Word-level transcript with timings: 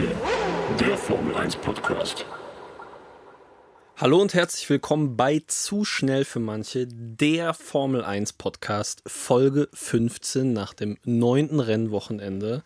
manche, 0.00 0.14
der 0.78 0.96
Formel 0.96 1.34
1 1.34 1.56
Podcast. 1.56 2.24
Hallo 3.96 4.18
und 4.20 4.32
herzlich 4.32 4.68
willkommen 4.70 5.16
bei 5.16 5.42
Zu 5.46 5.84
schnell 5.84 6.24
für 6.24 6.40
manche, 6.40 6.86
der 6.86 7.52
Formel 7.52 8.02
1 8.02 8.34
Podcast, 8.34 9.02
Folge 9.06 9.68
15 9.74 10.52
nach 10.54 10.72
dem 10.72 10.96
neunten 11.04 11.60
Rennwochenende. 11.60 12.62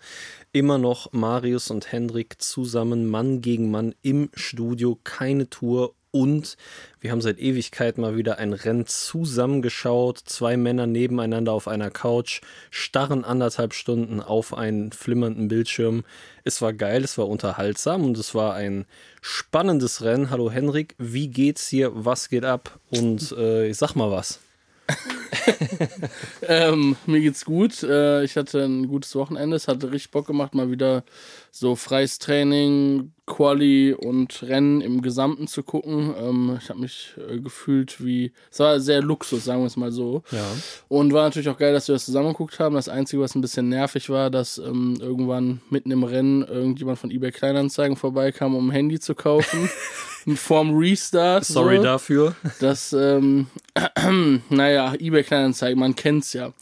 Immer 0.53 0.79
noch 0.79 1.13
Marius 1.13 1.71
und 1.71 1.91
Hendrik 1.91 2.41
zusammen, 2.41 3.09
Mann 3.09 3.41
gegen 3.41 3.71
Mann 3.71 3.95
im 4.03 4.31
Studio, 4.35 4.99
keine 5.03 5.51
Tour 5.51 5.95
und 6.15 6.57
wir 7.01 7.11
haben 7.11 7.21
seit 7.21 7.41
Ewigkeit 7.41 7.99
mal 7.99 8.17
wieder 8.17 8.39
ein 8.39 8.53
Rennen 8.53 8.87
zusammengeschaut. 8.87 10.21
Zwei 10.25 10.57
Männer 10.57 10.87
nebeneinander 10.87 11.53
auf 11.53 11.67
einer 11.67 11.91
Couch, 11.91 12.41
starren 12.71 13.25
anderthalb 13.25 13.75
Stunden 13.75 14.21
auf 14.21 14.55
einen 14.55 14.93
flimmernden 14.93 15.49
Bildschirm. 15.49 16.05
Es 16.45 16.63
war 16.63 16.73
geil, 16.73 17.03
es 17.03 17.19
war 17.19 17.29
unterhaltsam 17.29 18.05
und 18.05 18.17
es 18.17 18.33
war 18.33 18.55
ein 18.55 18.87
spannendes 19.23 20.03
Rennen. 20.03 20.31
Hallo 20.31 20.53
Henrik, 20.53 20.95
wie 20.99 21.27
geht's 21.27 21.67
hier? 21.67 21.91
Was 21.93 22.29
geht 22.29 22.45
ab? 22.45 22.79
Und 22.91 23.33
äh, 23.33 23.67
ich 23.67 23.77
sag 23.77 23.97
mal 23.97 24.13
was. 24.13 24.39
ähm, 26.43 26.97
mir 27.07 27.21
geht's 27.21 27.45
gut. 27.45 27.83
Äh, 27.83 28.23
ich 28.23 28.37
hatte 28.37 28.63
ein 28.63 28.87
gutes 28.87 29.15
Wochenende. 29.17 29.57
Es 29.57 29.67
hatte 29.67 29.91
richtig 29.91 30.13
Bock 30.13 30.27
gemacht, 30.27 30.55
mal 30.55 30.71
wieder 30.71 31.05
so 31.51 31.75
freies 31.75 32.19
Training, 32.19 33.13
Quali 33.27 33.95
und 33.95 34.43
Rennen 34.43 34.81
im 34.81 35.01
Gesamten 35.01 35.47
zu 35.47 35.63
gucken. 35.63 36.15
Ähm, 36.19 36.59
ich 36.61 36.69
habe 36.69 36.81
mich 36.81 37.15
äh, 37.29 37.39
gefühlt 37.39 38.05
wie. 38.05 38.33
Es 38.51 38.61
war 38.61 38.81
sehr 38.81 39.01
Luxus, 39.01 39.45
sagen 39.45 39.63
wir 39.63 39.67
es 39.67 39.77
mal 39.77 39.93
so. 39.93 40.23
Ja. 40.31 40.45
Und 40.89 41.13
war 41.13 41.25
natürlich 41.25 41.49
auch 41.49 41.59
geil, 41.59 41.73
dass 41.73 41.89
wir 41.89 41.95
das 41.95 42.05
zusammengeguckt 42.05 42.59
haben. 42.59 42.75
Das 42.75 42.89
Einzige, 42.89 43.23
was 43.23 43.35
ein 43.35 43.41
bisschen 43.41 43.69
nervig 43.69 44.11
war, 44.11 44.31
dass 44.31 44.59
ähm, 44.59 44.99
irgendwann 45.01 45.63
mitten 45.71 45.91
im 45.91 46.05
Rennen 46.05 46.43
irgendjemand 46.43 46.99
von 46.99 47.11
eBay 47.11 47.31
Kleinanzeigen 47.31 47.97
vorbeikam, 47.97 48.55
um 48.55 48.69
ein 48.69 48.73
Handy 48.73 49.01
zu 49.01 49.15
kaufen. 49.15 49.71
vorm 50.35 50.77
Restart. 50.77 51.45
Sorry 51.45 51.77
so. 51.77 51.83
dafür. 51.83 52.35
Das, 52.61 52.93
ähm, 52.93 53.47
naja, 54.49 54.95
eBay 54.99 55.23
Kleinanzeigen, 55.23 55.79
man 55.79 55.95
kennt's 55.95 56.33
ja. 56.33 56.53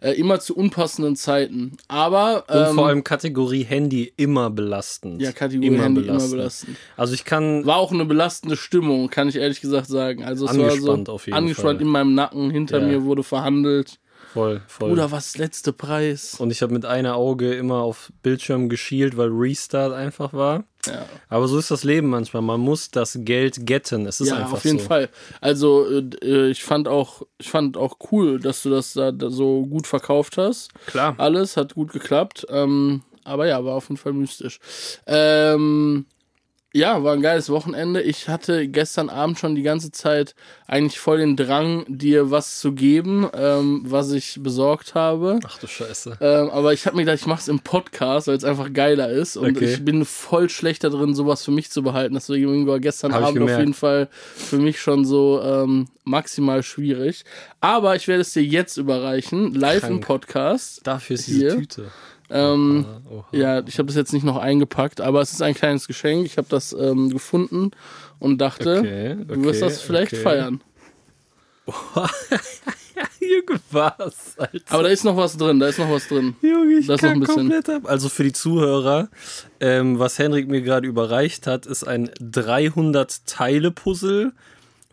Äh, 0.00 0.12
immer 0.12 0.40
zu 0.40 0.56
unpassenden 0.56 1.16
Zeiten. 1.16 1.76
Aber. 1.88 2.44
Und 2.48 2.68
Ähm, 2.68 2.74
vor 2.74 2.86
allem 2.86 3.04
Kategorie 3.04 3.64
Handy 3.64 4.12
immer 4.16 4.50
belastend. 4.50 5.20
Ja, 5.20 5.32
Kategorie 5.32 5.78
Handy 5.78 6.07
immer 6.08 6.28
belastend. 6.28 6.76
Also 6.96 7.14
ich 7.14 7.24
kann. 7.24 7.64
war 7.66 7.76
auch 7.76 7.92
eine 7.92 8.04
belastende 8.04 8.56
Stimmung, 8.56 9.08
kann 9.10 9.28
ich 9.28 9.36
ehrlich 9.36 9.60
gesagt 9.60 9.86
sagen. 9.86 10.24
Also 10.24 10.46
es 10.46 10.56
war 10.58 10.68
Angespannt 10.70 11.06
so 11.06 11.12
auf 11.12 11.26
jeden 11.26 11.36
angespannt 11.36 11.78
Fall. 11.78 11.86
in 11.86 11.92
meinem 11.92 12.14
Nacken, 12.14 12.50
hinter 12.50 12.80
Ja. 12.80 12.86
mir 12.86 13.04
wurde 13.04 13.22
verhandelt. 13.22 13.98
Voll, 14.34 14.60
voll. 14.68 14.90
Bruder, 14.90 15.10
was 15.10 15.28
ist 15.28 15.38
letzte 15.38 15.72
Preis? 15.72 16.34
Und 16.38 16.50
ich 16.50 16.60
habe 16.60 16.74
mit 16.74 16.84
einer 16.84 17.16
Auge 17.16 17.54
immer 17.54 17.76
auf 17.78 18.12
Bildschirm 18.22 18.68
geschielt, 18.68 19.16
weil 19.16 19.30
Restart 19.32 19.94
einfach 19.94 20.34
war. 20.34 20.64
Ja. 20.86 21.06
Aber 21.30 21.48
so 21.48 21.58
ist 21.58 21.70
das 21.70 21.82
Leben 21.82 22.08
manchmal. 22.08 22.42
Man 22.42 22.60
muss 22.60 22.90
das 22.90 23.18
Geld 23.22 23.66
getten. 23.66 24.06
Es 24.06 24.20
ist 24.20 24.28
ja, 24.28 24.36
einfach 24.36 24.54
auf 24.54 24.64
jeden 24.64 24.80
so. 24.80 24.84
Fall. 24.84 25.08
Also 25.40 25.86
äh, 26.22 26.50
ich 26.50 26.62
fand 26.62 26.88
auch, 26.88 27.22
ich 27.38 27.48
fand 27.48 27.78
auch 27.78 27.96
cool, 28.12 28.38
dass 28.38 28.62
du 28.62 28.70
das 28.70 28.92
da, 28.92 29.12
da 29.12 29.30
so 29.30 29.64
gut 29.66 29.86
verkauft 29.86 30.36
hast. 30.36 30.70
Klar. 30.86 31.14
Alles 31.16 31.56
hat 31.56 31.74
gut 31.74 31.92
geklappt. 31.92 32.46
Ähm, 32.50 33.02
aber 33.28 33.46
ja, 33.46 33.64
war 33.64 33.74
auf 33.74 33.88
jeden 33.88 33.96
Fall 33.98 34.12
mystisch. 34.12 34.58
Ähm, 35.06 36.06
ja, 36.74 37.02
war 37.02 37.14
ein 37.14 37.22
geiles 37.22 37.48
Wochenende. 37.48 38.02
Ich 38.02 38.28
hatte 38.28 38.68
gestern 38.68 39.08
Abend 39.08 39.38
schon 39.38 39.54
die 39.54 39.62
ganze 39.62 39.90
Zeit 39.90 40.34
eigentlich 40.66 41.00
voll 41.00 41.16
den 41.16 41.34
Drang, 41.34 41.86
dir 41.88 42.30
was 42.30 42.60
zu 42.60 42.72
geben, 42.72 43.26
ähm, 43.32 43.80
was 43.86 44.12
ich 44.12 44.38
besorgt 44.42 44.94
habe. 44.94 45.40
Ach 45.46 45.58
du 45.58 45.66
Scheiße. 45.66 46.18
Ähm, 46.20 46.50
aber 46.50 46.74
ich 46.74 46.84
habe 46.84 46.96
mir 46.96 47.02
gedacht, 47.06 47.20
ich 47.22 47.26
mache 47.26 47.40
es 47.40 47.48
im 47.48 47.60
Podcast, 47.60 48.28
weil 48.28 48.36
es 48.36 48.44
einfach 48.44 48.70
geiler 48.70 49.08
ist. 49.08 49.38
Und 49.38 49.56
Okay. 49.56 49.72
ich 49.72 49.82
bin 49.84 50.04
voll 50.04 50.50
schlecht 50.50 50.84
drin, 50.84 51.14
sowas 51.14 51.42
für 51.42 51.52
mich 51.52 51.70
zu 51.70 51.82
behalten. 51.82 52.14
Deswegen 52.14 52.66
war 52.66 52.80
gestern 52.80 53.14
Hab 53.14 53.24
Abend 53.24 53.42
auf 53.42 53.58
jeden 53.58 53.74
Fall 53.74 54.08
für 54.12 54.58
mich 54.58 54.78
schon 54.78 55.06
so 55.06 55.40
ähm, 55.42 55.88
maximal 56.04 56.62
schwierig. 56.62 57.24
Aber 57.60 57.96
ich 57.96 58.08
werde 58.08 58.20
es 58.20 58.34
dir 58.34 58.44
jetzt 58.44 58.76
überreichen, 58.76 59.54
live 59.54 59.84
im 59.84 60.00
Krank. 60.02 60.06
Podcast. 60.06 60.86
Dafür 60.86 61.14
ist 61.14 61.28
diese 61.28 61.38
Hier. 61.40 61.56
Tüte. 61.56 61.90
Ähm, 62.30 62.84
Oha. 63.10 63.24
ja, 63.32 63.62
ich 63.66 63.78
habe 63.78 63.86
das 63.86 63.96
jetzt 63.96 64.12
nicht 64.12 64.24
noch 64.24 64.36
eingepackt, 64.36 65.00
aber 65.00 65.20
es 65.20 65.32
ist 65.32 65.42
ein 65.42 65.54
kleines 65.54 65.86
Geschenk. 65.86 66.26
Ich 66.26 66.36
habe 66.36 66.48
das 66.50 66.72
ähm, 66.72 67.10
gefunden 67.10 67.70
und 68.18 68.38
dachte, 68.38 68.80
Okay, 68.80 69.16
du 69.26 69.44
wirst 69.44 69.62
okay, 69.62 69.72
das 69.72 69.80
vielleicht 69.80 70.12
okay. 70.12 70.22
feiern. 70.22 70.60
Junge, 73.20 73.60
was? 73.70 74.36
Alter. 74.38 74.58
Aber 74.68 74.82
da 74.84 74.88
ist 74.88 75.04
noch 75.04 75.16
was 75.16 75.36
drin, 75.36 75.60
da 75.60 75.68
ist 75.68 75.78
noch 75.78 75.90
was 75.90 76.08
drin. 76.08 76.34
Junge, 76.40 76.72
ich 76.72 76.78
ist 76.80 76.88
noch 76.88 76.98
kann 76.98 77.10
ein 77.10 77.20
bisschen-. 77.20 77.52
Also 77.84 78.08
für 78.08 78.24
die 78.24 78.32
Zuhörer, 78.32 79.08
ähm, 79.60 79.98
was 79.98 80.18
Henrik 80.18 80.48
mir 80.48 80.62
gerade 80.62 80.88
überreicht 80.88 81.46
hat, 81.46 81.66
ist 81.66 81.84
ein 81.84 82.08
300-Teile-Puzzle 82.08 84.32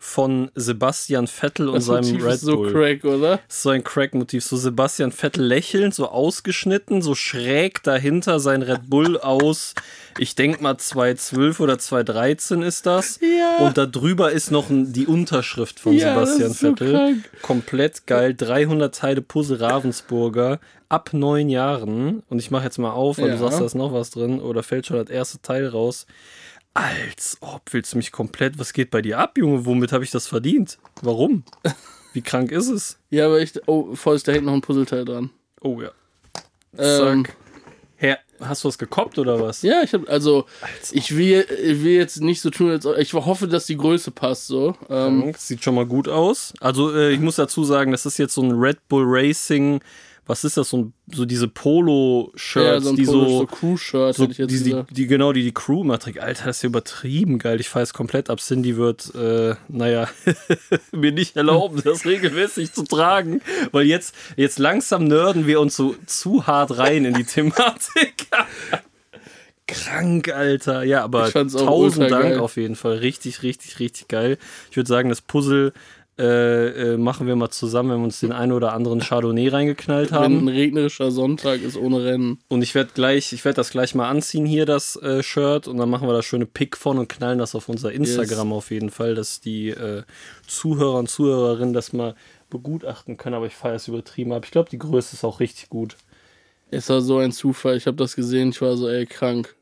von 0.08 0.52
Sebastian 0.54 1.26
Vettel 1.26 1.66
und 1.68 1.74
Das 1.76 1.86
seinem 1.86 2.06
Motiv 2.06 2.24
Red 2.24 2.34
ist 2.34 2.40
so 2.42 2.56
Bull. 2.58 2.72
crack, 2.72 3.04
oder? 3.04 3.38
Das 3.48 3.56
ist 3.56 3.62
so 3.62 3.70
ein 3.70 3.82
Crack-Motiv. 3.82 4.44
So 4.44 4.56
Sebastian 4.56 5.10
Vettel 5.10 5.44
lächelnd, 5.44 5.94
so 5.94 6.08
ausgeschnitten, 6.08 7.02
so 7.02 7.16
schräg 7.16 7.82
dahinter 7.82 8.38
sein 8.38 8.62
Red 8.62 8.88
Bull 8.88 9.18
aus, 9.20 9.74
ich 10.18 10.36
denke 10.36 10.62
mal 10.62 10.78
212 10.78 11.58
oder 11.58 11.78
213 11.78 12.62
ist 12.62 12.86
das. 12.86 13.18
Ja. 13.20 13.66
Und 13.66 13.76
da 13.76 13.84
drüber 13.86 14.30
ist 14.30 14.52
noch 14.52 14.66
die 14.70 15.06
Unterschrift 15.06 15.80
von 15.80 15.92
Ja, 15.94 16.14
das 16.14 16.36
Sebastian 16.36 16.52
so 16.52 16.68
Vettel. 16.76 16.92
krank. 16.92 17.24
Komplett 17.42 18.06
geil. 18.06 18.32
300 18.34 18.94
Teile 18.94 19.22
Puzzle 19.22 19.60
Ravensburger 19.60 20.60
ab 20.88 21.10
neun 21.12 21.48
Jahren. 21.48 22.22
Und 22.28 22.38
ich 22.38 22.52
mache 22.52 22.64
jetzt 22.64 22.78
mal 22.78 22.92
auf, 22.92 23.18
weil 23.18 23.26
Ja. 23.26 23.32
du 23.32 23.38
sagst, 23.40 23.60
da 23.60 23.64
ist 23.64 23.74
noch 23.74 23.92
was 23.92 24.10
drin. 24.10 24.40
Oder 24.40 24.62
fällt 24.62 24.86
schon 24.86 24.96
das 24.98 25.10
erste 25.10 25.42
Teil 25.42 25.66
raus. 25.66 26.06
Als 26.76 27.38
ob, 27.40 27.62
willst 27.72 27.94
du 27.94 27.96
mich 27.96 28.12
komplett, 28.12 28.58
was 28.58 28.72
geht 28.74 28.90
bei 28.90 29.00
dir 29.00 29.18
ab, 29.18 29.38
Junge? 29.38 29.64
Womit 29.64 29.92
habe 29.92 30.04
ich 30.04 30.10
das 30.10 30.26
verdient? 30.26 30.78
Warum? 31.00 31.42
Wie 32.12 32.20
krank 32.22 32.52
ist 32.52 32.68
es? 32.68 32.98
Ja, 33.10 33.26
aber 33.26 33.40
ich. 33.40 33.52
Oh, 33.66 33.94
Vorsicht, 33.94 34.28
da 34.28 34.32
hängt 34.32 34.44
noch 34.44 34.52
ein 34.52 34.60
Puzzleteil 34.60 35.04
dran. 35.06 35.30
Oh 35.62 35.80
ja. 35.80 35.90
Ähm, 36.78 37.24
Zack. 37.24 37.36
Hä, 37.98 38.16
hast 38.40 38.62
du 38.62 38.68
was 38.68 38.76
gekoppt 38.76 39.18
oder 39.18 39.40
was? 39.40 39.62
Ja, 39.62 39.80
ich 39.82 39.94
habe 39.94 40.06
also 40.08 40.44
ich 40.92 41.16
will, 41.16 41.46
ich 41.62 41.82
will 41.82 41.94
jetzt 41.94 42.20
nicht 42.20 42.42
so 42.42 42.50
tun, 42.50 42.70
als 42.70 42.84
ob- 42.84 42.98
ich 42.98 43.14
hoffe, 43.14 43.48
dass 43.48 43.64
die 43.64 43.78
Größe 43.78 44.10
passt 44.10 44.46
so. 44.48 44.76
Ähm, 44.90 45.32
Sieht 45.38 45.64
schon 45.64 45.74
mal 45.76 45.86
gut 45.86 46.08
aus. 46.08 46.52
Also 46.60 46.94
äh, 46.94 47.12
ich 47.12 47.20
muss 47.20 47.36
dazu 47.36 47.64
sagen, 47.64 47.92
das 47.92 48.04
ist 48.04 48.18
jetzt 48.18 48.34
so 48.34 48.42
ein 48.42 48.52
Red 48.52 48.86
Bull 48.88 49.04
Racing. 49.06 49.80
Was 50.26 50.42
ist 50.42 50.56
das? 50.56 50.70
So, 50.70 50.78
ein, 50.78 50.92
so 51.06 51.24
diese 51.24 51.46
Polo-Shirts, 51.46 52.66
ja, 52.66 52.80
so 52.80 52.96
die 52.96 53.04
Polo, 53.04 53.28
so, 53.28 53.38
so 53.38 53.46
Crew-Shirt 53.46 54.14
so 54.16 54.22
hätte 54.24 54.32
ich 54.32 54.38
jetzt 54.38 54.50
die, 54.50 54.72
die, 54.72 54.82
die 54.90 55.06
genau 55.06 55.32
die 55.32 55.44
die 55.44 55.54
Crew 55.54 55.84
trägt. 55.96 56.18
Alter, 56.18 56.46
das 56.46 56.56
ist 56.56 56.62
ja 56.62 56.66
übertrieben 56.68 57.38
geil. 57.38 57.60
Ich 57.60 57.68
fahre 57.68 57.84
es 57.84 57.94
komplett 57.94 58.28
ab. 58.28 58.40
Cindy 58.40 58.76
wird, 58.76 59.14
äh, 59.14 59.54
naja, 59.68 60.08
mir 60.92 61.12
nicht 61.12 61.36
erlauben, 61.36 61.80
das 61.84 62.04
regelmäßig 62.04 62.72
zu 62.72 62.82
tragen, 62.82 63.40
weil 63.70 63.86
jetzt 63.86 64.14
jetzt 64.36 64.58
langsam 64.58 65.04
nerden 65.04 65.46
wir 65.46 65.60
uns 65.60 65.76
so 65.76 65.94
zu 66.06 66.46
hart 66.46 66.76
rein 66.76 67.04
in 67.04 67.14
die 67.14 67.24
Thematik. 67.24 68.26
Krank, 69.68 70.28
Alter. 70.28 70.84
Ja, 70.84 71.02
aber 71.04 71.30
tausend 71.30 72.10
Dank 72.10 72.22
geil. 72.22 72.38
auf 72.38 72.56
jeden 72.56 72.76
Fall. 72.76 72.98
Richtig, 72.98 73.42
richtig, 73.42 73.78
richtig 73.78 74.08
geil. 74.08 74.38
Ich 74.70 74.76
würde 74.76 74.88
sagen, 74.88 75.08
das 75.08 75.20
Puzzle 75.20 75.72
äh, 76.18 76.94
äh, 76.94 76.96
machen 76.96 77.26
wir 77.26 77.36
mal 77.36 77.50
zusammen, 77.50 77.90
wenn 77.90 77.98
wir 77.98 78.04
uns 78.04 78.20
den 78.20 78.32
einen 78.32 78.52
oder 78.52 78.72
anderen 78.72 79.00
Chardonnay 79.00 79.48
reingeknallt 79.48 80.12
Wenn 80.12 80.18
haben. 80.18 80.38
ein 80.44 80.48
regnerischer 80.48 81.10
Sonntag 81.10 81.60
ist 81.60 81.76
ohne 81.76 82.04
Rennen. 82.04 82.38
Und 82.48 82.62
ich 82.62 82.74
werde 82.74 82.92
gleich, 82.94 83.34
ich 83.34 83.44
werde 83.44 83.56
das 83.56 83.70
gleich 83.70 83.94
mal 83.94 84.08
anziehen 84.08 84.46
hier, 84.46 84.64
das 84.64 84.96
äh, 84.96 85.22
Shirt, 85.22 85.68
und 85.68 85.76
dann 85.76 85.90
machen 85.90 86.08
wir 86.08 86.14
da 86.14 86.22
schöne 86.22 86.46
Pick 86.46 86.76
von 86.76 86.98
und 86.98 87.08
knallen 87.08 87.38
das 87.38 87.54
auf 87.54 87.68
unser 87.68 87.92
Instagram 87.92 88.52
auf 88.52 88.70
jeden 88.70 88.90
Fall, 88.90 89.14
dass 89.14 89.40
die 89.40 89.68
äh, 89.68 90.04
Zuhörer 90.46 90.98
und 90.98 91.10
Zuhörerinnen 91.10 91.74
das 91.74 91.92
mal 91.92 92.14
begutachten 92.48 93.16
können. 93.16 93.34
Aber 93.34 93.46
ich 93.46 93.54
feiere 93.54 93.74
es 93.74 93.88
übertrieben 93.88 94.32
ab. 94.32 94.44
Ich 94.44 94.52
glaube, 94.52 94.70
die 94.70 94.78
Größe 94.78 95.16
ist 95.16 95.24
auch 95.24 95.40
richtig 95.40 95.68
gut. 95.68 95.96
Es 96.70 96.88
war 96.88 97.00
so 97.00 97.18
ein 97.18 97.32
Zufall. 97.32 97.76
Ich 97.76 97.86
habe 97.86 97.96
das 97.96 98.16
gesehen. 98.16 98.50
Ich 98.50 98.62
war 98.62 98.76
so, 98.76 98.88
ey, 98.88 99.06
krank. 99.06 99.55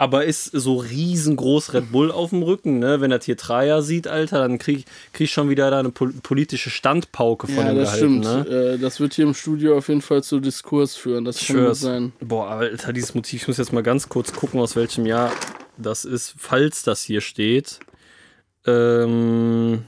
Aber 0.00 0.24
ist 0.24 0.46
so 0.46 0.78
riesengroß 0.78 1.74
Red 1.74 1.92
Bull 1.92 2.10
auf 2.10 2.30
dem 2.30 2.42
Rücken, 2.42 2.78
ne? 2.78 3.02
Wenn 3.02 3.10
das 3.10 3.26
hier 3.26 3.34
Dreier 3.36 3.82
sieht, 3.82 4.08
Alter, 4.08 4.38
dann 4.38 4.56
krieg, 4.56 4.86
krieg 5.12 5.26
ich 5.26 5.30
schon 5.30 5.50
wieder 5.50 5.70
da 5.70 5.78
eine 5.78 5.90
pol 5.90 6.14
politische 6.22 6.70
Standpauke 6.70 7.46
von 7.48 7.56
Ja, 7.56 7.64
dem 7.74 7.76
das 7.76 7.92
gehalten, 7.92 8.24
stimmt. 8.24 8.48
ne? 8.48 8.56
Äh, 8.56 8.78
das 8.78 8.98
wird 8.98 9.12
hier 9.12 9.26
im 9.26 9.34
Studio 9.34 9.76
auf 9.76 9.88
jeden 9.88 10.00
Fall 10.00 10.22
zu 10.22 10.40
Diskurs 10.40 10.96
führen. 10.96 11.26
Das 11.26 11.46
kann 11.46 11.66
gut 11.66 11.76
sein. 11.76 12.12
Boah, 12.18 12.48
Alter, 12.48 12.94
dieses 12.94 13.14
Motiv, 13.14 13.42
ich 13.42 13.48
muss 13.48 13.58
jetzt 13.58 13.74
mal 13.74 13.82
ganz 13.82 14.08
kurz 14.08 14.32
gucken, 14.32 14.58
aus 14.60 14.74
welchem 14.74 15.04
Jahr 15.04 15.32
das 15.76 16.06
ist, 16.06 16.34
falls 16.38 16.82
das 16.82 17.02
hier 17.02 17.20
steht. 17.20 17.80
Ähm, 18.66 19.82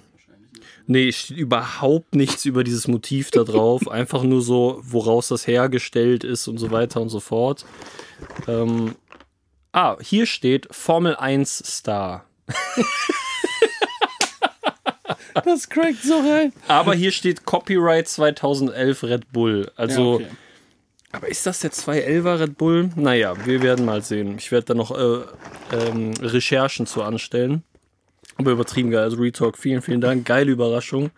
nee, 0.87 1.09
es 1.09 1.17
steht 1.17 1.39
überhaupt 1.39 2.15
nichts 2.15 2.45
über 2.45 2.65
dieses 2.65 2.87
Motiv 2.87 3.31
da 3.31 3.45
drauf. 3.45 3.89
Einfach 3.91 4.25
nur 4.25 4.43
so, 4.43 4.79
woraus 4.83 5.29
das 5.29 5.47
hergestellt 5.47 6.23
ist 6.23 6.49
und 6.49 6.59
so 6.59 6.71
weiter 6.71 7.01
und 7.01 7.09
so 7.09 7.21
fort. 7.21 7.65
Ähm, 8.47 8.95
ah, 9.73 9.97
hier 10.01 10.27
steht 10.27 10.69
Formel 10.71 11.17
1 11.17 11.63
Star. 11.67 12.25
Das 15.45 15.69
crackt 15.69 16.03
so 16.03 16.19
rein. 16.19 16.53
Aber 16.69 16.95
hier 16.95 17.11
steht 17.11 17.47
Copyright 17.47 18.07
2011 18.07 19.03
Red 19.05 19.33
Bull. 19.33 19.71
Also 19.77 20.21
ja, 20.21 20.27
okay. 20.27 20.37
Aber 21.13 21.29
ist 21.29 21.47
das 21.47 21.61
der 21.61 21.73
211er 21.73 22.41
Red 22.41 22.59
Bull? 22.59 22.91
Naja, 22.97 23.35
wir 23.45 23.63
werden 23.63 23.85
mal 23.85 24.03
sehen. 24.03 24.37
Ich 24.39 24.51
werde 24.51 24.67
da 24.67 24.75
noch 24.75 24.91
äh, 24.91 25.21
ähm, 25.77 26.15
Recherchen 26.21 26.87
zu 26.87 27.03
anstellen. 27.03 27.63
Aber 28.39 28.51
übertrieben 28.51 28.91
geil. 28.91 29.03
Also 29.03 29.19
Retalk, 29.19 29.59
vielen, 29.59 29.83
vielen 29.83 30.01
Dank. 30.01 30.27
Geile 30.27 30.51
Überraschung. 30.51 31.11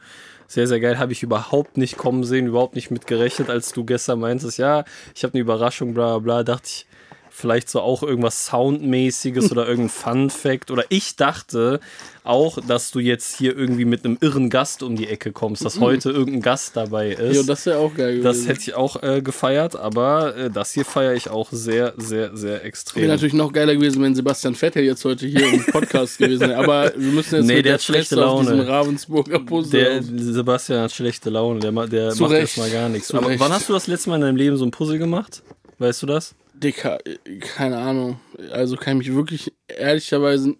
Sehr, 0.48 0.66
sehr 0.66 0.80
geil. 0.80 0.98
Habe 0.98 1.12
ich 1.12 1.22
überhaupt 1.22 1.76
nicht 1.76 1.96
kommen 1.96 2.24
sehen, 2.24 2.48
überhaupt 2.48 2.74
nicht 2.74 2.90
mit 2.90 3.06
gerechnet, 3.06 3.50
als 3.50 3.72
du 3.72 3.84
gestern 3.84 4.20
meintest, 4.20 4.58
ja, 4.58 4.84
ich 5.14 5.24
habe 5.24 5.34
eine 5.34 5.40
Überraschung, 5.40 5.94
bla 5.94 6.18
bla, 6.18 6.42
dachte 6.42 6.66
ich, 6.66 6.86
vielleicht 7.36 7.68
so 7.68 7.80
auch 7.80 8.02
irgendwas 8.04 8.46
Soundmäßiges 8.46 9.50
oder 9.50 9.66
irgendein 9.66 9.88
Fun 9.90 10.30
Fact. 10.30 10.70
Oder 10.70 10.84
ich 10.88 11.16
dachte 11.16 11.80
auch, 12.22 12.58
dass 12.66 12.90
du 12.92 13.00
jetzt 13.00 13.36
hier 13.36 13.56
irgendwie 13.56 13.84
mit 13.84 14.04
einem 14.04 14.16
irren 14.20 14.48
Gast 14.50 14.82
um 14.82 14.94
die 14.96 15.08
Ecke 15.08 15.32
kommst, 15.32 15.64
dass 15.64 15.80
heute 15.80 16.10
irgendein 16.10 16.42
Gast 16.42 16.76
dabei 16.76 17.10
ist. 17.10 17.36
Jo, 17.36 17.42
das 17.42 17.66
wäre 17.66 17.78
auch 17.78 17.94
geil 17.94 18.18
gewesen. 18.18 18.24
Das 18.24 18.46
hätte 18.46 18.60
ich 18.60 18.74
auch 18.74 19.02
äh, 19.02 19.20
gefeiert, 19.20 19.76
aber 19.76 20.36
äh, 20.36 20.50
das 20.50 20.72
hier 20.72 20.84
feiere 20.84 21.14
ich 21.14 21.28
auch 21.28 21.48
sehr, 21.50 21.92
sehr, 21.98 22.36
sehr 22.36 22.64
extrem. 22.64 23.02
Wäre 23.02 23.12
natürlich 23.12 23.34
noch 23.34 23.52
geiler 23.52 23.74
gewesen, 23.74 24.00
wenn 24.02 24.14
Sebastian 24.14 24.54
Vettel 24.54 24.84
jetzt 24.84 25.04
heute 25.04 25.26
hier 25.26 25.46
im 25.52 25.66
Podcast 25.66 26.16
gewesen 26.18 26.48
wäre. 26.48 26.56
Aber 26.62 26.92
wir 26.96 27.12
müssen 27.12 27.34
jetzt 27.36 27.46
Nee, 27.46 27.56
mit 27.56 27.64
der 27.66 27.72
der 27.72 27.74
hat 27.74 27.82
schlechte 27.82 28.16
auf 28.16 28.44
Laune. 28.44 28.50
diesem 28.52 28.60
Ravensburger 28.68 29.38
Puzzle. 29.40 29.80
Der 29.80 29.98
auf- 29.98 30.04
Sebastian 30.16 30.80
hat 30.82 30.92
schlechte 30.92 31.30
Laune, 31.30 31.58
der, 31.60 31.72
der 31.88 32.10
Zu 32.12 32.22
macht 32.22 32.32
Recht. 32.32 32.42
erstmal 32.56 32.70
gar 32.70 32.88
nichts. 32.88 33.08
Zu 33.08 33.16
Aber 33.18 33.28
Recht. 33.28 33.40
wann 33.40 33.52
hast 33.52 33.68
du 33.68 33.72
das 33.72 33.86
letzte 33.88 34.08
Mal 34.10 34.16
in 34.16 34.22
deinem 34.22 34.36
Leben 34.36 34.56
so 34.56 34.64
ein 34.64 34.70
Puzzle 34.70 34.98
gemacht? 34.98 35.42
Weißt 35.78 36.00
du 36.02 36.06
das? 36.06 36.34
Dicker, 36.54 36.98
keine 37.40 37.78
Ahnung. 37.78 38.20
Also 38.52 38.76
kann 38.76 39.00
ich 39.00 39.08
mich 39.08 39.16
wirklich 39.16 39.52
ehrlicherweise 39.68 40.56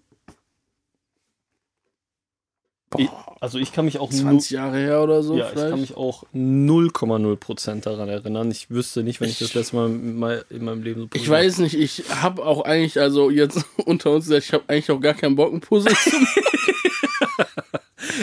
Ich, 2.97 3.09
also 3.41 3.57
ich 3.57 3.73
kann 3.73 3.85
mich 3.85 3.97
auch 3.99 4.09
20 4.09 4.51
Jahre 4.51 4.77
her 4.77 5.01
oder 5.03 5.21
so 5.23 5.35
Ja, 5.35 5.45
ich 5.45 5.51
vielleicht. 5.51 5.69
kann 5.71 5.81
mich 5.81 5.97
auch 5.97 6.23
0,0% 6.33 7.81
daran 7.81 8.09
erinnern. 8.09 8.51
Ich 8.51 8.69
wüsste 8.69 9.03
nicht, 9.03 9.19
wenn 9.21 9.29
ich 9.29 9.39
das 9.39 9.53
letzte 9.53 9.75
Mal 9.75 9.89
in 10.49 10.63
meinem 10.63 10.83
Leben 10.83 11.01
so 11.01 11.07
ich 11.13 11.29
weiß 11.29 11.57
nicht, 11.59 11.73
ich 11.75 12.03
habe 12.09 12.45
auch 12.45 12.61
eigentlich, 12.61 12.99
also 12.99 13.29
jetzt 13.29 13.65
unter 13.85 14.11
uns 14.11 14.25
gesagt, 14.25 14.45
ich 14.45 14.53
habe 14.53 14.63
eigentlich 14.67 14.91
auch 14.91 15.01
gar 15.01 15.13
keinen 15.13 15.35
Bock, 15.35 15.53
ein 15.53 15.61
Puzzle 15.61 15.93
zu 15.95 16.09
machen. 16.19 16.41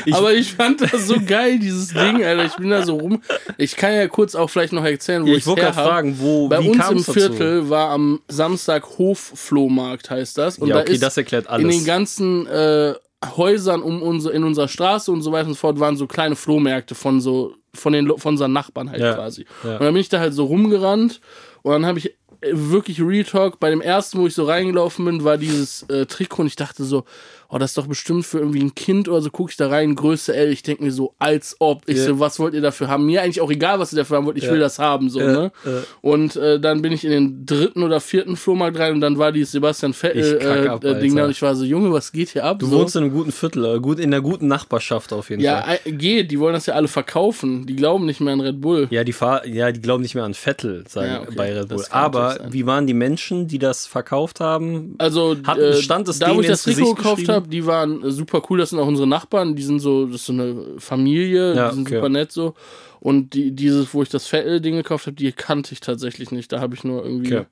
Ich- 0.06 0.14
Aber 0.14 0.32
ich 0.34 0.52
fand 0.52 0.80
das 0.80 1.06
so 1.06 1.16
geil, 1.24 1.58
dieses 1.58 1.88
Ding, 1.94 2.22
Alter. 2.24 2.44
Ich 2.46 2.56
bin 2.56 2.70
da 2.70 2.82
so 2.84 2.96
rum. 2.96 3.22
Ich 3.58 3.76
kann 3.76 3.92
ja 3.94 4.06
kurz 4.08 4.34
auch 4.34 4.48
vielleicht 4.50 4.72
noch 4.72 4.84
erzählen, 4.84 5.22
wo 5.22 5.26
Ja, 5.28 5.32
ich 5.34 5.38
ich 5.40 5.46
wollte 5.46 5.62
gerade 5.62 5.74
fragen, 5.74 6.16
wo, 6.18 6.48
Bei 6.48 6.58
uns 6.58 6.68
im 6.76 6.98
dazu? 6.98 7.12
Viertel 7.12 7.68
war 7.70 7.90
am 7.90 8.20
Samstag 8.28 8.84
Hofflohmarkt, 8.98 10.10
heißt 10.10 10.38
das. 10.38 10.58
Und 10.58 10.68
ja, 10.68 10.76
da 10.76 10.80
okay, 10.82 10.92
ist 10.92 11.02
das 11.02 11.16
erklärt 11.16 11.44
in 11.46 11.50
alles. 11.50 11.76
den 11.76 11.84
ganzen 11.84 12.46
äh, 12.46 12.94
Häusern 13.36 13.82
um 13.82 14.02
unsere, 14.02 14.34
in 14.34 14.44
unserer 14.44 14.68
Straße 14.68 15.10
und 15.12 15.22
so 15.22 15.32
weiter 15.32 15.46
und 15.48 15.54
so 15.54 15.58
fort 15.60 15.78
waren 15.80 15.96
so 15.96 16.06
kleine 16.06 16.36
Flohmärkte 16.36 16.94
von 16.94 17.20
so 17.20 17.54
von 17.74 17.92
den 17.94 18.06
von 18.18 18.34
unseren 18.34 18.52
Nachbarn 18.52 18.90
halt 18.90 19.00
Ja, 19.00 19.14
quasi. 19.14 19.46
ja. 19.64 19.74
Und 19.74 19.80
dann 19.82 19.94
bin 19.94 20.00
ich 20.00 20.08
da 20.10 20.18
halt 20.18 20.34
so 20.34 20.44
rumgerannt 20.44 21.20
und 21.62 21.72
dann 21.72 21.86
habe 21.86 21.98
ich 22.00 22.06
äh, 22.10 22.50
wirklich 22.52 23.00
Real 23.00 23.24
Talk 23.24 23.60
bei 23.60 23.70
dem 23.70 23.80
ersten, 23.80 24.18
wo 24.18 24.26
ich 24.26 24.34
so 24.34 24.44
reingelaufen 24.44 25.04
bin, 25.06 25.24
war 25.24 25.38
dieses 25.38 25.84
äh, 25.84 26.04
Trikot 26.04 26.42
und 26.42 26.48
ich 26.48 26.56
dachte 26.56 26.84
so, 26.84 27.04
oh, 27.54 27.58
das 27.58 27.72
ist 27.72 27.76
doch 27.78 27.86
bestimmt 27.86 28.24
für 28.24 28.38
irgendwie 28.38 28.60
ein 28.62 28.74
Kind 28.74 29.08
oder 29.10 29.20
so, 29.20 29.30
gucke 29.30 29.50
ich 29.50 29.56
da 29.58 29.68
rein, 29.68 29.94
Größe 29.94 30.34
L, 30.34 30.50
ich 30.50 30.62
denke 30.62 30.82
mir 30.82 30.90
so, 30.90 31.14
als 31.18 31.54
ob. 31.58 31.82
Ich 31.86 31.98
Ja. 31.98 32.06
so, 32.06 32.18
was 32.18 32.38
wollt 32.38 32.54
ihr 32.54 32.62
dafür 32.62 32.88
haben? 32.88 33.04
Mir 33.04 33.20
eigentlich 33.22 33.40
auch 33.42 33.50
egal, 33.50 33.78
was 33.78 33.92
ihr 33.92 33.96
dafür 33.98 34.16
haben 34.16 34.26
wollt, 34.26 34.38
ich 34.38 34.44
Ja. 34.44 34.52
will 34.52 34.58
das 34.58 34.78
haben, 34.78 35.10
so, 35.10 35.20
Ja, 35.20 35.26
ne? 35.32 35.52
ja. 35.64 35.70
Und 36.00 36.34
äh, 36.36 36.58
dann 36.58 36.80
bin 36.80 36.92
ich 36.92 37.04
in 37.04 37.10
den 37.10 37.46
dritten 37.46 37.82
oder 37.82 38.00
vierten 38.00 38.36
Flohmarkt 38.36 38.78
rein 38.78 38.94
und 38.94 39.00
dann 39.02 39.18
war 39.18 39.32
dieses 39.32 39.52
Sebastian 39.52 39.90
Ich 39.92 39.98
Vettel 39.98 40.38
kack 40.38 40.82
äh, 40.84 40.88
äh, 40.88 41.14
da 41.14 41.24
und 41.26 41.30
ich 41.30 41.42
war 41.42 41.54
so, 41.54 41.64
Junge, 41.64 41.92
was 41.92 42.10
geht 42.10 42.30
hier 42.30 42.44
ab? 42.44 42.58
Du 42.58 42.66
so. 42.66 42.78
wohnst 42.78 42.96
in 42.96 43.02
einem 43.04 43.12
guten 43.12 43.32
Viertel, 43.32 43.80
gut, 43.80 43.98
in 43.98 44.12
einer 44.12 44.22
guten 44.22 44.46
Nachbarschaft 44.48 45.12
auf 45.12 45.28
jeden 45.28 45.42
ja, 45.42 45.60
Fall. 45.62 45.78
äh, 45.84 45.92
geht, 45.92 46.30
die 46.30 46.40
wollen 46.40 46.54
das 46.54 46.64
ja 46.66 46.74
alle 46.74 46.88
verkaufen. 46.88 47.66
Die 47.66 47.76
glauben 47.76 48.06
nicht 48.06 48.20
mehr 48.20 48.32
an 48.32 48.40
Red 48.40 48.60
Bull. 48.62 48.88
Ja, 48.90 49.04
die 49.04 49.12
Fahr 49.12 49.46
ja, 49.46 49.70
die 49.72 49.80
glauben 49.82 50.02
nicht 50.02 50.14
mehr 50.14 50.24
an 50.24 50.32
Vettel, 50.34 50.84
sagen 50.88 51.08
Ja, 51.12 51.20
okay. 51.20 51.34
bei 51.36 51.52
Red 51.58 51.68
Bull. 51.68 51.84
Aber 51.90 52.38
wie 52.50 52.64
waren 52.66 52.86
die 52.86 52.94
Menschen, 52.94 53.46
die 53.46 53.58
das 53.58 53.86
verkauft 53.86 54.40
haben? 54.40 54.94
Also 54.98 55.36
Hat- 55.44 55.58
äh, 55.58 55.74
stand 55.74 56.08
es 56.08 56.18
da, 56.18 56.34
wo 56.34 56.40
ich 56.40 56.46
das 56.46 56.62
Trikot 56.62 56.94
gekauft 56.94 57.16
geschrieben? 57.18 57.41
Habe, 57.42 57.50
die 57.50 57.66
waren 57.66 58.10
super 58.10 58.42
cool. 58.48 58.58
Das 58.58 58.70
sind 58.70 58.78
auch 58.78 58.86
unsere 58.86 59.06
Nachbarn. 59.08 59.54
Die 59.56 59.62
sind 59.62 59.80
so, 59.80 60.06
das 60.06 60.16
ist 60.16 60.26
so 60.26 60.32
eine 60.32 60.64
Familie. 60.78 61.54
Ja, 61.54 61.68
die 61.68 61.74
sind 61.76 61.86
okay. 61.86 61.96
super 61.96 62.08
nett 62.08 62.32
so. 62.32 62.54
Und 63.00 63.34
die, 63.34 63.50
dieses, 63.50 63.92
wo 63.92 64.02
ich 64.02 64.08
das 64.08 64.26
Vettel-Ding 64.28 64.76
gekauft 64.76 65.06
habe, 65.06 65.16
die 65.16 65.32
kannte 65.32 65.72
ich 65.72 65.80
tatsächlich 65.80 66.30
nicht. 66.30 66.52
Da 66.52 66.60
habe 66.60 66.74
ich 66.74 66.84
nur 66.84 67.04
irgendwie, 67.04 67.34
Okay. 67.36 67.46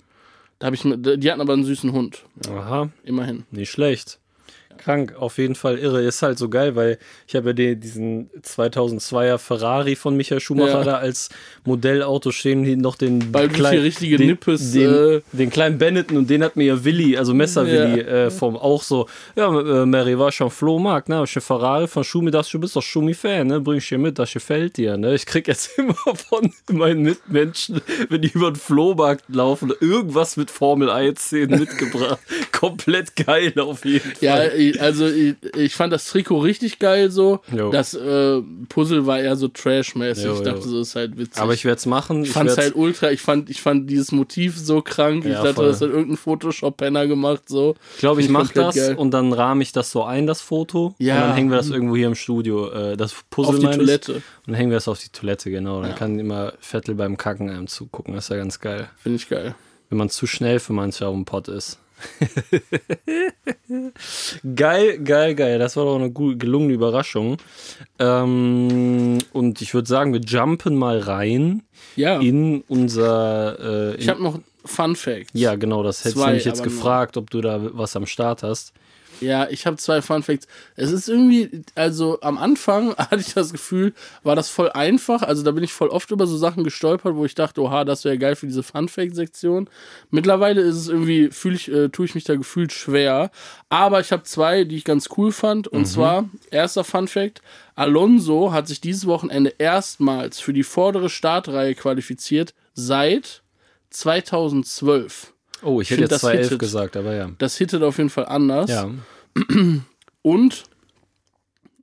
da 0.60 0.66
habe 0.66 0.76
ich, 0.76 0.82
die 0.82 1.30
hatten 1.30 1.40
aber 1.40 1.52
einen 1.54 1.64
süßen 1.64 1.92
Hund. 1.92 2.24
Aha, 2.48 2.88
Immerhin. 3.02 3.44
nicht 3.50 3.70
schlecht. 3.70 4.19
Krank, 4.80 5.14
auf 5.18 5.38
jeden 5.38 5.54
Fall 5.54 5.78
irre. 5.78 6.02
Ist 6.02 6.22
halt 6.22 6.38
so 6.38 6.48
geil, 6.48 6.74
weil 6.74 6.98
ich 7.28 7.36
habe 7.36 7.50
ja 7.50 7.52
den, 7.52 7.80
diesen 7.80 8.30
2002er 8.42 9.38
Ferrari 9.38 9.94
von 9.96 10.16
Michael 10.16 10.40
Schumacher 10.40 10.78
Ja. 10.78 10.84
da 10.84 10.94
als 10.96 11.28
Modellauto 11.64 12.32
stehen, 12.32 12.62
noch 12.80 12.96
den 12.96 13.30
Bald 13.30 13.52
viel 13.54 13.64
richtige 13.80 14.16
den, 14.16 14.26
Nippes, 14.28 14.72
den, 14.72 14.90
äh, 14.92 15.20
den 15.32 15.50
kleinen 15.50 15.78
Benetton 15.78 16.16
und 16.16 16.30
den 16.30 16.42
hat 16.42 16.56
mir 16.56 16.64
ja 16.64 16.84
Willi, 16.84 17.16
also 17.16 17.34
Messer-Willi, 17.34 18.00
Ja. 18.00 18.26
äh, 18.26 18.30
vom 18.30 18.56
auch 18.56 18.82
so, 18.82 19.06
ja, 19.36 19.46
äh, 19.82 19.86
Mary 19.86 20.18
war 20.18 20.32
schon 20.32 20.50
Flohmarkt, 20.50 21.08
ne, 21.08 21.22
ich 21.24 21.30
Ferrari 21.32 21.86
von 21.86 22.02
Schumi, 22.04 22.30
das 22.30 22.48
du 22.48 22.58
bist 22.58 22.74
doch 22.76 22.82
Schumi-Fan, 22.82 23.46
ne, 23.46 23.60
bring 23.60 23.78
ich 23.78 23.88
dir 23.88 23.98
mit, 23.98 24.18
das 24.18 24.32
gefällt 24.32 24.76
dir, 24.76 24.96
ne. 24.96 25.14
Ich 25.14 25.26
krieg 25.26 25.46
jetzt 25.48 25.70
immer 25.78 25.94
von 26.16 26.52
meinen 26.70 27.02
Mitmenschen, 27.02 27.80
wenn 28.08 28.22
die 28.22 28.30
über 28.32 28.50
den 28.50 28.56
Flohmarkt 28.56 29.24
laufen, 29.28 29.72
irgendwas 29.80 30.36
mit 30.36 30.50
Formel 30.50 30.88
1-Szenen 30.90 31.60
mitgebracht. 31.60 32.18
Komplett 32.52 33.16
geil 33.16 33.52
auf 33.58 33.84
jeden 33.84 34.00
Fall. 34.00 34.14
Ja, 34.20 34.52
ich- 34.70 34.80
also 34.80 35.06
ich, 35.06 35.34
ich 35.56 35.74
fand 35.74 35.92
das 35.92 36.06
Trikot 36.08 36.38
richtig 36.38 36.78
geil 36.78 37.10
so. 37.10 37.40
Jo. 37.56 37.70
Das 37.70 37.94
äh, 37.94 38.40
Puzzle 38.68 39.06
war 39.06 39.20
eher 39.20 39.36
so 39.36 39.48
Trashmäßig. 39.48 40.24
Jo, 40.24 40.34
Ich 40.34 40.40
dachte, 40.42 40.62
so 40.68 40.80
ist 40.80 40.94
halt 40.96 41.16
witzig. 41.18 41.40
Aber 41.42 41.54
ich 41.54 41.64
werde 41.64 41.78
es 41.78 41.86
machen. 41.86 42.24
Ich 42.24 42.30
fand's 42.30 42.56
werd's- 42.56 42.66
halt 42.68 42.76
ultra, 42.76 43.10
ich 43.10 43.20
fand, 43.20 43.50
ich 43.50 43.60
fand 43.60 43.88
dieses 43.90 44.12
Motiv 44.12 44.56
so 44.58 44.82
krank. 44.82 45.24
ich 45.24 45.32
Ja, 45.32 45.42
dachte, 45.42 45.54
voll. 45.54 45.66
das 45.68 45.80
hat 45.80 45.90
irgendein 45.90 46.16
Photoshop-Penner 46.16 47.06
gemacht, 47.06 47.42
so. 47.48 47.74
Ich 47.94 48.00
glaube, 48.00 48.20
ich 48.20 48.28
mache 48.28 48.44
komplett 48.46 48.66
das 48.66 48.74
geil. 48.76 48.94
und 48.96 49.10
dann 49.12 49.32
rahme 49.32 49.62
ich 49.62 49.72
das 49.72 49.90
so 49.90 50.04
ein, 50.04 50.26
das 50.26 50.40
Foto. 50.40 50.94
Ja. 50.98 51.14
Und 51.16 51.20
dann 51.22 51.34
hängen 51.34 51.50
wir 51.50 51.56
das 51.56 51.70
irgendwo 51.70 51.96
hier 51.96 52.06
im 52.06 52.14
Studio. 52.14 52.70
Äh, 52.70 52.96
das 52.96 53.14
Puzzle 53.30 53.54
Auf 53.56 53.60
die 53.60 53.66
ich. 53.70 53.76
Toilette. 53.76 54.14
Und 54.14 54.22
dann 54.46 54.54
hängen 54.54 54.70
wir 54.70 54.76
das 54.76 54.88
auf 54.88 54.98
die 54.98 55.10
Toilette, 55.10 55.50
genau. 55.50 55.80
Dann 55.80 55.90
Ja. 55.90 55.96
kann 55.96 56.18
immer 56.18 56.52
Vettel 56.60 56.94
beim 56.94 57.16
Kacken 57.16 57.50
einem 57.50 57.66
zugucken. 57.66 58.14
Das 58.14 58.24
ist 58.24 58.28
ja 58.30 58.36
ganz 58.36 58.60
geil. 58.60 58.88
Finde 59.02 59.16
ich 59.16 59.28
geil. 59.28 59.54
Wenn 59.88 59.98
man 59.98 60.08
zu 60.08 60.26
schnell 60.26 60.60
für 60.60 60.72
manche 60.72 61.06
auf 61.06 61.14
dem 61.14 61.24
Pott 61.24 61.48
ist. 61.48 61.78
geil, 64.54 64.98
geil, 64.98 65.34
geil. 65.34 65.58
Das 65.58 65.76
war 65.76 65.84
doch 65.84 65.96
eine 65.96 66.10
gut, 66.10 66.38
gelungene 66.38 66.72
Überraschung. 66.74 67.36
Ähm, 67.98 69.18
und 69.32 69.60
ich 69.60 69.74
würde 69.74 69.88
sagen, 69.88 70.12
wir 70.12 70.20
jumpen 70.20 70.76
mal 70.76 70.98
rein 70.98 71.62
Ja. 71.96 72.20
in 72.20 72.62
unser. 72.68 73.58
Äh, 73.58 73.94
in, 73.94 74.00
ich 74.00 74.08
habe 74.08 74.22
noch 74.22 74.40
Fun 74.64 74.94
Facts. 74.94 75.30
ja, 75.32 75.54
genau, 75.54 75.82
das 75.82 76.00
hätte 76.00 76.10
ich 76.10 76.14
Zwei, 76.16 76.26
nämlich 76.26 76.44
jetzt 76.44 76.62
gefragt, 76.62 77.16
ob 77.16 77.30
du 77.30 77.40
da 77.40 77.60
was 77.72 77.96
am 77.96 78.06
Start 78.06 78.42
hast. 78.42 78.72
Ja, 79.20 79.48
ich 79.48 79.66
habe 79.66 79.76
zwei 79.76 80.02
Fun 80.02 80.22
Facts. 80.22 80.46
Es 80.76 80.92
ist 80.92 81.08
irgendwie, 81.08 81.62
also 81.74 82.20
am 82.20 82.38
Anfang 82.38 82.94
hatte 82.96 83.20
ich 83.20 83.34
das 83.34 83.52
Gefühl, 83.52 83.92
war 84.22 84.36
das 84.36 84.48
voll 84.48 84.70
einfach. 84.70 85.22
Also 85.22 85.42
da 85.42 85.50
bin 85.50 85.64
ich 85.64 85.72
voll 85.72 85.88
oft 85.88 86.10
über 86.10 86.26
so 86.26 86.36
Sachen 86.36 86.64
gestolpert, 86.64 87.14
wo 87.16 87.24
ich 87.24 87.34
dachte, 87.34 87.60
oha, 87.62 87.84
das 87.84 88.04
wäre 88.04 88.18
geil 88.18 88.36
für 88.36 88.46
diese 88.46 88.62
Fun 88.62 88.88
Fact 88.88 89.14
Sektion. 89.14 89.68
Mittlerweile 90.10 90.60
ist 90.60 90.76
es 90.76 90.88
irgendwie, 90.88 91.30
fühle 91.30 91.56
ich, 91.56 91.70
äh, 91.70 91.88
tue 91.88 92.06
ich 92.06 92.14
mich 92.14 92.24
da 92.24 92.36
gefühlt 92.36 92.72
schwer. 92.72 93.30
Aber 93.68 94.00
ich 94.00 94.12
habe 94.12 94.22
zwei, 94.24 94.64
die 94.64 94.76
ich 94.76 94.84
ganz 94.84 95.08
cool 95.16 95.32
fand. 95.32 95.68
Und 95.68 95.86
zwar 95.86 96.28
erster 96.50 96.84
Fun 96.84 97.08
Fact: 97.08 97.42
Alonso 97.74 98.52
hat 98.52 98.68
sich 98.68 98.80
dieses 98.80 99.06
Wochenende 99.06 99.54
erstmals 99.58 100.40
für 100.40 100.52
die 100.52 100.62
vordere 100.62 101.10
Startreihe 101.10 101.74
qualifiziert 101.74 102.54
seit 102.74 103.42
2012. 103.90 105.32
Oh, 105.62 105.80
ich 105.80 105.88
Ich 105.88 105.92
hätte 105.92 106.02
jetzt 106.02 106.12
das 106.12 106.20
211 106.20 106.44
hittet. 106.46 106.58
gesagt, 106.58 106.96
aber 106.96 107.14
ja. 107.14 107.30
Das 107.38 107.56
hittet 107.56 107.82
auf 107.82 107.98
jeden 107.98 108.10
Fall 108.10 108.26
anders. 108.26 108.70
Ja. 108.70 108.90
Und 110.22 110.64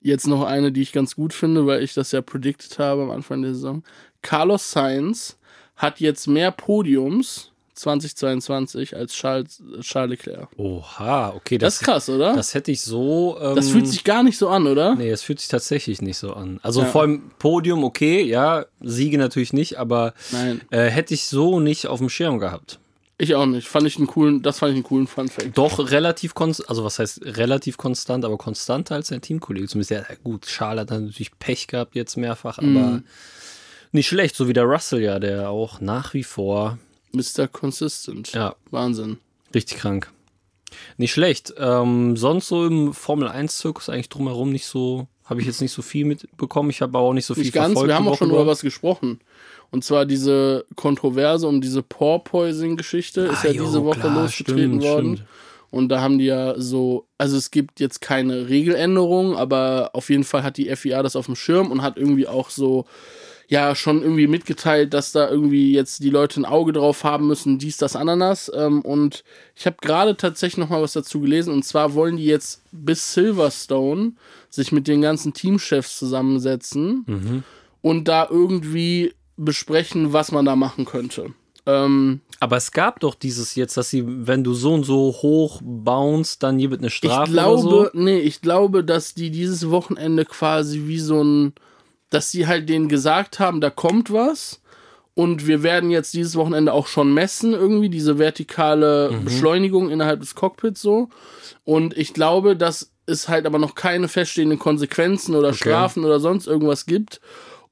jetzt 0.01 0.27
noch 0.27 0.43
eine, 0.43 0.72
die 0.72 0.81
ich 0.81 0.91
ganz 0.93 1.15
gut 1.15 1.34
finde, 1.34 1.65
weil 1.65 1.84
ich 1.84 1.93
das 1.93 2.12
ja 2.12 2.22
predicted 2.22 2.79
habe 2.79 3.03
am 3.03 3.12
Anfang 3.12 3.41
der 3.41 3.53
Saison. 3.53 3.84
Carlos 4.22 4.72
Sainz 4.72 5.38
hat 5.75 6.00
jetzt 6.00 6.27
mehr 6.27 6.51
Podiums 6.51 7.51
2022 7.74 8.96
als 8.96 9.13
Charles, 9.13 9.62
Charles 9.81 10.10
Leclerc. 10.12 10.48
Oha, 10.57 11.34
okay, 11.36 11.57
Das 11.60 11.75
das, 11.75 11.81
ist 11.81 11.86
krass, 11.86 12.10
oder? 12.10 12.27
Das, 12.29 12.36
das 12.48 12.53
hätte 12.55 12.72
ich 12.72 12.81
so. 12.81 13.38
Ähm, 13.39 13.62
fühlt 13.62 13.88
sich 13.88 14.03
gar 14.03 14.24
nicht 14.24 14.38
so 14.38 14.50
an, 14.50 14.65
oder? 14.65 14.96
Nee, 14.96 15.10
es 15.12 15.22
fühlt 15.22 15.39
sich 15.39 15.50
tatsächlich 15.50 16.01
nicht 16.01 16.17
so 16.17 16.34
an. 16.34 16.60
Also 16.63 16.81
Ja. 16.81 16.88
vor 16.88 17.01
allem 17.01 17.29
Podium, 17.38 17.84
okay, 17.84 18.24
ja, 18.24 18.65
Siege 18.81 19.17
natürlich 19.19 19.53
nicht, 19.53 19.77
aber 19.77 20.13
äh, 20.72 20.86
hätte 20.86 21.13
ich 21.13 21.25
so 21.27 21.60
nicht 21.60 21.86
auf 21.88 22.00
dem 22.00 22.10
Schirm 22.10 22.39
gehabt. 22.39 22.79
Ich 23.17 23.33
auch 23.36 23.45
nicht. 23.45 23.67
Fand 23.67 23.88
ich 23.88 23.97
einen 23.97 24.07
coolen, 24.07 24.41
das 24.41 24.59
fand 24.59 24.71
ich 24.71 24.75
einen 24.75 24.83
coolen 24.83 25.07
Fun 25.07 25.27
Fact. 25.27 25.57
Doch 25.57 25.91
relativ 25.91 26.33
konstant, 26.36 26.69
also 26.69 26.83
was 26.83 27.00
heißt 27.00 27.21
relativ 27.25 27.77
konstant, 27.77 28.24
aber 28.25 28.38
konstanter 28.38 28.95
als 28.95 29.07
sein 29.07 29.21
Teamkollege. 29.21 29.67
Zumindest, 29.67 29.91
ja, 29.91 30.03
gut, 30.24 30.45
Charles 30.45 30.81
hat 30.81 30.91
dann 30.91 31.05
natürlich 31.05 31.38
Pech 31.39 31.67
gehabt 31.67 31.95
jetzt 31.95 32.15
mehrfach, 32.17 32.57
aber 32.59 32.67
Mhm. 32.67 33.03
nicht 33.91 34.07
schlecht, 34.07 34.36
so 34.36 34.47
wie 34.47 34.53
der 34.53 34.65
Russell 34.65 35.01
ja, 35.01 35.19
der 35.19 35.50
auch 35.50 35.81
nach 35.81 36.13
wie 36.13 36.24
vor, 36.24 36.77
Mr. 37.12 37.47
Consistent. 37.47 38.33
ja, 38.33 38.55
Wahnsinn. 38.71 39.17
Richtig 39.55 39.77
krank. 39.77 40.12
Nicht 40.97 41.13
schlecht. 41.13 41.53
Ähm, 41.57 42.17
sonst 42.17 42.50
so 42.50 42.65
im 42.65 42.93
Formel 42.93 43.29
1-Zirkus 43.29 43.89
eigentlich 43.89 44.09
drumherum 44.09 44.51
nicht 44.51 44.65
so, 44.67 45.07
habe 45.25 45.39
ich 45.41 45.47
jetzt 45.47 45.62
nicht 45.62 45.71
so 45.71 45.81
viel 45.81 46.05
mitbekommen. 46.05 46.69
Ich 46.69 46.81
habe 46.81 46.97
aber 46.97 47.07
auch 47.07 47.13
nicht 47.13 47.25
so 47.25 47.33
viel 47.33 47.43
Nicht 47.43 47.53
ganz, 47.53 47.67
verfolgt. 47.74 47.88
wir 47.89 47.95
haben 47.95 48.07
auch 48.07 48.17
schon 48.17 48.29
über 48.29 48.45
was 48.45 48.62
gesprochen. 48.62 49.19
Und 49.71 49.83
zwar 49.83 50.05
diese 50.05 50.65
Kontroverse 50.75 51.47
um 51.47 51.62
diese 51.62 51.81
Porpoising-Geschichte 51.83 53.21
ist 53.21 53.43
Ah, 53.43 53.47
ja 53.47 53.53
jo, 53.53 53.65
diese 53.65 53.83
Woche 53.83 54.00
klar, 54.00 54.24
losgetreten 54.24 54.79
stimmt, 54.81 54.83
worden. 54.83 55.15
stimmt. 55.17 55.29
Und 55.69 55.89
da 55.89 56.00
haben 56.01 56.17
die 56.17 56.25
ja 56.25 56.53
so, 56.57 57.05
also 57.17 57.36
es 57.36 57.51
gibt 57.51 57.79
jetzt 57.81 58.00
keine 58.00 58.47
Regeländerung, 58.47 59.36
aber 59.36 59.89
auf 59.93 60.09
jeden 60.09 60.24
Fall 60.24 60.43
hat 60.43 60.55
die 60.57 60.74
FIA 60.75 61.03
das 61.03 61.17
auf 61.17 61.25
dem 61.25 61.36
Schirm 61.36 61.71
und 61.71 61.81
hat 61.81 61.97
irgendwie 61.97 62.25
auch 62.27 62.50
so, 62.50 62.86
ja, 63.50 63.75
schon 63.75 64.01
irgendwie 64.01 64.27
mitgeteilt, 64.27 64.93
dass 64.93 65.12
da 65.12 65.29
irgendwie 65.29 65.74
jetzt 65.74 66.03
die 66.03 66.09
Leute 66.09 66.39
ein 66.39 66.45
Auge 66.45 66.71
drauf 66.71 67.03
haben 67.03 67.27
müssen, 67.27 67.59
dies, 67.59 67.75
das, 67.77 67.95
Ananas. 67.97 68.50
Ähm, 68.55 68.81
und 68.81 69.24
ich 69.55 69.65
habe 69.65 69.77
gerade 69.81 70.15
tatsächlich 70.15 70.57
noch 70.57 70.69
mal 70.69 70.81
was 70.81 70.93
dazu 70.93 71.19
gelesen. 71.19 71.53
Und 71.53 71.63
zwar 71.63 71.93
wollen 71.93 72.15
die 72.17 72.25
jetzt 72.25 72.62
bis 72.71 73.13
Silverstone 73.13 74.13
sich 74.50 74.71
mit 74.71 74.88
den 74.88 75.01
ganzen 75.01 75.33
Teamchefs 75.33 75.97
zusammensetzen 76.00 77.43
und 77.81 78.07
da 78.07 78.27
irgendwie 78.29 79.13
besprechen, 79.38 80.13
was 80.13 80.32
man 80.32 80.46
da 80.46 80.56
machen 80.56 80.86
könnte. 80.86 81.34
Ähm, 81.65 82.22
Aber 82.39 82.58
es 82.58 82.72
gab 82.72 83.00
doch 83.01 83.13
dieses 83.15 83.56
jetzt, 83.56 83.75
dass 83.77 83.89
sie, 83.89 84.03
wenn 84.06 84.44
du 84.44 84.53
so 84.53 84.74
und 84.74 84.84
so 84.84 85.13
hoch 85.22 85.62
bounce, 85.63 86.38
dann 86.39 86.58
hier 86.60 86.72
wird 86.72 86.82
eine 86.82 86.89
Strafe 86.89 87.25
ich 87.25 87.32
glaube, 87.34 87.67
oder 87.67 87.86
so. 87.86 87.89
nee, 87.94 88.20
ich 88.20 88.41
glaube, 88.41 88.84
dass 88.84 89.13
die 89.13 89.32
dieses 89.32 89.70
Wochenende 89.70 90.24
quasi 90.25 90.84
wie 90.86 91.00
so 91.00 91.22
ein, 91.24 91.53
dass 92.10 92.32
sie 92.32 92.48
halt 92.48 92.70
denen 92.70 92.88
gesagt 92.88 93.39
haben, 93.39 93.60
da 93.60 93.70
kommt 93.70 94.13
was 94.13 94.62
und 95.13 95.46
wir 95.46 95.62
werden 95.62 95.89
jetzt 95.89 96.13
dieses 96.13 96.36
Wochenende 96.38 96.72
auch 96.72 96.88
schon 96.88 97.13
messen, 97.13 97.51
irgendwie 97.53 97.89
diese 97.89 98.17
vertikale 98.17 99.12
Mhm. 99.12 99.25
Beschleunigung 99.25 99.89
innerhalb 99.89 100.22
des 100.22 100.36
Cockpits 100.36 100.82
so. 100.82 101.10
Und 101.65 101.98
ich 101.98 102.13
glaube, 102.13 102.56
dass 102.56 102.91
es 103.08 103.27
halt 103.27 103.46
aber 103.46 103.60
noch 103.60 103.75
keine 103.75 104.08
feststehenden 104.08 104.60
Konsequenzen 104.60 105.36
oder 105.36 105.53
Strafen 105.53 106.06
oder 106.06 106.20
sonst 106.22 106.48
irgendwas 106.48 106.86
gibt. 106.86 107.20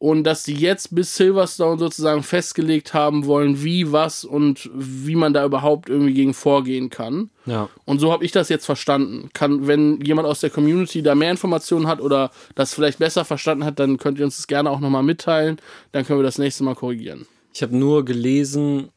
Und 0.06 0.24
dass 0.24 0.44
die 0.44 0.54
jetzt 0.54 0.94
bis 0.94 1.16
Silverstone 1.16 1.80
sozusagen 1.80 2.22
festgelegt 2.22 2.94
haben 2.94 3.26
wollen, 3.26 3.64
wie, 3.64 3.92
was 3.92 4.24
und 4.24 4.70
wie 4.72 5.16
man 5.16 5.34
da 5.34 5.44
überhaupt 5.44 5.90
irgendwie 5.90 6.14
gegen 6.14 6.36
vorgehen 6.36 6.92
kann. 6.92 7.32
Ja. 7.48 7.70
Und 7.86 7.98
so 7.98 8.12
habe 8.12 8.24
ich 8.24 8.32
das 8.32 8.50
jetzt 8.50 8.68
verstanden. 8.68 9.32
Kann, 9.34 9.66
wenn 9.66 10.00
jemand 10.02 10.28
aus 10.28 10.42
der 10.42 10.52
Community 10.52 11.02
da 11.02 11.16
mehr 11.16 11.32
Informationen 11.32 11.88
hat 11.88 12.02
oder 12.02 12.30
das 12.54 12.76
vielleicht 12.76 13.00
besser 13.00 13.26
verstanden 13.26 13.66
hat, 13.66 13.80
dann 13.80 13.98
könnt 13.98 14.20
ihr 14.20 14.26
uns 14.26 14.38
das 14.38 14.46
gerne 14.46 14.70
auch 14.70 14.80
nochmal 14.80 15.02
mitteilen. 15.02 15.58
Dann 15.92 16.06
können 16.06 16.20
wir 16.20 16.24
das 16.24 16.38
nächste 16.38 16.64
Mal 16.64 16.76
korrigieren. 16.76 17.26
Ich 17.52 17.64
habe 17.64 17.76
nur 17.76 18.06
gelesen 18.06 18.90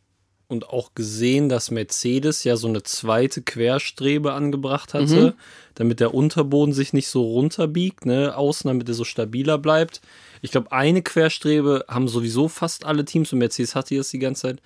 und 0.46 0.68
auch 0.68 0.92
gesehen, 0.94 1.48
dass 1.48 1.70
Mercedes 1.70 2.44
ja 2.44 2.56
so 2.56 2.68
eine 2.68 2.82
zweite 2.82 3.40
Querstrebe 3.40 4.34
angebracht 4.34 4.92
hatte, 4.92 5.36
damit 5.74 6.00
der 6.00 6.12
Unterboden 6.12 6.74
sich 6.74 6.92
nicht 6.92 7.08
so 7.08 7.22
runterbiegt, 7.22 8.04
ne, 8.04 8.36
außen, 8.36 8.68
damit 8.68 8.88
er 8.88 8.94
so 8.94 9.04
stabiler 9.04 9.56
bleibt. 9.56 10.02
Ich 10.42 10.50
glaube, 10.50 10.72
eine 10.72 11.02
Querstrebe 11.02 11.84
haben 11.88 12.08
sowieso 12.08 12.48
fast 12.48 12.84
alle 12.84 13.04
Teams 13.04 13.32
und 13.32 13.38
Mercedes 13.38 13.74
hatte 13.74 13.96
das 13.96 14.10
die 14.10 14.18
ganze 14.18 14.42
Zeit. 14.42 14.62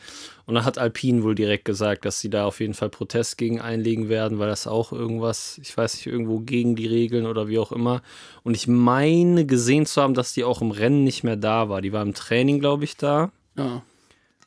Und 0.47 0.55
dann 0.55 0.65
hat 0.65 0.79
Alpine 0.79 1.23
wohl 1.23 1.35
direkt 1.35 1.65
gesagt, 1.65 2.05
dass 2.05 2.21
sie 2.21 2.31
da 2.31 2.47
auf 2.47 2.61
jeden 2.61 2.75
Fall 2.75 2.91
Protest 2.91 3.39
gegen 3.39 3.61
einlegen 3.61 4.09
werden, 4.09 4.39
weil 4.39 4.49
das 4.49 4.67
auch 4.67 4.93
irgendwas, 4.93 5.59
ich 5.63 5.77
weiß 5.77 5.95
nicht, 5.95 6.07
irgendwo 6.07 6.41
gegen 6.41 6.77
die 6.77 6.87
Regeln 6.87 7.27
oder 7.27 7.49
wie 7.49 7.59
auch 7.59 7.73
immer. 7.73 8.03
Und 8.43 8.57
ich 8.57 8.67
meine 8.67 9.47
gesehen 9.47 9.87
zu 9.87 10.03
haben, 10.03 10.15
dass 10.15 10.33
die 10.33 10.45
auch 10.45 10.61
im 10.61 10.71
Rennen 10.71 11.05
nicht 11.05 11.25
mehr 11.25 11.37
da 11.37 11.69
war. 11.69 11.81
Die 11.81 11.93
war 11.93 12.03
im 12.03 12.15
Training, 12.15 12.59
glaube 12.59 12.85
ich, 12.85 12.97
da 12.97 13.31
Ja. 13.57 13.83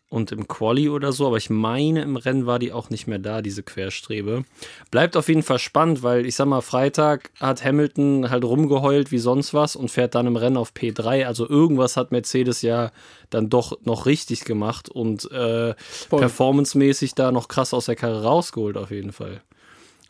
Und 0.10 0.32
im 0.32 0.48
Quali 0.48 0.88
oder 0.90 1.12
so, 1.12 1.28
aber 1.28 1.38
ich 1.38 1.50
meine, 1.50 2.04
im 2.04 2.16
Rennen 2.16 2.46
war 2.46 2.60
die 2.60 2.72
auch 2.72 2.90
nicht 2.90 3.08
mehr 3.08 3.20
da, 3.20 3.42
diese 3.42 3.64
Querstrebe. 3.64 4.46
Bleibt 4.92 5.18
auf 5.18 5.28
jeden 5.28 5.44
Fall 5.44 5.60
spannend, 5.60 6.04
weil 6.04 6.26
ich 6.26 6.36
sag 6.36 6.48
mal, 6.48 6.62
Freitag 6.62 7.32
hat 7.40 7.66
Hamilton 7.66 8.30
halt 8.30 8.44
rumgeheult 8.44 9.12
wie 9.12 9.18
sonst 9.18 9.54
was 9.54 9.76
und 9.76 9.90
fährt 9.90 10.16
dann 10.16 10.28
im 10.28 10.36
Rennen 10.36 10.58
auf 10.58 10.74
P3. 10.74 11.26
Also 11.26 11.50
irgendwas 11.50 11.98
hat 11.98 12.12
Mercedes 12.12 12.62
ja 12.62 12.92
dann 13.30 13.50
doch 13.50 13.78
noch 13.84 14.06
richtig 14.06 14.46
gemacht 14.46 14.90
und 14.90 15.30
äh, 15.32 15.74
performancemäßig 16.10 17.16
da 17.16 17.32
noch 17.32 17.48
krass 17.48 17.74
aus 17.74 17.86
der 17.86 17.96
Karre 17.96 18.24
rausgeholt, 18.24 18.78
auf 18.78 18.92
jeden 18.92 19.12
Fall. 19.12 19.42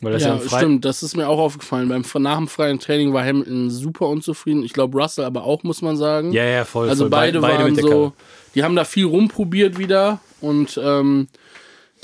Weil 0.00 0.12
das 0.12 0.22
ja, 0.22 0.36
Ja, 0.36 0.58
stimmt, 0.58 0.84
das 0.84 1.02
ist 1.02 1.16
mir 1.16 1.26
auch 1.28 1.38
aufgefallen. 1.38 1.88
Beim, 1.88 2.04
nach 2.22 2.36
dem 2.36 2.48
freien 2.48 2.78
Training 2.78 3.12
war 3.14 3.24
Hamilton 3.24 3.70
super 3.70 4.08
unzufrieden. 4.08 4.62
Ich 4.62 4.72
glaube, 4.72 4.98
Russell 5.00 5.24
aber 5.24 5.44
auch, 5.44 5.62
muss 5.62 5.80
man 5.80 5.96
sagen. 5.96 6.32
Ja, 6.32 6.44
ja, 6.44 6.64
voll. 6.64 6.88
Also 6.88 7.04
voll. 7.04 7.10
beide, 7.10 7.40
Be- 7.40 7.46
waren 7.48 7.74
so, 7.76 8.12
die 8.54 8.62
haben 8.62 8.76
da 8.76 8.84
viel 8.84 9.06
rumprobiert 9.06 9.78
wieder 9.78 10.20
und 10.40 10.78
ähm, 10.82 11.28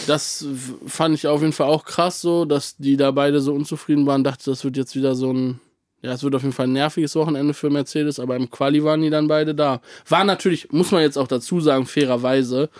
das 0.07 0.47
fand 0.87 1.15
ich 1.15 1.27
auf 1.27 1.43
jeden 1.43 1.53
Fall 1.53 1.67
auch 1.69 1.85
krass 1.85 2.21
so, 2.23 2.47
dass 2.47 2.77
die 2.77 2.97
da 2.97 3.11
beide 3.11 3.41
so 3.41 3.53
unzufrieden 3.53 4.07
waren. 4.07 4.25
Dachte, 4.25 4.51
das 4.51 4.65
wird 4.65 4.79
jetzt 4.79 4.97
wieder 4.97 5.15
so 5.15 5.31
ein, 5.33 5.61
ja, 6.01 6.13
es 6.13 6.23
wird 6.23 6.35
auf 6.35 6.43
jeden 6.43 6.55
Fall 6.55 6.67
ein 6.67 6.73
nerviges 6.73 7.15
Wochenende 7.15 7.53
für 7.53 7.69
Mercedes, 7.69 8.19
aber 8.19 8.37
im 8.37 8.51
Quali 8.51 8.83
waren 8.83 9.03
die 9.03 9.11
dann 9.11 9.29
beide 9.29 9.55
da. 9.55 9.83
War 10.09 10.25
natürlich, 10.25 10.73
muss 10.73 10.93
man 10.93 11.03
jetzt 11.03 11.19
auch 11.19 11.29
dazu 11.29 11.61
sagen, 11.61 11.85
fairerweise. 11.87 12.71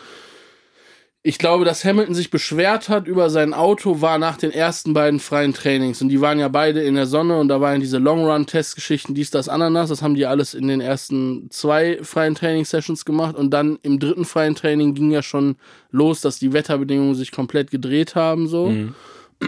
Ich 1.25 1.39
glaube, 1.39 1.65
dass 1.65 1.85
Hamilton 1.85 2.17
sich 2.17 2.31
beschwert 2.31 2.89
hat 2.89 3.07
über 3.07 3.31
sein 3.31 3.55
Auto, 3.55 4.01
war 4.01 4.19
nach 4.19 4.37
den 4.37 4.51
ersten 4.51 4.93
beiden 4.93 5.21
freien 5.21 5.55
Trainings. 5.55 6.03
Und 6.03 6.09
die 6.09 6.21
waren 6.21 6.41
ja 6.41 6.49
beide 6.49 6.83
in 6.83 6.97
der 6.97 7.07
Sonne 7.07 7.39
und 7.39 7.47
da 7.47 7.61
waren 7.61 7.81
diese 7.81 7.99
Long-Run-Testgeschichten, 7.99 9.15
dies, 9.15 9.31
das, 9.31 9.49
Ananas. 9.49 9.89
Das 9.89 10.03
haben 10.03 10.17
die 10.17 10.27
alles 10.27 10.53
in 10.53 10.67
den 10.67 10.81
ersten 10.81 11.49
zwei 11.51 12.01
freien 12.03 12.35
Training-Sessions 12.35 13.05
gemacht. 13.05 13.37
Und 13.37 13.51
dann 13.51 13.79
im 13.83 14.01
dritten 14.01 14.25
freien 14.25 14.57
Training 14.57 14.95
ging 14.95 15.13
ja 15.13 15.23
schon 15.23 15.55
los, 15.93 16.23
dass 16.23 16.41
die 16.41 16.53
Wetterbedingungen 16.53 17.15
sich 17.15 17.31
komplett 17.31 17.71
gedreht 17.71 18.17
haben, 18.17 18.49
so. 18.49 18.75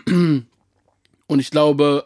Und 0.06 1.40
ich 1.40 1.50
glaube, 1.50 2.04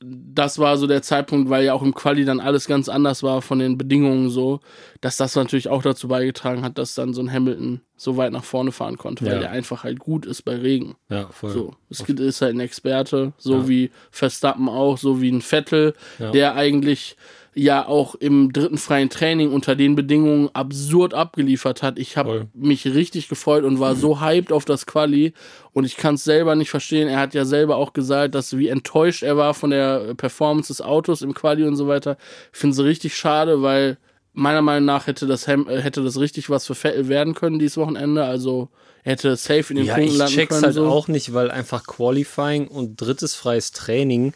das 0.00 0.58
war 0.58 0.76
so 0.76 0.86
der 0.86 1.02
Zeitpunkt, 1.02 1.50
weil 1.50 1.64
ja 1.64 1.74
auch 1.74 1.82
im 1.82 1.92
Quali 1.94 2.24
dann 2.24 2.38
alles 2.40 2.66
ganz 2.66 2.88
anders 2.88 3.22
war 3.24 3.42
von 3.42 3.58
den 3.58 3.76
Bedingungen 3.76 4.30
so, 4.30 4.60
dass 5.00 5.16
das 5.16 5.34
natürlich 5.34 5.68
auch 5.68 5.82
dazu 5.82 6.06
beigetragen 6.06 6.62
hat, 6.62 6.78
dass 6.78 6.94
dann 6.94 7.14
so 7.14 7.20
ein 7.20 7.32
Hamilton 7.32 7.80
so 7.96 8.16
weit 8.16 8.30
nach 8.32 8.44
vorne 8.44 8.70
fahren 8.70 8.96
konnte, 8.96 9.24
weil 9.26 9.32
Ja. 9.34 9.38
der 9.40 9.50
einfach 9.50 9.82
halt 9.82 9.98
gut 9.98 10.24
ist 10.24 10.42
bei 10.42 10.54
Regen. 10.54 10.94
Ja, 11.10 11.26
voll. 11.32 11.50
So, 11.50 11.74
es 11.90 12.04
gibt- 12.04 12.20
ist 12.20 12.40
halt 12.42 12.54
ein 12.54 12.60
Experte, 12.60 13.32
so 13.38 13.54
Ja. 13.54 13.68
wie 13.68 13.90
Verstappen 14.12 14.68
auch, 14.68 14.98
so 14.98 15.20
wie 15.20 15.32
ein 15.32 15.42
Vettel, 15.42 15.94
Ja. 16.20 16.30
der 16.30 16.54
eigentlich 16.54 17.16
ja 17.58 17.86
auch 17.86 18.14
im 18.14 18.52
dritten 18.52 18.78
freien 18.78 19.10
Training 19.10 19.52
unter 19.52 19.74
den 19.74 19.96
Bedingungen 19.96 20.48
absurd 20.52 21.12
abgeliefert 21.12 21.82
hat. 21.82 21.98
Ich 21.98 22.16
habe 22.16 22.46
mich 22.54 22.84
richtig 22.86 23.28
gefreut 23.28 23.64
und 23.64 23.80
war 23.80 23.96
so 23.96 24.20
hyped 24.20 24.52
auf 24.52 24.64
das 24.64 24.86
Quali 24.86 25.32
und 25.72 25.84
ich 25.84 25.96
kann 25.96 26.14
es 26.14 26.24
selber 26.24 26.54
nicht 26.54 26.70
verstehen. 26.70 27.08
Er 27.08 27.18
hat 27.18 27.34
ja 27.34 27.44
selber 27.44 27.76
auch 27.76 27.92
gesagt, 27.92 28.34
dass 28.34 28.56
wie 28.56 28.68
enttäuscht 28.68 29.22
er 29.22 29.36
war 29.36 29.54
von 29.54 29.70
der 29.70 30.14
Performance 30.14 30.68
des 30.68 30.80
Autos 30.80 31.22
im 31.22 31.34
Quali 31.34 31.64
und 31.64 31.76
so 31.76 31.88
weiter. 31.88 32.16
Ich 32.52 32.58
finde 32.58 32.74
es 32.74 32.82
richtig 32.82 33.16
schade, 33.16 33.60
weil 33.60 33.98
meiner 34.32 34.62
Meinung 34.62 34.84
nach 34.86 35.08
hätte 35.08 35.26
das, 35.26 35.48
Ham 35.48 35.68
äh, 35.68 35.80
hätte 35.80 36.02
das 36.04 36.18
richtig 36.20 36.48
was 36.50 36.64
für 36.66 36.76
Vettel 36.76 37.08
werden 37.08 37.34
können 37.34 37.58
dieses 37.58 37.76
Wochenende. 37.76 38.24
Also 38.24 38.68
hätte 39.02 39.34
safe 39.36 39.72
in 39.72 39.76
den 39.76 39.86
Ja, 39.86 39.94
Punkten 39.94 40.12
ich 40.12 40.18
landen 40.18 40.34
check's 40.34 40.50
können. 40.54 40.64
halt 40.64 40.74
so. 40.74 40.86
auch 40.86 41.08
nicht, 41.08 41.34
weil 41.34 41.50
einfach 41.50 41.84
Qualifying 41.86 42.68
und 42.68 42.96
drittes 43.00 43.34
freies 43.34 43.72
Training 43.72 44.32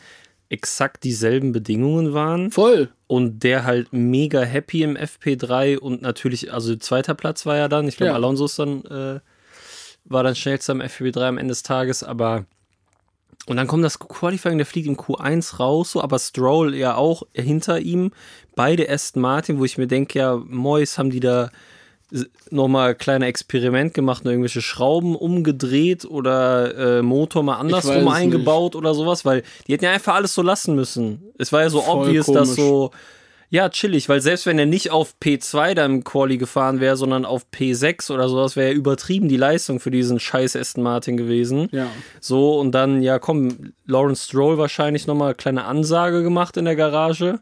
exakt 0.52 1.02
dieselben 1.04 1.52
Bedingungen 1.52 2.12
waren 2.12 2.50
Voll. 2.50 2.90
und 3.06 3.42
der 3.42 3.64
halt 3.64 3.92
mega 3.92 4.42
happy 4.42 4.82
im 4.82 4.96
FP3 4.96 5.78
und 5.78 6.02
natürlich, 6.02 6.52
also 6.52 6.76
zweiter 6.76 7.14
Platz 7.14 7.46
war 7.46 7.56
ja 7.56 7.68
dann, 7.68 7.88
ich 7.88 7.96
glaube 7.96 8.10
Ja. 8.10 8.14
Alonso 8.14 8.44
ist 8.44 8.58
dann, 8.58 8.84
äh, 8.84 9.20
war 10.04 10.22
dann 10.22 10.36
schnellster 10.36 10.72
im 10.72 10.82
FP3 10.82 11.28
am 11.28 11.38
Ende 11.38 11.52
des 11.52 11.62
Tages, 11.62 12.04
aber 12.04 12.44
und 13.46 13.56
dann 13.56 13.66
kommt 13.66 13.82
das 13.82 13.98
Qualifying, 13.98 14.58
der 14.58 14.66
fliegt 14.66 14.86
im 14.86 14.96
Q1 14.96 15.56
raus, 15.56 15.92
so, 15.92 16.02
aber 16.02 16.18
Stroll 16.18 16.76
ja 16.76 16.94
auch 16.94 17.24
hinter 17.34 17.80
ihm, 17.80 18.12
beide 18.54 18.88
Aston 18.88 19.22
Martin, 19.22 19.58
wo 19.58 19.64
ich 19.64 19.78
mir 19.78 19.88
denke, 19.88 20.18
ja, 20.18 20.36
Mois 20.36 20.96
haben 20.96 21.10
die 21.10 21.18
da 21.18 21.50
nochmal 22.50 22.94
kleine 22.94 23.26
Experiment 23.26 23.94
gemacht 23.94 24.24
und 24.24 24.30
irgendwelche 24.30 24.62
Schrauben 24.62 25.16
umgedreht 25.16 26.04
oder 26.04 26.98
äh, 26.98 27.02
Motor 27.02 27.42
mal 27.42 27.56
andersrum 27.56 28.08
eingebaut 28.08 28.76
oder 28.76 28.94
sowas, 28.94 29.24
weil 29.24 29.42
die 29.66 29.72
hätten 29.72 29.84
ja 29.84 29.92
einfach 29.92 30.14
alles 30.14 30.34
so 30.34 30.42
lassen 30.42 30.74
müssen. 30.74 31.22
Es 31.38 31.52
war 31.52 31.62
ja 31.62 31.70
so 31.70 31.80
Voll 31.80 32.08
obvious, 32.08 32.26
dass 32.26 32.54
komisch. 32.54 32.56
so, 32.56 32.90
ja, 33.52 33.68
chillig, 33.68 34.08
weil 34.08 34.22
selbst 34.22 34.46
wenn 34.46 34.58
er 34.58 34.64
nicht 34.64 34.90
auf 34.90 35.14
P2 35.22 35.74
da 35.74 35.84
im 35.84 36.04
Quali 36.04 36.38
gefahren 36.38 36.80
wäre, 36.80 36.96
sondern 36.96 37.26
auf 37.26 37.44
P6 37.54 38.10
oder 38.10 38.28
sowas, 38.28 38.56
wäre 38.56 38.70
ja 38.70 38.74
übertrieben 38.74 39.28
die 39.28 39.36
Leistung 39.36 39.78
für 39.78 39.90
diesen 39.90 40.18
scheiß 40.18 40.56
Aston 40.56 40.82
Martin 40.82 41.18
gewesen. 41.18 41.68
Ja. 41.70 41.88
So, 42.18 42.58
und 42.58 42.72
dann, 42.72 43.02
ja, 43.02 43.18
komm, 43.18 43.74
Lawrence 43.84 44.24
Stroll 44.24 44.56
wahrscheinlich 44.56 45.06
nochmal 45.06 45.28
eine 45.28 45.34
kleine 45.34 45.64
Ansage 45.64 46.22
gemacht 46.22 46.56
in 46.56 46.64
der 46.64 46.76
Garage. 46.76 47.40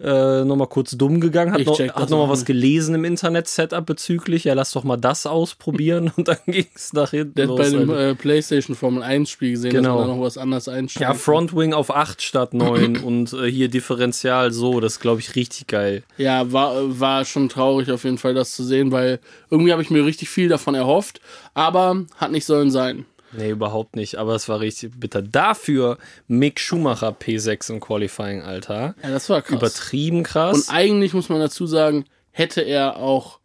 Äh, 0.00 0.44
nochmal 0.44 0.66
kurz 0.66 0.90
dumm 0.92 1.20
gegangen, 1.20 1.52
hat 1.52 1.60
Ich 1.60 1.66
noch, 1.68 1.78
hat 1.78 2.10
noch 2.10 2.18
mal 2.18 2.24
auch 2.24 2.28
was 2.28 2.44
gelesen 2.44 2.96
im 2.96 3.04
Internet-Setup 3.04 3.86
bezüglich. 3.86 4.42
Ja, 4.42 4.54
lass 4.54 4.72
doch 4.72 4.82
mal 4.82 4.96
das 4.96 5.24
ausprobieren 5.24 6.10
und 6.16 6.26
dann 6.26 6.38
ging 6.46 6.66
es 6.74 6.92
nach 6.92 7.10
hinten 7.12 7.34
Der 7.36 7.44
hat 7.44 7.48
los. 7.50 7.58
bei 7.60 7.70
dem 7.70 7.90
Alter. 7.90 8.08
äh, 8.10 8.14
PlayStation 8.16 8.74
Formel 8.74 9.04
1 9.04 9.30
Spiel 9.30 9.52
gesehen, 9.52 9.70
Genau. 9.70 9.90
dass 9.90 9.98
man 10.00 10.08
da 10.08 10.14
noch 10.16 10.22
was 10.22 10.36
anderes 10.36 10.66
einstellt. 10.68 11.02
ja, 11.02 11.14
Frontwing 11.14 11.74
auf 11.74 11.94
8 11.94 12.20
statt 12.22 12.54
9 12.54 12.96
und 13.04 13.32
äh, 13.34 13.48
hier 13.48 13.68
Differential 13.68 14.50
so, 14.52 14.80
das 14.80 14.98
glaube 14.98 15.20
ich, 15.20 15.36
richtig 15.36 15.68
geil. 15.68 16.02
Ja, 16.16 16.52
war, 16.52 16.74
war 16.98 17.24
schon 17.24 17.48
traurig 17.48 17.92
auf 17.92 18.02
jeden 18.02 18.18
Fall, 18.18 18.34
das 18.34 18.52
zu 18.52 18.64
sehen, 18.64 18.90
weil 18.90 19.20
irgendwie 19.48 19.70
habe 19.70 19.82
ich 19.82 19.90
mir 19.90 20.04
richtig 20.04 20.28
viel 20.28 20.48
davon 20.48 20.74
erhofft, 20.74 21.20
aber 21.54 22.04
hat 22.16 22.32
nicht 22.32 22.46
sollen 22.46 22.72
sein. 22.72 23.04
Nee, 23.36 23.50
überhaupt 23.50 23.96
nicht, 23.96 24.16
aber 24.16 24.34
es 24.34 24.48
war 24.48 24.60
richtig 24.60 24.92
bitter. 24.98 25.22
Dafür 25.22 25.98
Mick 26.28 26.60
Schumacher 26.60 27.10
P6 27.10 27.72
im 27.72 27.80
Qualifying, 27.80 28.42
Alter. 28.42 28.94
Ja, 29.02 29.10
das 29.10 29.28
war 29.28 29.42
krass. 29.42 29.56
Übertrieben 29.56 30.22
krass. 30.22 30.68
Und 30.68 30.74
eigentlich 30.74 31.14
muss 31.14 31.28
man 31.28 31.40
dazu 31.40 31.66
sagen, 31.66 32.04
hätte 32.30 32.60
er 32.62 32.96
auch 32.96 33.40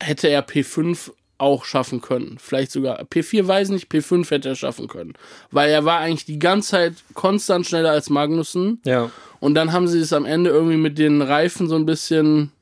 hätte 0.00 0.28
er 0.28 0.46
P5 0.46 1.10
auch 1.38 1.64
schaffen 1.64 2.00
können. 2.00 2.38
Vielleicht 2.40 2.70
sogar 2.72 3.02
P4 3.02 3.46
weiß 3.46 3.68
nicht, 3.70 3.90
P5 3.90 4.30
hätte 4.30 4.48
er 4.50 4.54
schaffen 4.54 4.88
können. 4.88 5.14
Weil 5.50 5.70
er 5.70 5.84
war 5.84 6.00
eigentlich 6.00 6.24
die 6.24 6.38
ganze 6.38 6.70
Zeit 6.70 6.94
konstant 7.14 7.66
schneller 7.66 7.90
als 7.90 8.08
Magnussen. 8.08 8.80
Ja. 8.84 9.10
Und 9.40 9.54
dann 9.54 9.72
haben 9.72 9.86
sie 9.86 10.00
es 10.00 10.12
am 10.12 10.24
Ende 10.24 10.50
irgendwie 10.50 10.78
mit 10.78 10.98
den 10.98 11.20
Reifen 11.20 11.68
so 11.68 11.74
ein 11.76 11.84
bisschen 11.86 12.52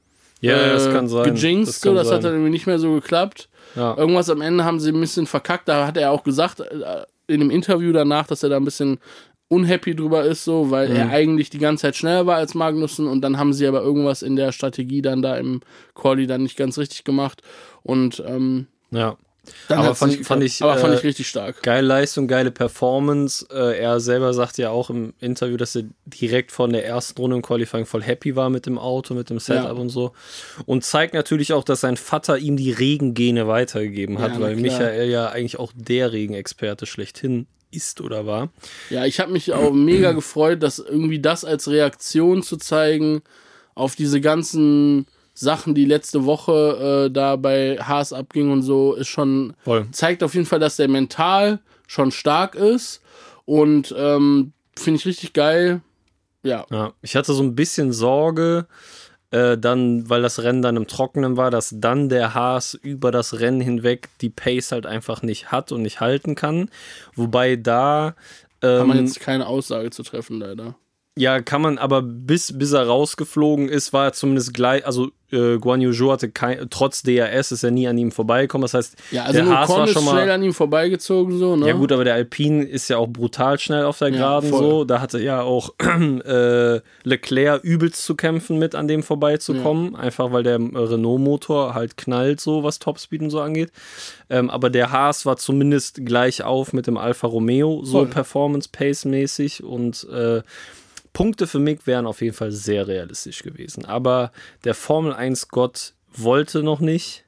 Ja, 0.41 0.57
äh, 0.57 0.73
das 0.73 0.91
kann 0.91 1.09
sein. 1.09 1.35
gejinxt. 1.35 1.69
Das 1.69 1.81
so, 1.81 1.95
das 1.95 2.11
hat 2.11 2.25
dann 2.25 2.33
irgendwie 2.33 2.51
nicht 2.51 2.67
mehr 2.67 2.79
so 2.79 2.95
geklappt. 2.95 3.49
Ja. 3.77 3.97
Irgendwas 3.97 4.31
am 4.31 4.41
Ende 4.41 4.65
haben 4.65 4.81
sie 4.81 4.91
ein 4.93 5.01
bisschen 5.01 5.27
verkackt. 5.27 5.69
Da 5.69 5.87
hat 5.87 5.97
er 5.97 6.11
auch 6.11 6.23
gesagt, 6.25 6.61
äh, 6.61 7.05
in 7.27 7.41
dem 7.41 7.51
Interview 7.51 7.93
danach, 7.93 8.27
dass 8.27 8.43
er 8.43 8.51
da 8.51 8.57
ein 8.57 8.65
bisschen 8.65 8.99
unhappy 9.49 9.95
drüber 9.95 10.25
ist, 10.25 10.45
so, 10.45 10.71
weil 10.71 10.89
Mhm. 10.89 10.97
er 10.97 11.09
eigentlich 11.11 11.51
die 11.51 11.59
ganze 11.59 11.83
Zeit 11.83 11.97
schneller 11.97 12.27
war 12.27 12.37
als 12.37 12.55
Magnussen 12.55 13.07
und 13.07 13.21
dann 13.21 13.39
haben 13.39 13.53
sie 13.53 13.67
aber 13.67 13.83
irgendwas 13.83 14.23
in 14.23 14.37
der 14.37 14.53
Strategie 14.53 15.03
dann 15.03 15.23
da 15.23 15.37
im 15.37 15.61
Quali 15.95 16.27
dann 16.27 16.43
nicht 16.43 16.57
ganz 16.57 16.79
richtig 16.79 17.05
gemacht 17.05 17.43
und 17.83 18.23
ähm, 18.27 18.67
ja. 18.91 19.17
Dann 19.69 19.79
Aber 19.79 19.95
fand- 19.95 20.25
fand 20.27 20.43
ich, 20.43 20.63
aber 20.63 20.77
fand 20.79 20.95
äh, 20.95 20.97
ich 20.99 21.05
richtig 21.05 21.29
stark. 21.29 21.63
Geile 21.63 21.87
Leistung, 21.87 22.29
geile 22.29 22.51
Performance. 22.51 23.47
Äh, 23.51 23.79
er 23.79 24.01
selber 24.01 24.35
sagt 24.35 24.59
ja 24.59 24.71
auch 24.71 24.91
im 24.91 25.15
Interview, 25.21 25.57
dass 25.57 25.75
er 25.77 25.85
direkt 26.07 26.53
von 26.53 26.73
der 26.73 26.85
ersten 26.87 27.21
Runde 27.21 27.37
im 27.37 27.43
Qualifying 27.43 27.87
voll 27.87 28.03
happy 28.03 28.37
war 28.37 28.51
mit 28.51 28.67
dem 28.67 28.79
Auto, 28.79 29.15
mit 29.15 29.31
dem 29.31 29.39
Setup 29.39 29.65
Ja. 29.65 29.71
und 29.73 29.89
so. 29.91 30.13
Und 30.67 30.85
zeigt 30.85 31.15
natürlich 31.15 31.53
auch, 31.53 31.65
dass 31.65 31.81
sein 31.81 31.97
Vater 31.97 32.39
ihm 32.39 32.57
die 32.57 32.73
Regengene 32.73 33.47
weitergegeben 33.49 34.19
hat, 34.19 34.33
Ja, 34.35 34.41
weil. 34.41 34.57
Michael 34.57 35.09
ja 35.11 35.29
eigentlich 35.29 35.59
auch 35.59 35.73
der 35.75 36.13
Regenexperte 36.13 36.87
schlechthin 36.87 37.47
ist 37.71 38.01
oder 38.01 38.25
war. 38.27 38.51
Ja, 38.91 39.05
ich 39.05 39.19
habe 39.21 39.33
mich 39.33 39.53
auch 39.53 39.73
mega 39.73 40.13
gefreut, 40.13 40.63
dass 40.63 40.79
irgendwie 40.79 41.19
das 41.21 41.45
als 41.45 41.69
Reaktion 41.69 42.43
zu 42.43 42.57
zeigen 42.57 43.23
auf 43.75 43.97
diese 43.97 44.21
ganzen 44.21 45.07
Sachen, 45.35 45.75
die 45.75 45.85
letzte 45.85 46.25
Woche 46.25 47.07
äh, 47.07 47.11
da 47.13 47.37
bei 47.37 47.77
Haas 47.79 48.13
abging 48.13 48.53
und 48.53 48.63
so, 48.63 48.95
ist 48.95 49.09
schon 49.09 49.55
Voll. 49.65 49.87
zeigt 49.91 50.23
auf 50.23 50.35
jeden 50.35 50.47
Fall, 50.47 50.61
dass 50.61 50.77
der 50.77 50.89
mental 50.89 51.59
schon 51.87 52.13
stark 52.13 52.55
ist 52.55 53.03
und 53.45 53.95
ähm, 53.99 54.53
finde 54.77 54.99
ich 54.99 55.07
richtig 55.07 55.33
geil. 55.33 55.81
Ja, 56.43 56.67
Ja, 56.71 56.93
ich 57.03 57.17
hatte 57.17 57.33
so 57.33 57.43
ein 57.43 57.55
bisschen 57.55 57.93
Sorge, 57.93 58.67
äh, 59.31 59.59
dann, 59.59 60.09
weil 60.09 60.23
das 60.23 60.43
Rennen 60.43 60.63
dann 60.63 60.77
im 60.77 60.87
Trockenen 60.87 61.37
war, 61.37 61.51
dass 61.51 61.75
dann 61.77 62.09
der 62.09 62.35
Haas 62.35 62.75
über 62.75 63.11
das 63.11 63.41
Rennen 63.41 63.61
hinweg 63.61 64.09
die 64.21 64.31
Pace 64.31 64.71
halt 64.71 64.87
einfach 64.87 65.23
nicht 65.23 65.51
hat 65.51 65.73
und 65.73 65.83
nicht 65.83 66.01
halten 66.01 66.35
kann. 66.37 66.71
Wobei 67.17 67.57
da. 67.57 68.15
kann 68.61 68.87
man 68.87 68.99
Ähm, 68.99 69.07
jetzt 69.07 69.21
keine 69.21 69.47
Aussage 69.47 69.91
zu 69.91 70.03
treffen, 70.05 70.39
leider. 70.39 70.77
Ja, 71.17 71.41
kann 71.41 71.63
man, 71.63 71.79
aber 71.79 72.03
bis, 72.03 72.57
bis 72.59 72.73
er 72.73 72.87
rausgeflogen 72.87 73.69
ist, 73.69 73.93
war 73.93 74.07
er 74.07 74.13
zumindest 74.15 74.53
gleich, 74.53 74.85
also 74.87 75.11
äh, 75.31 75.59
Guan 75.59 75.81
Yu 75.81 75.93
Zhou 75.93 76.11
hatte 76.13 76.29
kein, 76.31 76.67
trotz 76.71 77.03
DRS 77.03 77.53
ist 77.53 77.63
er 77.65 77.71
nie 77.71 77.87
an 77.89 77.97
ihm 77.99 78.11
vorbeigekommen. 78.13 78.63
Das 78.63 78.75
heißt, 78.75 78.97
Ja, 79.11 79.23
also 79.25 79.33
der 79.43 79.49
Haas 79.49 79.69
war 79.69 79.87
schon 79.89 80.05
mal. 80.05 80.13
schnell 80.13 80.31
an 80.31 80.43
ihm 80.43 80.53
vorbeigezogen, 80.53 81.39
so, 81.39 81.55
ne? 81.57 81.69
Ja 81.69 81.73
gut, 81.75 81.93
aber 81.93 82.05
der 82.05 82.15
Alpine 82.15 82.65
ist 82.65 82.89
ja 82.89 82.99
auch 82.99 83.07
brutal 83.09 83.59
schnell 83.59 83.85
auf 83.85 83.99
der 83.99 84.09
Ja, 84.09 84.17
Geraden 84.17 84.51
voll. 84.51 84.59
so. 84.61 84.85
Da 84.85 85.01
hatte 85.01 85.21
ja 85.21 85.43
auch 85.43 85.75
äh, 86.25 86.81
Leclerc 87.05 87.63
übelst 87.65 88.05
zu 88.05 88.15
kämpfen 88.17 88.59
mit, 88.59 88.75
an 88.75 88.87
dem 88.89 89.03
vorbeizukommen. 89.03 89.97
Einfach 89.97 90.33
weil 90.33 90.43
der 90.43 90.57
äh, 90.57 90.79
Renault-Motor 90.79 91.75
halt 91.75 91.97
knallt 91.97 92.41
so, 92.41 92.63
was 92.65 92.79
Topspeed 92.81 93.23
und 93.23 93.31
so 93.31 93.41
angeht. 93.41 93.71
Ähm, 94.31 94.51
aber 94.51 94.69
der 94.71 94.91
Haas 94.93 95.27
war 95.27 95.37
zumindest 95.37 96.05
gleich 96.05 96.43
auf 96.43 96.73
mit 96.73 96.87
dem 96.87 96.97
Alfa 96.97 97.27
Romeo, 97.29 97.83
so 97.85 97.99
Voll. 97.99 98.07
Performance-Pace-mäßig 98.09 99.63
und 99.65 100.07
äh, 100.13 100.43
Punkte 101.15 101.47
für 101.47 101.61
Mick 101.61 101.87
wären 101.87 102.07
auf 102.07 102.21
jeden 102.21 102.35
Fall 102.35 102.53
sehr 102.53 102.87
realistisch 102.87 103.43
gewesen. 103.43 103.87
Aber 103.87 104.33
der 104.65 104.75
Formel 104.75 105.15
1-Gott 105.15 105.95
wollte 106.13 106.63
noch 106.63 106.81
nicht. 106.81 107.25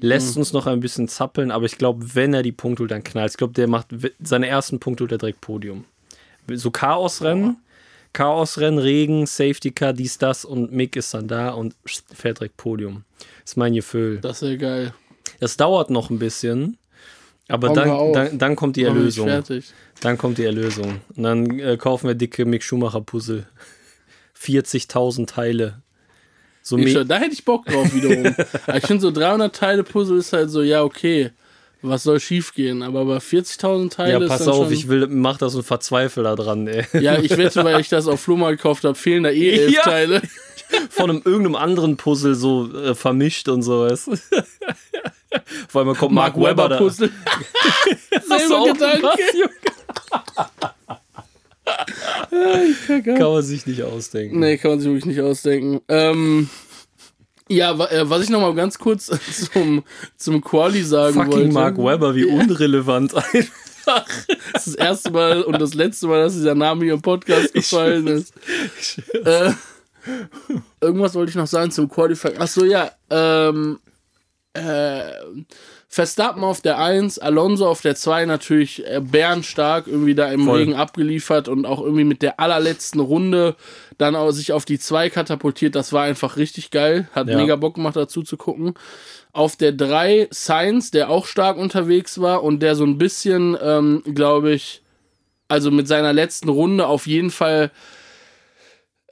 Lässt 0.00 0.36
uns 0.36 0.52
noch 0.52 0.66
ein 0.66 0.80
bisschen 0.80 1.08
zappeln, 1.08 1.50
aber 1.50 1.64
ich 1.64 1.78
glaube, 1.78 2.14
wenn 2.14 2.34
er 2.34 2.42
die 2.42 2.52
Punkte 2.52 2.82
holt, 2.82 2.90
dann 2.90 3.04
knallt. 3.04 3.30
Ich 3.30 3.36
glaube, 3.36 3.54
der 3.54 3.66
macht 3.66 3.88
seine 4.20 4.46
ersten 4.46 4.78
Punkte 4.80 5.04
holt 5.04 5.12
er 5.12 5.18
direkt 5.18 5.40
Podium. 5.40 5.84
So 6.52 6.70
Chaosrennen, 6.70 7.56
Chaosrennen, 8.12 8.78
Regen, 8.78 9.26
Safety 9.26 9.70
Car, 9.70 9.92
dies, 9.92 10.18
das 10.18 10.44
und 10.44 10.72
Mick 10.72 10.96
ist 10.96 11.14
dann 11.14 11.28
da 11.28 11.50
und 11.50 11.74
fährt 11.84 12.40
direkt 12.40 12.56
Podium. 12.56 13.04
ist 13.44 13.56
mein 13.56 13.72
Gefühl. 13.72 14.18
Das 14.20 14.42
ist 14.42 14.48
ja 14.50 14.56
geil. 14.56 14.94
Das 15.40 15.56
dauert 15.56 15.90
noch 15.90 16.10
ein 16.10 16.18
bisschen, 16.18 16.76
aber 17.48 17.70
dann, 17.70 18.12
dann, 18.12 18.38
dann 18.38 18.56
kommt 18.56 18.76
die 18.76 18.84
Erlösung. 18.84 19.30
Dann 20.00 20.18
kommt 20.18 20.38
die 20.38 20.44
Erlösung. 20.44 21.00
Und 21.16 21.22
dann 21.22 21.58
äh, 21.58 21.76
kaufen 21.76 22.08
wir 22.08 22.14
dicke 22.14 22.44
Mick 22.44 22.62
Schumacher 22.62 23.00
Puzzle. 23.00 23.46
40.000 24.40 25.26
Teile. 25.26 25.82
So 26.62 26.76
Ich, 26.78 26.94
da 27.06 27.16
hätte 27.18 27.32
ich 27.32 27.44
Bock 27.44 27.64
drauf 27.66 27.94
wiederum. 27.94 28.34
Ich 28.76 28.86
finde 28.86 29.00
so 29.00 29.10
300 29.10 29.54
Teile 29.54 29.84
Puzzle 29.84 30.18
ist 30.18 30.32
halt 30.32 30.50
so, 30.50 30.62
ja, 30.62 30.82
okay. 30.82 31.30
Was 31.82 32.02
soll 32.02 32.18
schief 32.18 32.54
gehen? 32.54 32.82
Aber 32.82 33.04
bei 33.04 33.18
40.000 33.18 33.90
Teile 33.90 34.24
ja, 34.24 34.28
pass 34.28 34.48
auf, 34.48 34.70
ich 34.72 34.88
will, 34.88 35.06
mach 35.06 35.38
das 35.38 35.54
und 35.54 35.62
verzweifle 35.62 36.24
da 36.24 36.34
dran, 36.34 36.66
ey. 36.66 36.84
Ja, 37.00 37.18
ich 37.18 37.36
wette, 37.36 37.62
weil 37.64 37.80
ich 37.80 37.88
das 37.88 38.08
auf 38.08 38.20
Flohmarkt 38.20 38.58
gekauft 38.58 38.82
habe, 38.84 38.96
fehlen 38.96 39.22
da 39.22 39.30
eh 39.30 39.50
elf 39.50 39.72
Ja. 39.72 39.82
Teile. 39.82 40.22
Von 40.90 41.10
einem 41.10 41.22
irgendeinem 41.24 41.54
anderen 41.54 41.96
Puzzle 41.96 42.34
so 42.34 42.74
äh, 42.74 42.94
vermischt 42.96 43.48
und 43.48 43.62
so, 43.62 43.82
weißt 43.82 44.08
du? 44.08 44.16
Vor 45.68 45.82
allem 45.82 45.96
kommt 45.96 46.14
Mark, 46.14 46.36
Webber, 46.36 46.68
da. 46.68 46.78
Puzzle. 46.78 47.10
Du 48.10 48.38
Selber 48.38 48.72
Gedanke. 48.72 49.50
Kann 53.18 53.32
man 53.32 53.42
sich 53.42 53.66
nicht 53.66 53.82
ausdenken. 53.82 54.38
Nee, 54.38 54.56
kann 54.56 54.72
man 54.72 54.80
sich 54.80 54.88
wirklich 54.88 55.06
nicht 55.06 55.20
ausdenken. 55.20 55.80
Ähm, 55.88 56.48
ja, 57.48 57.72
äh, 57.72 58.08
was 58.08 58.22
ich 58.22 58.30
noch 58.30 58.40
mal 58.40 58.54
ganz 58.54 58.78
kurz 58.78 59.10
zum, 59.52 59.84
zum 60.16 60.40
Quali 60.42 60.82
sagen 60.82 61.14
Fucking 61.14 61.32
wollte. 61.32 61.52
Mark 61.52 61.78
Webber, 61.78 62.14
wie 62.14 62.24
unrelevant 62.24 63.14
einfach. 63.14 63.66
Das 64.52 64.66
ist 64.66 64.66
das 64.66 64.74
erste 64.74 65.10
Mal 65.12 65.42
und 65.42 65.60
das 65.60 65.74
letzte 65.74 66.08
Mal, 66.08 66.22
dass 66.24 66.34
dieser 66.34 66.54
Name 66.56 66.84
hier 66.84 66.94
im 66.94 67.02
Podcast 67.02 67.52
gefallen 67.54 68.06
ist. 68.08 68.34
Äh, 69.24 69.52
irgendwas 70.80 71.14
wollte 71.14 71.30
ich 71.30 71.36
noch 71.36 71.46
sagen 71.46 71.70
zum 71.70 71.88
Qualifying. 71.88 72.38
Achso, 72.38 72.64
ja. 72.64 72.90
Ähm, 73.10 73.78
äh, 74.56 75.12
Verstappen 75.88 76.42
auf 76.42 76.60
der 76.60 76.78
1, 76.78 77.18
Alonso 77.18 77.68
auf 77.68 77.80
der 77.80 77.94
2 77.94 78.26
natürlich 78.26 78.84
äh, 78.86 79.00
bärenstark 79.00 79.86
irgendwie 79.86 80.14
da 80.14 80.28
im 80.30 80.44
Voll. 80.44 80.58
Regen 80.60 80.74
abgeliefert 80.74 81.48
und 81.48 81.64
auch 81.64 81.80
irgendwie 81.80 82.04
mit 82.04 82.22
der 82.22 82.40
allerletzten 82.40 83.00
Runde 83.00 83.54
dann 83.98 84.16
auch 84.16 84.30
sich 84.32 84.52
auf 84.52 84.64
die 84.64 84.78
2 84.78 85.10
katapultiert. 85.10 85.74
Das 85.74 85.92
war 85.92 86.02
einfach 86.04 86.36
richtig 86.36 86.70
geil. 86.70 87.08
Hat 87.12 87.28
Ja. 87.28 87.36
mega 87.36 87.56
Bock 87.56 87.74
gemacht 87.76 87.96
dazu 87.96 88.22
zu 88.22 88.36
gucken. 88.36 88.74
Auf 89.32 89.56
der 89.56 89.72
3 89.72 90.28
Sainz, 90.30 90.90
der 90.90 91.08
auch 91.10 91.26
stark 91.26 91.56
unterwegs 91.56 92.20
war 92.20 92.42
und 92.42 92.60
der 92.60 92.74
so 92.74 92.84
ein 92.84 92.98
bisschen, 92.98 93.56
ähm, 93.62 94.02
glaube 94.14 94.52
ich, 94.52 94.82
also 95.48 95.70
mit 95.70 95.86
seiner 95.86 96.12
letzten 96.12 96.48
Runde 96.48 96.86
auf 96.88 97.06
jeden 97.06 97.30
Fall 97.30 97.70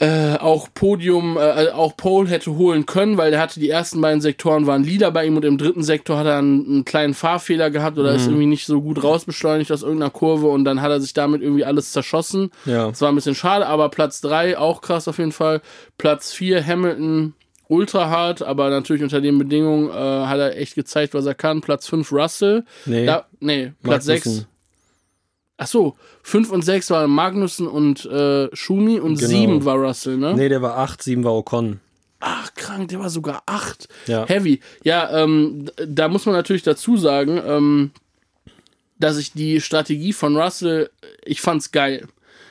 äh, 0.00 0.36
auch 0.38 0.68
Podium, 0.74 1.36
äh, 1.36 1.68
auch 1.70 1.96
Pole 1.96 2.28
hätte 2.28 2.56
holen 2.56 2.84
können, 2.84 3.16
weil 3.16 3.30
der 3.30 3.40
hatte 3.40 3.60
die 3.60 3.70
ersten 3.70 4.00
beiden 4.00 4.20
Sektoren 4.20 4.66
waren 4.66 4.82
Leader 4.82 5.12
bei 5.12 5.24
ihm 5.24 5.36
und 5.36 5.44
im 5.44 5.56
dritten 5.56 5.84
Sektor 5.84 6.18
hat 6.18 6.26
er 6.26 6.38
einen, 6.38 6.66
einen 6.66 6.84
kleinen 6.84 7.14
Fahrfehler 7.14 7.70
gehabt 7.70 7.96
oder 7.96 8.12
ist 8.12 8.26
irgendwie 8.26 8.46
nicht 8.46 8.66
so 8.66 8.82
gut 8.82 9.04
rausbeschleunigt 9.04 9.70
aus 9.70 9.82
irgendeiner 9.82 10.10
Kurve 10.10 10.48
und 10.48 10.64
dann 10.64 10.82
hat 10.82 10.90
er 10.90 11.00
sich 11.00 11.12
damit 11.12 11.42
irgendwie 11.42 11.64
alles 11.64 11.92
zerschossen. 11.92 12.50
Ja. 12.64 12.88
Das 12.88 13.00
war 13.02 13.10
ein 13.10 13.14
bisschen 13.14 13.36
schade, 13.36 13.66
aber 13.66 13.88
Platz 13.88 14.20
3 14.20 14.58
auch 14.58 14.80
krass 14.80 15.06
auf 15.06 15.18
jeden 15.18 15.32
Fall. 15.32 15.62
Platz 15.96 16.32
4 16.32 16.66
Hamilton 16.66 17.34
ultra 17.68 18.10
hart, 18.10 18.42
aber 18.42 18.70
natürlich 18.70 19.02
unter 19.02 19.20
den 19.20 19.38
Bedingungen 19.38 19.90
äh, 19.90 19.92
hat 19.92 20.38
er 20.38 20.56
echt 20.56 20.74
gezeigt, 20.74 21.14
was 21.14 21.24
er 21.26 21.34
kann. 21.34 21.60
Platz 21.60 21.86
5 21.86 22.10
Russell. 22.10 22.64
Nee. 22.84 23.06
Da, 23.06 23.26
nee, 23.38 23.72
Platz 23.82 24.06
6 24.06 24.26
Magnussen. 24.26 24.53
Ach 25.56 25.66
so, 25.68 25.96
5 26.22 26.50
und 26.50 26.62
6 26.62 26.90
waren 26.90 27.10
Magnussen 27.10 27.66
und 27.68 28.04
äh, 28.06 28.48
Schumi 28.54 28.98
und 28.98 29.16
Genau. 29.16 29.28
7 29.28 29.64
war 29.64 29.76
Russell, 29.76 30.16
ne? 30.16 30.34
Nee, 30.34 30.48
der 30.48 30.62
war 30.62 30.78
8, 30.78 31.02
7 31.02 31.22
war 31.22 31.34
Ocon. 31.34 31.80
Ach, 32.20 32.52
krank, 32.54 32.88
der 32.88 32.98
war 33.00 33.10
sogar 33.10 33.42
8. 33.46 33.86
Ja. 34.06 34.26
Heavy. 34.26 34.60
Ja, 34.82 35.22
ähm, 35.22 35.66
da 35.86 36.08
muss 36.08 36.26
man 36.26 36.34
natürlich 36.34 36.62
dazu 36.62 36.96
sagen, 36.96 37.40
ähm, 37.46 37.90
dass 38.98 39.18
ich 39.18 39.32
die 39.32 39.60
Strategie 39.60 40.12
von 40.12 40.36
Russell, 40.36 40.90
ich 41.24 41.40
fand's 41.40 41.70
geil. 41.70 42.08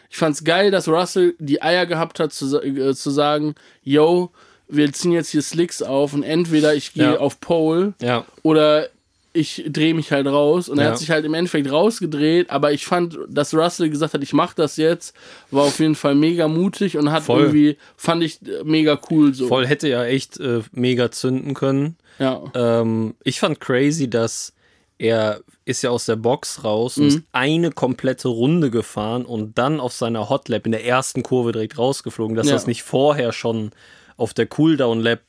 Ich 0.10 0.18
fand's 0.18 0.44
geil, 0.44 0.70
dass 0.72 0.88
Russell 0.88 1.34
die 1.40 1.62
Eier 1.62 1.86
gehabt 1.88 2.20
hat, 2.20 2.32
zu, 2.34 2.62
äh, 2.62 2.94
zu 2.94 3.10
sagen, 3.10 3.56
yo, 3.84 4.30
wir 4.68 4.94
ziehen 4.94 5.12
jetzt 5.12 5.30
hier 5.30 5.42
Slicks 5.42 5.82
auf 5.82 6.14
und 6.14 6.24
entweder 6.24 6.74
ich 6.76 6.94
gehe 6.94 7.14
Ja. 7.14 7.18
auf 7.20 7.40
Pole 7.40 7.94
Ja. 8.02 8.26
oder 8.44 8.90
ich 9.36 9.64
drehe 9.68 9.94
mich 9.96 10.12
halt 10.12 10.28
raus. 10.28 10.70
Und 10.70 10.78
er 10.78 10.86
Ja. 10.86 10.92
hat 10.92 11.00
sich 11.00 11.10
halt 11.10 11.26
im 11.26 11.34
Endeffekt 11.34 11.72
rausgedreht, 11.72 12.50
aber 12.52 12.72
ich 12.72 12.86
fand, 12.86 13.18
dass 13.28 13.54
Russell 13.54 13.90
gesagt 13.90 14.14
hat, 14.14 14.22
ich 14.22 14.34
mach 14.34 14.54
das 14.54 14.78
jetzt, 14.78 15.16
war 15.50 15.64
auf 15.64 15.80
jeden 15.80 15.96
Fall 15.96 16.14
mega 16.16 16.48
mutig 16.48 16.98
und 16.98 17.12
hat 17.12 17.24
Voll. 17.24 17.42
irgendwie, 17.42 17.78
fand 17.98 18.24
ich 18.24 18.42
äh, 18.44 18.64
mega 18.64 19.00
cool 19.10 19.34
so. 19.34 19.48
Voll 19.48 19.66
hätte 19.66 19.90
ja 19.90 20.06
echt 20.06 20.40
äh, 20.40 20.62
mega 20.72 21.10
zünden 21.12 21.56
können. 21.56 21.98
Ja. 22.20 22.44
Ähm, 22.54 23.16
ich 23.24 23.40
fand 23.40 23.60
crazy, 23.60 24.08
dass 24.10 24.54
er 25.00 25.42
ist 25.66 25.82
ja 25.82 25.90
aus 25.90 26.06
der 26.06 26.16
Box 26.18 26.64
raus 26.64 26.98
Mhm. 26.98 27.04
und 27.04 27.08
ist 27.10 27.22
eine 27.32 27.72
komplette 27.72 28.28
Runde 28.28 28.70
gefahren 28.70 29.26
und 29.26 29.58
dann 29.58 29.80
auf 29.80 29.94
seiner 29.94 30.30
Hotlap 30.30 30.66
in 30.68 30.74
der 30.74 30.86
ersten 30.86 31.24
Kurve 31.24 31.54
direkt 31.54 31.78
rausgeflogen, 31.80 32.36
dass 32.36 32.48
Ja. 32.48 32.54
er 32.54 32.58
es 32.58 32.68
nicht 32.68 32.84
vorher 32.84 33.32
schon 33.34 33.72
auf 34.16 34.34
der 34.36 34.46
Cooldown-Lap 34.46 35.22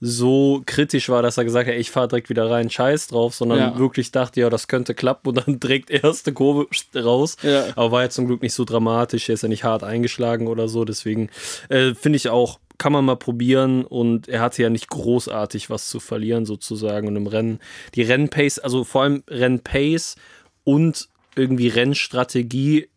so 0.00 0.62
kritisch 0.64 1.10
war, 1.10 1.20
dass 1.22 1.36
er 1.36 1.44
gesagt 1.44 1.68
hat, 1.68 1.74
ich 1.74 1.90
fahre 1.90 2.08
direkt 2.08 2.30
wieder 2.30 2.50
rein, 2.50 2.70
scheiß 2.70 3.08
drauf, 3.08 3.34
sondern 3.34 3.58
Ja. 3.58 3.78
wirklich 3.78 4.10
dachte, 4.12 4.40
ja, 4.40 4.48
das 4.48 4.66
könnte 4.66 4.94
klappen 4.94 5.28
und 5.28 5.46
dann 5.46 5.60
direkt 5.60 5.90
erste 5.90 6.32
Kurve 6.32 6.66
raus. 6.96 7.36
Ja. 7.42 7.66
Aber 7.76 7.92
war 7.92 8.02
ja 8.02 8.10
zum 8.10 8.26
Glück 8.26 8.40
nicht 8.42 8.54
so 8.54 8.64
dramatisch, 8.64 9.28
er 9.28 9.34
ist 9.34 9.42
ja 9.42 9.48
nicht 9.48 9.64
hart 9.64 9.84
eingeschlagen 9.84 10.46
oder 10.48 10.68
so, 10.68 10.84
deswegen 10.86 11.28
äh, 11.68 11.94
finde 11.94 12.16
ich 12.16 12.30
auch, 12.30 12.60
kann 12.78 12.92
man 12.94 13.04
mal 13.04 13.16
probieren 13.16 13.84
und 13.84 14.26
er 14.26 14.40
hatte 14.40 14.62
ja 14.62 14.70
nicht 14.70 14.88
großartig 14.88 15.68
was 15.68 15.88
zu 15.90 16.00
verlieren 16.00 16.46
sozusagen 16.46 17.06
und 17.08 17.16
im 17.16 17.26
Rennen, 17.26 17.60
die 17.94 18.00
Rennpace, 18.02 18.58
also 18.58 18.84
vor 18.84 19.02
allem 19.02 19.22
Rennpace 19.28 20.16
und 20.64 21.08
irgendwie 21.36 21.68
Rennstrategie 21.68 22.88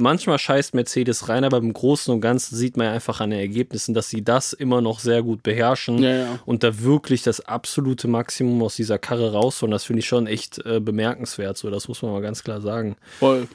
manchmal 0.00 0.38
scheißt 0.38 0.74
Mercedes 0.74 1.28
rein, 1.28 1.44
aber 1.44 1.58
im 1.58 1.72
Großen 1.72 2.12
und 2.12 2.20
Ganzen 2.20 2.56
sieht 2.56 2.76
man 2.76 2.86
ja 2.86 2.92
einfach 2.92 3.20
an 3.20 3.30
den 3.30 3.38
Ergebnissen, 3.40 3.94
dass 3.94 4.08
sie 4.08 4.22
das 4.24 4.52
immer 4.52 4.80
noch 4.80 4.98
sehr 4.98 5.22
gut 5.22 5.42
beherrschen 5.42 6.02
Ja, 6.02 6.10
ja. 6.16 6.38
und 6.46 6.62
da 6.62 6.80
wirklich 6.80 7.22
das 7.22 7.40
absolute 7.40 8.08
Maximum 8.08 8.62
aus 8.62 8.76
dieser 8.76 8.98
Karre 8.98 9.32
rausholen. 9.32 9.70
Das 9.70 9.84
finde 9.84 10.00
ich 10.00 10.08
schon 10.08 10.26
echt 10.26 10.58
äh, 10.64 10.80
bemerkenswert. 10.80 11.56
So, 11.56 11.70
das 11.70 11.88
muss 11.88 12.02
man 12.02 12.12
mal 12.12 12.22
ganz 12.22 12.42
klar 12.42 12.60
sagen. 12.60 12.96
Voll. 13.18 13.46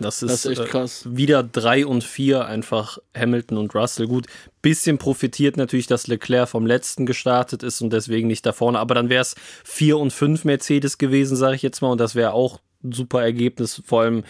Das 0.00 0.22
ist, 0.22 0.30
Das 0.30 0.44
ist 0.46 0.58
echt 0.58 0.68
äh, 0.68 0.70
krass. 0.70 1.04
wieder 1.10 1.42
drei 1.42 1.84
und 1.84 2.02
vier 2.02 2.46
einfach 2.46 2.96
Hamilton 3.14 3.58
und 3.58 3.74
Russell. 3.74 4.06
Gut, 4.06 4.26
bisschen 4.62 4.96
profitiert 4.96 5.58
natürlich, 5.58 5.86
dass 5.86 6.06
Leclerc 6.06 6.48
vom 6.48 6.64
letzten 6.64 7.04
gestartet 7.04 7.62
ist 7.62 7.82
und 7.82 7.92
deswegen 7.92 8.26
nicht 8.28 8.46
da 8.46 8.52
vorne. 8.52 8.78
Aber 8.78 8.94
dann 8.94 9.10
wäre 9.10 9.20
es 9.20 9.34
vier 9.64 9.98
und 9.98 10.10
fünf 10.12 10.44
Mercedes 10.44 10.96
gewesen, 10.96 11.36
sage 11.36 11.56
ich 11.56 11.62
jetzt 11.62 11.82
mal. 11.82 11.90
Und 11.92 11.98
das 12.00 12.14
wäre 12.14 12.32
auch 12.32 12.58
super 12.90 13.22
Ergebnis. 13.22 13.82
Vor 13.84 14.02
allem 14.02 14.24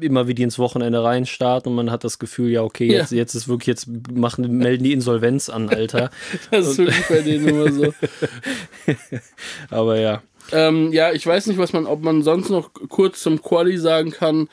immer 0.00 0.28
wie 0.28 0.34
die 0.34 0.42
ins 0.42 0.58
Wochenende 0.58 1.02
reinstarten 1.02 1.70
und 1.70 1.76
man 1.76 1.90
hat 1.90 2.04
das 2.04 2.18
Gefühl, 2.18 2.50
ja, 2.50 2.62
okay, 2.62 2.86
Ja. 2.86 2.98
jetzt, 3.00 3.12
jetzt 3.12 3.34
ist 3.34 3.48
wirklich, 3.48 3.66
jetzt 3.66 3.88
machen, 4.12 4.58
melden 4.58 4.84
die 4.84 4.92
Insolvenz 4.92 5.48
an, 5.48 5.68
Alter. 5.68 6.10
Das 6.50 6.66
ist 6.68 6.78
wirklich 6.78 7.06
bei 7.08 7.20
denen 7.22 7.48
immer 7.48 7.72
so. 7.72 7.94
Aber 9.70 9.98
ja. 9.98 10.22
Ähm, 10.52 10.92
ja, 10.92 11.12
ich 11.12 11.26
weiß 11.26 11.46
nicht, 11.46 11.58
was 11.58 11.72
man, 11.72 11.86
ob 11.86 12.02
man 12.02 12.22
sonst 12.22 12.50
noch 12.50 12.70
kurz 12.88 13.20
zum 13.22 13.40
Quali 13.42 13.78
sagen 13.78 14.10
kann. 14.10 14.48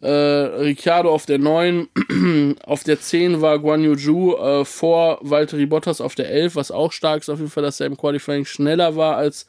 Äh, 0.00 0.08
Ricciardo 0.10 1.12
auf 1.12 1.26
der 1.26 1.38
9, 1.38 1.86
auf 2.64 2.82
der 2.82 3.00
10 3.00 3.40
war 3.40 3.60
Guan 3.60 3.84
Yu 3.84 3.94
Zhu 3.94 4.34
äh, 4.34 4.64
vor 4.64 5.18
Valtteri 5.22 5.64
Bottas 5.66 6.00
auf 6.00 6.16
der 6.16 6.28
11, 6.28 6.56
was 6.56 6.72
auch 6.72 6.90
stark 6.90 7.20
ist 7.22 7.28
auf 7.28 7.38
jeden 7.38 7.52
Fall, 7.52 7.62
dass 7.62 7.78
er 7.78 7.86
im 7.86 7.96
Qualifying 7.96 8.44
schneller 8.44 8.96
war 8.96 9.16
als 9.16 9.46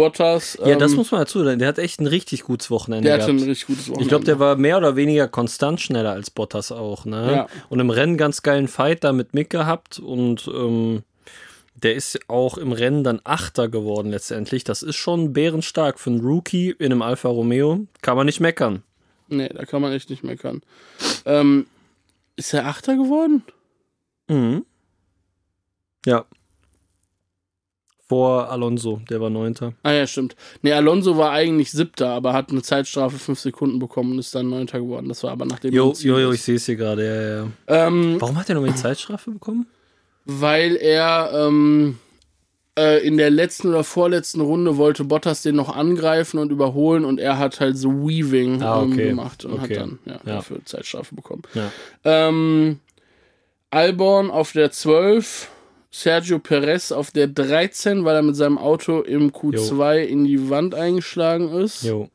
Bottas. 0.00 0.58
Ja, 0.64 0.76
das 0.76 0.92
Ähm, 0.92 0.98
muss 0.98 1.10
man 1.10 1.20
dazu 1.20 1.44
sagen. 1.44 1.58
Der 1.58 1.68
hat 1.68 1.78
echt 1.78 2.00
ein 2.00 2.06
richtig 2.06 2.42
gutes 2.44 2.70
Wochenende 2.70 3.04
der 3.08 3.20
hatte 3.20 3.30
ein 3.30 3.38
richtig 3.38 3.66
gutes 3.66 3.84
Wochenende. 3.88 4.02
Ich 4.02 4.08
glaube, 4.08 4.24
der 4.24 4.38
war 4.38 4.56
mehr 4.56 4.78
oder 4.78 4.96
weniger 4.96 5.28
konstant 5.28 5.80
schneller 5.80 6.12
als 6.12 6.30
Bottas 6.30 6.72
auch, 6.72 7.04
ne? 7.04 7.32
Ja. 7.32 7.46
Und 7.68 7.80
im 7.80 7.90
Rennen 7.90 8.16
ganz 8.16 8.42
geilen 8.42 8.68
Fight 8.68 9.04
da 9.04 9.12
mit 9.12 9.34
Mick 9.34 9.50
gehabt 9.50 9.98
und 9.98 10.48
ähm, 10.52 11.02
der 11.74 11.94
ist 11.94 12.18
auch 12.28 12.58
im 12.58 12.72
Rennen 12.72 13.04
dann 13.04 13.20
Achter 13.24 13.68
geworden 13.68 14.10
letztendlich. 14.10 14.64
Das 14.64 14.82
ist 14.82 14.96
schon 14.96 15.32
bärenstark 15.32 15.98
für 15.98 16.10
einen 16.10 16.20
Rookie 16.20 16.70
in 16.70 16.86
einem 16.86 17.02
Alfa 17.02 17.28
Romeo. 17.28 17.86
Kann 18.02 18.16
man 18.16 18.26
nicht 18.26 18.40
meckern. 18.40 18.82
Nee, 19.28 19.48
da 19.48 19.64
kann 19.64 19.80
man 19.80 19.92
echt 19.92 20.10
nicht 20.10 20.24
meckern. 20.24 20.62
Ähm, 21.24 21.66
ist 22.36 22.52
er 22.54 22.66
Achter 22.66 22.96
geworden? 22.96 23.42
Mhm. 24.28 24.64
Ja. 26.06 26.24
Vor 28.10 28.50
Alonso, 28.50 29.00
der 29.08 29.20
war 29.20 29.30
Neunter. 29.30 29.72
Ah 29.84 29.92
ja, 29.92 30.04
stimmt. 30.04 30.34
Nee, 30.62 30.72
Alonso 30.72 31.16
war 31.16 31.30
eigentlich 31.30 31.70
Siebter, 31.70 32.08
aber 32.08 32.32
hat 32.32 32.50
eine 32.50 32.60
Zeitstrafe 32.60 33.18
5 33.20 33.38
Sekunden 33.38 33.78
bekommen 33.78 34.10
und 34.14 34.18
ist 34.18 34.34
dann 34.34 34.48
Neunter 34.50 34.80
geworden. 34.80 35.08
Das 35.08 35.22
war 35.22 35.30
aber 35.30 35.44
nachdem 35.46 35.72
Jo, 35.72 35.94
jo, 35.96 36.18
jo, 36.18 36.32
ich 36.32 36.42
sehe 36.42 36.56
es 36.56 36.66
hier 36.66 36.74
gerade, 36.74 37.06
ja, 37.06 37.44
ja. 37.76 37.86
ähm, 37.86 38.16
Warum 38.20 38.36
hat 38.36 38.48
er 38.48 38.56
nochmal 38.56 38.72
die 38.72 38.76
Zeitstrafe 38.76 39.30
bekommen? 39.30 39.66
weil 40.24 40.74
er 40.76 41.30
ähm, 41.32 41.98
äh, 42.78 42.98
in 43.06 43.16
der 43.16 43.30
letzten 43.30 43.68
oder 43.68 43.84
vorletzten 43.84 44.40
Runde 44.40 44.76
wollte 44.76 45.04
Bottas 45.04 45.42
den 45.42 45.54
noch 45.54 45.74
angreifen 45.74 46.38
und 46.38 46.50
überholen 46.50 47.04
und 47.04 47.20
er 47.20 47.38
hat 47.38 47.60
halt 47.60 47.78
so 47.78 47.90
Weaving 48.08 48.60
Ah, 48.62 48.82
ähm, 48.82 48.92
okay. 48.92 49.08
gemacht 49.08 49.44
und 49.44 49.52
Okay. 49.54 49.62
hat 49.62 49.76
dann 49.76 49.98
ja, 50.04 50.12
Ja. 50.12 50.20
dafür 50.24 50.58
Zeitstrafe 50.64 51.14
bekommen. 51.14 51.42
Ja. 51.54 51.70
Ähm, 52.04 52.80
Albon 53.70 54.30
auf 54.32 54.52
der 54.52 54.70
12, 54.72 55.48
Sergio 55.90 56.38
Perez 56.38 56.92
auf 56.92 57.10
der 57.10 57.26
13, 57.26 58.04
weil 58.04 58.16
er 58.16 58.22
mit 58.22 58.36
seinem 58.36 58.58
Auto 58.58 59.00
im 59.00 59.32
Q2 59.32 59.98
in 60.04 60.24
die 60.24 60.48
Wand 60.48 60.74
eingeschlagen 60.74 61.48
ist. 61.52 61.82
Jo. 61.82 62.08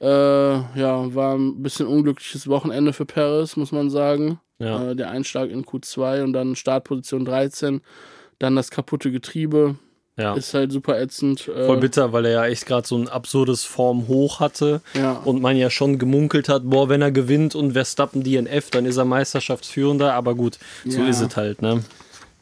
Äh, 0.00 0.06
ja, 0.08 1.14
war 1.14 1.34
ein 1.36 1.62
bisschen 1.62 1.86
unglückliches 1.86 2.48
Wochenende 2.48 2.92
für 2.92 3.06
Perez, 3.06 3.56
muss 3.56 3.72
man 3.72 3.90
sagen. 3.90 4.40
Ja. 4.58 4.90
Äh, 4.90 4.96
der 4.96 5.10
Einschlag 5.10 5.50
in 5.50 5.64
Q2 5.64 6.22
und 6.24 6.32
dann 6.32 6.56
Startposition 6.56 7.24
13. 7.24 7.80
Dann 8.38 8.56
das 8.56 8.70
kaputte 8.70 9.10
Getriebe. 9.10 9.76
ja. 10.18 10.34
Ist 10.34 10.52
halt 10.52 10.72
super 10.72 10.98
ätzend. 11.00 11.46
Äh, 11.48 11.66
Voll 11.66 11.78
bitter, 11.78 12.12
weil 12.12 12.24
er 12.26 12.32
ja 12.32 12.46
echt 12.46 12.66
gerade 12.66 12.86
so 12.88 12.96
ein 12.96 13.08
absurdes 13.08 13.64
Form 13.64 14.08
hoch 14.08 14.40
hatte 14.40 14.80
Ja. 14.94 15.12
und 15.24 15.40
man 15.40 15.56
ja 15.56 15.70
schon 15.70 15.98
gemunkelt 15.98 16.48
hat, 16.48 16.62
boah, 16.68 16.88
wenn 16.88 17.00
er 17.02 17.10
gewinnt 17.12 17.54
und 17.54 17.72
Verstappen 17.72 18.22
DNF, 18.22 18.70
dann 18.70 18.84
ist 18.86 18.96
er 18.96 19.04
Meisterschaftsführender, 19.04 20.12
aber 20.14 20.34
gut, 20.34 20.58
so 20.84 21.00
Ja. 21.02 21.08
ist 21.08 21.20
es 21.20 21.36
halt, 21.36 21.62
ne? 21.62 21.82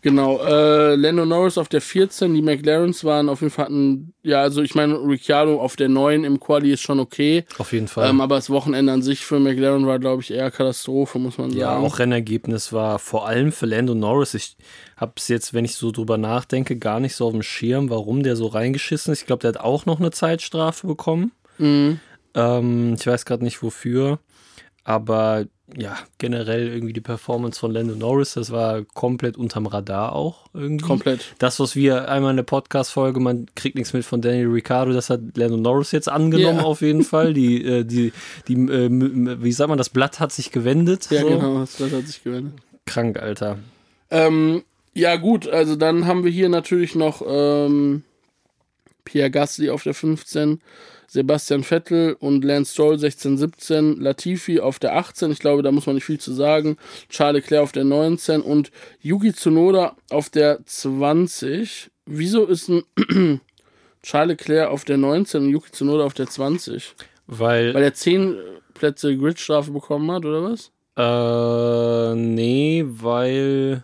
Genau, 0.05 0.39
äh, 0.45 0.97
Lando 0.97 1.25
Norris 1.25 1.57
auf 1.57 1.71
der 1.71 1.81
14, 1.81 2.35
die 2.35 2.43
McLarens 2.43 3.05
waren 3.05 3.31
auf 3.31 3.41
jeden 3.41 3.51
Fall, 3.51 3.65
hatten, 3.65 4.13
ja, 4.23 4.43
also 4.43 4.61
ich 4.61 4.75
meine, 4.75 4.97
Ricciardo 4.97 5.59
auf 5.59 5.77
der 5.77 5.89
9 5.89 6.25
im 6.25 6.39
Quali 6.39 6.73
ist 6.73 6.83
schon 6.83 7.01
okay, 7.01 7.45
Auf 7.57 7.73
jeden 7.73 7.89
Fall. 7.89 8.11
ähm, 8.11 8.21
aber 8.21 8.35
das 8.37 8.51
Wochenende 8.51 8.93
an 8.93 9.01
sich 9.01 9.25
für 9.25 9.41
McLaren 9.41 9.87
war, 9.87 9.99
glaube 9.99 10.21
ich, 10.21 10.31
eher 10.31 10.51
Katastrophe, 10.51 11.19
muss 11.19 11.39
man 11.39 11.53
sagen. 11.53 11.61
ja, 11.61 11.75
auch 11.79 11.99
Rennergebnis 11.99 12.71
war 12.71 12.99
vor 12.99 13.27
allem 13.27 13.51
für 13.51 13.65
Lando 13.65 13.95
Norris. 13.95 14.35
Ich 14.35 14.59
hab's 14.99 15.29
jetzt, 15.29 15.55
wenn 15.55 15.65
ich 15.65 15.75
so 15.75 15.91
drüber 15.91 16.19
nachdenke, 16.19 16.77
gar 16.77 17.01
nicht 17.01 17.17
so 17.17 17.25
auf 17.25 17.33
dem 17.33 17.43
Schirm, 17.43 17.89
warum 17.89 18.23
der 18.23 18.37
so 18.37 18.47
reingeschissen 18.49 19.11
ist. 19.11 19.23
Ich 19.23 19.27
glaube, 19.27 19.41
der 19.41 19.55
hat 19.55 19.61
auch 19.61 19.87
noch 19.87 20.01
eine 20.01 20.11
Zeitstrafe 20.11 20.87
bekommen. 20.87 21.33
Mhm. 21.57 21.99
Ähm, 22.35 22.95
ich 22.99 23.07
weiß 23.07 23.25
gerade 23.25 23.43
nicht 23.43 23.63
wofür, 23.63 24.19
aber 24.85 25.47
ja, 25.77 25.97
generell 26.19 26.69
irgendwie 26.69 26.93
die 26.93 27.01
Performance 27.01 27.59
von 27.59 27.73
Lando 27.73 27.95
Norris, 27.95 28.35
das 28.35 28.51
war 28.51 28.83
komplett 28.83 29.37
unterm 29.39 29.67
Radar 29.67 30.13
auch 30.15 30.47
irgendwie. 30.53 30.85
Komplett. 30.85 31.35
Das, 31.39 31.59
was 31.59 31.75
wir 31.75 32.09
einmal 32.11 32.31
in 32.33 32.37
der 32.37 32.43
Podcast-Folge, 32.45 33.19
man 33.19 33.47
kriegt 33.55 33.75
nichts 33.77 33.93
mit 33.95 34.05
von 34.05 34.21
Daniel 34.21 34.49
Ricciardo, 34.49 34.93
das 34.93 35.09
hat 35.09 35.21
Lando 35.37 35.57
Norris 35.57 35.93
jetzt 35.93 36.09
angenommen 36.11 36.59
Ja. 36.59 36.65
auf 36.65 36.83
jeden 36.83 37.03
Fall. 37.05 37.33
Die, 37.33 37.65
äh, 37.65 37.85
die, 37.85 38.13
die, 38.47 38.55
äh, 38.55 38.89
wie 39.43 39.53
sagt 39.53 39.69
man, 39.71 39.79
das 39.79 39.89
Blatt 39.89 40.21
hat 40.21 40.33
sich 40.33 40.51
gewendet. 40.53 41.09
Ja, 41.11 41.23
so. 41.23 41.29
genau, 41.29 41.59
das 41.61 41.77
das 41.79 41.93
hat 41.93 42.07
sich 42.07 42.23
gewendet. 42.23 42.55
Krank, 42.87 43.19
Alter. 43.19 43.59
Ähm, 44.11 44.63
ja, 44.93 45.17
gut, 45.17 45.49
also 45.49 45.77
dann 45.77 46.07
haben 46.07 46.25
wir 46.25 46.31
hier 46.31 46.51
natürlich 46.51 46.95
noch 46.95 47.23
ähm, 47.27 48.03
Pierre 49.05 49.31
Gasly 49.31 49.71
auf 49.71 49.83
der 49.83 49.95
15, 49.95 50.61
Sebastian 51.07 51.63
Vettel 51.63 52.17
und 52.19 52.45
Lance 52.45 52.73
Stroll 52.73 52.99
16, 52.99 53.39
17, 53.39 54.01
Latifi 54.01 54.61
auf 54.61 54.79
der 54.79 54.97
18, 54.97 55.31
ich 55.31 55.39
glaube, 55.39 55.63
da 55.63 55.71
muss 55.71 55.87
man 55.87 55.95
nicht 55.97 56.05
viel 56.05 56.19
zu 56.19 56.33
sagen, 56.33 56.77
Charles 57.09 57.43
Leclerc 57.43 57.63
auf 57.63 57.73
der 57.73 57.85
19 57.85 58.41
und 58.41 58.71
Yuki 59.01 59.33
Tsunoda 59.33 59.97
auf 60.11 60.31
der 60.31 60.65
20. 60.65 61.91
Wieso 62.07 62.47
ist 62.47 62.69
ein 62.69 62.83
Charles 64.03 64.39
Leclerc 64.39 64.71
auf 64.71 64.85
der 64.85 64.97
19 64.97 65.45
und 65.45 65.51
Yuki 65.51 65.71
Tsunoda 65.71 66.05
auf 66.05 66.15
der 66.15 66.27
20? 66.27 66.95
Weil, 67.27 67.75
Weil 67.75 67.83
er 67.85 67.95
10 67.95 68.37
Plätze 68.75 69.17
Gridstrafe 69.17 69.71
bekommen 69.71 70.11
hat, 70.11 70.25
oder 70.25 70.43
was? 70.43 70.71
äh, 70.97 72.15
nee, 72.15 72.85
weil 72.87 73.83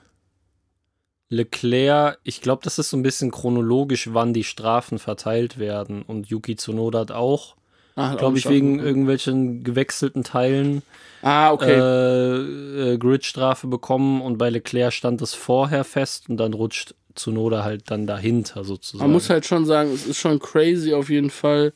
Leclerc, 1.31 2.19
ich 2.25 2.41
glaube, 2.43 2.63
das 2.65 2.79
ist 2.79 2.91
so 2.91 2.97
ein 2.97 3.03
bisschen 3.03 3.31
chronologisch, 3.31 4.11
wann 4.13 4.35
die 4.35 4.45
Strafen 4.45 4.99
verteilt 4.99 5.59
werden. 5.59 6.03
Und 6.03 6.27
Yuki 6.29 6.57
Tsunoda 6.57 6.99
hat 7.01 7.13
auch, 7.13 7.57
Ah, 7.95 8.15
glaube 8.17 8.37
ich, 8.37 8.49
wegen 8.49 8.79
irgendwelchen 8.81 9.63
gewechselten 9.63 10.25
Teilen 10.25 10.83
Ah, 11.23 11.53
okay. 11.53 11.79
äh, 11.79 12.93
äh, 12.95 12.99
Gridstrafe 12.99 13.67
bekommen 13.69 14.23
und 14.23 14.39
bei 14.39 14.51
Leclerc 14.51 14.93
stand 14.93 15.23
es 15.23 15.35
vorher 15.35 15.85
fest 15.85 16.29
und 16.29 16.37
dann 16.37 16.53
rutscht 16.53 16.95
Tsunoda 17.15 17.63
halt 17.63 17.91
dann 17.91 18.07
dahinter 18.07 18.65
sozusagen. 18.65 19.05
Man 19.09 19.13
muss 19.13 19.31
halt 19.31 19.47
schon 19.47 19.67
sagen, 19.67 19.93
es 19.93 20.07
ist 20.07 20.19
schon 20.19 20.39
crazy 20.39 20.95
auf 20.95 21.11
jeden 21.11 21.31
Fall. 21.31 21.73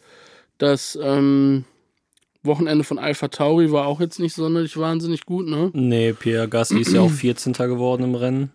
Das 0.59 0.99
ähm, 1.01 1.64
Wochenende 2.43 2.85
von 2.85 2.99
Alpha 2.99 3.29
Tauri 3.29 3.71
war 3.71 3.87
auch 3.87 4.01
jetzt 4.01 4.19
nicht 4.19 4.35
sonderlich 4.35 4.77
wahnsinnig 4.77 5.27
gut, 5.27 5.47
ne? 5.47 5.71
nee, 5.75 6.12
Pierre 6.12 6.49
Gasly 6.49 6.81
ist 6.81 6.93
ja 6.93 7.01
auch 7.01 7.11
14. 7.11 7.53
geworden 7.53 8.03
im 8.03 8.14
Rennen. 8.14 8.51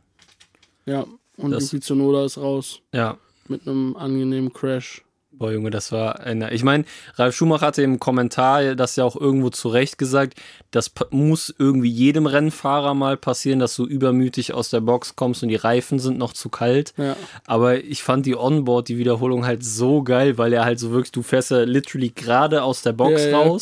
Ja. 0.89 1.05
Und 1.37 1.51
Das- 1.51 1.71
Yuki 1.71 1.79
Tsunoda 1.81 2.25
ist 2.25 2.37
raus 2.37 2.81
Ja, 2.93 3.17
mit 3.47 3.67
einem 3.67 3.95
angenehmen 3.95 4.51
Crash. 4.51 5.03
Boah, 5.31 5.53
Junge, 5.53 5.69
das 5.69 5.93
war 5.93 6.19
eine. 6.19 6.51
Ich 6.53 6.63
meine, 6.63 6.83
Ralf 7.15 7.33
Schumacher 7.33 7.67
hatte 7.67 7.81
im 7.81 7.97
Kommentar 7.97 8.75
das 8.75 8.97
ja 8.97 9.05
auch 9.05 9.15
irgendwo 9.15 9.49
zu 9.49 9.69
Recht 9.69 9.97
gesagt, 9.97 10.33
das 10.71 10.91
muss 11.11 11.53
irgendwie 11.57 11.87
jedem 11.89 12.25
Rennfahrer 12.25 12.93
mal 12.93 13.15
passieren, 13.15 13.59
dass 13.59 13.73
du 13.75 13.85
übermütig 13.85 14.53
aus 14.53 14.69
der 14.69 14.81
Box 14.81 15.15
kommst 15.15 15.41
und 15.41 15.47
die 15.47 15.55
Reifen 15.55 15.97
sind 15.99 16.17
noch 16.17 16.33
zu 16.33 16.49
kalt. 16.49 16.93
Ja. 16.97 17.15
Aber 17.45 17.81
ich 17.81 18.03
fand 18.03 18.25
die 18.25 18.35
Onboard, 18.35 18.89
die 18.89 18.97
Wiederholung 18.97 19.45
halt 19.45 19.63
so 19.63 20.03
geil, 20.03 20.37
weil 20.37 20.51
er 20.51 20.65
halt 20.65 20.77
so 20.79 20.91
wirklich, 20.91 21.13
du 21.13 21.21
fährst 21.21 21.51
ja 21.51 21.59
literally 21.61 22.09
gerade 22.09 22.61
aus 22.61 22.81
der 22.81 22.91
Box 22.93 23.23
Ja, 23.23 23.29
ja. 23.29 23.55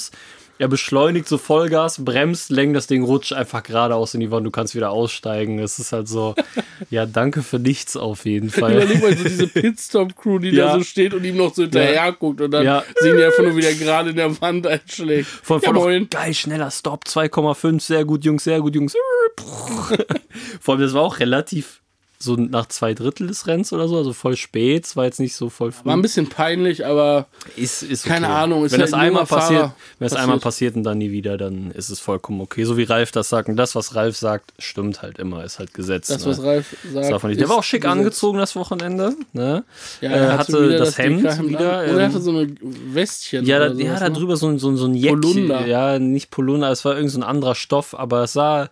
Er 0.59 0.67
beschleunigt 0.67 1.27
so 1.27 1.37
Vollgas, 1.37 2.03
bremst, 2.03 2.49
lenkt 2.49 2.75
das 2.75 2.87
Ding, 2.87 3.03
rutscht 3.03 3.33
einfach 3.33 3.61
geradeaus 3.63 4.13
in 4.15 4.19
die 4.21 4.31
Wand, 4.31 4.45
du 4.45 4.51
kannst 4.51 4.73
wieder 4.75 4.89
aussteigen. 4.89 5.59
Es 5.59 5.77
ist 5.79 5.91
halt 5.93 6.07
so, 6.07 6.33
ja, 6.89 7.05
danke 7.05 7.43
für 7.43 7.59
nichts 7.59 7.95
auf 7.95 8.25
jeden 8.25 8.49
Fall. 8.49 8.73
Überleg 8.73 9.01
mal 9.01 9.15
so 9.15 9.23
diese 9.23 9.47
Pitstop-Crew, 9.47 10.39
die 10.39 10.49
Ja. 10.49 10.67
da 10.67 10.73
so 10.79 10.83
steht 10.83 11.13
und 11.13 11.23
ihm 11.23 11.37
noch 11.37 11.53
so 11.53 11.61
hinterher 11.63 12.11
guckt 12.13 12.41
und 12.41 12.51
dann 12.51 12.65
Ja. 12.65 12.83
sehen 12.99 13.17
die 13.17 13.23
einfach 13.23 13.43
nur, 13.43 13.55
wie 13.55 13.61
der 13.61 13.75
gerade 13.75 14.09
in 14.11 14.15
der 14.15 14.41
Wand 14.41 14.65
einschlägt. 14.65 15.27
Von, 15.27 15.61
ja, 15.61 15.67
von 15.67 15.75
moin. 15.75 16.09
geil, 16.09 16.33
schneller 16.33 16.71
Stop, 16.71 17.03
2,5, 17.05 17.79
sehr 17.81 18.03
gut, 18.05 18.25
Jungs, 18.25 18.43
sehr 18.43 18.59
gut, 18.61 18.73
Jungs. 18.75 18.93
Vor 20.59 20.73
allem, 20.75 20.81
das 20.81 20.93
war 20.93 21.01
auch 21.03 21.19
relativ 21.19 21.81
so 22.19 22.35
nach 22.35 22.65
zwei 22.67 22.93
Drittel 22.95 23.27
des 23.27 23.45
Rennens 23.45 23.71
oder 23.73 23.87
so, 23.87 23.95
also 23.97 24.11
voll 24.11 24.35
spät, 24.35 24.85
es 24.85 24.95
war 24.95 25.05
jetzt 25.05 25.19
nicht 25.19 25.35
so 25.35 25.49
voll 25.49 25.71
früh. 25.71 25.85
War 25.85 25.95
ein 25.95 26.01
bisschen 26.01 26.27
peinlich, 26.27 26.83
aber 26.85 27.27
Ist, 27.55 27.83
ist 27.83 28.05
Keine 28.05 28.25
okay. 28.25 28.35
Ahnung, 28.35 28.65
ist 28.65 28.71
wenn 28.71 28.79
halt 28.79 28.89
das 28.91 28.93
ein 28.93 29.07
einmal 29.07 29.25
passiert, 29.27 29.59
Fahrer 29.61 29.75
wenn 29.99 30.05
es 30.07 30.11
passiert. 30.13 30.23
einmal 30.23 30.39
passiert 30.39 30.75
und 30.75 30.83
dann 30.83 30.97
nie 30.97 31.11
wieder, 31.11 31.37
dann 31.37 31.69
ist 31.71 31.89
es 31.89 31.99
vollkommen 31.99 32.41
okay. 32.41 32.63
So 32.63 32.75
wie 32.75 32.83
Ralf 32.83 33.11
das 33.11 33.29
sagt. 33.29 33.49
Und 33.49 33.55
das, 33.55 33.75
was 33.75 33.93
Ralf 33.93 34.17
sagt, 34.17 34.51
stimmt 34.57 35.01
halt 35.03 35.19
immer, 35.19 35.43
ist 35.43 35.59
halt 35.59 35.73
Gesetz. 35.75 36.07
das, 36.07 36.25
ne? 36.25 36.31
was 36.31 36.41
Ralf 36.43 36.75
sagt. 36.91 37.11
Das 37.11 37.23
nicht. 37.23 37.39
Der 37.39 37.49
war 37.49 37.57
auch 37.57 37.63
schick 37.63 37.81
Gesetz. 37.81 37.97
angezogen 37.97 38.37
das 38.39 38.55
Wochenende. 38.55 39.13
Ne? 39.33 39.63
Ja, 40.01 40.09
Äh, 40.09 40.13
er 40.17 40.37
hatte 40.39 40.53
wieder 40.69 40.79
das 40.79 40.97
Hemd 40.97 41.23
wieder, 41.47 41.83
er 41.83 41.99
ähm, 41.99 42.01
hatte 42.01 42.19
so 42.19 42.31
eine 42.31 42.47
Westchen. 42.61 43.45
Ja, 43.45 43.59
da, 43.59 43.67
ja 43.73 43.99
da 43.99 44.09
ne? 44.09 44.15
drüber 44.15 44.37
so, 44.37 44.47
ein- 44.47 44.57
so, 44.57 44.69
ein- 44.69 44.77
so 44.77 44.85
ein 44.85 44.95
Jäckchen. 44.95 45.21
Polunder. 45.21 45.67
Ja, 45.67 45.99
nicht 45.99 46.31
Polunder, 46.31 46.71
es 46.71 46.83
war 46.83 46.95
irgend 46.95 47.11
so 47.11 47.19
ein 47.19 47.23
anderer 47.23 47.53
Stoff, 47.53 47.93
aber 47.93 48.23
es 48.23 48.33
sah, 48.33 48.69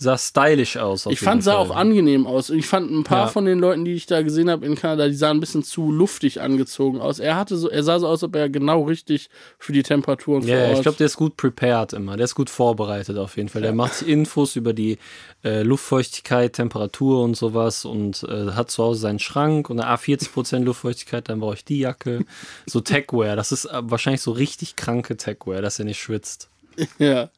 sah 0.00 0.16
stylisch 0.16 0.76
aus. 0.76 1.06
Ich 1.06 1.18
fand, 1.18 1.42
sah 1.42 1.56
auch 1.56 1.74
angenehm 1.74 2.26
aus. 2.26 2.50
Ich 2.50 2.66
fand 2.68 2.88
ein 2.90 3.02
paar 3.02 3.26
Ja. 3.26 3.26
von 3.26 3.44
den 3.44 3.58
Leuten, 3.58 3.84
die 3.84 3.94
ich 3.94 4.06
da 4.06 4.22
gesehen 4.22 4.48
habe 4.48 4.64
in 4.64 4.76
Kanada, 4.76 5.08
die 5.08 5.14
sahen 5.14 5.38
ein 5.38 5.40
bisschen 5.40 5.64
zu 5.64 5.90
luftig 5.90 6.40
angezogen 6.40 7.00
aus. 7.00 7.18
Er 7.18 7.34
hatte 7.36 7.56
so, 7.56 7.68
er 7.68 7.82
sah 7.82 7.98
so 7.98 8.06
aus, 8.06 8.22
ob 8.22 8.36
er 8.36 8.48
genau 8.48 8.82
richtig 8.84 9.28
für 9.58 9.72
die 9.72 9.82
Temperaturen 9.82 10.42
Ja, 10.46 10.66
Ort. 10.68 10.74
ich 10.76 10.82
glaube, 10.82 10.98
der 10.98 11.06
ist 11.06 11.16
gut 11.16 11.36
prepared 11.36 11.94
immer. 11.94 12.16
Der 12.16 12.24
ist 12.26 12.36
gut 12.36 12.48
vorbereitet 12.48 13.18
auf 13.18 13.36
jeden 13.36 13.48
Fall. 13.48 13.62
Der 13.62 13.72
macht 13.72 13.94
sich 13.94 14.06
Infos 14.08 14.54
über 14.54 14.72
die 14.72 14.98
äh, 15.44 15.62
Luftfeuchtigkeit, 15.62 16.52
Temperatur 16.52 17.22
und 17.24 17.36
sowas 17.36 17.84
und 17.84 18.22
äh, 18.22 18.52
hat 18.52 18.70
zu 18.70 18.84
Hause 18.84 19.00
seinen 19.00 19.18
Schrank 19.18 19.68
und 19.68 19.80
eine 19.80 19.92
A40% 19.96 20.60
Luftfeuchtigkeit, 20.60 21.28
dann 21.28 21.40
brauche 21.40 21.54
ich 21.54 21.64
die 21.64 21.80
Jacke. 21.80 22.24
So 22.66 22.80
Techwear, 22.80 23.34
das 23.34 23.50
ist 23.50 23.64
äh, 23.64 23.80
wahrscheinlich 23.82 24.22
so 24.22 24.30
richtig 24.30 24.76
kranke 24.76 25.16
Techwear, 25.16 25.60
dass 25.60 25.78
er 25.80 25.84
nicht 25.86 25.98
schwitzt. 26.00 26.48
ja. 26.98 27.30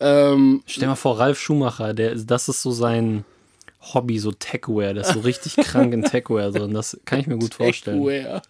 Ähm, 0.00 0.62
Stell 0.66 0.88
mal 0.88 0.96
vor, 0.96 1.18
Ralf 1.18 1.38
Schumacher, 1.38 1.94
der, 1.94 2.14
das 2.14 2.48
ist 2.48 2.62
so 2.62 2.72
sein 2.72 3.24
Hobby, 3.80 4.18
so 4.18 4.32
Techwear, 4.32 4.94
der 4.94 5.02
ist 5.02 5.12
so 5.12 5.20
richtig 5.20 5.56
krank 5.56 5.92
in 5.92 6.04
Techwear. 6.04 6.52
So, 6.52 6.62
und 6.64 6.74
das 6.74 7.00
kann 7.04 7.20
ich 7.20 7.26
mir 7.26 7.38
gut 7.38 7.54
vorstellen. 7.54 7.98
Techwear. 7.98 8.42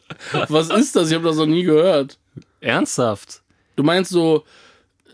Was 0.48 0.68
ist 0.70 0.94
das? 0.94 1.08
Ich 1.08 1.14
habe 1.14 1.24
das 1.24 1.36
noch 1.36 1.46
nie 1.46 1.62
gehört. 1.62 2.18
Ernsthaft? 2.60 3.42
Du 3.76 3.82
meinst 3.82 4.10
so, 4.10 4.44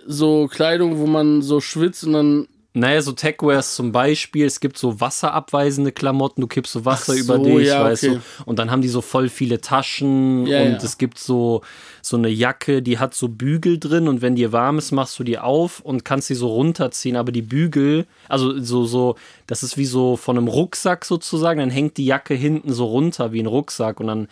so 0.07 0.49
Kleidung, 0.49 0.99
wo 0.99 1.07
man 1.07 1.43
so 1.43 1.61
schwitzt 1.61 2.05
und 2.05 2.13
dann. 2.13 2.49
Naja, 2.79 3.03
so 3.03 3.13
Techwears 3.13 3.75
zum 3.75 3.93
Beispiel, 3.93 4.47
es 4.47 4.61
gibt 4.61 4.79
so 4.79 5.01
wasserabweisende 5.01 5.91
Klamotten, 5.91 6.41
du 6.41 6.47
kippst 6.47 6.73
so 6.73 6.85
Wasser 6.85 7.15
Ach 7.17 7.21
über 7.21 7.37
so, 7.37 7.45
dich, 7.45 7.67
ja, 7.67 7.83
weißt 7.83 8.05
okay. 8.05 8.15
du, 8.15 8.45
und 8.45 8.59
dann 8.59 8.71
haben 8.71 8.83
die 8.83 8.89
so 8.89 9.01
voll 9.01 9.29
viele 9.29 9.61
Taschen 9.61 10.47
Ja, 10.47 10.63
und 10.63 10.73
ja. 10.73 10.77
es 10.77 10.97
gibt 10.97 11.19
so, 11.19 11.63
so 12.03 12.17
eine 12.17 12.29
Jacke, 12.29 12.81
die 12.81 12.99
hat 12.99 13.15
so 13.15 13.29
Bügel 13.29 13.79
drin 13.79 14.07
und 14.07 14.23
wenn 14.23 14.37
dir 14.37 14.53
warm 14.53 14.79
ist, 14.79 14.93
machst 14.93 15.19
du 15.19 15.25
die 15.25 15.39
auf 15.39 15.81
und 15.81 16.05
kannst 16.05 16.29
sie 16.29 16.35
so 16.35 16.49
runterziehen, 16.49 17.17
aber 17.17 17.33
die 17.33 17.43
Bügel, 17.43 18.07
also 18.29 18.61
so, 18.61 18.85
so, 18.85 19.17
das 19.47 19.63
ist 19.63 19.77
wie 19.77 19.87
so 19.87 20.17
von 20.17 20.39
einem 20.39 20.49
Rucksack 20.49 21.05
sozusagen, 21.05 21.59
dann 21.59 21.71
hängt 21.71 21.97
die 21.97 22.07
Jacke 22.07 22.35
hinten 22.35 22.73
so 22.73 22.87
runter 22.87 23.33
wie 23.33 23.41
ein 23.41 23.47
Rucksack 23.47 23.99
und 23.99 24.07
dann 24.07 24.29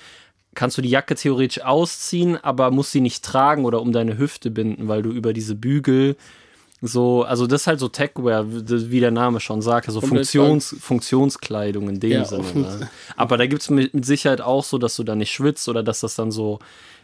kannst 0.55 0.79
du 0.79 0.83
die 0.83 0.89
Jacke 0.89 1.15
theoretisch 1.17 1.63
ausziehen, 1.63 2.37
aber 2.43 2.71
musst 2.71 2.93
sie 2.93 3.01
nicht 3.01 3.25
tragen 3.25 3.65
oder 3.65 3.81
um 3.83 3.93
deine 3.93 4.19
Hüfte 4.19 4.51
binden, 4.51 4.89
weil 4.89 5.03
du 5.03 5.11
über 5.11 5.33
diese 5.33 5.55
Bügel 5.55 6.17
so, 6.83 7.23
also 7.23 7.47
das 7.47 7.63
ist 7.63 7.67
halt 7.67 7.81
so 7.81 7.89
Techwear, 7.89 8.45
wie 8.49 9.01
der 9.01 9.11
Name 9.11 9.41
schon 9.41 9.63
sagt, 9.63 9.89
also 9.89 10.01
Funktions, 10.01 10.77
Funktionskleidung 10.79 11.89
in 11.89 12.01
dem 12.01 12.11
Ja, 12.13 12.25
Sinne. 12.25 12.53
Ne? 12.55 12.91
Aber 13.17 13.37
da 13.39 13.47
gibt 13.47 13.63
es 13.63 13.71
mit, 13.71 13.95
mit 13.95 14.05
Sicherheit 14.05 14.41
auch 14.43 14.63
so, 14.65 14.77
dass 14.79 14.95
du 14.97 15.03
da 15.03 15.15
nicht 15.15 15.33
schwitzt 15.33 15.69
oder 15.69 15.83
dass 15.83 16.01
das 16.01 16.15
dann 16.17 16.31
so, 16.31 16.59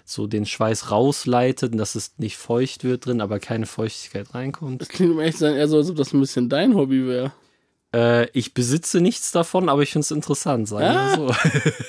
so 0.05 0.27
den 0.27 0.45
Schweiß 0.47 0.91
rausleitet 0.91 1.73
und 1.73 1.79
dass 1.79 1.95
es 1.95 2.13
nicht 2.19 2.37
feucht 2.37 2.85
wird 2.85 3.07
drin, 3.07 3.21
aber 3.23 3.39
keine 3.41 3.67
Feuchtigkeit 3.67 4.35
reinkommt. 4.35 4.81
Das 4.83 4.89
klingt 4.89 5.13
um 5.13 5.21
echt 5.21 5.39
sein, 5.39 5.55
eher 5.57 5.69
so, 5.69 5.79
als 5.79 5.89
ob 5.89 5.97
das 5.97 6.13
ein 6.13 6.21
bisschen 6.21 6.49
dein 6.51 6.75
Hobby 6.75 7.07
wäre. 7.07 7.33
Äh, 7.95 8.29
ich 8.33 8.53
besitze 8.55 9.01
nichts 9.01 9.33
davon, 9.33 9.69
aber 9.69 9.83
ich 9.83 9.91
finde 9.93 10.05
es 10.05 10.11
interessant, 10.11 10.69
sagen 10.69 10.85
wir 10.85 11.01
Ah. 11.01 11.17
so. 11.17 11.35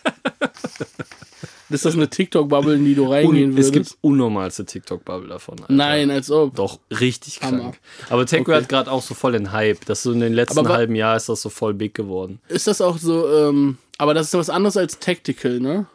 Ist 1.72 1.84
das 1.84 1.94
eine 1.94 2.08
TikTok-Bubble, 2.08 2.74
in 2.74 2.84
die 2.84 2.94
du 2.94 3.06
reingehen 3.10 3.50
es 3.50 3.56
würdest? 3.56 3.72
gibt 3.72 3.98
unnormalste 4.02 4.64
TikTok-Bubble 4.64 5.28
davon. 5.28 5.58
Alter. 5.60 5.72
Nein, 5.72 6.10
als 6.10 6.30
ob. 6.30 6.54
Doch, 6.54 6.78
richtig 6.90 7.40
Hammer. 7.42 7.58
krank. 7.60 7.80
Aber 8.10 8.26
Techwear 8.26 8.56
Okay. 8.58 8.62
hat 8.64 8.68
gerade 8.68 8.90
auch 8.92 9.02
so 9.02 9.14
voll 9.14 9.32
den 9.32 9.52
Hype. 9.52 9.84
Das 9.86 10.02
so 10.02 10.12
in 10.12 10.20
den 10.20 10.32
letzten 10.32 10.58
Aber 10.58 10.70
halben 10.74 10.94
Jahr 10.94 11.16
ist 11.16 11.28
das 11.28 11.42
so 11.42 11.48
voll 11.50 11.74
big 11.74 11.94
geworden. 11.94 12.40
Ist 12.48 12.66
das 12.66 12.80
auch 12.80 12.98
so, 12.98 13.28
ähm, 13.28 13.78
aber 13.98 14.14
das 14.14 14.26
ist 14.28 14.34
was 14.34 14.50
anderes 14.50 14.76
als 14.76 14.98
Tactical, 14.98 15.60
ne? 15.60 15.86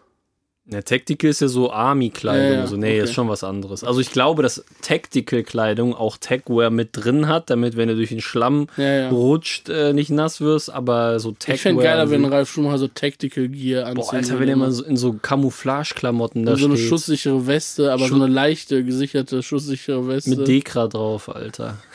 Ja, 0.69 0.81
Tactical 0.81 1.29
ist 1.29 1.39
ja 1.39 1.47
so 1.47 1.71
Army-Kleidung. 1.71 2.45
Ja, 2.49 2.53
ja, 2.55 2.61
also, 2.61 2.75
nee, 2.75 2.95
okay. 2.95 3.03
ist 3.05 3.13
schon 3.13 3.29
was 3.29 3.41
anderes. 3.45 3.85
Also 3.85 4.01
ich 4.01 4.11
glaube, 4.11 4.43
dass 4.43 4.65
Tactical-Kleidung 4.81 5.95
auch 5.95 6.17
Techwear 6.17 6.69
mit 6.71 6.89
drin 6.91 7.29
hat, 7.29 7.49
damit, 7.49 7.77
wenn 7.77 7.87
du 7.87 7.95
durch 7.95 8.09
den 8.09 8.19
Schlamm 8.19 8.67
Ja, 8.75 9.07
rutscht, 9.09 9.69
äh, 9.69 9.93
nicht 9.93 10.09
nass 10.09 10.41
wirst, 10.41 10.69
aber 10.69 11.21
so 11.21 11.31
Techwear. 11.31 11.55
Ich 11.55 11.61
fände 11.61 11.83
geiler, 11.83 12.09
wenn 12.09 12.25
Ralf 12.25 12.49
Schumacher 12.51 12.79
so 12.79 12.89
Tactical 12.89 13.47
Gear 13.47 13.85
anzieht. 13.85 14.03
Boah, 14.03 14.13
Alter, 14.15 14.39
wenn 14.41 14.49
er 14.49 14.57
mal 14.57 14.71
so 14.73 14.83
in 14.83 14.97
so 14.97 15.13
Camouflage-Klamotten 15.13 16.45
da 16.45 16.57
so 16.57 16.65
eine 16.65 16.75
steht. 16.75 16.89
schusssichere 16.89 17.47
Weste, 17.47 17.93
aber 17.93 18.03
Schu- 18.07 18.15
so 18.17 18.23
eine 18.23 18.27
leichte, 18.33 18.83
gesicherte, 18.83 19.43
schusssichere 19.43 20.05
Weste. 20.09 20.31
Mit 20.31 20.47
Dekra 20.49 20.87
drauf, 20.87 21.33
Alter. 21.33 21.77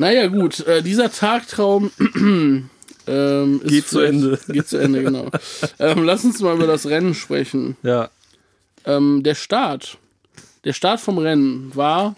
Naja, 0.00 0.28
gut, 0.28 0.60
äh, 0.66 0.80
dieser 0.82 1.10
Tagtraum 1.10 1.90
ähm, 3.08 3.60
Geht 3.64 3.88
zu 3.88 4.00
Ende. 4.00 4.38
Geht 4.48 4.68
zu 4.68 4.76
Ende, 4.76 5.02
genau. 5.02 5.30
ähm, 5.78 6.04
lass 6.04 6.24
uns 6.24 6.40
mal 6.40 6.54
über 6.54 6.66
das 6.66 6.86
Rennen 6.86 7.14
sprechen. 7.14 7.76
Ja. 7.82 8.10
Ähm, 8.84 9.22
der 9.22 9.34
Start. 9.34 9.98
Der 10.64 10.72
Start 10.72 11.00
vom 11.00 11.18
Rennen 11.18 11.74
war 11.74 12.16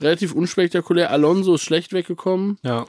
relativ 0.00 0.32
unspektakulär. 0.32 1.10
Alonso 1.10 1.54
ist 1.54 1.62
schlecht 1.62 1.92
weggekommen. 1.92 2.58
Ja. 2.62 2.86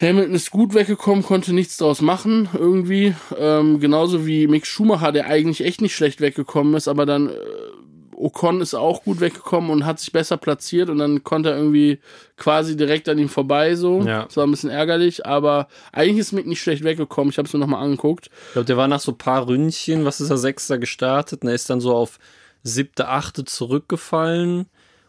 Hamilton 0.00 0.34
ist 0.34 0.50
gut 0.50 0.74
weggekommen, 0.74 1.24
konnte 1.24 1.52
nichts 1.52 1.76
draus 1.76 2.00
machen, 2.00 2.48
irgendwie. 2.56 3.14
Ähm, 3.36 3.80
genauso 3.80 4.26
wie 4.26 4.46
Mick 4.46 4.64
Schumacher, 4.64 5.10
der 5.10 5.26
eigentlich 5.26 5.64
echt 5.64 5.80
nicht 5.80 5.96
schlecht 5.96 6.20
weggekommen 6.20 6.74
ist, 6.74 6.86
aber 6.86 7.04
dann 7.04 7.28
äh, 7.28 7.32
Ocon 8.18 8.60
ist 8.60 8.74
auch 8.74 9.04
gut 9.04 9.20
weggekommen 9.20 9.70
und 9.70 9.86
hat 9.86 10.00
sich 10.00 10.12
besser 10.12 10.36
platziert 10.36 10.90
und 10.90 10.98
dann 10.98 11.24
konnte 11.24 11.50
er 11.50 11.56
irgendwie 11.56 12.00
quasi 12.36 12.76
direkt 12.76 13.08
an 13.08 13.18
ihm 13.18 13.28
vorbei, 13.28 13.74
so. 13.74 14.02
Ja. 14.02 14.24
Das 14.24 14.36
war 14.36 14.46
ein 14.46 14.50
bisschen 14.50 14.70
ärgerlich, 14.70 15.24
aber 15.26 15.68
eigentlich 15.92 16.18
ist 16.18 16.32
Mick 16.32 16.46
nicht 16.46 16.60
schlecht 16.60 16.84
weggekommen. 16.84 17.30
Ich 17.30 17.38
habe 17.38 17.46
es 17.46 17.52
mir 17.52 17.60
nochmal 17.60 17.82
angeguckt. 17.82 18.30
Ich 18.48 18.52
glaube, 18.52 18.66
der 18.66 18.76
war 18.76 18.88
nach 18.88 19.00
so 19.00 19.12
ein 19.12 19.18
paar 19.18 19.46
Ründchen, 19.46 20.04
was 20.04 20.20
ist 20.20 20.30
er, 20.30 20.38
Sechster 20.38 20.78
gestartet 20.78 21.42
und 21.42 21.48
er 21.48 21.54
ist 21.54 21.70
dann 21.70 21.80
so 21.80 21.94
auf 21.94 22.18
siebte, 22.62 23.08
achte 23.08 23.44
zurückgefallen 23.44 24.66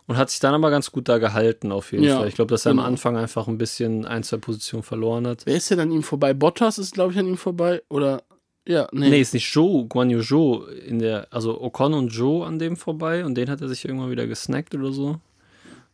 und 0.10 0.18
hat 0.18 0.32
sich 0.32 0.40
dann 0.40 0.56
aber 0.56 0.72
ganz 0.72 0.92
gut 0.92 1.08
da 1.08 1.20
gehalten 1.20 1.72
auf 1.72 1.92
jeden 1.92 2.04
Ja, 2.04 2.18
Fall. 2.18 2.28
Ich 2.28 2.36
glaube, 2.36 2.50
dass 2.50 2.66
er 2.66 2.72
genau. 2.72 2.84
am 2.84 2.90
Anfang 2.90 3.16
einfach 3.16 3.48
ein 3.48 3.60
bisschen 3.60 4.06
ein, 4.06 4.24
zwei 4.24 4.38
Positionen 4.38 4.82
verloren 4.82 5.28
hat. 5.28 5.46
Wer 5.46 5.56
ist 5.56 5.70
denn 5.70 5.80
an 5.80 5.92
ihm 5.92 6.02
vorbei? 6.02 6.34
Bottas 6.34 6.80
ist, 6.80 6.96
glaube 6.96 7.14
ich, 7.14 7.20
an 7.20 7.28
ihm 7.28 7.38
vorbei. 7.38 7.84
Oder, 7.90 8.24
ja, 8.68 8.88
nee. 8.92 9.10
Nee, 9.10 9.22
ist 9.22 9.34
nicht 9.34 9.52
Joe, 9.54 9.86
Guan 9.86 10.10
Yu 10.10 10.22
Zhou 10.22 10.64
in 10.66 11.00
der, 11.00 11.28
also 11.32 11.60
Ocon 11.62 11.94
und 11.94 12.10
Joe 12.10 12.46
an 12.46 12.60
dem 12.60 12.78
vorbei 12.78 13.26
und 13.26 13.36
den 13.36 13.50
hat 13.50 13.62
er 13.62 13.68
sich 13.70 13.86
irgendwann 13.86 14.12
wieder 14.12 14.28
gesnackt 14.28 14.76
oder 14.76 14.92
so. 14.92 15.20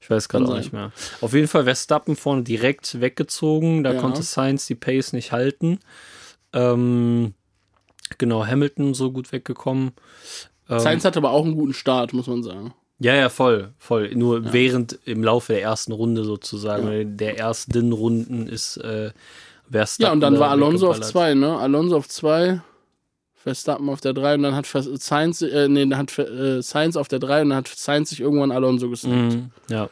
Ich 0.02 0.10
weiß 0.10 0.30
gerade 0.30 0.48
auch 0.48 0.58
nicht 0.58 0.74
mehr. 0.74 0.92
Auf 1.22 1.34
jeden 1.34 1.48
Fall 1.48 1.64
Verstappen 1.64 2.16
vorne 2.16 2.44
direkt 2.44 3.00
weggezogen, 3.02 3.84
da 3.84 3.94
Ja. 3.94 4.00
konnte 4.02 4.22
Sainz 4.24 4.68
die 4.68 4.76
Pace 4.76 5.14
nicht 5.14 5.32
halten. 5.32 5.80
Ähm, 6.54 7.34
genau, 8.18 8.46
Hamilton 8.46 8.94
so 8.94 9.12
gut 9.12 9.32
weggekommen. 9.32 9.94
Ähm, 10.70 10.80
Sainz 10.80 11.06
hatte 11.06 11.18
aber 11.18 11.32
auch 11.32 11.46
einen 11.46 11.56
guten 11.56 11.74
Start, 11.74 12.14
muss 12.14 12.28
man 12.28 12.44
sagen. 12.44 12.74
Ja, 13.00 13.14
ja, 13.16 13.30
voll, 13.30 13.74
voll. 13.78 14.14
Nur 14.16 14.54
während 14.54 15.00
im 15.06 15.24
Laufe 15.24 15.54
der 15.54 15.62
ersten 15.62 15.92
Runde 15.92 16.24
sozusagen, 16.24 16.88
oder 16.88 17.04
der 17.04 17.38
ersten 17.38 17.92
Runden 17.92 18.48
ist 18.48 18.78
äh, 18.78 19.12
Verstappen. 19.70 20.04
Ja, 20.08 20.12
und 20.14 20.20
dann 20.22 20.36
da 20.36 20.40
war 20.40 20.50
Alonso 20.52 20.90
auf 20.90 20.98
weggeballert. 20.98 21.12
zwei, 21.12 21.34
ne? 21.34 21.58
Alonso 21.58 21.98
auf 21.98 22.08
zwei, 22.08 22.62
Verstappen 23.34 23.90
auf 23.90 24.02
der 24.02 24.14
drei 24.14 24.34
und 24.34 24.42
dann 24.42 24.56
hat 24.56 24.66
Sainz, 24.66 25.44
äh, 25.44 25.68
nee, 25.68 25.86
dann 25.86 26.00
hat 26.00 26.18
äh, 26.18 26.64
Sainz 26.64 26.96
auf 26.96 27.08
der 27.08 27.20
drei 27.20 27.44
und 27.44 27.50
dann 27.50 27.60
hat 27.60 27.68
Sainz 27.68 28.10
sich 28.10 28.20
irgendwann 28.20 28.52
Alonso 28.52 28.90
gesnackt. 28.90 29.34
Mhm, 29.34 29.52
ja. 29.70 29.88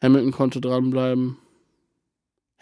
Hamilton 0.00 0.30
konnte 0.30 0.60
dranbleiben. 0.60 1.36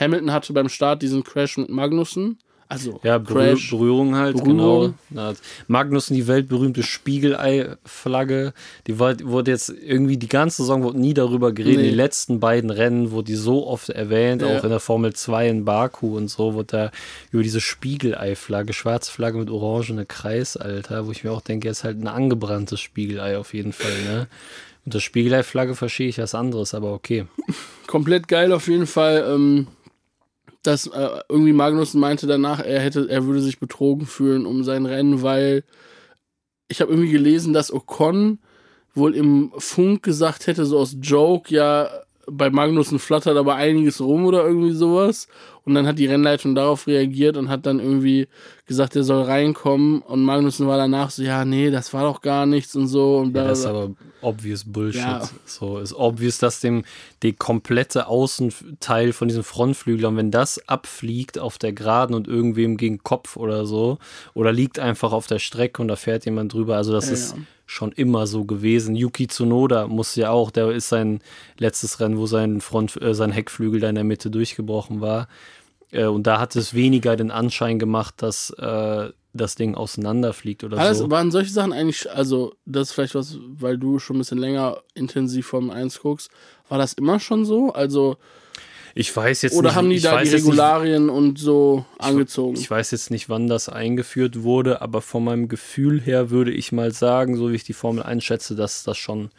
Hamilton 0.01 0.33
hatte 0.33 0.55
beim 0.55 0.71
Start 0.71 1.03
diesen 1.03 1.23
Crash 1.23 1.59
mit 1.59 1.69
Magnussen, 1.69 2.39
Also 2.69 3.01
Ja, 3.05 3.19
Berühr. 3.19 3.57
Berührung 3.71 4.17
halt, 4.17 4.37
Berührung. 4.37 4.57
genau. 4.57 4.95
Na, 5.11 5.35
Magnussen, 5.69 6.17
die 6.17 6.27
weltberühmte 6.27 6.83
Spiegelei-Flagge, 6.83 8.53
die 8.87 8.99
wurde 8.99 9.51
jetzt 9.51 9.69
irgendwie 9.71 10.17
die 10.17 10.29
ganze 10.29 10.63
Saison 10.63 10.83
wurde 10.83 10.99
nie 11.01 11.15
darüber 11.15 11.53
geredet. 11.53 11.83
Nee. 11.83 11.91
Die 11.91 11.95
letzten 11.95 12.41
beiden 12.41 12.71
Rennen 12.71 13.11
wurde 13.11 13.27
die 13.27 13.35
so 13.37 13.67
oft 13.67 13.89
erwähnt, 13.91 14.43
Ja. 14.43 14.59
auch 14.59 14.65
in 14.65 14.71
der 14.71 14.81
Formel 14.81 15.13
2 15.13 15.49
in 15.49 15.65
Baku 15.65 16.17
und 16.17 16.29
so, 16.29 16.55
wurde 16.55 16.67
da 16.67 16.91
über 17.31 17.43
diese 17.43 17.61
Spiegelei-Flagge, 17.61 18.73
schwarze 18.73 19.11
Flagge 19.13 19.39
mit 19.39 19.51
orangene 19.51 20.07
Kreis, 20.07 20.57
Alter, 20.57 21.07
wo 21.07 21.13
ich 21.13 21.25
mir 21.25 21.33
auch 21.33 21.41
denke, 21.43 21.69
jetzt 21.69 21.85
halt 21.85 22.01
ein 22.01 22.09
angebranntes 22.09 22.81
Spiegelei 22.81 23.39
auf 23.39 23.55
jeden 23.55 23.73
Fall, 23.73 24.03
ne? 24.05 24.27
Unter 24.85 25.01
Spiegelei-Flagge 25.01 25.75
verstehe 25.75 26.09
ich 26.09 26.19
was 26.19 26.35
anderes, 26.35 26.73
aber 26.73 26.93
okay. 26.93 27.27
komplett 27.89 28.29
geil 28.29 28.53
auf 28.53 28.69
jeden 28.69 28.87
Fall. 28.87 29.25
Ähm, 29.29 29.67
dass 30.67 30.87
äh, 30.87 31.09
irgendwie 31.29 31.53
Magnussen 31.53 32.01
meinte 32.01 32.27
danach, 32.27 32.61
er 32.61 32.81
hätte, 32.81 33.09
er 33.09 33.25
würde 33.27 33.41
sich 33.41 33.59
betrogen 33.59 34.07
fühlen 34.07 34.47
um 34.47 34.65
sein 34.65 34.87
Rennen, 34.87 35.23
weil 35.23 35.65
ich 36.69 36.81
habe 36.81 36.93
irgendwie 36.93 37.13
gelesen, 37.13 37.53
dass 37.53 37.73
Ocon 37.73 38.39
wohl 38.95 39.15
im 39.15 39.53
Funk 39.59 40.03
gesagt 40.03 40.47
hätte, 40.47 40.65
so 40.67 40.79
aus 40.79 40.97
Joke, 41.01 41.55
ja, 41.55 41.89
bei 42.29 42.51
Magnussen 42.51 42.99
flattert 42.99 43.37
aber 43.37 43.55
einiges 43.55 44.01
rum 44.01 44.25
oder 44.25 44.45
irgendwie 44.45 44.73
sowas. 44.73 45.29
Und 45.65 45.75
dann 45.75 45.87
hat 45.87 45.99
die 45.99 46.07
Rennleitung 46.07 46.55
darauf 46.55 46.87
reagiert 46.87 47.37
und 47.37 47.49
hat 47.49 47.67
dann 47.67 47.79
irgendwie 47.79 48.29
gesagt, 48.67 48.97
er 48.97 49.05
soll 49.05 49.23
reinkommen. 49.23 50.01
Und 50.01 50.25
Magnussen 50.25 50.67
war 50.67 50.77
danach 50.77 51.11
so, 51.11 51.23
ja, 51.23 51.45
nee, 51.45 51.71
das 51.71 51.93
war 51.93 52.03
doch 52.03 52.21
gar 52.21 52.47
nichts 52.47 52.75
und 52.75 52.89
so. 52.89 53.19
Und 53.19 53.37
Ja, 53.37 53.45
das 53.45 53.61
ist 53.61 53.67
aber 53.67 53.91
obvious 54.27 54.65
Bullshit. 54.65 55.03
Ja. 55.03 55.29
So 55.45 55.79
ist 55.79 55.95
obvious, 55.95 56.39
dass 56.39 56.61
dem 56.61 56.85
die 57.23 57.33
komplette 57.33 58.09
Außenteil 58.09 59.13
von 59.13 59.29
diesem 59.29 59.45
Frontflügel 59.45 60.07
und 60.07 60.17
wenn 60.17 60.31
das 60.31 60.69
abfliegt 60.69 61.39
auf 61.39 61.59
der 61.59 61.73
Geraden 61.73 62.15
und 62.15 62.27
irgendwem 62.27 62.77
gegen 62.77 62.99
Kopf 63.03 63.37
oder 63.37 63.67
so 63.67 63.99
oder 64.35 64.53
liegt 64.53 64.79
einfach 64.79 65.13
auf 65.13 65.27
der 65.27 65.39
Strecke 65.39 65.81
und 65.81 65.89
da 65.89 65.97
fährt 65.97 66.25
jemand 66.25 66.53
drüber, 66.53 66.77
also 66.77 66.93
das 66.93 67.07
Ja, 67.07 67.13
ist 67.13 67.37
ja. 67.37 67.43
schon 67.67 67.93
immer 67.93 68.27
so 68.27 68.45
gewesen. 68.45 68.97
Yuki 68.97 69.29
Tsunoda 69.29 69.87
muss 69.87 70.17
ja 70.17 70.31
auch, 70.31 70.51
der 70.51 70.71
ist 70.71 70.89
sein 70.89 71.21
letztes 71.59 72.01
Rennen, 72.01 72.19
wo 72.19 72.27
sein 72.27 72.61
Front, 72.61 73.01
äh, 73.01 73.15
sein 73.15 73.31
Heckflügel 73.31 73.81
da 73.81 73.89
in 73.89 73.95
der 73.95 74.05
Mitte 74.05 74.31
durchgebrochen 74.31 75.01
war. 75.01 75.29
Äh, 75.93 76.07
und 76.07 76.27
da 76.27 76.41
hat 76.41 76.57
es 76.57 76.75
weniger 76.75 77.17
den 77.17 77.31
Anschein 77.31 77.79
gemacht, 77.79 78.15
dass 78.19 78.51
äh, 78.51 79.11
das 79.37 79.55
Ding 79.55 79.75
auseinanderfliegt 79.75 80.65
oder 80.65 80.79
Alles 80.79 80.99
so. 80.99 81.11
waren 81.11 81.31
solche 81.31 81.51
Sachen 81.51 81.73
eigentlich, 81.73 82.11
also 82.11 82.55
das 82.65 82.89
ist 82.89 82.95
vielleicht 82.95 83.15
was, 83.15 83.39
weil 83.59 83.79
du 83.79 83.99
schon 83.99 84.17
ein 84.17 84.19
bisschen 84.21 84.39
länger 84.39 84.83
intensiv 84.95 85.47
Formel 85.47 85.71
1 85.71 86.01
guckst, 86.01 86.31
war 86.69 86.79
das 86.79 86.95
immer 86.95 87.21
schon 87.21 87.45
so? 87.45 87.73
Also, 87.73 88.17
Ich 88.95 89.15
weiß 89.15 89.43
jetzt 89.43 89.55
oder 89.55 89.69
nicht, 89.69 89.77
haben 89.77 89.91
die 89.91 90.01
da 90.01 90.19
die 90.19 90.25
jetzt 90.25 90.33
nicht, 90.33 90.45
Regularien 90.47 91.09
und 91.11 91.39
so 91.39 91.85
angezogen? 91.99 92.57
Ich 92.57 92.71
weiß 92.71 92.91
jetzt 92.91 93.11
nicht, 93.11 93.29
wann 93.29 93.47
das 93.47 93.69
eingeführt 93.69 94.43
wurde, 94.43 94.81
aber 94.83 95.03
von 95.03 95.25
meinem 95.25 95.49
Gefühl 95.49 96.01
her 96.01 96.31
würde 96.31 96.51
ich 96.53 96.73
mal 96.73 96.93
sagen, 96.93 97.37
so 97.37 97.51
wie 97.51 97.57
ich 97.57 97.65
die 97.65 97.73
Formel 97.73 98.03
einschätze, 98.03 98.57
dass 98.57 98.83
das 98.83 98.97
schon 98.97 99.31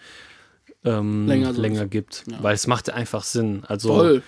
ähm, 0.86 1.27
Länger 1.27 1.51
länger, 1.53 1.88
gibt. 1.88 2.23
Ja. 2.31 2.38
Weil 2.41 2.55
es 2.55 2.67
macht 2.67 2.89
einfach 2.89 3.23
Sinn. 3.23 3.63
Also, 3.67 3.95
Voll. 3.95 4.23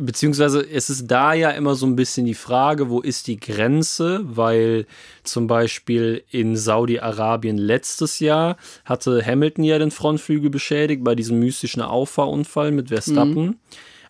Beziehungsweise 0.00 0.66
es 0.68 0.90
ist 0.90 1.06
da 1.06 1.32
ja 1.34 1.50
immer 1.50 1.74
so 1.74 1.86
ein 1.86 1.96
bisschen 1.96 2.26
die 2.26 2.34
Frage, 2.34 2.88
wo 2.88 3.00
ist 3.00 3.26
die 3.26 3.38
Grenze? 3.38 4.20
Weil 4.24 4.86
zum 5.22 5.46
Beispiel 5.46 6.24
in 6.30 6.56
Saudi-Arabien 6.56 7.58
letztes 7.58 8.18
Jahr 8.18 8.56
hatte 8.84 9.24
Hamilton 9.24 9.64
ja 9.64 9.78
den 9.78 9.90
Frontflügel 9.90 10.50
beschädigt 10.50 11.04
bei 11.04 11.14
diesem 11.14 11.38
mystischen 11.38 11.82
Auffahrunfall 11.82 12.72
mit 12.72 12.88
Verstappen. 12.88 13.60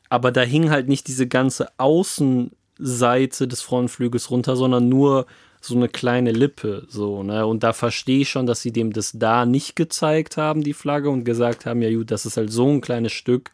Aber 0.09 0.33
da 0.33 0.43
hing 0.43 0.71
halt 0.71 0.89
nicht 0.89 1.07
diese 1.09 1.27
ganze 1.27 1.69
Außenseite 1.79 3.47
des 3.47 3.63
Frontflügels 3.63 4.31
runter, 4.31 4.57
sondern 4.57 4.89
nur 4.89 5.27
so 5.61 5.77
eine 5.77 5.89
kleine 5.89 6.33
Lippe, 6.33 6.87
so, 6.89 7.23
ne? 7.23 7.47
Und 7.47 7.63
da 7.63 7.75
verstehe 7.75 8.21
ich 8.21 8.31
schon, 8.31 8.47
dass 8.47 8.63
sie 8.63 8.73
dem 8.73 8.95
das 8.95 9.13
da 9.15 9.45
nicht 9.45 9.77
gezeigt 9.77 10.39
haben, 10.39 10.63
die 10.63 10.73
Flagge, 10.73 11.11
und 11.11 11.25
gesagt 11.25 11.67
haben, 11.67 11.83
ja 11.83 11.93
gut, 11.93 12.11
das 12.11 12.25
ist 12.25 12.39
halt 12.39 12.51
so 12.51 12.67
ein 12.67 12.81
kleines 12.81 13.13
Stück. 13.13 13.51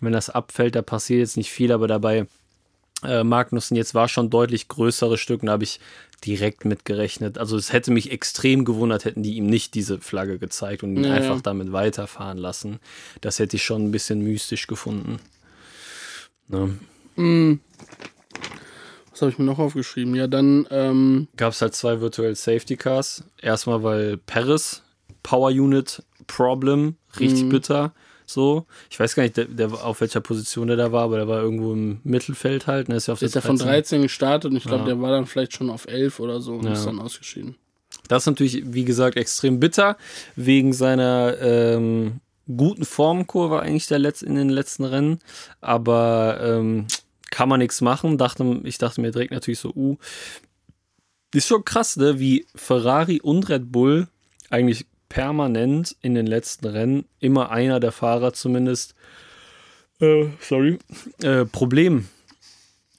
Wenn 0.00 0.12
das 0.12 0.30
abfällt, 0.30 0.74
da 0.74 0.82
passiert 0.82 1.20
jetzt 1.20 1.36
nicht 1.36 1.50
viel, 1.50 1.72
aber 1.72 1.86
dabei 1.88 2.26
äh, 3.04 3.22
Magnussen 3.24 3.76
jetzt 3.76 3.94
war 3.94 4.08
schon 4.08 4.30
deutlich 4.30 4.68
größere 4.68 5.18
Stück 5.18 5.42
und 5.42 5.46
da 5.46 5.52
habe 5.52 5.64
ich 5.64 5.80
direkt 6.24 6.64
mitgerechnet. 6.66 7.38
Also 7.38 7.56
es 7.56 7.72
hätte 7.72 7.90
mich 7.90 8.10
extrem 8.10 8.64
gewundert, 8.66 9.04
hätten 9.06 9.22
die 9.22 9.36
ihm 9.36 9.46
nicht 9.46 9.74
diese 9.74 9.98
Flagge 10.00 10.38
gezeigt 10.38 10.82
und 10.82 10.96
ihn 10.96 11.04
Ja, 11.04 11.12
einfach 11.12 11.36
ja. 11.36 11.42
damit 11.42 11.72
weiterfahren 11.72 12.36
lassen. 12.38 12.78
Das 13.22 13.38
hätte 13.38 13.56
ich 13.56 13.64
schon 13.64 13.84
ein 13.86 13.90
bisschen 13.90 14.20
mystisch 14.22 14.66
gefunden. 14.66 15.18
Ne? 16.48 16.78
Was 19.10 19.22
habe 19.22 19.30
ich 19.32 19.38
mir 19.38 19.44
noch 19.44 19.58
aufgeschrieben? 19.58 20.14
Ja, 20.14 20.26
dann, 20.26 20.66
ähm, 20.70 21.28
Gab 21.36 21.52
es 21.52 21.60
halt 21.62 21.74
zwei 21.74 22.00
Virtual 22.00 22.34
Safety 22.34 22.76
Cars. 22.76 23.24
Erstmal, 23.40 23.82
weil 23.82 24.16
Paris 24.18 24.82
Power 25.22 25.50
Unit 25.50 26.02
Problem, 26.26 26.96
richtig 27.18 27.44
Mhm. 27.44 27.48
bitter. 27.50 27.92
So, 28.32 28.66
ich 28.88 29.00
weiß 29.00 29.16
gar 29.16 29.24
nicht, 29.24 29.36
der, 29.36 29.46
der, 29.46 29.72
auf 29.72 30.00
welcher 30.00 30.20
Position 30.20 30.68
der 30.68 30.76
da 30.76 30.92
war, 30.92 31.02
aber 31.02 31.16
der 31.16 31.26
war 31.26 31.42
irgendwo 31.42 31.72
im 31.72 32.00
Mittelfeld 32.04 32.68
halt. 32.68 32.88
Ne? 32.88 32.94
Ist 32.94 33.08
ja 33.08 33.14
auf 33.14 33.18
der 33.18 33.26
ist 33.26 33.34
ja 33.34 33.40
von 33.40 33.56
13. 33.56 33.68
13 33.68 34.02
gestartet 34.02 34.50
und 34.52 34.56
ich 34.56 34.62
glaube, 34.62 34.82
Ja. 34.82 34.86
der 34.86 35.00
war 35.00 35.10
dann 35.10 35.26
vielleicht 35.26 35.52
schon 35.52 35.68
auf 35.68 35.88
11 35.88 36.20
oder 36.20 36.40
so 36.40 36.54
und 36.54 36.64
Ja. 36.66 36.74
ist 36.74 36.84
dann 36.86 37.00
ausgeschieden. 37.00 37.56
Das 38.06 38.22
ist 38.22 38.26
natürlich, 38.26 38.62
wie 38.66 38.84
gesagt, 38.84 39.16
extrem 39.16 39.58
bitter, 39.58 39.96
wegen 40.36 40.72
seiner 40.72 41.38
ähm, 41.40 42.20
guten 42.46 42.84
Formkurve 42.84 43.60
eigentlich 43.62 43.88
der 43.88 43.98
Letz 43.98 44.22
in 44.22 44.36
den 44.36 44.48
letzten 44.48 44.84
Rennen. 44.84 45.18
Aber 45.60 46.38
ähm, 46.40 46.86
kann 47.32 47.48
man 47.48 47.58
nichts 47.58 47.80
machen. 47.80 48.16
Dachte, 48.16 48.60
ich 48.62 48.78
dachte 48.78 49.00
mir 49.00 49.10
direkt 49.10 49.32
natürlich 49.32 49.58
so, 49.58 49.72
uh, 49.74 49.96
ist 51.34 51.48
schon 51.48 51.64
krass, 51.64 51.96
ne? 51.96 52.20
wie 52.20 52.46
Ferrari 52.54 53.20
und 53.20 53.48
Red 53.48 53.72
Bull 53.72 54.06
eigentlich 54.50 54.86
permanent 55.10 55.94
in 56.00 56.14
den 56.14 56.26
letzten 56.26 56.66
Rennen 56.66 57.04
immer 57.18 57.50
einer 57.50 57.80
der 57.80 57.92
Fahrer 57.92 58.32
zumindest, 58.32 58.94
äh, 60.00 60.28
sorry, 60.40 60.78
äh, 61.22 61.44
Problem 61.44 62.08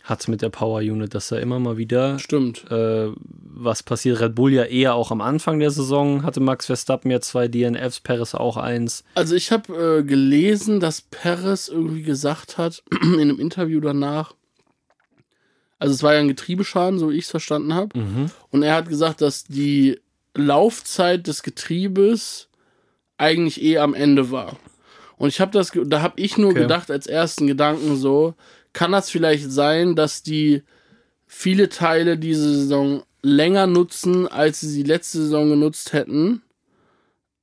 hat 0.03 0.27
mit 0.27 0.41
der 0.41 0.49
Power 0.49 0.79
Unit, 0.81 1.15
dass 1.15 1.31
er 1.31 1.39
immer 1.39 1.59
mal 1.59 1.77
wieder 1.77 2.19
Stimmt. 2.19 2.69
äh, 2.69 3.07
was 3.15 3.81
passiert. 3.83 4.19
Red 4.19 4.35
Bull 4.35 4.51
ja 4.51 4.63
eher 4.63 4.93
auch 4.95 5.11
am 5.11 5.21
Anfang 5.21 5.59
der 5.59 5.71
Saison 5.71 6.23
hatte 6.23 6.39
Max 6.39 6.65
Verstappen 6.65 7.11
ja 7.11 7.21
zwei 7.21 7.47
DNFs, 7.47 8.01
Perez 8.01 8.35
auch 8.35 8.57
eins. 8.57 9.03
Also 9.15 9.35
ich 9.35 9.51
habe 9.51 9.99
äh, 9.99 10.03
gelesen, 10.03 10.79
dass 10.79 11.01
Perez 11.01 11.69
irgendwie 11.69 12.01
gesagt 12.01 12.57
hat, 12.57 12.83
in 13.01 13.21
einem 13.21 13.39
Interview 13.39 13.79
danach, 13.79 14.33
also 15.79 15.93
es 15.93 16.03
war 16.03 16.13
ja 16.13 16.19
ein 16.19 16.27
Getriebeschaden, 16.27 16.99
so 16.99 17.11
wie 17.11 17.17
ich 17.17 17.25
es 17.25 17.31
verstanden 17.31 17.73
habe, 17.73 18.29
und 18.49 18.63
er 18.63 18.75
hat 18.75 18.89
gesagt, 18.89 19.21
dass 19.21 19.45
die 19.45 19.99
Laufzeit 20.35 21.27
des 21.27 21.43
Getriebes 21.43 22.49
eigentlich 23.17 23.61
eh 23.61 23.77
am 23.77 23.93
Ende 23.93 24.31
war. 24.31 24.57
Und 25.17 25.29
ich 25.29 25.39
habe 25.39 25.51
das, 25.51 25.71
da 25.85 26.01
habe 26.01 26.19
ich 26.19 26.37
nur 26.37 26.51
Okay. 26.51 26.61
gedacht 26.61 26.89
als 26.89 27.05
ersten 27.07 27.47
Gedanken 27.47 27.95
so, 27.95 28.33
kann 28.73 28.91
das 28.91 29.09
vielleicht 29.09 29.51
sein, 29.51 29.95
dass 29.95 30.23
die 30.23 30.63
viele 31.27 31.69
Teile 31.69 32.17
diese 32.17 32.53
Saison 32.55 33.03
länger 33.21 33.67
nutzen, 33.67 34.27
als 34.27 34.61
sie 34.61 34.69
sie 34.69 34.83
letzte 34.83 35.19
Saison 35.19 35.49
genutzt 35.49 35.93
hätten? 35.93 36.41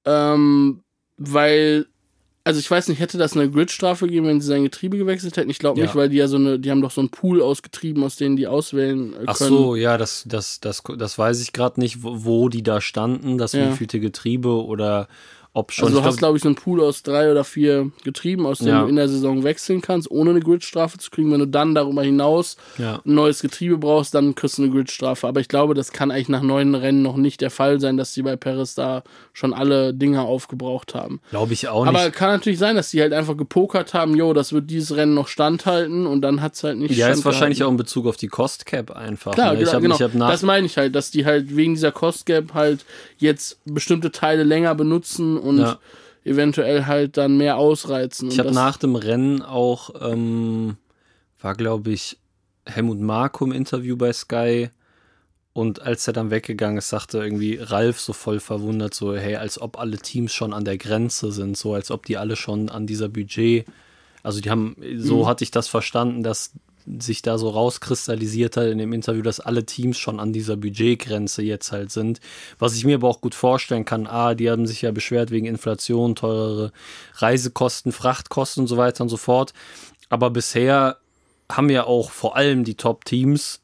Ähm, 0.04 0.82
weil, 1.16 1.86
also 2.48 2.60
ich 2.60 2.70
weiß 2.70 2.88
nicht, 2.88 2.98
hätte 2.98 3.18
das 3.18 3.36
eine 3.36 3.50
Gridstrafe 3.50 4.06
gegeben, 4.06 4.26
wenn 4.26 4.40
sie 4.40 4.46
sein 4.46 4.62
Getriebe 4.62 4.96
gewechselt 4.96 5.36
hätten? 5.36 5.50
Ich 5.50 5.58
glaube 5.58 5.78
Ja. 5.78 5.84
nicht, 5.84 5.94
weil 5.94 6.08
die 6.08 6.16
ja 6.16 6.28
so 6.28 6.36
eine, 6.36 6.58
die 6.58 6.70
haben 6.70 6.80
doch 6.80 6.90
so 6.90 7.02
einen 7.02 7.10
Pool 7.10 7.42
aus 7.42 7.60
Getrieben, 7.60 8.02
aus 8.02 8.16
denen 8.16 8.36
die 8.36 8.46
auswählen 8.46 9.12
äh, 9.12 9.16
können. 9.16 9.26
Ach 9.28 9.36
so, 9.36 9.76
ja, 9.76 9.98
das, 9.98 10.24
das, 10.26 10.58
das, 10.58 10.82
das 10.96 11.18
weiß 11.18 11.42
ich 11.42 11.52
gerade 11.52 11.78
nicht, 11.78 12.02
wo, 12.02 12.24
wo 12.24 12.48
die 12.48 12.62
da 12.62 12.80
standen, 12.80 13.36
das 13.36 13.52
Ja. 13.52 13.70
wievielte 13.70 14.00
Getriebe 14.00 14.64
oder 14.64 15.08
ob 15.58 15.72
schon. 15.72 15.86
Also 15.86 16.00
du 16.00 16.04
hast, 16.04 16.18
glaub, 16.18 16.28
glaube 16.30 16.36
ich, 16.38 16.42
so 16.42 16.48
einen 16.48 16.56
Pool 16.56 16.80
aus 16.80 17.02
drei 17.02 17.30
oder 17.30 17.44
vier 17.44 17.90
Getrieben, 18.04 18.46
aus 18.46 18.58
denen 18.58 18.70
Ja. 18.70 18.82
du 18.82 18.88
in 18.88 18.96
der 18.96 19.08
Saison 19.08 19.44
wechseln 19.44 19.80
kannst, 19.80 20.10
ohne 20.10 20.30
eine 20.30 20.40
Gridstrafe 20.40 20.98
zu 20.98 21.10
kriegen. 21.10 21.32
Wenn 21.32 21.40
du 21.40 21.46
dann 21.48 21.74
darüber 21.74 22.02
hinaus 22.02 22.56
ja. 22.78 23.00
ein 23.04 23.14
neues 23.14 23.42
Getriebe 23.42 23.76
brauchst, 23.78 24.14
dann 24.14 24.34
kriegst 24.34 24.58
du 24.58 24.62
eine 24.62 24.72
Gridstrafe. 24.72 25.26
Aber 25.26 25.40
ich 25.40 25.48
glaube, 25.48 25.74
das 25.74 25.92
kann 25.92 26.10
eigentlich 26.10 26.28
nach 26.28 26.42
neun 26.42 26.74
Rennen 26.74 27.02
noch 27.02 27.16
nicht 27.16 27.40
der 27.40 27.50
Fall 27.50 27.80
sein, 27.80 27.96
dass 27.96 28.12
die 28.14 28.22
bei 28.22 28.36
Perez 28.36 28.74
da 28.74 29.02
schon 29.32 29.52
alle 29.52 29.92
Dinger 29.94 30.22
aufgebraucht 30.22 30.94
haben. 30.94 31.20
Glaube 31.30 31.52
ich 31.52 31.68
auch 31.68 31.86
Aber 31.86 32.04
nicht. 32.04 32.14
kann 32.14 32.30
natürlich 32.30 32.58
sein, 32.58 32.76
dass 32.76 32.90
die 32.90 33.00
halt 33.00 33.12
einfach 33.12 33.36
gepokert 33.36 33.94
haben, 33.94 34.16
jo, 34.16 34.32
das 34.32 34.52
wird 34.52 34.70
dieses 34.70 34.96
Rennen 34.96 35.14
noch 35.14 35.28
standhalten 35.28 36.06
und 36.06 36.22
dann 36.22 36.40
hat's 36.42 36.62
halt 36.64 36.78
nicht 36.78 36.96
Ja, 36.96 37.08
ist 37.08 37.24
wahrscheinlich 37.24 37.62
auch 37.64 37.70
in 37.70 37.76
Bezug 37.76 38.06
auf 38.06 38.16
die 38.16 38.28
Cost 38.28 38.66
Cap 38.66 38.90
einfach. 38.90 39.32
Klar, 39.32 39.54
ne? 39.54 39.62
Ich 39.62 39.66
genau, 39.70 39.80
genau. 39.80 39.94
ich 39.96 40.02
hab 40.02 40.14
nach, 40.14 40.30
das 40.30 40.42
meine 40.42 40.66
ich 40.66 40.76
halt, 40.76 40.94
dass 40.94 41.10
die 41.10 41.24
halt 41.24 41.56
wegen 41.56 41.74
dieser 41.74 41.92
Cost 41.92 42.26
Gap 42.26 42.54
halt 42.54 42.84
jetzt 43.18 43.58
bestimmte 43.64 44.12
Teile 44.12 44.44
länger 44.44 44.74
benutzen 44.74 45.36
und 45.48 45.58
Ja. 45.58 45.78
eventuell 46.24 46.86
halt 46.86 47.16
dann 47.16 47.36
mehr 47.36 47.56
ausreizen. 47.56 48.30
Ich 48.30 48.38
habe 48.38 48.52
nach 48.52 48.76
dem 48.76 48.94
Rennen 48.96 49.42
auch, 49.42 49.90
ähm, 50.00 50.76
war 51.40 51.54
glaube 51.54 51.90
ich, 51.90 52.18
Helmut 52.66 53.00
Marko 53.00 53.44
im 53.44 53.52
Interview 53.52 53.96
bei 53.96 54.12
Sky. 54.12 54.70
Und 55.54 55.80
als 55.82 56.06
er 56.06 56.12
dann 56.12 56.30
weggegangen 56.30 56.78
ist, 56.78 56.90
sagte 56.90 57.18
irgendwie 57.18 57.56
Ralf 57.56 57.98
so 57.98 58.12
voll 58.12 58.38
verwundert, 58.38 58.94
so, 58.94 59.16
hey, 59.16 59.36
als 59.36 59.60
ob 59.60 59.78
alle 59.78 59.96
Teams 59.98 60.32
schon 60.32 60.52
an 60.52 60.64
der 60.64 60.78
Grenze 60.78 61.32
sind, 61.32 61.56
so 61.56 61.74
als 61.74 61.90
ob 61.90 62.06
die 62.06 62.16
alle 62.16 62.36
schon 62.36 62.68
an 62.68 62.86
dieser 62.86 63.08
Budget, 63.08 63.66
also 64.22 64.40
die 64.40 64.50
haben, 64.50 64.76
so 64.96 65.22
Mhm. 65.22 65.26
hatte 65.26 65.42
ich 65.42 65.50
das 65.50 65.66
verstanden, 65.66 66.22
dass 66.22 66.52
sich 67.00 67.22
da 67.22 67.38
so 67.38 67.50
rauskristallisiert 67.50 68.56
hat 68.56 68.66
in 68.66 68.78
dem 68.78 68.92
Interview, 68.92 69.22
dass 69.22 69.40
alle 69.40 69.64
Teams 69.64 69.98
schon 69.98 70.20
an 70.20 70.32
dieser 70.32 70.56
Budgetgrenze 70.56 71.42
jetzt 71.42 71.72
halt 71.72 71.90
sind. 71.90 72.20
Was 72.58 72.74
ich 72.76 72.84
mir 72.84 72.96
aber 72.96 73.08
auch 73.08 73.20
gut 73.20 73.34
vorstellen 73.34 73.84
kann, 73.84 74.06
A, 74.06 74.34
die 74.34 74.50
haben 74.50 74.66
sich 74.66 74.82
ja 74.82 74.90
beschwert 74.90 75.30
wegen 75.30 75.46
Inflation, 75.46 76.14
teurere 76.14 76.72
Reisekosten, 77.14 77.92
Frachtkosten 77.92 78.62
und 78.62 78.68
so 78.68 78.76
weiter 78.76 79.02
und 79.02 79.08
so 79.08 79.16
fort. 79.16 79.52
Aber 80.08 80.30
bisher 80.30 80.98
haben 81.50 81.70
ja 81.70 81.84
auch 81.84 82.10
vor 82.10 82.36
allem 82.36 82.64
die 82.64 82.74
Top-Teams 82.74 83.60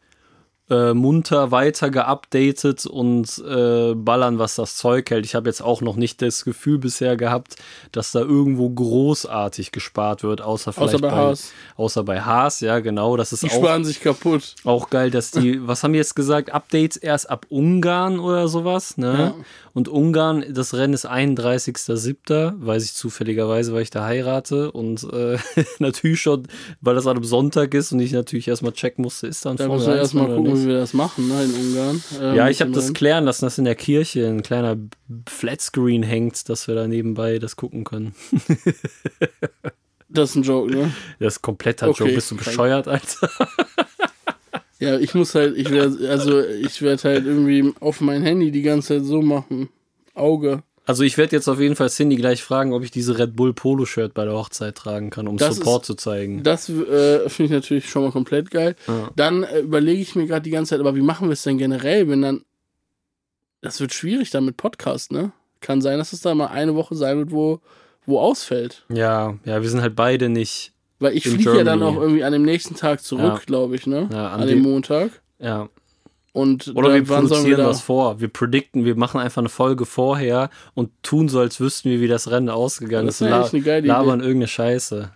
äh, 0.71 0.95
munter 0.95 1.51
weiter 1.51 1.91
geupdatet 1.91 2.87
und 2.87 3.39
äh, 3.47 3.95
ballern, 3.95 4.39
was 4.39 4.55
das 4.55 4.77
Zeug 4.77 5.11
hält. 5.11 5.27
Ich 5.27 5.35
habe 5.35 5.49
jetzt 5.49 5.61
auch 5.61 5.83
noch 5.83 5.97
nicht 5.97 6.23
das 6.23 6.45
Gefühl 6.45 6.79
bisher 6.79 7.17
gehabt, 7.17 7.57
dass 7.93 8.13
da 8.13 8.21
irgendwo 8.21 8.71
großartig 8.71 9.73
gespart 9.73 10.23
wird, 10.23 10.41
außer 10.41 10.73
vielleicht 10.73 10.95
Außer 10.95 11.03
bei 11.03 11.11
Haas. 11.11 11.53
Außer 11.77 12.03
bei 12.03 12.21
Haas, 12.23 12.61
ja, 12.61 12.81
genau. 12.81 13.17
Das 13.19 13.33
ist 13.33 13.43
Die 13.43 13.51
auch, 13.51 13.55
sparen 13.57 13.85
sich 13.85 14.01
kaputt. 14.01 14.55
auch 14.65 14.89
geil, 14.89 15.11
dass 15.11 15.31
die, 15.33 15.61
was 15.67 15.83
haben 15.85 15.93
die 15.93 15.99
jetzt 15.99 16.17
gesagt? 16.17 16.51
Updates 16.51 16.97
erst 16.97 17.29
ab 17.29 17.45
Ungarn 17.51 18.19
oder 18.19 18.49
sowas, 18.49 18.97
ne? 18.97 19.13
Ja. 19.19 19.35
Und 19.75 19.89
Ungarn, 19.89 20.45
das 20.51 20.73
Rennen 20.75 20.95
ist 20.95 21.05
31.07., 21.05 22.55
weiß 22.65 22.85
ich 22.85 22.95
zufälligerweise, 22.95 23.73
weil 23.75 23.83
ich 23.83 23.91
da 23.91 24.05
heirate 24.05 24.71
und 24.71 25.03
äh, 25.13 25.37
natürlich 25.79 26.21
schon, 26.21 26.47
weil 26.81 26.95
das 26.95 27.07
an 27.07 27.17
einem 27.17 27.25
Sonntag 27.25 27.75
ist 27.75 27.93
und 27.93 28.01
ich 28.01 28.13
natürlich 28.13 28.49
erstmal 28.49 28.73
checken 28.73 29.03
musste, 29.03 29.27
ist 29.27 29.45
dann 29.45 29.57
Da 29.57 29.65
Formel 29.67 29.79
müssen 29.79 29.89
wir 29.89 30.01
1 30.01 30.03
erstmal 30.03 30.27
oder 30.27 30.54
gucken, 30.55 30.65
wie 30.65 30.73
wir 30.73 30.79
das 30.79 30.95
machen, 30.95 31.29
ne, 31.29 31.45
in 31.45 31.51
Ungarn. 31.53 32.03
Ähm, 32.21 32.35
Ja, 32.35 32.49
ich 32.49 32.61
habe 32.61 32.71
das 32.71 32.93
klären 32.95 33.25
lassen, 33.25 33.45
dass 33.45 33.59
in 33.59 33.65
der 33.65 33.75
Kirche 33.75 34.27
ein 34.27 34.43
kleiner 34.43 34.77
Flatscreen 35.29 36.03
hängt, 36.03 36.49
dass 36.49 36.69
wir 36.69 36.75
da 36.75 36.87
nebenbei 36.89 37.39
das 37.39 37.57
gucken 37.57 37.85
können. 37.85 38.15
Das 40.09 40.31
ist 40.31 40.37
ein 40.37 40.43
Joke, 40.45 40.71
ne? 40.73 40.93
Das 41.19 41.35
ist 41.35 41.43
kompletter 41.43 41.89
Okay, 41.89 42.05
Joke. 42.05 42.15
Bist 42.15 42.31
du 42.31 42.37
bescheuert, 42.37 42.87
Alter? 42.89 43.29
Ja, 44.79 44.99
ich 44.99 45.15
muss 45.15 45.35
halt, 45.35 45.57
ich 45.57 45.71
werde, 45.71 46.09
also 46.11 46.41
ich 46.41 46.83
werde 46.83 47.03
halt 47.05 47.27
irgendwie 47.27 47.73
auf 47.81 48.01
mein 48.01 48.23
Handy 48.23 48.51
die 48.51 48.63
ganze 48.63 48.99
Zeit 48.99 49.05
so 49.05 49.23
machen. 49.23 49.69
Auge. 50.15 50.63
Also 50.87 51.03
ich 51.03 51.17
werde 51.17 51.35
jetzt 51.35 51.49
auf 51.49 51.61
jeden 51.61 51.77
Fall 51.77 51.89
Cindy 51.89 52.17
gleich 52.17 52.43
fragen, 52.43 52.75
ob 52.75 52.83
ich 52.85 52.91
diese 52.91 53.19
Red 53.19 53.35
Bull 53.37 53.55
Polo-Shirt 53.55 54.13
bei 54.13 54.25
der 54.27 54.35
Hochzeit 54.35 54.75
tragen 54.75 55.09
kann, 55.11 55.27
um 55.27 55.39
Das 55.39 55.57
Support 55.57 55.83
ist- 55.83 55.87
zu 55.87 55.95
zeigen. 55.95 56.43
Das 56.43 56.69
äh, 56.69 57.29
finde 57.31 57.45
ich 57.45 57.51
natürlich 57.51 57.89
schon 57.89 58.03
mal 58.05 58.11
komplett 58.13 58.51
geil. 58.51 58.77
Ja. 58.87 59.11
Dann 59.17 59.45
äh, 59.45 59.61
überlege 59.61 60.03
ich 60.03 60.15
mir 60.15 60.27
gerade 60.27 60.43
die 60.43 60.51
ganze 60.51 60.71
Zeit, 60.71 60.81
aber 60.81 60.95
wie 60.95 61.01
machen 61.01 61.29
wir 61.29 61.33
es 61.33 61.43
denn 61.43 61.57
generell, 61.59 62.09
wenn 62.09 62.21
dann. 62.23 62.45
Das 63.63 63.81
wird 63.81 63.95
schwierig 63.95 64.29
dann 64.31 64.45
mit 64.45 64.57
Podcast, 64.59 65.11
ne? 65.11 65.33
Kann 65.61 65.81
sein, 65.81 65.97
dass 65.99 66.13
es 66.13 66.21
da 66.21 66.35
mal 66.35 66.49
eine 66.49 66.75
Woche 66.75 66.95
sein 66.95 67.17
wird, 67.17 67.31
wo, 67.31 67.61
wo 68.05 68.21
ausfällt. 68.21 68.85
Ja, 68.91 69.39
ja, 69.47 69.63
wir 69.63 69.69
sind 69.71 69.81
halt 69.81 69.97
beide 69.97 70.29
nicht. 70.29 70.73
Weil 70.99 71.17
ich 71.17 71.27
fliege 71.27 71.57
ja 71.57 71.65
dann 71.65 71.83
auch 71.83 71.97
irgendwie 71.97 72.25
an 72.25 72.33
dem 72.35 72.43
nächsten 72.43 72.75
Tag 72.75 73.03
zurück, 73.03 73.25
Ja. 73.25 73.41
glaube 73.47 73.75
ich, 73.77 73.87
ne? 73.87 74.09
Ja, 74.13 74.29
an 74.33 74.43
an 74.43 74.49
dem- 74.49 74.61
Montag. 74.61 75.11
Ja. 75.39 75.69
Und 76.35 76.73
Oder 76.75 76.93
wir 76.93 77.05
produzieren 77.05 77.59
da- 77.59 77.69
was 77.69 77.81
vor. 77.81 78.21
Wir 78.21 78.27
predikten, 78.29 78.85
wir 78.85 78.97
machen 78.97 79.21
einfach 79.21 79.41
eine 79.41 79.49
Folge 79.49 79.87
vorher 79.87 80.51
und 80.75 80.91
tun 81.05 81.29
so, 81.29 81.39
als 81.39 81.61
wüssten 81.61 81.91
wir, 81.91 82.01
wie 82.01 82.09
das 82.09 82.29
Rennen 82.29 82.51
ausgegangen 82.51 83.07
Das 83.07 83.15
ist. 83.17 83.21
ist 83.23 83.27
und 83.29 83.33
eigentlich 83.33 83.53
eine 83.55 83.63
geile 83.63 83.87
labern 83.87 84.19
irgendeine 84.21 84.49
Scheiße. 84.49 85.11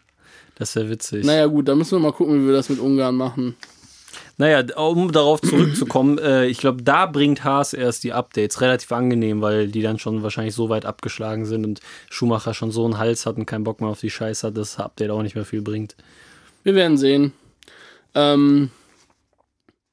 Das 0.54 0.76
wäre 0.76 0.88
witzig. 0.88 1.26
Naja, 1.26 1.46
gut, 1.46 1.66
dann 1.66 1.76
müssen 1.78 1.92
wir 1.92 1.98
mal 1.98 2.12
gucken, 2.12 2.40
wie 2.42 2.46
wir 2.46 2.54
das 2.54 2.68
mit 2.68 2.78
Ungarn 2.78 3.16
machen. 3.16 3.56
Naja, 4.36 4.62
um 4.76 5.10
darauf 5.10 5.40
zurückzukommen, 5.40 6.18
äh, 6.22 6.46
ich 6.46 6.58
glaube, 6.58 6.84
da 6.84 7.06
bringt 7.06 7.42
Haas 7.42 7.72
erst 7.72 8.04
die 8.04 8.12
Updates 8.12 8.60
relativ 8.60 8.92
angenehm, 8.92 9.42
weil 9.42 9.66
die 9.66 9.82
dann 9.82 9.98
schon 9.98 10.22
wahrscheinlich 10.22 10.54
so 10.54 10.68
weit 10.68 10.86
abgeschlagen 10.86 11.46
sind 11.46 11.64
und 11.66 11.80
Schumacher 12.10 12.54
schon 12.54 12.70
so 12.70 12.84
einen 12.84 12.98
Hals 12.98 13.26
hat 13.26 13.36
und 13.36 13.46
keinen 13.46 13.64
Bock 13.64 13.80
mehr 13.80 13.90
auf 13.90 13.98
die 14.00 14.10
Scheiße 14.10 14.46
hat, 14.46 14.56
dass 14.56 14.76
das 14.76 14.84
Update 14.84 15.10
auch 15.10 15.22
nicht 15.22 15.34
mehr 15.34 15.44
viel 15.44 15.62
bringt. 15.62 15.96
Wir 16.62 16.76
werden 16.76 16.96
sehen. 16.96 17.32
Ähm, 18.14 18.70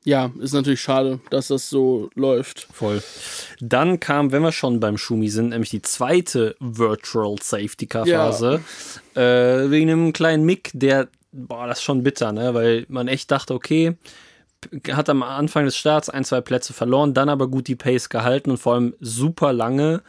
ja, 0.05 0.31
ist 0.39 0.53
natürlich 0.53 0.81
schade, 0.81 1.19
dass 1.31 1.47
das 1.47 1.67
so 1.67 2.11
läuft. 2.13 2.67
Voll. 2.71 3.01
Dann 3.59 3.99
kam, 3.99 4.31
wenn 4.31 4.43
wir 4.43 4.51
schon 4.51 4.79
beim 4.79 4.99
Schumi 4.99 5.29
sind, 5.29 5.49
nämlich 5.49 5.71
die 5.71 5.81
zweite 5.81 6.55
Virtual 6.59 7.35
Safety 7.41 7.87
Car 7.87 8.05
Phase. 8.05 8.61
Äh, 9.15 9.71
wegen 9.71 9.89
einem 9.89 10.13
kleinen 10.13 10.45
Mick, 10.45 10.69
der, 10.73 11.07
boah, 11.31 11.65
das 11.65 11.79
ist 11.79 11.83
schon 11.83 12.03
bitter, 12.03 12.31
ne? 12.31 12.53
Weil 12.53 12.85
man 12.87 13.07
echt 13.07 13.31
dachte, 13.31 13.55
okay, 13.55 13.97
hat 14.91 15.09
am 15.09 15.23
Anfang 15.23 15.65
des 15.65 15.75
Starts 15.75 16.09
ein, 16.09 16.23
zwei 16.23 16.41
Plätze 16.41 16.73
verloren, 16.73 17.15
dann 17.15 17.29
aber 17.29 17.47
gut 17.47 17.67
die 17.67 17.75
Pace 17.75 18.09
gehalten 18.09 18.51
und 18.51 18.57
vor 18.57 18.75
allem 18.75 18.93
super 18.99 19.53
lange 19.53 20.03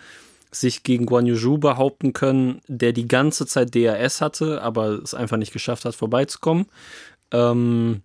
sich 0.50 0.82
gegen 0.82 1.06
Guan 1.06 1.26
Yu 1.26 1.58
behaupten 1.58 2.12
können, 2.12 2.60
der 2.68 2.92
die 2.92 3.08
ganze 3.08 3.46
Zeit 3.46 3.74
DRS 3.74 4.20
hatte, 4.20 4.60
aber 4.60 5.02
es 5.02 5.14
einfach 5.14 5.38
nicht 5.38 5.52
geschafft 5.54 5.86
hat, 5.86 5.94
vorbeizukommen. 5.94 6.66
Ähm, 7.30 8.02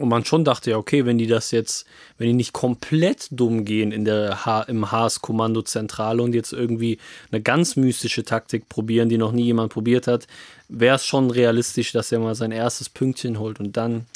und 0.00 0.08
man 0.08 0.24
schon 0.24 0.44
dachte, 0.44 0.70
ja, 0.70 0.76
okay, 0.76 1.06
wenn 1.06 1.18
die 1.18 1.26
das 1.26 1.50
jetzt, 1.50 1.86
wenn 2.18 2.26
die 2.26 2.32
nicht 2.32 2.52
komplett 2.52 3.28
dumm 3.30 3.64
gehen 3.64 3.92
in 3.92 4.04
der 4.04 4.44
H 4.44 4.62
im 4.62 4.90
Haas-Kommandozentrale 4.90 6.22
und 6.22 6.34
jetzt 6.34 6.52
irgendwie 6.52 6.98
eine 7.30 7.40
ganz 7.42 7.76
mystische 7.76 8.24
Taktik 8.24 8.68
probieren, 8.68 9.08
die 9.08 9.18
noch 9.18 9.32
nie 9.32 9.44
jemand 9.44 9.72
probiert 9.72 10.06
hat, 10.06 10.26
wäre 10.68 10.96
es 10.96 11.04
schon 11.04 11.30
realistisch, 11.30 11.92
dass 11.92 12.12
er 12.12 12.20
mal 12.20 12.34
sein 12.34 12.52
erstes 12.52 12.88
Pünktchen 12.88 13.38
holt 13.38 13.60
und 13.60 13.76
dann 13.76 14.06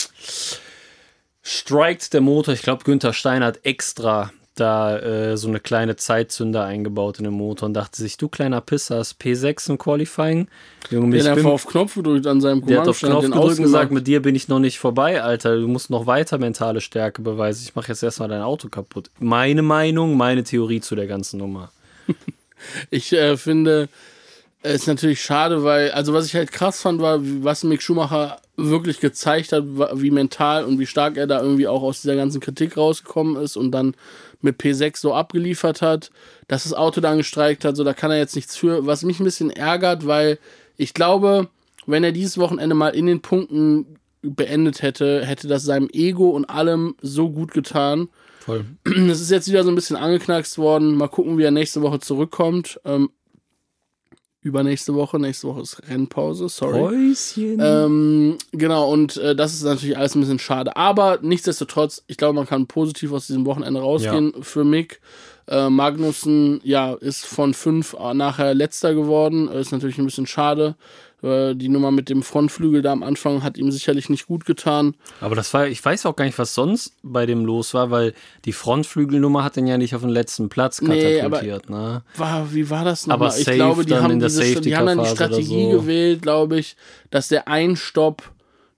strikt 1.44 2.12
der 2.14 2.20
Motor. 2.20 2.54
Ich 2.54 2.62
glaube, 2.62 2.84
Günther 2.84 3.12
Stein 3.12 3.44
hat 3.44 3.64
extra 3.64 4.32
da 4.54 4.98
äh, 4.98 5.36
so 5.36 5.48
eine 5.48 5.60
kleine 5.60 5.96
Zeitzünder 5.96 6.64
eingebaut 6.64 7.18
in 7.18 7.24
den 7.24 7.34
Motor 7.34 7.66
und 7.66 7.74
dachte 7.74 8.00
sich, 8.00 8.16
du 8.16 8.28
kleiner 8.28 8.60
Pisser, 8.60 8.98
hast 8.98 9.20
P6 9.20 9.70
im 9.70 9.78
Qualifying. 9.78 10.48
Junge, 10.90 11.10
Der 11.10 11.20
ich 11.20 11.28
hat 11.28 11.38
einfach 11.38 11.50
auf 11.50 11.66
Knopf 11.66 11.94
gedrückt 11.94 12.26
an 12.26 12.40
seinem 12.40 12.64
der 12.64 12.80
hat 12.80 12.88
auf 12.88 13.00
Knopf 13.00 13.24
gedrückt 13.24 13.58
und 13.58 13.64
gesagt, 13.64 13.90
mit 13.90 14.06
dir 14.06 14.22
bin 14.22 14.34
ich 14.34 14.48
noch 14.48 14.60
nicht 14.60 14.78
vorbei, 14.78 15.22
Alter. 15.22 15.56
Du 15.56 15.66
musst 15.66 15.90
noch 15.90 16.06
weiter 16.06 16.38
mentale 16.38 16.80
Stärke 16.80 17.22
beweisen. 17.22 17.64
Ich 17.64 17.74
mache 17.74 17.88
jetzt 17.88 18.02
erstmal 18.02 18.28
dein 18.28 18.42
Auto 18.42 18.68
kaputt. 18.68 19.10
Meine 19.18 19.62
Meinung, 19.62 20.16
meine 20.16 20.44
Theorie 20.44 20.80
zu 20.80 20.94
der 20.94 21.06
ganzen 21.06 21.38
Nummer. 21.38 21.70
Ich 22.90 23.12
äh, 23.12 23.36
finde, 23.36 23.90
ist 24.72 24.86
natürlich 24.86 25.22
schade, 25.22 25.62
weil, 25.62 25.90
also 25.90 26.12
was 26.12 26.26
ich 26.26 26.34
halt 26.34 26.50
krass 26.50 26.80
fand, 26.80 27.00
war, 27.00 27.18
was 27.20 27.64
Mick 27.64 27.82
Schumacher 27.82 28.38
wirklich 28.56 29.00
gezeigt 29.00 29.52
hat, 29.52 29.64
wie 29.66 30.10
mental 30.10 30.64
und 30.64 30.78
wie 30.78 30.86
stark 30.86 31.16
er 31.16 31.26
da 31.26 31.42
irgendwie 31.42 31.68
auch 31.68 31.82
aus 31.82 32.02
dieser 32.02 32.16
ganzen 32.16 32.40
Kritik 32.40 32.76
rausgekommen 32.76 33.36
ist 33.42 33.56
und 33.56 33.72
dann 33.72 33.94
mit 34.40 34.60
P6 34.60 34.98
so 34.98 35.14
abgeliefert 35.14 35.82
hat, 35.82 36.10
dass 36.48 36.64
das 36.64 36.74
Auto 36.74 37.00
dann 37.00 37.18
gestreikt 37.18 37.64
hat, 37.64 37.76
so 37.76 37.84
da 37.84 37.94
kann 37.94 38.10
er 38.10 38.18
jetzt 38.18 38.36
nichts 38.36 38.56
für, 38.56 38.86
was 38.86 39.02
mich 39.02 39.20
ein 39.20 39.24
bisschen 39.24 39.50
ärgert, 39.50 40.06
weil 40.06 40.38
ich 40.76 40.94
glaube, 40.94 41.48
wenn 41.86 42.04
er 42.04 42.12
dieses 42.12 42.38
Wochenende 42.38 42.74
mal 42.74 42.94
in 42.94 43.06
den 43.06 43.22
Punkten 43.22 43.98
beendet 44.22 44.82
hätte, 44.82 45.24
hätte 45.24 45.48
das 45.48 45.64
seinem 45.64 45.88
Ego 45.92 46.30
und 46.30 46.46
allem 46.46 46.94
so 47.02 47.30
gut 47.30 47.52
getan. 47.52 48.08
Voll. 48.40 48.64
Es 48.84 49.20
ist 49.20 49.30
jetzt 49.30 49.48
wieder 49.48 49.64
so 49.64 49.70
ein 49.70 49.74
bisschen 49.74 49.96
angeknackst 49.96 50.58
worden. 50.58 50.94
Mal 50.94 51.08
gucken, 51.08 51.38
wie 51.38 51.42
er 51.42 51.50
nächste 51.50 51.82
Woche 51.82 52.00
zurückkommt. 52.00 52.80
Ähm, 52.84 53.10
übernächste 54.44 54.94
Woche. 54.94 55.18
Nächste 55.18 55.48
Woche 55.48 55.62
ist 55.62 55.80
Rennpause, 55.88 56.48
sorry. 56.48 56.78
Häuschen. 56.78 57.58
Ähm, 57.60 58.38
genau, 58.52 58.92
und 58.92 59.16
äh, 59.16 59.34
das 59.34 59.54
ist 59.54 59.64
natürlich 59.64 59.96
alles 59.96 60.14
ein 60.14 60.20
bisschen 60.20 60.38
schade. 60.38 60.76
Aber 60.76 61.18
nichtsdestotrotz, 61.22 62.04
ich 62.06 62.16
glaube, 62.16 62.34
man 62.34 62.46
kann 62.46 62.66
positiv 62.66 63.12
aus 63.12 63.26
diesem 63.26 63.46
Wochenende 63.46 63.80
rausgehen. 63.80 64.34
Für 64.42 64.64
Mick, 64.64 65.00
äh, 65.48 65.68
Magnussen, 65.68 66.60
ja, 66.62 66.92
ist 66.94 67.26
von 67.26 67.54
fünf 67.54 67.96
äh, 67.98 68.14
nachher 68.14 68.54
letzter 68.54 68.94
geworden. 68.94 69.48
Äh, 69.48 69.60
Ist 69.60 69.72
natürlich 69.72 69.98
ein 69.98 70.04
bisschen 70.04 70.26
schade. 70.26 70.76
Äh, 71.24 71.54
die 71.54 71.68
Nummer 71.68 71.90
mit 71.90 72.08
dem 72.10 72.22
Frontflügel 72.22 72.82
da 72.82 72.92
am 72.92 73.02
Anfang 73.02 73.42
hat 73.42 73.56
ihm 73.56 73.70
sicherlich 73.72 74.10
nicht 74.10 74.26
gut 74.26 74.44
getan. 74.44 74.94
Aber 75.20 75.34
das 75.34 75.54
war, 75.54 75.66
ich 75.66 75.82
weiß 75.84 76.04
auch 76.06 76.16
gar 76.16 76.24
nicht, 76.26 76.38
was 76.38 76.54
sonst 76.54 76.92
bei 77.02 77.24
dem 77.24 77.44
los 77.44 77.72
war, 77.72 77.90
weil 77.90 78.12
die 78.44 78.52
Frontflügelnummer 78.52 79.42
hat 79.42 79.56
den 79.56 79.66
ja 79.66 79.78
nicht 79.78 79.94
auf 79.94 80.02
den 80.02 80.10
letzten 80.10 80.48
Platz 80.48 80.82
Nee, 80.82 81.18
katapultiert, 81.20 81.70
ne? 81.70 82.02
War, 82.16 82.52
wie 82.52 82.68
war 82.68 82.84
das 82.84 83.08
Aber 83.08 83.26
nochmal? 83.26 83.40
Ich 83.40 83.50
glaube, 83.50 83.84
die 83.86 83.94
haben, 83.94 84.10
in 84.12 84.20
der 84.20 84.28
diese, 84.28 84.60
die 84.60 84.76
haben 84.76 84.86
dann 84.86 84.98
die 85.02 85.06
Strategie 85.06 85.70
so. 85.72 85.78
gewählt, 85.78 86.22
glaube 86.22 86.58
ich, 86.58 86.76
dass 87.10 87.28
der 87.28 87.48
Einstopp 87.48 88.30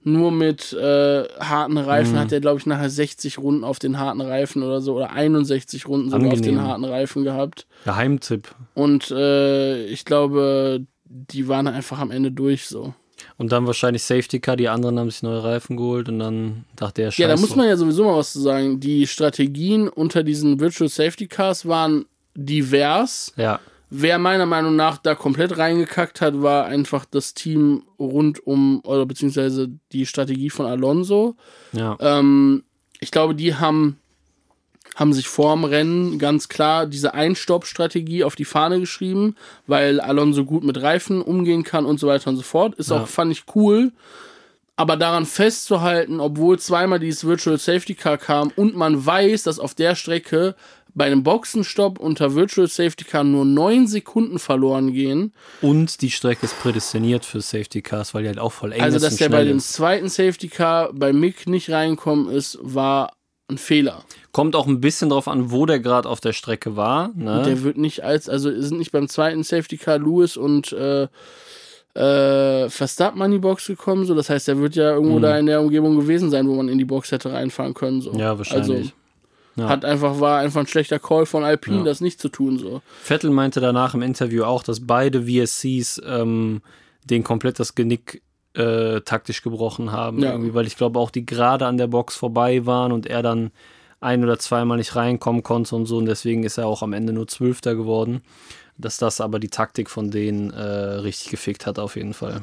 nur 0.03 0.31
mit 0.31 0.73
äh, 0.73 1.25
harten 1.41 1.79
Reifen 1.79 2.15
Mhm. 2.15 2.19
hat 2.21 2.31
der, 2.31 2.41
glaube 2.41 2.61
ich, 2.61 2.67
nachher 2.67 2.91
60 2.91 3.39
Runden 3.39 3.65
auf 3.65 3.81
den 3.81 3.99
harten 3.99 4.21
Reifen 4.21 4.63
oder 4.63 4.81
so 4.81 4.95
oder 4.95 5.11
61 5.11 5.89
Runden 5.89 6.11
sogar 6.11 6.33
auf 6.33 6.41
den 6.41 6.63
harten 6.63 6.85
Reifen 6.85 7.25
gehabt. 7.25 7.67
Geheimtipp. 7.85 8.55
Und 8.75 9.11
äh, 9.11 9.85
ich 9.87 10.05
glaube, 10.05 10.87
die 11.09 11.49
waren 11.49 11.67
einfach 11.67 11.99
am 11.99 12.11
Ende 12.11 12.33
durch 12.33 12.67
so. 12.67 12.95
Und 13.39 13.53
dann 13.53 13.67
wahrscheinlich 13.67 14.03
Safety 14.03 14.41
Car, 14.41 14.57
die 14.57 14.69
anderen 14.69 14.99
haben 14.99 15.11
sich 15.11 15.23
neue 15.23 15.43
Reifen 15.43 15.77
geholt 15.77 16.09
und 16.09 16.19
dann 16.19 16.65
dachte 16.77 17.03
er, 17.03 17.11
scheiße. 17.11 17.23
Ja, 17.23 17.29
da 17.29 17.41
muss 17.41 17.57
man 17.57 17.67
ja 17.67 17.77
sowieso 17.77 18.05
mal 18.05 18.17
was 18.17 18.33
zu 18.33 18.41
sagen. 18.41 18.79
Die 18.79 19.07
Strategien 19.07 19.89
unter 19.89 20.23
diesen 20.23 20.61
Virtual 20.61 20.89
Safety 20.89 21.27
Cars 21.27 21.67
waren 21.67 22.05
divers. 22.35 23.33
Ja, 23.37 23.61
Wer 23.89 24.19
meiner 24.19 24.47
Meinung 24.47 24.75
nach 24.75 24.99
da 24.99 25.15
komplett 25.15 25.59
reingekackt 25.59 26.21
hat, 26.21 26.43
war 26.43 26.67
einfach 26.67 27.05
das 27.05 27.35
Team 27.35 27.85
rund 28.01 28.45
um, 28.45 28.81
oder 28.85 29.07
beziehungsweise 29.07 29.69
die 29.93 30.07
Strategie 30.07 30.51
von 30.51 30.67
Alonso. 30.67 31.37
ja. 31.73 31.97
Ähm, 32.01 32.65
ich 32.99 33.11
glaube, 33.11 33.35
die 33.35 33.55
haben, 33.55 33.99
haben 34.97 35.13
sich 35.13 35.29
vorm 35.29 35.65
Rennen 35.65 36.19
ganz 36.19 36.49
klar 36.49 36.87
diese 36.87 37.15
Einstopp-Strategie 37.15 38.25
auf 38.25 38.35
die 38.35 38.45
Fahne 38.47 38.81
geschrieben, 38.81 39.37
weil 39.69 40.01
Alonso 40.01 40.45
gut 40.45 40.65
mit 40.65 40.81
Reifen 40.83 41.23
umgehen 41.23 41.63
kann 41.63 41.85
und 41.87 42.01
so 42.01 42.09
weiter 42.09 42.31
und 42.31 42.37
so 42.37 42.43
fort. 42.43 42.75
Ist 42.77 42.91
Ja. 42.91 43.03
auch, 43.03 43.07
fand 43.07 43.31
ich 43.31 43.45
cool. 43.55 43.93
Aber 44.79 44.97
daran 44.97 45.25
festzuhalten, 45.25 46.21
obwohl 46.21 46.59
zweimal 46.59 46.99
dieses 46.99 47.25
Virtual 47.27 47.59
Safety 47.59 47.95
Car 47.95 48.19
kam 48.19 48.53
und 48.57 48.75
man 48.77 49.07
weiß, 49.07 49.45
dass 49.45 49.59
auf 49.59 49.75
der 49.75 49.95
Strecke 49.95 50.55
bei 50.95 51.05
einem 51.07 51.23
Boxenstopp 51.23 51.99
unter 51.99 52.35
Virtual 52.35 52.67
Safety 52.67 53.05
Car 53.05 53.23
nur 53.25 53.45
neun 53.45 53.87
Sekunden 53.87 54.39
verloren 54.39 54.93
gehen. 54.95 55.33
Und 55.61 56.01
die 56.01 56.11
Strecke 56.11 56.45
ist 56.47 56.59
prädestiniert 56.61 57.25
für 57.27 57.41
Safety 57.43 57.83
Cars, 57.83 58.13
weil 58.15 58.23
die 58.23 58.29
halt 58.29 58.39
auch 58.39 58.53
voll 58.53 58.73
eng 58.73 58.81
Also, 58.83 58.97
ist. 58.97 59.03
dass 59.03 59.13
und 59.13 59.21
der 59.21 59.29
bei 59.31 59.45
dem 59.45 59.61
zweiten 59.61 60.09
Safety 60.09 60.49
Car 60.49 60.91
bei 60.95 61.13
Mick 61.13 61.47
nicht 61.47 61.71
reinkommen 61.71 62.31
ist, 62.31 62.59
war 62.63 63.13
ein 63.49 63.59
Fehler. 63.59 64.03
Kommt 64.33 64.57
auch 64.57 64.67
ein 64.67 64.81
bisschen 64.81 65.11
drauf 65.11 65.29
an, 65.29 65.51
wo 65.51 65.67
der 65.67 65.79
gerade 65.81 66.09
auf 66.09 66.21
der 66.21 66.33
Strecke 66.33 66.77
war. 66.77 67.11
Ne? 67.15 67.43
Der 67.47 67.63
wird 67.63 67.77
nicht 67.79 68.03
als, 68.03 68.29
also 68.29 68.51
sind 68.61 68.79
nicht 68.79 68.93
beim 68.93 69.09
zweiten 69.09 69.43
Safety 69.45 69.77
Car 69.77 69.99
Lewis 69.99 70.37
und 70.37 70.73
äh, 70.73 71.07
äh, 71.95 72.69
Verstappen 72.69 73.23
an 73.23 73.31
die 73.31 73.39
Box 73.39 73.67
gekommen, 73.69 74.05
so 74.05 74.15
das 74.15 74.29
heißt, 74.29 74.49
er 74.49 74.59
wird 74.59 74.75
ja 74.77 74.91
irgendwo 74.93 75.19
da 75.19 75.39
in 75.39 75.47
der 75.47 75.61
Umgebung 75.63 75.97
gewesen 75.97 76.31
sein, 76.31 76.47
wo 76.49 76.55
man 76.55 76.69
in 76.69 76.77
die 76.79 76.85
Box 76.85 77.11
hätte 77.13 77.33
reinfahren 77.33 77.73
können. 77.75 78.01
So. 78.03 78.13
Mhm. 78.13 78.19
Ja, 78.19 78.37
wahrscheinlich. 78.37 78.77
Also, 78.79 78.91
Ja. 79.57 79.69
hat 79.71 79.87
einfach, 79.87 80.21
war 80.21 80.41
einfach 80.41 80.61
ein 80.61 80.67
schlechter 80.67 80.99
Call 80.99 81.25
von 81.25 81.43
Alpine, 81.43 81.79
Ja. 81.79 81.85
das 81.85 82.03
nicht 82.03 82.21
zu 82.21 82.29
tun. 82.29 82.59
So. 82.59 82.83
Vettel 83.03 83.31
meinte 83.31 83.61
danach 83.61 83.95
im 83.95 84.03
Interview 84.03 84.45
auch, 84.45 84.63
dass 84.63 84.87
beide 84.87 85.23
VSCs 85.23 86.03
ähm, 86.05 86.61
den 87.05 87.25
komplett 87.25 87.59
das 87.59 87.75
Genick 87.75 88.21
äh, 88.57 89.01
taktisch 89.03 89.43
gebrochen 89.43 89.93
haben. 89.93 90.21
Ja. 90.21 90.33
Irgendwie, 90.33 90.55
weil 90.55 90.67
ich 90.67 90.77
glaube 90.77 90.99
auch 90.99 91.11
die 91.11 91.27
gerade 91.27 91.67
an 91.67 91.79
der 91.79 91.87
Box 91.87 92.17
vorbei 92.17 92.67
waren 92.67 92.93
und 92.93 93.07
er 93.07 93.23
dann 93.23 93.51
ein 94.01 94.23
oder 94.23 94.39
zweimal 94.39 94.79
nicht 94.79 94.95
reinkommen 94.97 95.43
konnte 95.43 95.75
und 95.75 95.87
so. 95.87 95.99
Und 95.99 96.07
deswegen 96.07 96.45
ist 96.45 96.59
er 96.59 96.67
auch 96.67 96.83
am 96.83 96.93
Ende 96.93 97.13
nur 97.13 97.29
Zwölfter 97.29 97.75
geworden. 97.75 98.23
Dass 98.79 98.99
das 98.99 99.23
aber 99.23 99.39
die 99.39 99.49
Taktik 99.49 99.89
von 99.89 100.11
denen 100.11 100.51
äh, 100.51 100.61
richtig 100.61 101.31
gefickt 101.31 101.65
hat, 101.67 101.79
auf 101.79 101.97
jeden 101.97 102.13
Fall. 102.13 102.43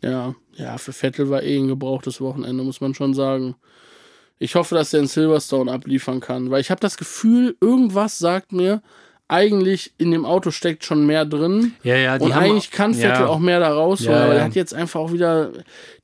Ja, 0.00 0.34
ja, 0.54 0.78
für 0.78 0.92
Vettel 0.92 1.28
war 1.28 1.42
eh 1.42 1.58
ein 1.58 1.68
gebrauchtes 1.68 2.20
Wochenende, 2.20 2.64
muss 2.64 2.80
man 2.80 2.94
schon 2.94 3.12
sagen. 3.12 3.54
Ich 4.38 4.54
hoffe, 4.54 4.74
dass 4.74 4.92
er 4.92 5.00
in 5.00 5.06
Silverstone 5.06 5.70
abliefern 5.70 6.20
kann, 6.20 6.50
weil 6.50 6.60
ich 6.60 6.70
habe 6.70 6.80
das 6.80 6.96
Gefühl, 6.96 7.56
irgendwas 7.60 8.18
sagt 8.18 8.52
mir, 8.52 8.82
eigentlich 9.26 9.92
in 9.96 10.10
dem 10.10 10.26
Auto 10.26 10.50
steckt 10.50 10.84
schon 10.84 11.06
mehr 11.06 11.24
drin. 11.24 11.72
Ja, 11.82 11.96
ja, 11.96 12.16
und 12.16 12.32
eigentlich 12.32 12.70
kann 12.70 12.92
Vettel 12.92 13.22
ja. 13.22 13.26
auch 13.26 13.38
mehr 13.38 13.58
da 13.58 13.72
rausholen, 13.72 14.12
Ja, 14.18 14.24
aber 14.24 14.34
er 14.34 14.44
hat 14.44 14.54
jetzt 14.54 14.74
einfach 14.74 15.00
auch 15.00 15.12
wieder, 15.12 15.50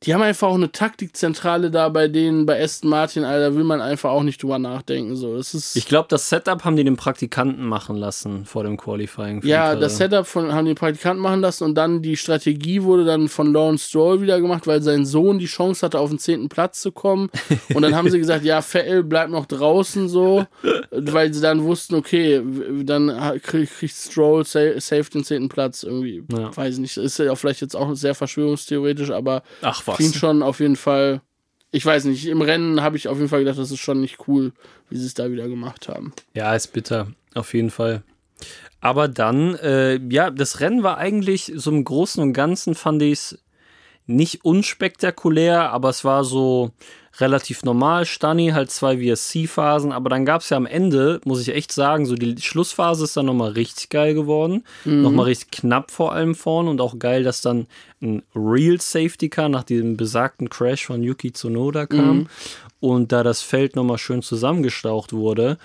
die 0.03 0.15
haben 0.15 0.23
einfach 0.23 0.49
auch 0.49 0.55
eine 0.55 0.73
Taktikzentrale 0.73 1.71
da 1.71 1.91
bei 1.91 2.09
denen, 2.09 2.47
bei 2.47 2.63
Aston 2.63 2.89
Martin, 2.89 3.25
Alter, 3.25 3.55
will 3.57 3.65
man 3.65 3.83
einfach 3.83 4.11
auch 4.11 4.23
nicht 4.23 4.43
drüber 4.43 4.59
nachdenken, 4.59 5.17
so. 5.17 5.37
Das 5.37 5.53
ist, 5.53 5.77
Ich 5.77 5.87
glaube, 5.87 6.07
das 6.09 6.31
Setup 6.31 6.65
haben 6.65 6.77
die 6.77 6.85
den 6.85 6.97
Praktikanten 6.97 7.65
machen 7.67 7.97
lassen 7.97 8.47
vor 8.47 8.65
dem 8.65 8.79
Qualifying. 8.79 9.43
ja, 9.45 9.75
die 9.75 9.83
das. 9.83 9.99
Setup 9.99 10.27
von, 10.27 10.53
haben 10.55 10.65
die 10.65 10.75
Praktikanten 10.75 11.23
machen 11.23 11.43
lassen 11.43 11.65
und 11.65 11.75
dann 11.75 12.01
die 12.01 12.17
Strategie 12.17 12.83
wurde 12.83 13.05
dann 13.05 13.29
von 13.29 13.53
Lawrence 13.53 13.87
Stroll 13.89 14.23
wieder 14.23 14.41
gemacht, 14.41 14.67
weil 14.67 14.81
sein 14.83 15.05
Sohn 15.05 15.39
die 15.39 15.47
Chance 15.47 15.85
hatte, 15.85 15.99
auf 15.99 16.09
den 16.09 16.19
zehnten 16.19 16.49
Platz 16.49 16.81
zu 16.81 16.91
kommen. 16.91 17.29
Und 17.75 17.83
dann 17.83 17.95
haben 17.95 18.09
sie 18.11 18.19
gesagt, 18.19 18.45
ja, 18.45 18.63
Vettel 18.63 19.03
bleibt 19.05 19.31
noch 19.31 19.47
draußen 19.47 20.09
so, 20.09 20.47
weil 20.91 21.33
sie 21.35 21.41
dann 21.41 21.63
wussten, 21.65 21.95
okay, 21.97 22.41
w- 22.43 22.85
dann 23.17 23.41
kriegt 23.43 23.73
Stroll 23.91 24.45
sa- 24.45 24.81
safe 24.81 25.11
den 25.11 25.25
zehnten 25.25 25.49
Platz 25.49 25.83
irgendwie. 25.83 26.23
Ja. 26.33 26.55
Weiß 26.57 26.79
nicht, 26.79 26.97
ist 26.97 27.19
ja 27.19 27.35
vielleicht 27.35 27.61
jetzt 27.61 27.77
auch 27.77 27.95
sehr 27.95 28.15
verschwörungstheoretisch, 28.15 29.11
aber 29.11 29.43
Ach 29.63 29.83
was. 29.87 29.97
klingt 29.97 30.15
schon 30.15 30.43
auf 30.43 30.61
jeden 30.61 30.77
Fall. 30.77 31.21
Ich 31.73 31.87
weiß 31.87 32.05
nicht, 32.07 32.27
im 32.27 32.43
Rennen 32.43 32.83
habe 32.83 32.97
ich 32.97 33.07
auf 33.09 33.17
jeden 33.19 33.29
Fall 33.29 33.41
gedacht, 33.41 33.59
das 33.59 33.71
ist 33.71 33.79
schon 33.79 34.01
nicht 34.01 34.27
cool, 34.27 34.53
wie 34.89 34.97
sie 34.97 35.07
es 35.07 35.15
da 35.15 35.31
wieder 35.31 35.49
gemacht 35.49 35.89
haben. 35.89 36.13
Ja, 36.35 36.55
ist 36.55 36.73
bitter, 36.73 37.09
auf 37.35 37.55
jeden 37.55 37.71
Fall. 37.71 38.03
Aber 38.81 39.07
dann, 39.09 39.55
äh, 39.57 40.01
ja, 40.11 40.31
das 40.31 40.61
Rennen 40.61 40.83
war 40.83 40.97
eigentlich 40.99 41.53
so 41.55 41.71
im 41.71 41.85
Großen 41.85 42.23
und 42.23 42.33
Ganzen, 42.33 42.75
fand 42.75 43.03
ich 43.03 43.13
es 43.13 43.39
nicht 44.07 44.45
unspektakulär, 44.45 45.71
aber 45.71 45.91
es 45.91 46.05
war 46.05 46.25
so 46.25 46.73
relativ 47.21 47.63
normal. 47.63 48.07
Stani 48.07 48.49
halt 48.49 48.71
zwei 48.71 48.97
VSC-Phasen, 48.99 49.93
aber 49.93 50.11
dann 50.11 50.25
gab 50.25 50.43
es 50.43 50.51
ja 50.51 50.57
am 50.57 50.67
Ende, 50.67 51.21
muss 51.25 51.41
ich 51.41 51.55
echt 51.55 51.73
sagen, 51.73 52.07
so 52.07 52.15
die 52.15 52.41
Schlussphase 52.41 53.05
ist 53.05 53.17
dann 53.17 53.27
nochmal 53.27 53.53
richtig 53.53 53.91
geil 53.91 54.15
geworden. 54.15 54.65
Nochmal 54.85 55.27
richtig 55.27 55.51
knapp 55.51 55.91
vor 55.91 56.13
allem 56.13 56.35
vorne 56.35 56.71
und 56.71 56.81
auch 56.81 56.99
geil, 56.99 57.23
dass 57.23 57.41
dann 57.41 57.67
ein 58.03 58.23
Real 58.35 58.81
Safety 58.81 59.29
Car 59.29 59.49
nach 59.49 59.65
diesem 59.65 59.97
besagten 59.97 60.49
Crash 60.49 60.87
von 60.87 61.03
Yuki 61.03 61.33
Tsunoda 61.33 61.87
kam 61.87 62.29
und 62.81 63.13
da 63.13 63.23
das 63.23 63.43
Feld 63.43 63.77
nochmal 63.77 63.99
schön 63.99 64.23
zusammengestaucht 64.23 65.13
wurde. 65.13 65.59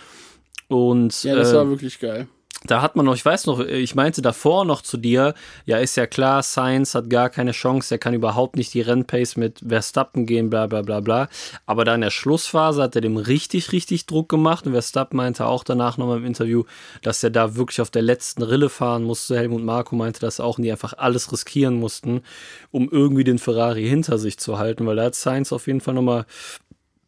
Und 0.67 1.23
Ja, 1.23 1.35
das 1.35 1.51
äh, 1.51 1.55
war 1.55 1.69
wirklich 1.69 1.99
geil. 1.99 2.27
Da 2.67 2.81
hat 2.81 2.95
man 2.95 3.05
noch, 3.05 3.15
ich 3.15 3.25
weiß 3.25 3.45
noch, 3.47 3.59
ich 3.59 3.95
meinte 3.95 4.21
davor 4.21 4.65
noch 4.65 4.81
zu 4.81 4.97
dir, 4.97 5.33
ja, 5.65 5.77
ist 5.77 5.97
ja 5.97 6.07
klar, 6.07 6.43
Sainz 6.43 6.95
hat 6.95 7.09
gar 7.09 7.29
keine 7.29 7.51
Chance, 7.51 7.95
er 7.95 7.97
kann 7.97 8.13
überhaupt 8.13 8.55
nicht 8.55 8.73
die 8.73 8.81
Rennpace 8.81 9.37
mit 9.37 9.61
Verstappen 9.67 10.25
gehen, 10.25 10.49
bla 10.49 10.67
bla 10.67 10.81
bla 10.81 10.99
bla. 10.99 11.29
Aber 11.65 11.85
da 11.85 11.95
in 11.95 12.01
der 12.01 12.09
Schlussphase 12.09 12.83
hat 12.83 12.95
er 12.95 13.01
dem 13.01 13.17
richtig, 13.17 13.71
richtig 13.71 14.05
Druck 14.05 14.29
gemacht 14.29 14.65
und 14.65 14.73
Verstappen 14.73 15.17
meinte 15.17 15.45
auch 15.45 15.63
danach 15.63 15.97
nochmal 15.97 16.17
im 16.17 16.25
Interview, 16.25 16.63
dass 17.01 17.23
er 17.23 17.29
da 17.29 17.55
wirklich 17.55 17.81
auf 17.81 17.91
der 17.91 18.01
letzten 18.01 18.43
Rille 18.43 18.69
fahren 18.69 19.03
musste. 19.03 19.37
Helmut 19.37 19.63
Marko 19.63 19.95
meinte 19.95 20.19
das 20.19 20.39
auch 20.39 20.57
und 20.57 20.63
die 20.63 20.71
einfach 20.71 20.93
alles 20.97 21.31
riskieren 21.31 21.75
mussten, 21.75 22.21
um 22.71 22.89
irgendwie 22.89 23.23
den 23.23 23.39
Ferrari 23.39 23.87
hinter 23.87 24.17
sich 24.17 24.37
zu 24.37 24.57
halten, 24.57 24.85
weil 24.85 24.95
da 24.95 25.05
hat 25.05 25.15
Sainz 25.15 25.51
auf 25.51 25.67
jeden 25.67 25.81
Fall 25.81 25.93
nochmal 25.93 26.25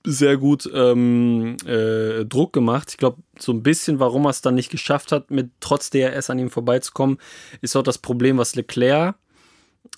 sehr 0.07 0.37
gut 0.37 0.69
ähm, 0.73 1.57
äh, 1.65 2.23
Druck 2.23 2.53
gemacht. 2.53 2.91
Ich 2.91 2.97
glaube, 2.97 3.17
so 3.37 3.51
ein 3.51 3.61
bisschen, 3.61 3.99
warum 3.99 4.25
er 4.25 4.29
es 4.29 4.41
dann 4.41 4.55
nicht 4.55 4.71
geschafft 4.71 5.11
hat, 5.11 5.31
mit 5.31 5.51
trotz 5.59 5.89
DRS 5.89 6.29
an 6.29 6.39
ihm 6.39 6.49
vorbeizukommen, 6.49 7.17
ist 7.61 7.75
auch 7.75 7.83
das 7.83 7.97
Problem, 7.97 8.37
was 8.37 8.55
Leclerc 8.55 9.15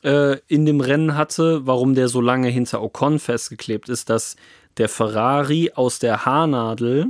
äh, 0.03 0.37
in 0.47 0.65
dem 0.65 0.81
Rennen 0.81 1.15
hatte, 1.15 1.67
warum 1.67 1.93
der 1.93 2.07
so 2.07 2.21
lange 2.21 2.49
hinter 2.49 2.81
Ocon 2.81 3.19
festgeklebt 3.19 3.87
ist, 3.87 4.09
dass 4.09 4.35
der 4.77 4.89
Ferrari 4.89 5.71
aus 5.75 5.99
der 5.99 6.25
Haarnadel 6.25 7.09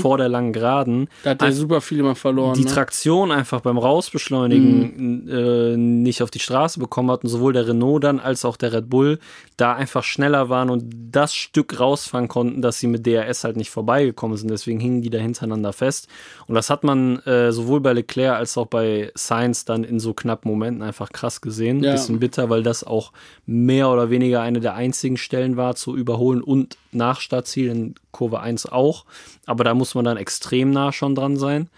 vor 0.00 0.16
der 0.16 0.28
langen 0.28 0.52
Geraden 0.52 1.08
Da 1.24 1.30
hat 1.30 1.42
er 1.42 1.52
super 1.52 1.80
viel 1.80 1.98
immer 1.98 2.14
verloren. 2.14 2.54
die 2.54 2.64
ne? 2.64 2.70
Traktion 2.70 3.32
einfach 3.32 3.60
beim 3.60 3.78
Rausbeschleunigen 3.78 5.28
äh, 5.28 5.76
nicht 5.76 6.22
auf 6.22 6.30
die 6.30 6.38
Straße 6.38 6.78
bekommen 6.78 7.10
hatten, 7.10 7.28
sowohl 7.28 7.52
der 7.52 7.66
Renault 7.66 8.04
dann 8.04 8.20
als 8.20 8.44
auch 8.44 8.56
der 8.56 8.72
Red 8.72 8.88
Bull 8.88 9.18
da 9.56 9.74
einfach 9.74 10.04
schneller 10.04 10.48
waren 10.48 10.70
und 10.70 10.84
das 11.10 11.34
Stück 11.34 11.80
rausfahren 11.80 12.28
konnten, 12.28 12.62
dass 12.62 12.78
sie 12.78 12.86
mit 12.86 13.06
DRS 13.06 13.42
halt 13.42 13.56
nicht 13.56 13.70
vorbeigekommen 13.70 14.36
sind. 14.36 14.50
Deswegen 14.50 14.78
hingen 14.78 15.02
die 15.02 15.10
da 15.10 15.18
hintereinander 15.18 15.72
fest. 15.72 16.08
Und 16.46 16.54
das 16.54 16.70
hat 16.70 16.84
man 16.84 17.18
äh, 17.20 17.50
sowohl 17.52 17.80
bei 17.80 17.92
Leclerc 17.92 18.36
als 18.36 18.56
auch 18.58 18.66
bei 18.66 19.10
Sainz 19.14 19.64
dann 19.64 19.82
in 19.82 19.98
so 19.98 20.14
knappen 20.14 20.50
Momenten 20.50 20.82
einfach 20.82 21.10
krass 21.10 21.40
gesehen. 21.40 21.82
Ja. 21.82 21.92
Bisschen 21.92 22.20
bitter, 22.20 22.50
weil 22.50 22.62
das 22.62 22.84
auch 22.84 23.12
mehr 23.46 23.90
oder 23.90 24.10
weniger 24.10 24.42
eine 24.42 24.60
der 24.60 24.74
einzigen 24.74 25.16
Stellen 25.16 25.56
war 25.56 25.74
zu 25.74 25.96
überholen 25.96 26.42
und 26.42 26.76
nach 26.92 27.20
Startziel 27.20 27.68
in 27.68 27.94
Kurve 28.10 28.40
1 28.40 28.66
auch. 28.66 29.04
Aber 29.44 29.55
da 29.64 29.74
muss 29.74 29.94
man 29.94 30.04
dann 30.04 30.16
extrem 30.16 30.70
nah 30.70 30.92
schon 30.92 31.14
dran 31.14 31.36
sein. 31.36 31.68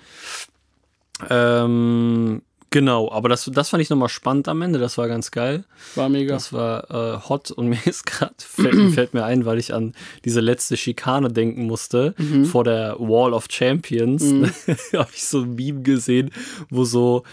Ähm, 1.29 2.43
genau, 2.71 3.11
aber 3.11 3.29
das, 3.29 3.51
das 3.53 3.71
fand 3.71 3.83
ich 3.83 3.91
nochmal 3.91 4.09
spannend 4.09 4.49
am 4.49 4.63
Ende. 4.63 4.79
Das 4.79 4.99
war 4.99 5.09
ganz 5.09 5.31
geil. 5.31 5.65
War 5.95 6.09
mega. 6.09 6.35
Das 6.35 6.53
war 6.53 6.91
äh, 6.91 7.19
hot 7.29 7.51
und 7.51 7.69
mir 7.69 7.85
ist 7.85 8.07
gerade 8.07 8.35
fällt, 8.39 8.95
fällt 8.95 9.15
mir 9.15 9.25
ein, 9.25 9.45
weil 9.45 9.59
ich 9.59 9.75
an 9.75 9.95
diese 10.25 10.41
letzte 10.41 10.77
Schikane 10.77 11.29
denken 11.29 11.67
musste 11.67 12.15
vor 12.45 12.65
der 12.65 12.97
Wall 12.99 13.33
of 13.33 13.47
Champions. 13.51 14.23
Habe 14.93 15.11
ich 15.13 15.25
so 15.27 15.41
ein 15.41 15.55
Meme 15.55 15.83
gesehen, 15.83 16.31
wo 16.71 16.85
so 16.85 17.25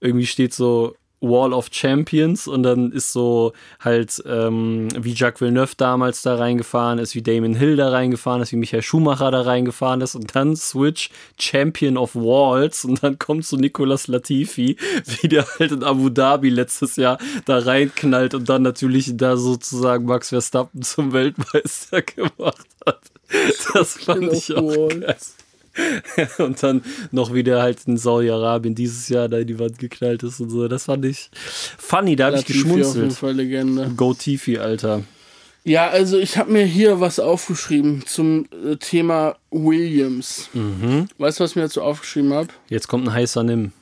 irgendwie 0.00 0.26
steht 0.26 0.54
so 0.54 0.94
Wall 1.28 1.52
of 1.52 1.68
Champions 1.70 2.46
und 2.46 2.62
dann 2.62 2.92
ist 2.92 3.12
so 3.12 3.52
halt 3.80 4.22
ähm, 4.26 4.88
wie 4.96 5.12
Jacques 5.12 5.40
Villeneuve 5.40 5.74
damals 5.76 6.22
da 6.22 6.36
reingefahren 6.36 6.98
ist, 6.98 7.14
wie 7.14 7.22
Damon 7.22 7.54
Hill 7.54 7.76
da 7.76 7.90
reingefahren 7.90 8.42
ist, 8.42 8.52
wie 8.52 8.56
Michael 8.56 8.82
Schumacher 8.82 9.30
da 9.30 9.42
reingefahren 9.42 10.00
ist 10.00 10.14
und 10.14 10.34
dann 10.34 10.56
Switch 10.56 11.10
Champion 11.38 11.96
of 11.96 12.14
Walls 12.14 12.84
und 12.84 13.02
dann 13.02 13.18
kommt 13.18 13.44
so 13.44 13.56
Nicolas 13.56 14.06
Latifi, 14.06 14.76
wie 15.20 15.28
der 15.28 15.46
halt 15.58 15.72
in 15.72 15.82
Abu 15.82 16.10
Dhabi 16.10 16.50
letztes 16.50 16.96
Jahr 16.96 17.18
da 17.46 17.58
reinknallt 17.58 18.34
und 18.34 18.48
dann 18.48 18.62
natürlich 18.62 19.16
da 19.16 19.36
sozusagen 19.36 20.04
Max 20.04 20.28
Verstappen 20.28 20.82
zum 20.82 21.12
Weltmeister 21.12 22.02
gemacht 22.02 22.66
hat. 22.86 23.00
Das 23.72 23.94
fand 23.94 24.32
ich 24.32 24.54
auch 24.54 24.88
geil. 24.88 25.16
Und 26.38 26.62
dann 26.62 26.82
noch 27.10 27.34
wieder 27.34 27.62
halt 27.62 27.78
in 27.86 27.96
Saudi-Arabien 27.96 28.74
dieses 28.74 29.08
Jahr 29.08 29.28
da 29.28 29.38
in 29.38 29.46
die 29.46 29.58
Wand 29.58 29.78
geknallt 29.78 30.22
ist 30.22 30.40
und 30.40 30.50
so. 30.50 30.68
Das 30.68 30.84
fand 30.84 31.04
ich 31.04 31.30
funny, 31.78 32.16
da 32.16 32.26
habe 32.26 32.36
ich 32.36 32.42
Latifi 32.42 32.60
Auf 32.60 32.66
jeden 32.66 32.78
geschmunzelt. 32.78 33.12
Fall 33.14 33.32
Legende. 33.32 33.92
Go 33.96 34.14
Tifi, 34.14 34.58
Alter. 34.58 35.02
Ja, 35.64 35.88
also 35.88 36.18
ich 36.18 36.36
habe 36.36 36.52
mir 36.52 36.64
hier 36.64 37.00
was 37.00 37.18
aufgeschrieben 37.18 38.04
zum 38.06 38.46
äh, 38.52 38.76
Thema 38.76 39.36
Williams. 39.50 40.50
Mhm. 40.52 41.08
Weißt 41.16 41.40
du, 41.40 41.44
was 41.44 41.50
ich 41.52 41.56
mir 41.56 41.62
dazu 41.62 41.80
aufgeschrieben 41.80 42.34
habe? 42.34 42.48
Jetzt 42.68 42.86
kommt 42.86 43.08
ein 43.08 43.12
heißer 43.14 43.42
Nimm. 43.42 43.72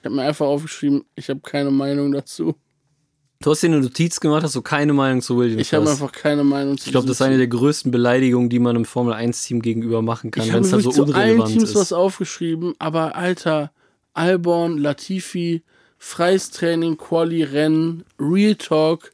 Ich 0.00 0.06
habe 0.06 0.14
mir 0.14 0.22
einfach 0.22 0.46
aufgeschrieben, 0.46 1.04
ich 1.16 1.28
habe 1.28 1.40
keine 1.40 1.70
Meinung 1.70 2.12
dazu. 2.12 2.54
Du 3.40 3.52
hast 3.52 3.62
dir 3.62 3.68
eine 3.68 3.80
Notiz 3.80 4.18
gemacht, 4.18 4.42
dass 4.42 4.52
du 4.52 4.62
keine 4.62 4.92
Meinung 4.92 5.22
zu 5.22 5.36
Williams 5.38 5.62
Ich 5.62 5.72
habe 5.72 5.84
hast. 5.84 5.92
einfach 5.92 6.10
keine 6.10 6.42
Meinung 6.42 6.76
zu 6.76 6.86
Ich 6.86 6.90
glaube, 6.90 7.06
das 7.06 7.18
ist 7.18 7.22
eine 7.22 7.38
der 7.38 7.46
größten 7.46 7.92
Beleidigungen, 7.92 8.48
die 8.48 8.58
man 8.58 8.74
einem 8.74 8.84
Formel-1-Team 8.84 9.62
gegenüber 9.62 10.02
machen 10.02 10.32
kann, 10.32 10.42
Ich 10.42 10.48
wenn 10.48 10.56
habe 10.56 10.64
es 10.64 10.70
dann 10.72 10.80
so 10.80 10.86
wirklich 10.86 10.96
zu 10.96 11.02
allen 11.14 11.30
unrelevant 11.32 11.52
Teams 11.52 11.70
ist. 11.70 11.76
was 11.76 11.92
aufgeschrieben, 11.92 12.74
aber 12.80 13.14
Alter, 13.14 13.70
Albon, 14.12 14.78
Latifi, 14.78 15.62
freies 15.98 16.50
Training, 16.50 16.96
Quali, 16.96 17.44
Rennen, 17.44 18.04
Real 18.18 18.56
Talk. 18.56 19.12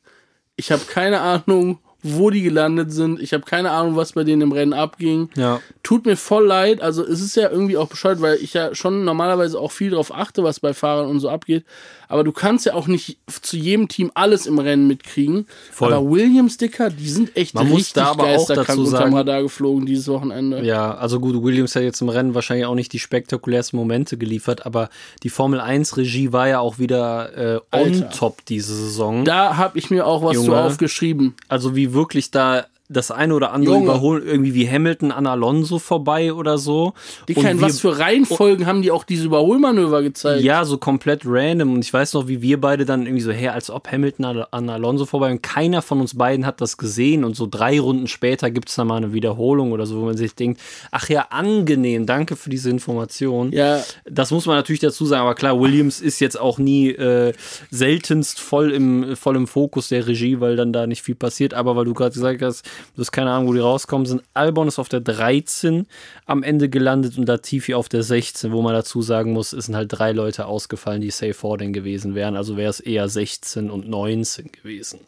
Ich 0.56 0.72
habe 0.72 0.82
keine 0.86 1.20
Ahnung, 1.20 1.80
wo 2.04 2.30
die 2.30 2.42
gelandet 2.42 2.92
sind. 2.92 3.18
Ich 3.20 3.32
habe 3.32 3.44
keine 3.44 3.70
Ahnung, 3.70 3.96
was 3.96 4.12
bei 4.12 4.22
denen 4.24 4.42
im 4.42 4.52
Rennen 4.52 4.72
abging. 4.74 5.30
Ja. 5.36 5.60
Tut 5.82 6.04
mir 6.06 6.16
voll 6.16 6.46
leid. 6.46 6.80
Also 6.82 7.02
es 7.04 7.20
ist 7.20 7.34
ja 7.34 7.50
irgendwie 7.50 7.76
auch 7.78 7.88
bescheuert, 7.88 8.20
weil 8.20 8.36
ich 8.36 8.54
ja 8.54 8.74
schon 8.74 9.04
normalerweise 9.04 9.58
auch 9.58 9.72
viel 9.72 9.90
drauf 9.90 10.14
achte, 10.14 10.44
was 10.44 10.60
bei 10.60 10.74
Fahrern 10.74 11.08
und 11.08 11.20
so 11.20 11.28
abgeht. 11.30 11.64
Aber 12.06 12.22
du 12.22 12.32
kannst 12.32 12.66
ja 12.66 12.74
auch 12.74 12.86
nicht 12.86 13.16
zu 13.42 13.56
jedem 13.56 13.88
Team 13.88 14.10
alles 14.14 14.46
im 14.46 14.58
Rennen 14.58 14.86
mitkriegen. 14.86 15.46
Voll. 15.72 15.92
Aber 15.92 16.08
Williams, 16.10 16.58
Dicker, 16.58 16.90
die 16.90 17.08
sind 17.08 17.34
echt 17.36 17.54
Man 17.54 17.68
muss 17.68 17.78
richtig 17.78 17.94
da 17.94 18.06
aber 18.10 18.24
auch 18.36 18.46
dazu 18.46 18.84
sagen- 18.84 19.14
Radar 19.16 19.42
geflogen 19.42 19.86
dieses 19.86 20.06
Wochenende. 20.08 20.62
Ja, 20.64 20.94
also 20.94 21.18
gut, 21.18 21.42
Williams 21.42 21.74
hat 21.74 21.82
jetzt 21.82 22.02
im 22.02 22.10
Rennen 22.10 22.34
wahrscheinlich 22.34 22.66
auch 22.66 22.74
nicht 22.74 22.92
die 22.92 22.98
spektakulärsten 22.98 23.78
Momente 23.78 24.18
geliefert, 24.18 24.66
aber 24.66 24.90
die 25.22 25.30
Formel 25.30 25.60
1 25.60 25.96
Regie 25.96 26.30
war 26.32 26.46
ja 26.46 26.60
auch 26.60 26.78
wieder 26.78 27.36
äh, 27.56 27.60
on 27.72 27.94
Alter. 27.94 28.10
top 28.10 28.44
diese 28.44 28.74
Saison. 28.74 29.24
Da 29.24 29.56
habe 29.56 29.78
ich 29.78 29.90
mir 29.90 30.06
auch 30.06 30.22
was 30.22 30.36
zu 30.36 30.44
Junge. 30.44 30.60
aufgeschrieben. 30.62 31.34
also 31.48 31.74
wie 31.74 31.93
wirklich 31.94 32.30
da 32.30 32.66
das 32.90 33.10
eine 33.10 33.34
oder 33.34 33.52
andere 33.52 33.76
Junge. 33.76 33.86
überholen, 33.86 34.22
irgendwie 34.26 34.52
wie 34.52 34.68
Hamilton 34.68 35.10
an 35.10 35.26
Alonso 35.26 35.78
vorbei 35.78 36.34
oder 36.34 36.58
so. 36.58 36.92
Die 37.28 37.34
kein, 37.34 37.58
was 37.62 37.80
für 37.80 37.98
Reihenfolgen 37.98 38.66
haben 38.66 38.82
die 38.82 38.90
auch 38.90 39.04
diese 39.04 39.24
Überholmanöver 39.24 40.02
gezeigt? 40.02 40.44
Ja, 40.44 40.66
so 40.66 40.76
komplett 40.76 41.22
random. 41.24 41.72
Und 41.72 41.80
ich 41.84 41.92
weiß 41.92 42.12
noch, 42.12 42.28
wie 42.28 42.42
wir 42.42 42.60
beide 42.60 42.84
dann 42.84 43.06
irgendwie 43.06 43.22
so, 43.22 43.32
hey, 43.32 43.48
als 43.48 43.70
ob 43.70 43.90
Hamilton 43.90 44.24
an, 44.26 44.44
an 44.50 44.68
Alonso 44.68 45.06
vorbei 45.06 45.30
und 45.30 45.42
keiner 45.42 45.80
von 45.80 46.00
uns 46.00 46.14
beiden 46.16 46.44
hat 46.44 46.60
das 46.60 46.76
gesehen. 46.76 47.24
Und 47.24 47.36
so 47.36 47.46
drei 47.50 47.80
Runden 47.80 48.06
später 48.06 48.50
gibt 48.50 48.68
es 48.68 48.74
dann 48.74 48.86
mal 48.86 48.98
eine 48.98 49.14
Wiederholung 49.14 49.72
oder 49.72 49.86
so, 49.86 50.00
wo 50.00 50.04
man 50.04 50.18
sich 50.18 50.34
denkt, 50.34 50.60
ach 50.90 51.08
ja, 51.08 51.28
angenehm, 51.30 52.04
danke 52.04 52.36
für 52.36 52.50
diese 52.50 52.68
Information. 52.68 53.50
Ja, 53.52 53.82
Das 54.04 54.30
muss 54.30 54.44
man 54.44 54.56
natürlich 54.56 54.80
dazu 54.80 55.06
sagen, 55.06 55.22
aber 55.22 55.34
klar, 55.34 55.58
Williams 55.58 56.02
ist 56.02 56.20
jetzt 56.20 56.38
auch 56.38 56.58
nie 56.58 56.90
äh, 56.90 57.32
seltenst 57.70 58.40
voll 58.40 58.72
im, 58.72 59.16
voll 59.16 59.36
im 59.36 59.46
Fokus 59.46 59.88
der 59.88 60.06
Regie, 60.06 60.40
weil 60.40 60.56
dann 60.56 60.74
da 60.74 60.86
nicht 60.86 61.02
viel 61.02 61.14
passiert. 61.14 61.54
Aber 61.54 61.76
weil 61.76 61.86
du 61.86 61.94
gerade 61.94 62.12
gesagt 62.12 62.42
hast, 62.42 62.62
du 62.94 63.00
hast 63.00 63.12
keine 63.12 63.30
Ahnung, 63.30 63.48
wo 63.48 63.52
die 63.52 63.60
rauskommen 63.60 64.06
sind. 64.06 64.22
Albon 64.34 64.68
ist 64.68 64.78
auf 64.78 64.88
der 64.88 65.00
13 65.00 65.86
am 66.26 66.42
Ende 66.42 66.68
gelandet 66.68 67.18
und 67.18 67.26
Latifi 67.28 67.74
auf 67.74 67.88
der 67.88 68.02
16, 68.02 68.52
wo 68.52 68.62
man 68.62 68.74
dazu 68.74 69.02
sagen 69.02 69.32
muss, 69.32 69.52
es 69.52 69.66
sind 69.66 69.76
halt 69.76 69.92
drei 69.92 70.12
Leute 70.12 70.46
ausgefallen, 70.46 71.00
die 71.00 71.10
safe 71.10 71.56
den 71.58 71.72
gewesen 71.72 72.14
wären. 72.14 72.36
Also 72.36 72.56
wäre 72.56 72.70
es 72.70 72.80
eher 72.80 73.08
16 73.08 73.70
und 73.70 73.88
19 73.88 74.50
gewesen. 74.52 75.00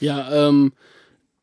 ja, 0.00 0.48
ähm, 0.48 0.72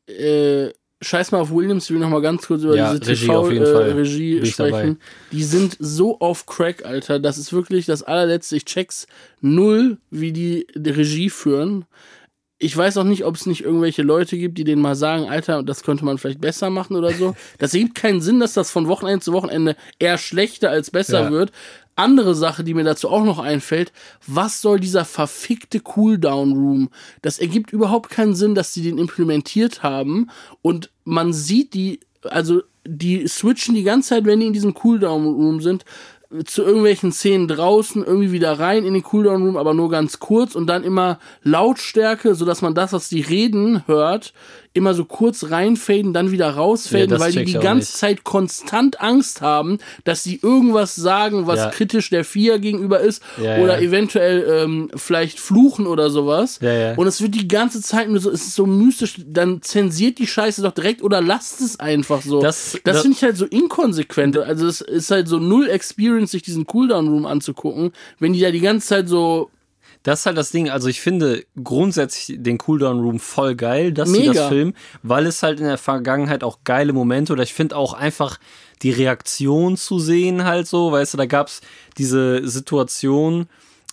äh, 0.08 0.72
scheiß 1.02 1.32
mal 1.32 1.40
auf 1.40 1.52
Williams, 1.52 1.86
ich 1.86 1.92
will 1.92 2.00
noch 2.00 2.10
mal 2.10 2.22
ganz 2.22 2.48
kurz 2.48 2.64
über 2.64 2.76
Ja, 2.76 2.94
diese. 2.98 3.14
TV-Regie 3.14 4.40
ich 4.40 4.52
sprechen. 4.52 5.00
Die 5.32 5.44
sind 5.44 5.78
so 5.80 6.20
auf 6.20 6.46
Crack, 6.46 6.86
Alter. 6.86 7.20
Das 7.20 7.38
ist 7.38 7.54
wirklich 7.54 7.86
das 7.86 8.04
allerletzte. 8.04 8.56
Ich 8.56 8.66
check's 8.66 9.08
null, 9.42 9.98
wie 10.10 10.32
die, 10.32 10.68
die 10.76 10.90
Regie 10.90 11.30
führen. 11.30 11.86
Ich 12.60 12.76
weiß 12.76 12.98
auch 12.98 13.04
nicht, 13.04 13.24
ob 13.24 13.36
es 13.36 13.46
nicht 13.46 13.64
irgendwelche 13.64 14.02
Leute 14.02 14.38
gibt, 14.38 14.58
die 14.58 14.64
denen 14.64 14.82
mal 14.82 14.96
sagen, 14.96 15.30
Alter, 15.30 15.62
das 15.62 15.84
könnte 15.84 16.04
man 16.06 16.18
vielleicht 16.18 16.42
besser 16.42 16.70
machen 16.72 16.96
oder 16.96 17.12
so. 17.14 17.36
Das 17.60 17.74
ergibt 17.74 17.96
keinen 17.96 18.22
Sinn, 18.22 18.40
dass 18.40 18.54
das 18.54 18.72
von 18.72 18.88
Wochenende 18.88 19.24
zu 19.24 19.32
Wochenende 19.34 19.76
eher 20.00 20.18
schlechter 20.18 20.70
als 20.72 20.90
besser 20.90 21.26
Ja. 21.26 21.32
wird. 21.32 21.52
Andere 21.96 22.36
Sache, 22.36 22.64
die 22.64 22.74
mir 22.76 22.84
dazu 22.84 23.10
auch 23.10 23.24
noch 23.24 23.40
einfällt, 23.40 23.92
was 24.28 24.62
soll 24.62 24.80
dieser 24.80 25.04
verfickte 25.06 25.80
Cooldown 25.80 26.54
Room? 26.54 26.90
Das 27.24 27.40
ergibt 27.40 27.72
überhaupt 27.74 28.10
keinen 28.12 28.36
Sinn, 28.36 28.54
dass 28.56 28.74
sie 28.74 28.84
den 28.84 28.98
implementiert 29.00 29.82
haben 29.84 30.30
und 30.62 30.92
man 31.06 31.34
sieht 31.34 31.74
die, 31.74 32.00
also 32.24 32.62
die 32.88 33.28
switchen 33.28 33.74
die 33.76 33.84
ganze 33.84 34.10
Zeit, 34.10 34.26
wenn 34.26 34.40
die 34.40 34.46
in 34.48 34.54
diesem 34.54 34.74
Cooldown 34.76 35.26
Room 35.26 35.60
sind, 35.62 35.86
zu 36.46 36.64
irgendwelchen 36.64 37.12
Szenen 37.12 37.48
draußen 37.48 38.04
irgendwie 38.04 38.32
wieder 38.32 38.60
rein 38.60 38.84
in 38.84 38.94
den 38.94 39.04
Cooldown 39.04 39.44
Room, 39.44 39.58
aber 39.58 39.74
nur 39.74 39.90
ganz 39.90 40.20
kurz 40.20 40.56
und 40.56 40.68
dann 40.68 40.84
immer 40.84 41.20
Lautstärke, 41.44 42.36
sodass 42.36 42.62
man 42.62 42.76
das, 42.76 42.94
was 42.94 43.10
die 43.10 43.22
reden, 43.22 43.84
hört, 43.88 44.34
immer 44.74 44.94
so 44.94 45.06
kurz 45.06 45.50
reinfaden, 45.50 46.14
dann 46.14 46.32
wieder 46.32 46.48
Ja, 46.48 46.52
rausfaden, 46.54 47.10
das 47.10 47.20
weil 47.22 47.32
die 47.32 47.46
die 47.46 47.54
ganze. 47.54 47.94
Zeit 47.94 48.24
konstant 48.24 49.02
Angst 49.02 49.42
haben, 49.42 49.80
dass 50.04 50.24
sie 50.24 50.40
irgendwas 50.42 50.96
sagen, 50.96 51.48
was 51.48 51.60
Ja. 51.60 51.70
kritisch 51.70 52.10
der 52.10 52.24
Vier 52.24 52.60
gegenüber 52.60 53.00
ist 53.00 53.22
Ja, 53.42 53.58
oder 53.58 53.80
ja. 53.80 53.88
eventuell 53.88 54.46
ähm, 54.64 54.90
vielleicht 54.96 55.40
fluchen 55.40 55.88
oder 55.88 56.10
sowas. 56.10 56.60
Ja, 56.62 56.72
ja. 56.74 56.96
Und 56.96 57.08
es 57.08 57.22
wird 57.22 57.36
die 57.36 57.48
ganze 57.48 57.82
Zeit 57.82 58.10
nur 58.10 58.20
so, 58.20 58.30
es 58.30 58.42
ist 58.48 58.56
so 58.56 58.66
mystisch, 58.66 59.16
dann 59.26 59.62
zensiert 59.62 60.20
die 60.20 60.28
Scheiße 60.28 60.62
doch 60.62 60.74
direkt 60.74 61.02
oder 61.02 61.22
lasst 61.22 61.62
es 61.62 61.80
einfach 61.80 62.22
so. 62.22 62.42
Das- 62.42 62.74
das 62.74 62.82
das- 62.84 63.02
finde 63.02 63.18
ich 63.18 63.24
halt 63.24 63.38
so 63.38 63.46
inkonsequent. 63.46 64.38
Also 64.38 64.68
es 64.68 64.82
ist 64.82 65.12
halt 65.12 65.28
so 65.28 65.40
null 65.40 65.70
Experience, 65.70 66.32
sich 66.32 66.44
diesen 66.44 66.66
Cooldown 66.66 67.08
Room 67.08 67.26
anzugucken, 67.26 67.92
wenn 68.20 68.34
die 68.34 68.40
da 68.42 68.52
die 68.52 68.60
ganze 68.62 68.88
Zeit 68.88 69.10
so 69.10 69.50
Das 70.08 70.22
ist 70.22 70.26
halt 70.26 70.38
das 70.38 70.52
Ding. 70.52 70.70
Also 70.70 70.88
ich 70.88 71.02
finde 71.02 71.44
grundsätzlich 71.62 72.42
den 72.42 72.58
Cooldown 72.58 73.02
Room 73.02 73.20
voll 73.20 73.56
geil, 73.56 73.92
dass 73.92 74.10
sie 74.10 74.28
das 74.28 74.48
filmen, 74.48 74.74
weil 75.04 75.26
es 75.26 75.44
halt 75.44 75.60
in 75.60 75.66
der 75.66 75.78
Vergangenheit 75.78 76.46
auch 76.46 76.60
geile 76.64 76.94
Momente 76.94 77.34
oder 77.34 77.44
ich 77.44 77.54
finde 77.54 77.76
auch 77.76 77.92
einfach 77.92 78.40
die 78.84 78.92
Reaktion 78.92 79.76
zu 79.76 80.00
sehen 80.00 80.46
halt 80.46 80.66
so, 80.66 80.94
weißt 80.94 81.16
du, 81.16 81.18
da 81.18 81.26
gab's 81.26 81.60
diese 81.98 82.48
Situation, 82.48 83.50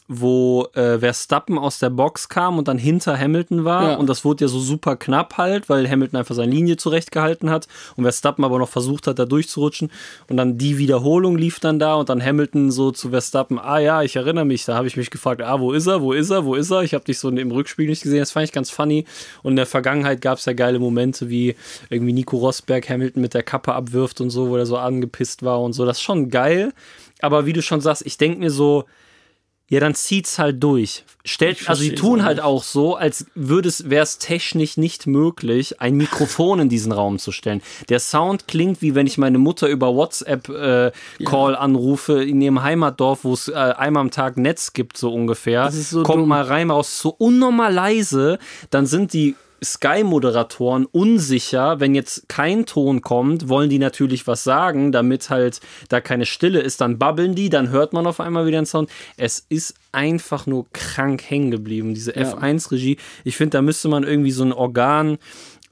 wo 0.07 0.69
äh, 0.75 0.99
Verstappen 0.99 1.59
aus 1.59 1.79
der 1.79 1.89
Box 1.89 2.29
kam 2.29 2.59
und 2.59 2.69
dann 2.69 2.77
hinter 2.77 3.19
Hamilton 3.19 3.65
war. 3.65 3.93
Ja. 3.93 3.97
und 3.97 4.09
das 4.09 4.25
wurde 4.25 4.45
ja 4.45 4.49
so 4.49 4.59
super 4.59 4.97
knapp 4.97 5.39
halt, 5.39 5.71
weil 5.71 5.89
Hamilton 5.89 6.19
einfach 6.19 6.35
seine 6.35 6.53
Linie 6.53 6.77
zurechtgehalten 6.77 7.49
hat. 7.49 7.69
Und 7.97 8.05
Verstappen 8.05 8.45
aber 8.45 8.59
noch 8.59 8.69
versucht 8.69 9.07
hat, 9.07 9.19
da 9.19 9.25
durchzurutschen. 9.25 9.91
Und 10.29 10.37
dann 10.37 10.59
die 10.59 10.77
Wiederholung 10.77 11.39
lief 11.39 11.59
dann 11.59 11.79
da 11.79 11.95
und 11.95 12.11
dann 12.11 12.23
Hamilton 12.23 12.71
so 12.71 12.91
zu 12.91 13.11
Verstappen, 13.11 13.59
ah 13.59 13.79
ja, 13.79 14.03
ich 14.03 14.17
erinnere 14.17 14.45
mich, 14.45 14.67
da 14.67 14.75
habe 14.75 14.87
ich 14.87 14.97
mich 14.97 15.11
gefragt, 15.11 15.41
ah, 15.41 15.59
wo 15.61 15.73
ist 15.73 15.87
er, 15.87 16.03
wo 16.03 16.13
ist 16.13 16.31
er, 16.31 16.45
wo 16.45 16.55
ist 16.55 16.71
er? 16.71 16.83
Ich 16.83 16.93
habe 16.93 17.05
dich 17.05 17.19
so 17.19 17.31
im 17.31 17.51
Rückspiel 17.51 17.89
nicht 17.89 18.03
gesehen, 18.03 18.21
das 18.21 18.33
fand 18.33 18.45
ich 18.45 18.53
ganz 18.53 18.71
funny. 18.71 19.07
Und 19.43 19.53
in 19.53 19.57
der 19.57 19.67
Vergangenheit 19.67 20.21
gab 20.21 20.39
es 20.39 20.45
ja 20.45 20.53
geile 20.53 20.79
Momente, 20.79 21.31
wie 21.31 21.57
irgendwie 21.89 22.13
Nico 22.13 22.37
Rosberg 22.37 22.89
Hamilton 22.91 23.23
mit 23.23 23.33
der 23.33 23.43
Kappe 23.43 23.73
abwirft 23.73 24.21
und 24.21 24.29
so, 24.29 24.51
wo 24.51 24.57
er 24.57 24.67
so 24.67 24.77
angepisst 24.77 25.43
war 25.43 25.63
und 25.63 25.73
so, 25.73 25.87
das 25.87 25.97
ist 25.97 26.03
schon 26.03 26.29
geil, 26.29 26.73
aber 27.21 27.47
wie 27.47 27.55
du 27.55 27.63
schon 27.63 27.81
sagst, 27.81 28.05
ich 28.05 28.19
denke 28.19 28.39
mir 28.39 28.51
so, 28.51 28.85
ja, 29.69 29.81
dann 29.81 29.95
zieht's 29.95 30.39
halt 30.39 30.63
durch. 30.63 31.05
Stellt, 31.25 31.71
also 31.71 31.83
die 31.83 31.95
tun 31.95 32.23
halt 32.23 32.39
auch 32.39 32.63
so, 32.63 32.97
als 32.97 33.27
würde 33.35 33.71
es, 33.71 33.89
wäre 33.89 34.03
es 34.03 34.19
technisch 34.19 34.77
nicht 34.77 35.07
möglich, 35.07 35.81
ein 35.81 35.97
Mikrofon 35.97 36.61
in 36.61 36.69
diesen 36.69 36.93
Raum 36.93 37.19
zu 37.19 37.33
stellen. 37.33 37.63
Der 37.89 37.99
Sound 37.99 38.47
klingt 38.47 38.83
wie 38.83 38.95
wenn 38.95 39.07
ich 39.07 39.17
meine 39.17 39.39
Mutter 39.39 39.69
über 39.69 39.95
WhatsApp 39.95 40.51
äh, 40.51 40.93
Call 41.25 41.57
anrufe 41.57 42.23
in 42.23 42.43
ihrem 42.43 42.63
Heimatdorf, 42.63 43.25
wo 43.25 43.33
es 43.33 43.49
äh, 43.49 43.55
einmal 43.55 44.03
am 44.03 44.11
Tag 44.11 44.37
Netz 44.37 44.75
gibt, 44.75 44.99
so 44.99 45.15
ungefähr. 45.15 45.65
Das 45.65 45.77
ist 45.77 45.91
so 45.91 46.03
Kommt 46.03 46.21
dumm. 46.21 46.29
mal 46.29 46.43
rein, 46.43 46.71
raus, 46.71 46.99
so 46.99 47.09
unnormal 47.09 47.73
leise, 47.73 48.39
dann 48.69 48.85
sind 48.85 49.15
die 49.15 49.35
Sky-Moderatoren 49.63 50.87
unsicher, 50.87 51.81
wenn 51.81 51.95
jetzt 51.95 52.29
kein 52.29 52.67
Ton 52.67 53.01
kommt, 53.01 53.49
wollen 53.49 53.71
die 53.71 53.79
natürlich 53.79 54.27
was 54.27 54.45
sagen, 54.45 54.93
damit 54.93 55.31
halt 55.31 55.61
da 55.89 56.01
keine 56.01 56.27
Stille 56.27 56.61
ist, 56.61 56.81
dann 56.81 56.99
babbeln 56.99 57.35
die, 57.35 57.49
dann 57.49 57.71
hört 57.71 57.93
man 57.93 58.07
auf 58.07 58.21
einmal 58.21 58.47
wieder 58.47 58.59
einen 58.59 58.67
Sound. 58.67 58.91
Es 59.17 59.45
ist 59.49 59.75
einfach 59.93 60.47
nur 60.47 60.67
krank 60.73 61.23
hängen 61.29 61.51
geblieben, 61.51 61.95
diese 61.95 62.17
Ja. 62.19 62.35
F1-Regie. 62.35 62.99
Ich 63.25 63.37
finde, 63.37 63.51
da 63.59 63.63
müsste 63.63 63.89
man 63.89 64.03
irgendwie 64.05 64.33
so 64.33 64.45
ein 64.45 64.53
Organ 64.53 65.19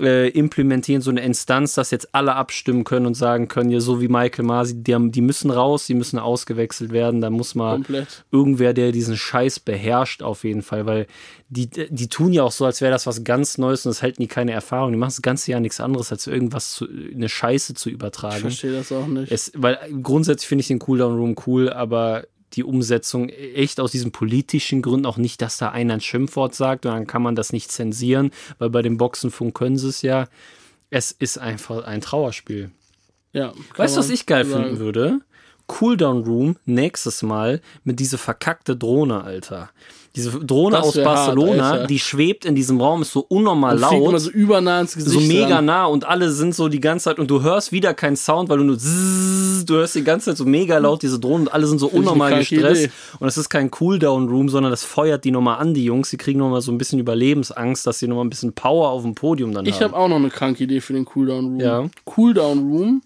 äh, 0.00 0.28
implementieren, 0.28 1.02
so 1.02 1.10
eine 1.10 1.20
Instanz, 1.22 1.74
dass 1.74 1.90
jetzt 1.90 2.14
alle 2.14 2.34
abstimmen 2.34 2.84
können 2.84 3.06
und 3.06 3.14
sagen 3.14 3.48
können, 3.48 3.70
ja, 3.70 3.80
so 3.80 4.00
wie 4.00 4.08
Michael 4.08 4.44
Masi, 4.44 4.82
die, 4.82 4.94
haben, 4.94 5.12
die 5.12 5.20
müssen 5.20 5.50
raus, 5.50 5.86
die 5.86 5.94
müssen 5.94 6.18
ausgewechselt 6.18 6.92
werden, 6.92 7.20
da 7.20 7.30
muss 7.30 7.54
mal 7.54 7.74
komplett. 7.74 8.24
irgendwer, 8.32 8.72
der 8.74 8.92
diesen 8.92 9.16
Scheiß 9.16 9.60
beherrscht, 9.60 10.22
auf 10.22 10.44
jeden 10.44 10.62
Fall, 10.62 10.86
weil 10.86 11.06
die, 11.48 11.68
die 11.68 12.08
tun 12.08 12.32
ja 12.32 12.42
auch 12.44 12.52
so, 12.52 12.64
als 12.64 12.80
wäre 12.80 12.90
das 12.90 13.06
was 13.06 13.24
ganz 13.24 13.58
Neues 13.58 13.84
und 13.84 13.90
das 13.90 14.02
halten 14.02 14.22
die 14.22 14.28
keine 14.28 14.52
Erfahrung. 14.52 14.90
Die 14.92 14.98
machen 14.98 15.10
das 15.10 15.20
ganze 15.20 15.50
Jahr 15.50 15.60
nichts 15.60 15.80
anderes, 15.80 16.10
als 16.10 16.26
irgendwas 16.26 16.72
zu, 16.72 16.88
eine 16.88 17.28
Scheiße 17.28 17.74
zu 17.74 17.90
Ich 17.90 17.94
übertragen. 17.94 18.40
verstehe 18.40 18.72
das 18.72 18.90
auch 18.90 19.06
nicht. 19.06 19.30
Es, 19.30 19.52
weil 19.54 19.78
grundsätzlich 20.02 20.48
finde 20.48 20.62
ich 20.62 20.68
den 20.68 20.78
Cooldown 20.78 21.14
Room 21.14 21.36
cool, 21.46 21.68
aber 21.70 22.24
die 22.56 22.64
Umsetzung 22.64 23.28
echt 23.28 23.80
aus 23.80 23.92
diesen 23.92 24.12
politischen 24.12 24.82
Gründen 24.82 25.06
auch 25.06 25.16
nicht, 25.16 25.42
dass 25.42 25.58
da 25.58 25.70
einer 25.70 25.94
ein 25.94 26.00
Schimpfwort 26.00 26.54
sagt 26.54 26.86
und 26.86 26.92
dann 26.92 27.06
kann 27.06 27.22
man 27.22 27.34
das 27.34 27.52
nicht 27.52 27.70
zensieren, 27.72 28.30
weil 28.58 28.70
bei 28.70 28.82
dem 28.82 28.96
Boxenfunk 28.96 29.54
können 29.54 29.76
sie 29.78 29.88
es 29.88 30.02
ja. 30.02 30.28
Es 30.90 31.10
ist 31.12 31.38
einfach 31.38 31.84
ein 31.84 32.00
Trauerspiel. 32.00 32.70
ja, 33.32 33.52
Weißt 33.76 33.96
du, 33.96 34.00
was 34.00 34.10
ich 34.10 34.26
geil 34.26 34.44
sagen. 34.44 34.64
finden 34.64 34.78
würde? 34.78 35.20
Cooldown 35.66 36.24
Room 36.24 36.56
nächstes 36.66 37.22
Mal 37.22 37.62
mit 37.84 37.98
diese 38.00 38.18
verkackte 38.18 38.76
Drohne, 38.76 39.24
Alter. 39.24 39.70
Diese 40.14 40.30
Drohne 40.30 40.76
Das 40.76 40.86
aus 40.88 40.96
hart, 40.96 41.04
Barcelona, 41.04 41.70
Alter. 41.70 41.86
die 41.86 41.98
schwebt 41.98 42.44
in 42.44 42.54
diesem 42.54 42.78
Raum, 42.80 43.00
ist 43.00 43.12
so 43.12 43.24
unnormal 43.28 43.76
Und 43.76 43.80
laut. 43.80 44.20
so 44.20 44.30
übernah 44.30 44.82
ins 44.82 44.94
Gesicht. 44.94 45.10
So 45.14 45.20
mega 45.20 45.56
ran. 45.56 45.64
nah 45.64 45.86
und 45.86 46.04
alle 46.04 46.30
sind 46.30 46.54
so 46.54 46.68
die 46.68 46.80
ganze 46.80 47.04
Zeit 47.04 47.18
und 47.18 47.30
du 47.30 47.40
hörst 47.42 47.72
wieder 47.72 47.94
keinen 47.94 48.16
Sound, 48.16 48.50
weil 48.50 48.58
du 48.58 48.64
nur 48.64 48.78
zzzz, 48.78 49.64
du 49.64 49.74
hörst 49.76 49.94
die 49.94 50.04
ganze 50.04 50.26
Zeit 50.26 50.36
so 50.36 50.44
mega 50.44 50.76
laut 50.76 51.02
diese 51.02 51.18
Drohnen 51.18 51.46
und 51.46 51.54
alle 51.54 51.66
sind 51.66 51.78
so 51.78 51.86
ich 51.86 51.92
eine 51.94 52.00
unnormal 52.00 52.38
gestresst 52.40 52.84
Idee. 52.84 52.92
und 53.20 53.28
es 53.28 53.38
ist 53.38 53.48
kein 53.48 53.70
Cooldown 53.70 54.28
Room, 54.28 54.50
sondern 54.50 54.70
das 54.70 54.84
feuert 54.84 55.24
die 55.24 55.30
nochmal 55.30 55.58
an, 55.58 55.72
die 55.72 55.84
Jungs, 55.84 56.10
die 56.10 56.18
kriegen 56.18 56.40
nochmal 56.40 56.60
so 56.60 56.72
ein 56.72 56.78
bisschen 56.78 56.98
Überlebensangst, 56.98 57.86
dass 57.86 57.98
sie 57.98 58.06
nochmal 58.06 58.26
ein 58.26 58.30
bisschen 58.30 58.52
Power 58.52 58.90
auf 58.90 59.02
dem 59.02 59.14
Podium 59.14 59.52
dann 59.54 59.64
Ich 59.64 59.76
haben. 59.76 59.92
habe 59.92 59.96
auch 59.96 60.08
noch 60.08 60.16
eine 60.16 60.28
kranke 60.28 60.64
Idee 60.64 60.80
für 60.82 60.92
den 60.92 61.06
Cooldown 61.06 61.44
Room. 61.46 61.60
Ja. 61.60 61.86
Cooldown 62.04 62.58
Room 62.70 63.02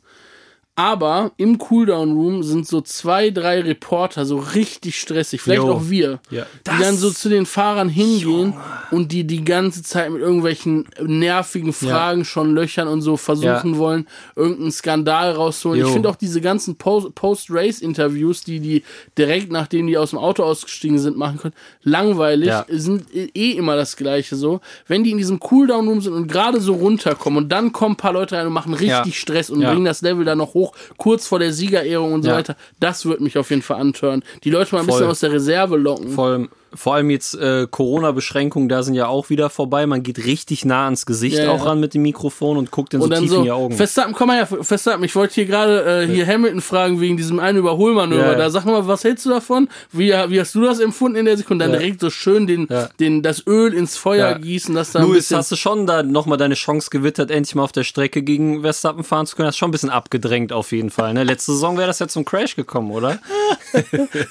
Aber 0.78 1.32
im 1.38 1.56
Cooldown 1.56 2.12
Room 2.12 2.42
sind 2.42 2.66
so 2.68 2.82
zwei, 2.82 3.30
drei 3.30 3.62
Reporter 3.62 4.26
so 4.26 4.36
richtig 4.36 5.00
stressig. 5.00 5.40
Vielleicht 5.40 5.62
Jo. 5.62 5.72
auch 5.72 5.88
wir. 5.88 6.20
Ja. 6.30 6.44
Die 6.66 6.82
dann 6.82 6.96
so 6.98 7.10
zu 7.10 7.30
den 7.30 7.46
Fahrern 7.46 7.88
hingehen 7.88 8.52
und 8.90 9.10
die 9.10 9.24
die 9.24 9.42
ganze 9.42 9.82
Zeit 9.82 10.10
mit 10.10 10.20
irgendwelchen 10.20 10.84
nervigen 11.02 11.72
Fragen 11.72 12.26
schon 12.26 12.54
löchern 12.54 12.88
und 12.88 13.00
so 13.00 13.16
versuchen 13.16 13.72
Ja. 13.72 13.78
wollen, 13.78 14.06
irgendeinen 14.36 14.70
Skandal 14.70 15.32
rauszuholen. 15.32 15.80
Jo. 15.80 15.86
Ich 15.86 15.92
finde 15.94 16.10
auch 16.10 16.16
diese 16.16 16.42
ganzen 16.42 16.76
Post- 16.76 17.14
Post-Race-Interviews, 17.14 18.44
die 18.44 18.60
die 18.60 18.82
direkt 19.16 19.50
nachdem 19.50 19.86
die 19.86 19.96
aus 19.96 20.10
dem 20.10 20.18
Auto 20.18 20.42
ausgestiegen 20.42 20.98
sind, 20.98 21.16
machen 21.16 21.38
können, 21.38 21.54
langweilig, 21.82 22.48
Ja. 22.48 22.66
sind 22.68 23.06
eh 23.14 23.52
immer 23.52 23.76
das 23.76 23.96
Gleiche 23.96 24.36
so. 24.36 24.60
Wenn 24.86 25.04
die 25.04 25.10
in 25.10 25.18
diesem 25.18 25.40
Cooldown 25.40 25.88
Room 25.88 26.00
sind 26.02 26.12
und 26.12 26.28
gerade 26.28 26.60
so 26.60 26.74
runterkommen 26.74 27.44
und 27.44 27.48
dann 27.50 27.72
kommen 27.72 27.94
ein 27.94 27.96
paar 27.96 28.12
Leute 28.12 28.36
rein 28.36 28.46
und 28.46 28.52
machen 28.52 28.74
richtig 28.74 28.90
Ja. 28.90 29.04
Stress 29.12 29.48
und 29.48 29.62
Ja. 29.62 29.70
bringen 29.72 29.86
das 29.86 30.02
Level 30.02 30.24
dann 30.26 30.36
noch 30.38 30.52
hoch, 30.54 30.65
kurz 30.96 31.26
vor 31.26 31.38
der 31.38 31.52
Siegerehrung 31.52 32.12
und 32.12 32.22
so 32.22 32.28
Ja. 32.30 32.36
weiter, 32.36 32.56
das 32.80 33.06
wird 33.06 33.20
mich 33.20 33.36
auf 33.38 33.50
jeden 33.50 33.62
Fall 33.62 33.80
antören. 33.80 34.22
Die 34.44 34.50
Leute 34.50 34.74
mal 34.74 34.80
ein 34.80 34.86
bisschen 34.86 35.00
Voll. 35.02 35.10
aus 35.10 35.20
der 35.20 35.32
Reserve 35.32 35.76
locken. 35.76 36.10
Vor 36.10 36.26
allem, 36.28 36.48
vor 36.76 36.94
allem 36.94 37.10
jetzt 37.10 37.34
äh, 37.34 37.66
Corona-Beschränkungen, 37.70 38.68
da 38.68 38.82
sind 38.82 38.94
ja 38.94 39.06
auch 39.08 39.30
wieder 39.30 39.50
vorbei. 39.50 39.86
Man 39.86 40.02
geht 40.02 40.24
richtig 40.24 40.64
nah 40.64 40.84
ans 40.84 41.06
Gesicht 41.06 41.38
Ja, 41.38 41.44
ja. 41.44 41.50
auch 41.52 41.66
ran 41.66 41.80
mit 41.80 41.94
dem 41.94 42.02
Mikrofon 42.02 42.56
und 42.56 42.70
guckt 42.70 42.92
so 42.92 43.02
und 43.02 43.10
dann 43.10 43.22
tief 43.22 43.30
so, 43.30 43.36
in 43.38 43.44
die 43.44 43.50
Augen. 43.52 43.74
Verstappen, 43.76 44.12
komm 44.14 44.28
mal 44.28 44.36
her, 44.36 44.46
Verstappen, 44.46 45.02
ich 45.04 45.14
wollte 45.16 45.34
hier 45.34 45.46
gerade 45.46 46.02
äh, 46.02 46.06
hier 46.06 46.26
Hamilton 46.26 46.60
fragen 46.60 47.00
wegen 47.00 47.16
diesem 47.16 47.38
einen 47.40 47.58
Überholmanöver. 47.58 48.22
Ja, 48.22 48.32
ja. 48.32 48.38
Da 48.38 48.50
sag 48.50 48.64
mal, 48.64 48.86
was 48.86 49.04
hältst 49.04 49.26
du 49.26 49.30
davon? 49.30 49.68
Wie, 49.92 50.10
wie 50.10 50.40
hast 50.40 50.54
du 50.54 50.62
das 50.62 50.78
empfunden 50.80 51.16
in 51.16 51.24
der 51.24 51.36
Sekunde? 51.36 51.64
Dann 51.64 51.72
Ja. 51.74 51.78
direkt 51.80 52.00
so 52.00 52.10
schön 52.10 52.46
den, 52.46 52.66
Ja. 52.70 52.88
den, 53.00 53.22
das 53.22 53.46
Öl 53.46 53.72
ins 53.74 53.96
Feuer 53.96 54.30
Ja. 54.32 54.38
gießen, 54.38 54.74
dass 54.74 54.92
da 54.92 55.04
bisschen 55.04 55.38
hast 55.38 55.50
du 55.50 55.56
schon 55.56 55.86
da 55.86 56.02
nochmal 56.02 56.36
deine 56.38 56.54
Chance 56.54 56.90
gewittert, 56.90 57.30
endlich 57.30 57.54
mal 57.54 57.62
auf 57.64 57.72
der 57.72 57.84
Strecke 57.84 58.22
gegen 58.22 58.62
Verstappen 58.62 59.02
fahren 59.04 59.26
zu 59.26 59.34
können? 59.36 59.48
Hast 59.48 59.56
schon 59.56 59.68
ein 59.68 59.72
bisschen 59.72 59.90
abgedrängt 59.90 60.52
auf 60.52 60.72
jeden 60.72 60.90
Fall. 60.90 61.14
Ne? 61.14 61.24
Letzte 61.24 61.52
Saison 61.52 61.76
wäre 61.78 61.86
das 61.86 61.98
ja 62.00 62.08
zum 62.08 62.24
Crash 62.24 62.54
gekommen, 62.56 62.90
oder? 62.90 63.18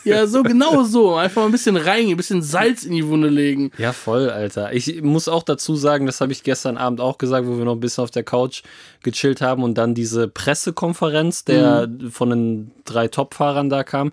Ja, 0.03 0.27
so 0.27 0.43
genau 0.43 0.83
so. 0.83 1.15
Einfach 1.15 1.41
mal 1.41 1.47
ein 1.47 1.51
bisschen 1.51 1.77
reingehen, 1.77 2.13
ein 2.15 2.17
bisschen 2.17 2.34
Salz 2.41 2.83
in 2.83 2.93
die 2.93 3.07
Wunde 3.07 3.29
legen. 3.29 3.71
Ja, 3.77 3.93
voll, 3.93 4.29
Alter. 4.29 4.73
Ich 4.73 5.01
muss 5.01 5.27
auch 5.27 5.43
dazu 5.43 5.75
sagen, 5.75 6.05
das 6.05 6.21
habe 6.21 6.31
ich 6.31 6.43
gestern 6.43 6.77
Abend 6.77 7.01
auch 7.01 7.17
gesagt, 7.17 7.47
wo 7.47 7.57
wir 7.57 7.65
noch 7.65 7.73
ein 7.75 7.79
bisschen 7.79 8.03
auf 8.03 8.11
der 8.11 8.23
Couch 8.23 8.63
gechillt 9.03 9.41
haben 9.41 9.63
und 9.63 9.77
dann 9.77 9.93
diese 9.93 10.27
Pressekonferenz, 10.27 11.45
der 11.45 11.89
von 12.09 12.29
den 12.29 12.71
drei 12.85 13.07
Top-Fahrern 13.07 13.69
da 13.69 13.83
kam. 13.83 14.11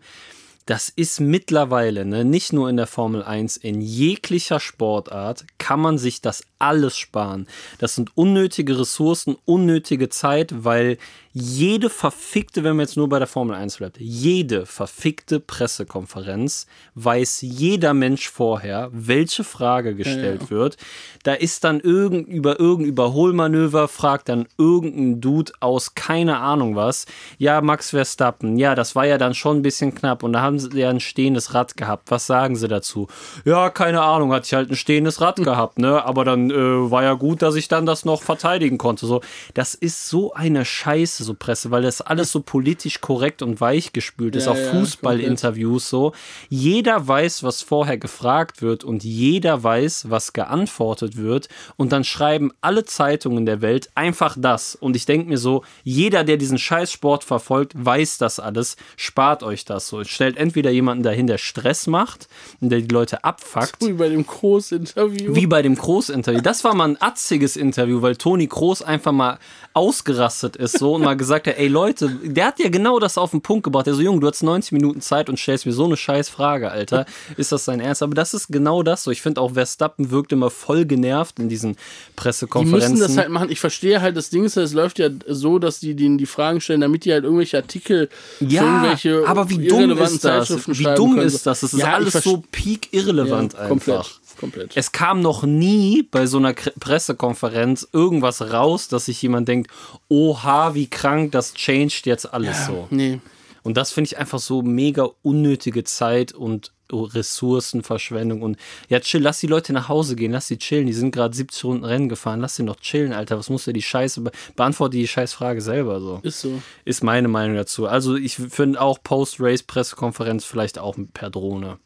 Das 0.67 0.89
ist 0.89 1.21
mittlerweile, 1.21 2.05
ne, 2.05 2.25
nicht 2.25 2.53
nur 2.53 2.71
in 2.71 2.77
der 2.77 2.87
Formel 2.87 3.25
1, 3.25 3.57
in 3.57 3.81
jeglicher 3.81 4.61
Sportart 4.61 5.45
kann 5.59 5.81
man 5.81 5.99
sich 5.99 6.21
das 6.21 6.45
alles 6.63 6.97
sparen. 6.97 7.47
Das 7.79 7.95
sind 7.95 8.17
unnötige 8.17 8.79
Ressourcen, 8.79 9.37
unnötige 9.45 10.09
Zeit, 10.09 10.65
weil 10.65 10.99
jede 11.35 11.89
verfickte, 11.89 12.63
wenn 12.63 12.77
man 12.77 12.85
jetzt 12.85 12.97
nur 12.99 13.09
bei 13.09 13.19
der 13.19 13.27
Formel 13.27 13.57
1 13.57 13.79
bleibt, 13.79 13.99
jede 13.99 14.67
verfickte 14.67 15.41
Pressekonferenz 15.41 16.67
weiß 16.95 17.41
jeder 17.41 17.95
Mensch 17.95 18.29
vorher, 18.29 18.91
welche 18.93 19.43
Frage 19.43 19.95
gestellt 19.95 20.51
wird. 20.51 20.77
Da 21.23 21.33
ist 21.33 21.65
dann 21.65 21.81
irgend, 21.81 22.29
über 22.29 22.61
irgendein 22.61 22.93
Überholmanöver, 22.93 23.89
fragt 23.89 24.29
dann 24.29 24.47
irgendein 24.59 25.23
Dude 25.23 25.53
aus 25.61 25.95
keine 25.95 26.39
Ahnung 26.39 26.77
was. 26.77 27.07
Ja, 27.39 27.63
Max 27.63 27.91
Verstappen, 27.91 28.59
ja, 28.59 28.75
das 28.75 28.95
war 28.95 29.07
ja 29.07 29.17
dann 29.17 29.35
schon 29.35 29.59
ein 29.59 29.63
bisschen 29.63 29.95
knapp 29.95 30.23
und 30.23 30.35
da 30.35 30.43
haben 30.43 30.59
sie 30.59 30.79
ja 30.79 30.91
ein 30.91 31.01
stehendes 31.01 31.55
Rad 31.55 31.79
gehabt. 31.79 32.11
Was 32.11 32.27
sagen 32.27 32.57
sie 32.57 32.69
dazu? 32.69 33.09
Ja, 33.47 33.71
keine 33.71 34.03
Ahnung, 34.03 34.33
hatte 34.33 34.47
ich 34.47 34.55
halt 34.55 34.71
ein 34.71 34.77
stehendes 34.77 35.23
Rad 35.23 35.37
gehabt, 35.43 35.79
ne? 35.79 36.05
Aber 36.05 36.27
dann 36.27 36.51
äh, 36.53 36.91
war 36.91 37.03
ja 37.03 37.15
gut, 37.15 37.43
dass 37.43 37.55
ich 37.55 37.69
dann 37.69 37.87
das 37.87 38.05
noch 38.05 38.23
verteidigen 38.23 38.79
konnte. 38.79 39.07
So, 39.07 39.21
das 39.55 39.75
ist 39.75 40.09
so 40.09 40.33
eine 40.35 40.65
Scheiße, 40.65 41.25
so 41.25 41.35
Presse, 41.35 41.71
weil 41.71 41.83
das 41.83 42.01
alles 42.01 42.31
so 42.31 42.41
politisch 42.41 43.01
korrekt 43.01 43.43
und 43.43 43.61
weich 43.61 43.93
gespült 43.93 44.37
ist. 44.37 44.47
Ja, 44.47 44.53
auch 44.53 44.57
ja, 44.57 44.71
Fußballinterviews 44.71 45.89
so. 45.89 46.13
Jeder 46.49 47.07
weiß, 47.07 47.43
was 47.43 47.63
vorher 47.63 47.99
gefragt 47.99 48.63
wird 48.63 48.85
und 48.85 49.05
jeder 49.05 49.63
weiß, 49.63 50.11
was 50.11 50.33
geantwortet 50.33 51.17
wird. 51.17 51.49
Und 51.77 51.93
dann 51.93 52.05
schreiben 52.05 52.53
alle 52.61 52.85
Zeitungen 52.85 53.47
der 53.47 53.63
Welt 53.63 53.91
einfach 53.95 54.37
das. 54.39 54.75
Und 54.75 54.97
ich 54.97 55.07
denke 55.07 55.29
mir 55.29 55.39
so, 55.39 55.65
jeder, 55.83 56.25
der 56.25 56.37
diesen 56.37 56.59
Scheißsport 56.59 57.25
verfolgt, 57.25 57.73
weiß 57.75 58.19
das 58.19 58.39
alles. 58.39 58.77
Spart 58.97 59.43
euch 59.43 59.65
das 59.65 59.89
so. 59.89 60.05
Stellt 60.05 60.37
entweder 60.37 60.71
jemanden 60.71 61.03
dahin, 61.03 61.27
der 61.27 61.39
Stress 61.39 61.87
macht 61.87 62.29
und 62.61 62.71
der 62.71 62.81
die 62.81 62.93
Leute 62.93 63.25
abfuckt. 63.25 63.81
Wie 63.81 63.93
bei 63.93 64.09
dem 64.09 64.27
Groß-Interview. 64.27 65.35
Wie 65.35 65.47
bei 65.47 65.63
dem 65.63 65.77
Groß-Interview. 65.77 66.42
Das 66.43 66.65
war 66.65 66.75
mal 66.75 66.89
ein 66.91 66.97
atziges 67.01 67.57
Interview, 67.57 68.03
weil 68.03 68.17
Toni 68.17 68.47
Groß 68.47 68.83
einfach 68.83 69.13
mal 69.13 69.39
ausgerastet 69.75 70.57
ist 70.57 70.79
so 70.79 70.95
und 70.97 71.03
mal 71.03 71.17
gesagt 71.17 71.47
hat, 71.47 71.57
ey 71.57 71.67
Leute, 71.69 72.11
der 72.23 72.47
hat 72.49 72.59
ja 72.59 72.69
genau 72.69 72.99
das 72.99 73.17
auf 73.17 73.31
den 73.31 73.41
Punkt 73.41 73.65
gebracht. 73.65 73.87
Der 73.87 73.95
so, 73.95 74.03
Junge, 74.03 74.21
du 74.21 74.29
hast 74.29 74.43
90 74.43 74.73
Minuten 74.73 75.01
Zeit 75.01 75.31
und 75.31 75.39
stellst 75.39 75.65
mir 75.65 75.73
so 75.73 75.87
eine 75.87 75.97
scheiß 75.97 76.29
Frage, 76.29 76.71
Alter. 76.71 77.07
Ist 77.39 77.53
das 77.53 77.65
dein 77.65 77.81
Ernst? 77.81 78.03
Aber 78.03 78.15
das 78.15 78.35
ist 78.35 78.49
genau 78.49 78.83
das 78.83 79.05
so. 79.05 79.11
Ich 79.11 79.23
finde 79.23 79.41
auch 79.41 79.53
Verstappen 79.55 80.11
wirkt 80.11 80.33
immer 80.33 80.51
voll 80.51 80.85
genervt 80.85 81.39
in 81.39 81.49
diesen 81.49 81.73
Die 81.73 81.79
Pressekonferenzen. 82.17 82.93
müssen 82.99 83.01
das 83.09 83.17
halt 83.17 83.31
machen. 83.31 83.51
Ich 83.51 83.61
verstehe 83.61 84.03
halt, 84.03 84.17
das 84.17 84.29
Ding 84.31 84.45
ist, 84.45 84.57
es 84.57 84.75
läuft 84.75 84.99
ja 84.99 85.09
so, 85.27 85.59
dass 85.59 85.81
die 85.81 85.95
denen 85.95 86.19
die 86.19 86.27
Fragen 86.27 86.61
stellen, 86.61 86.83
damit 86.83 87.05
die 87.07 87.13
halt 87.13 87.25
irgendwelche 87.25 87.57
Artikel 87.57 88.11
ja, 88.41 88.63
irgendwelche 88.63 89.27
aber 89.27 89.49
wie 89.49 89.67
dumm 89.67 89.99
ist 89.99 90.25
das? 90.25 90.51
Wie 90.69 90.85
dumm 90.95 91.19
ist 91.19 91.47
das? 91.47 91.61
Das 91.61 91.73
ist 91.73 91.79
Ja, 91.81 91.95
alles 91.95 92.13
so 92.15 92.43
peak 92.53 92.89
irrelevant 92.93 93.55
ja, 93.55 93.61
einfach. 93.61 93.69
komplett, 93.71 94.11
komplett. 94.37 94.77
Es 94.77 94.93
kam 94.93 95.21
noch 95.21 95.43
nie 95.45 96.03
bei 96.03 96.27
so 96.27 96.39
einer 96.39 96.53
Pressekonferenz 96.53 97.89
irgendwas 97.93 98.53
raus, 98.53 98.89
dass 98.89 99.07
sich 99.07 99.21
jemand 99.23 99.49
denkt, 99.49 99.71
oha, 100.09 100.75
wie 100.75 100.89
krank, 100.89 101.33
das 101.33 101.55
changed 101.55 102.07
jetzt 102.07 102.33
alles 102.33 102.67
so. 102.67 102.87
nee. 102.91 103.21
Und 103.65 103.77
das 103.77 103.93
finde 103.93 104.09
ich 104.09 104.19
einfach 104.19 104.41
so 104.41 104.63
mega 104.63 105.09
unnötige 105.23 105.85
Zeit 105.85 106.33
und 106.33 106.73
Ressourcenverschwendung. 106.93 108.43
Und 108.43 108.59
ja, 108.89 109.01
chill, 109.01 109.23
lass 109.23 109.41
die 109.41 109.47
Leute 109.47 109.73
nach 109.73 109.89
Hause 109.89 110.17
gehen, 110.17 110.33
lass 110.33 110.49
sie 110.49 110.59
chillen. 110.59 110.87
Die 110.87 110.93
sind 110.93 111.13
gerade 111.13 111.35
70 111.35 111.65
Runden 111.65 111.85
Rennen 111.85 112.09
gefahren, 112.09 112.41
lass 112.41 112.57
sie 112.57 112.63
noch 112.65 112.77
chillen, 112.77 113.13
Alter. 113.13 113.39
Was 113.39 113.51
muss 113.51 113.65
der 113.65 113.73
die 113.73 113.83
Scheiße, 113.83 114.21
be 114.21 114.33
beantworte 114.57 114.97
die 114.97 115.09
Scheißfrage 115.09 115.61
selber 115.61 116.01
so. 116.01 116.21
Ist 116.23 116.41
so. 116.41 116.61
Ist 116.85 117.03
meine 117.03 117.29
Meinung 117.29 117.57
dazu. 117.57 117.87
Also 117.87 118.17
ich 118.17 118.37
finde 118.37 118.81
auch 118.81 118.99
Post-Race-Pressekonferenz 119.03 120.45
vielleicht 120.45 120.79
auch 120.79 120.97
per 121.15 121.31
Drohne. 121.31 121.79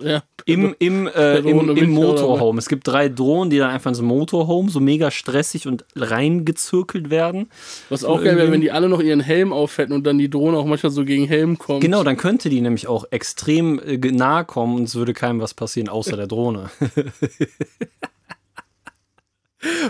Ja. 0.00 0.22
Im, 0.44 0.74
im, 0.78 1.06
äh, 1.06 1.38
im, 1.38 1.76
im. 1.76 1.90
Motorhome. 1.90 2.58
Es 2.58 2.68
gibt 2.68 2.86
drei 2.86 3.08
Drohnen, 3.08 3.50
die 3.50 3.58
dann 3.58 3.70
einfach 3.70 3.90
ins 3.90 4.00
Motorhome 4.00 4.70
so 4.70 4.80
mega 4.80 5.10
stressig 5.10 5.68
und 5.68 5.84
reingezirkelt 5.94 7.10
werden. 7.10 7.48
Was 7.88 8.04
auch 8.04 8.22
geil 8.22 8.36
wäre, 8.36 8.50
wenn 8.50 8.60
die 8.60 8.72
alle 8.72 8.88
noch 8.88 9.00
ihren 9.00 9.20
Helm 9.20 9.52
aufhätten 9.52 9.94
und 9.94 10.04
dann 10.04 10.18
die 10.18 10.30
Drohne 10.30 10.58
auch 10.58 10.64
manchmal 10.64 10.90
so 10.90 11.04
gegen 11.04 11.26
Helm 11.26 11.58
kommt. 11.58 11.80
Genau, 11.80 12.02
dann 12.02 12.16
könnte 12.16 12.48
die 12.48 12.60
nämlich 12.60 12.88
auch 12.88 13.04
extrem 13.10 13.78
äh, 13.78 13.98
nahe 13.98 14.44
kommen 14.44 14.76
und 14.76 14.84
es 14.84 14.94
würde 14.96 15.14
keinem 15.14 15.40
was 15.40 15.54
passieren, 15.54 15.88
außer 15.88 16.16
der 16.16 16.26
Drohne. 16.26 16.70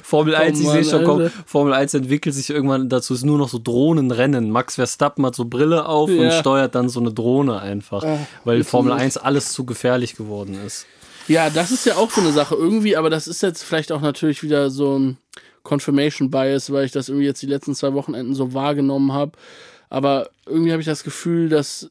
Formel 0.03 0.35
1, 0.35 0.61
ich 0.61 0.67
Oh 0.67 0.69
Mann, 0.71 0.83
sehe 0.83 0.91
schon, 0.91 1.05
komm. 1.05 1.31
Formel 1.47 1.73
1 1.75 1.95
entwickelt 1.95 2.35
sich 2.35 2.51
irgendwann 2.51 2.89
dazu, 2.89 3.13
ist 3.15 3.25
nur 3.25 3.37
noch 3.39 3.49
so 3.49 3.59
Drohnenrennen. 3.59 4.51
Max 4.51 4.77
Verstappen 4.77 5.25
hat 5.27 5.35
so 5.35 5.45
Brille 5.45 5.87
auf 5.87 6.09
und 6.09 6.17
Ja. 6.23 6.31
steuert 6.33 6.75
dann 6.75 6.89
so 6.89 7.01
eine 7.01 7.13
Drohne 7.13 7.61
einfach, 7.61 8.03
Ah, 8.05 8.19
weil. 8.45 8.65
Formel 8.65 8.93
1 8.93 9.19
alles 9.19 9.53
zu 9.53 9.65
gefährlich 9.67 10.17
geworden 10.17 10.59
ist. 10.67 10.87
Ja, 11.27 11.51
das 11.51 11.71
ist 11.71 11.85
ja 11.85 11.97
auch 11.97 12.11
so 12.11 12.23
eine 12.23 12.33
Sache 12.33 12.55
irgendwie, 12.55 12.97
aber 12.97 13.11
das 13.11 13.27
ist 13.29 13.43
jetzt 13.43 13.63
vielleicht 13.63 13.93
auch 13.93 14.01
natürlich 14.01 14.43
wieder 14.43 14.71
so 14.71 14.99
ein 14.99 15.19
Confirmation 15.63 16.31
Bias, 16.31 16.73
weil 16.73 16.87
ich 16.87 16.93
das 16.93 17.11
irgendwie 17.11 17.27
jetzt 17.27 17.43
die 17.43 17.47
letzten 17.47 17.75
zwei 17.75 17.93
Wochenenden 17.93 18.35
so 18.35 18.55
wahrgenommen 18.55 19.13
habe. 19.13 19.33
Aber 19.91 20.31
irgendwie 20.47 20.73
habe 20.73 20.81
ich 20.81 20.87
das 20.87 21.05
Gefühl, 21.05 21.51
dass 21.51 21.91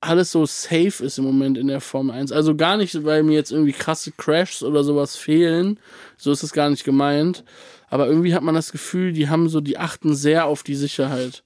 alles 0.00 0.30
so 0.30 0.46
safe 0.46 1.04
ist 1.04 1.18
im 1.18 1.24
Moment 1.24 1.58
in 1.58 1.66
der 1.68 1.80
Formel 1.80 2.14
1. 2.14 2.30
Also 2.32 2.54
gar 2.54 2.76
nicht, 2.76 3.04
weil 3.04 3.22
mir 3.24 3.34
jetzt 3.34 3.50
irgendwie 3.50 3.72
krasse 3.72 4.12
Crashs 4.12 4.62
oder 4.62 4.84
sowas 4.84 5.16
fehlen. 5.16 5.80
So 6.16 6.30
ist 6.32 6.42
es 6.42 6.52
gar 6.52 6.70
nicht 6.70 6.84
gemeint. 6.84 7.44
Aber 7.90 8.06
irgendwie 8.06 8.34
hat 8.34 8.42
man 8.42 8.54
das 8.54 8.70
Gefühl, 8.70 9.12
die 9.12 9.28
haben 9.28 9.48
so, 9.48 9.60
die 9.60 9.78
achten 9.78 10.14
sehr 10.14 10.46
auf 10.46 10.62
die 10.62 10.76
Sicherheit. 10.76 11.42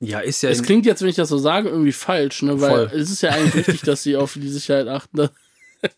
Ja, 0.00 0.20
ist 0.20 0.42
ja 0.42 0.50
Es 0.50 0.58
in- 0.60 0.64
klingt 0.66 0.86
jetzt, 0.86 1.02
wenn 1.02 1.08
ich 1.08 1.16
das 1.16 1.28
so 1.30 1.38
sage, 1.38 1.68
irgendwie 1.68 1.90
falsch, 1.92 2.42
ne? 2.42 2.60
Weil 2.60 2.88
Voll. 2.88 2.98
es 3.00 3.10
ist 3.10 3.22
ja 3.22 3.30
eigentlich 3.30 3.56
wichtig, 3.66 3.80
dass 3.82 4.02
sie 4.04 4.16
auf 4.16 4.34
die 4.34 4.48
Sicherheit 4.48 4.86
achten. 4.86 5.28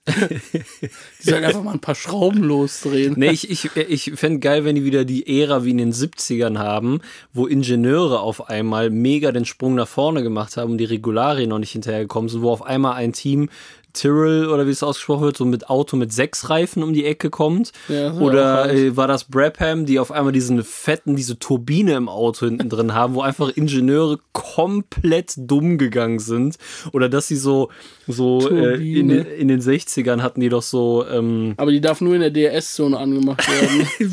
Die 0.06 1.30
sollen 1.30 1.44
einfach 1.44 1.62
mal 1.62 1.72
ein 1.72 1.80
paar 1.80 1.94
Schrauben 1.94 2.42
losdrehen. 2.42 3.14
Nee, 3.16 3.30
ich, 3.30 3.50
ich, 3.50 3.76
ich 3.76 4.12
fände 4.14 4.40
geil, 4.40 4.64
wenn 4.64 4.74
die 4.74 4.84
wieder 4.84 5.04
die 5.04 5.40
Ära 5.40 5.64
wie 5.64 5.70
in 5.70 5.78
den 5.78 5.92
70ern 5.92 6.58
haben, 6.58 7.00
wo 7.32 7.46
Ingenieure 7.46 8.20
auf 8.20 8.48
einmal 8.48 8.90
mega 8.90 9.32
den 9.32 9.44
Sprung 9.44 9.74
nach 9.74 9.88
vorne 9.88 10.22
gemacht 10.22 10.56
haben 10.56 10.72
und 10.72 10.78
die 10.78 10.84
Regularien 10.84 11.48
noch 11.48 11.58
nicht 11.58 11.72
hinterhergekommen 11.72 12.28
sind, 12.28 12.42
wo 12.42 12.50
auf 12.50 12.62
einmal 12.62 12.94
ein 12.94 13.12
Team 13.12 13.48
Tyrrell 13.92 14.48
oder 14.48 14.66
wie 14.66 14.70
es 14.70 14.82
ausgesprochen 14.82 15.22
wird, 15.22 15.36
so 15.36 15.44
mit 15.44 15.68
Auto 15.68 15.96
mit 15.96 16.12
sechs 16.12 16.50
Reifen 16.50 16.82
um 16.82 16.92
die 16.92 17.04
Ecke 17.04 17.30
kommt. 17.30 17.72
Ja, 17.88 18.14
oder 18.14 18.72
äh, 18.72 18.96
war 18.96 19.08
das 19.08 19.24
Brabham, 19.24 19.86
die 19.86 19.98
auf 19.98 20.12
einmal 20.12 20.32
diesen 20.32 20.62
fetten, 20.62 21.16
diese 21.16 21.38
Turbine 21.38 21.94
im 21.94 22.08
Auto 22.08 22.46
hinten 22.46 22.68
drin 22.68 22.94
haben, 22.94 23.14
wo 23.14 23.22
einfach 23.22 23.50
Ingenieure 23.50 24.18
komplett 24.32 25.34
dumm 25.36 25.78
gegangen 25.78 26.18
sind. 26.18 26.56
Oder 26.92 27.08
dass 27.08 27.28
sie 27.28 27.36
so, 27.36 27.70
so 28.06 28.48
äh, 28.50 28.74
in, 28.76 29.10
in 29.10 29.48
den 29.48 29.60
60ern 29.60 30.22
hatten 30.22 30.40
die 30.40 30.48
doch 30.48 30.62
so, 30.62 31.04
ähm, 31.08 31.54
Aber 31.56 31.70
die 31.70 31.80
darf 31.80 32.00
nur 32.00 32.14
in 32.14 32.20
der 32.20 32.30
DRS-Zone 32.30 32.96
angemacht 32.96 33.46
werden. 33.48 33.86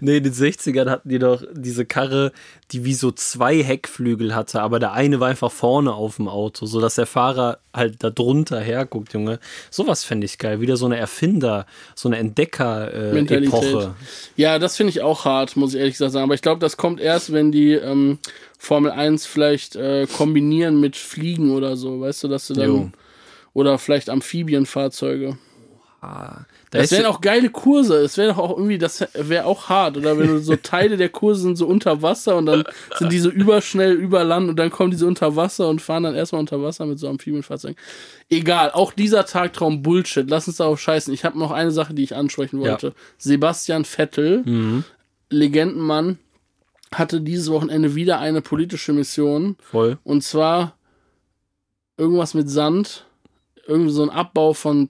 nee, 0.00 0.16
in 0.18 0.24
den 0.24 0.32
60ern 0.32 0.90
hatten 0.90 1.08
die 1.08 1.18
doch 1.18 1.42
diese 1.52 1.84
Karre, 1.84 2.32
die 2.70 2.84
wie 2.84 2.94
so 2.94 3.10
zwei 3.10 3.62
Heckflügel 3.62 4.34
hatte, 4.34 4.62
aber 4.62 4.78
der 4.78 4.92
eine 4.92 5.20
war 5.20 5.28
einfach 5.28 5.52
vorne 5.52 5.92
auf 5.92 6.16
dem 6.16 6.28
Auto, 6.28 6.66
sodass 6.66 6.94
der 6.94 7.06
Fahrer 7.06 7.58
halt 7.74 8.02
da 8.02 8.10
drunter 8.10 8.60
herguckt, 8.60 9.12
Junge. 9.12 9.38
Sowas 9.70 10.04
fände 10.04 10.24
ich 10.24 10.38
geil. 10.38 10.60
Wieder 10.60 10.76
so 10.76 10.86
eine 10.86 10.96
Erfinder, 10.96 11.66
so 11.94 12.08
eine 12.08 12.18
Entdecker-Epoche. 12.18 13.94
Ja, 14.36 14.58
das 14.58 14.76
finde 14.76 14.90
ich 14.90 15.02
auch 15.02 15.24
hart, 15.24 15.56
muss 15.56 15.74
ich 15.74 15.80
ehrlich 15.80 15.94
gesagt 15.94 16.12
sagen. 16.12 16.24
Aber 16.24 16.34
ich 16.34 16.42
glaube, 16.42 16.60
das 16.60 16.76
kommt 16.76 17.00
erst, 17.00 17.32
wenn 17.32 17.52
die 17.52 17.72
ähm, 17.72 18.18
Formel 18.58 18.90
1 18.90 19.26
vielleicht 19.26 19.76
äh, 19.76 20.06
kombinieren 20.06 20.80
mit 20.80 20.96
Fliegen 20.96 21.50
oder 21.50 21.76
so, 21.76 22.00
weißt 22.00 22.24
du, 22.24 22.28
dass 22.28 22.46
du 22.46 22.54
dann. 22.54 22.68
Jo. 22.68 22.90
Oder 23.54 23.78
vielleicht 23.78 24.08
Amphibienfahrzeuge. 24.08 25.36
Da 26.72 26.78
Das 26.78 26.90
wären 26.90 27.04
auch 27.04 27.20
geile 27.20 27.50
Kurse. 27.50 27.98
Es 27.98 28.16
wäre 28.16 28.30
doch 28.30 28.38
auch 28.38 28.56
irgendwie, 28.56 28.78
das 28.78 29.06
wäre 29.12 29.44
auch 29.44 29.68
hart. 29.68 29.98
Oder 29.98 30.18
wenn 30.18 30.28
du 30.28 30.38
so 30.38 30.56
Teile 30.56 30.96
der 30.96 31.10
Kurse 31.10 31.42
sind 31.42 31.56
so 31.56 31.66
unter 31.66 32.00
Wasser 32.00 32.34
und 32.36 32.46
dann 32.46 32.64
sind 32.98 33.12
die 33.12 33.18
so 33.18 33.28
überschnell 33.28 33.92
über 33.92 34.24
Land 34.24 34.48
und 34.48 34.56
dann 34.56 34.70
kommen 34.70 34.90
die 34.90 34.96
so 34.96 35.06
unter 35.06 35.36
Wasser 35.36 35.68
und 35.68 35.82
fahren 35.82 36.04
dann 36.04 36.14
erstmal 36.14 36.40
unter 36.40 36.62
Wasser 36.62 36.86
mit 36.86 36.98
so 36.98 37.08
Amphibienfahrzeugen. 37.08 37.76
Egal, 38.30 38.70
auch 38.70 38.92
dieser 38.94 39.26
Tagtraum 39.26 39.82
Bullshit. 39.82 40.28
Lass 40.30 40.48
uns 40.48 40.56
darauf 40.56 40.80
scheißen. 40.80 41.12
Ich 41.12 41.26
habe 41.26 41.38
noch 41.38 41.50
eine 41.50 41.72
Sache, 41.72 41.92
die 41.92 42.04
ich 42.04 42.16
ansprechen 42.16 42.58
wollte. 42.58 42.94
Sebastian 43.18 43.84
Vettel, 43.84 44.82
Legendenmann, 45.28 46.18
hatte 46.90 47.20
dieses 47.20 47.50
Wochenende 47.50 47.94
wieder 47.94 48.18
eine 48.18 48.40
politische 48.40 48.94
Mission. 48.94 49.56
voll. 49.60 49.98
Und 50.04 50.24
zwar 50.24 50.76
irgendwas 51.98 52.32
mit 52.32 52.48
Sand. 52.48 53.04
Irgendwie 53.66 53.92
so 53.92 54.02
ein 54.02 54.10
Abbau 54.10 54.54
von 54.54 54.88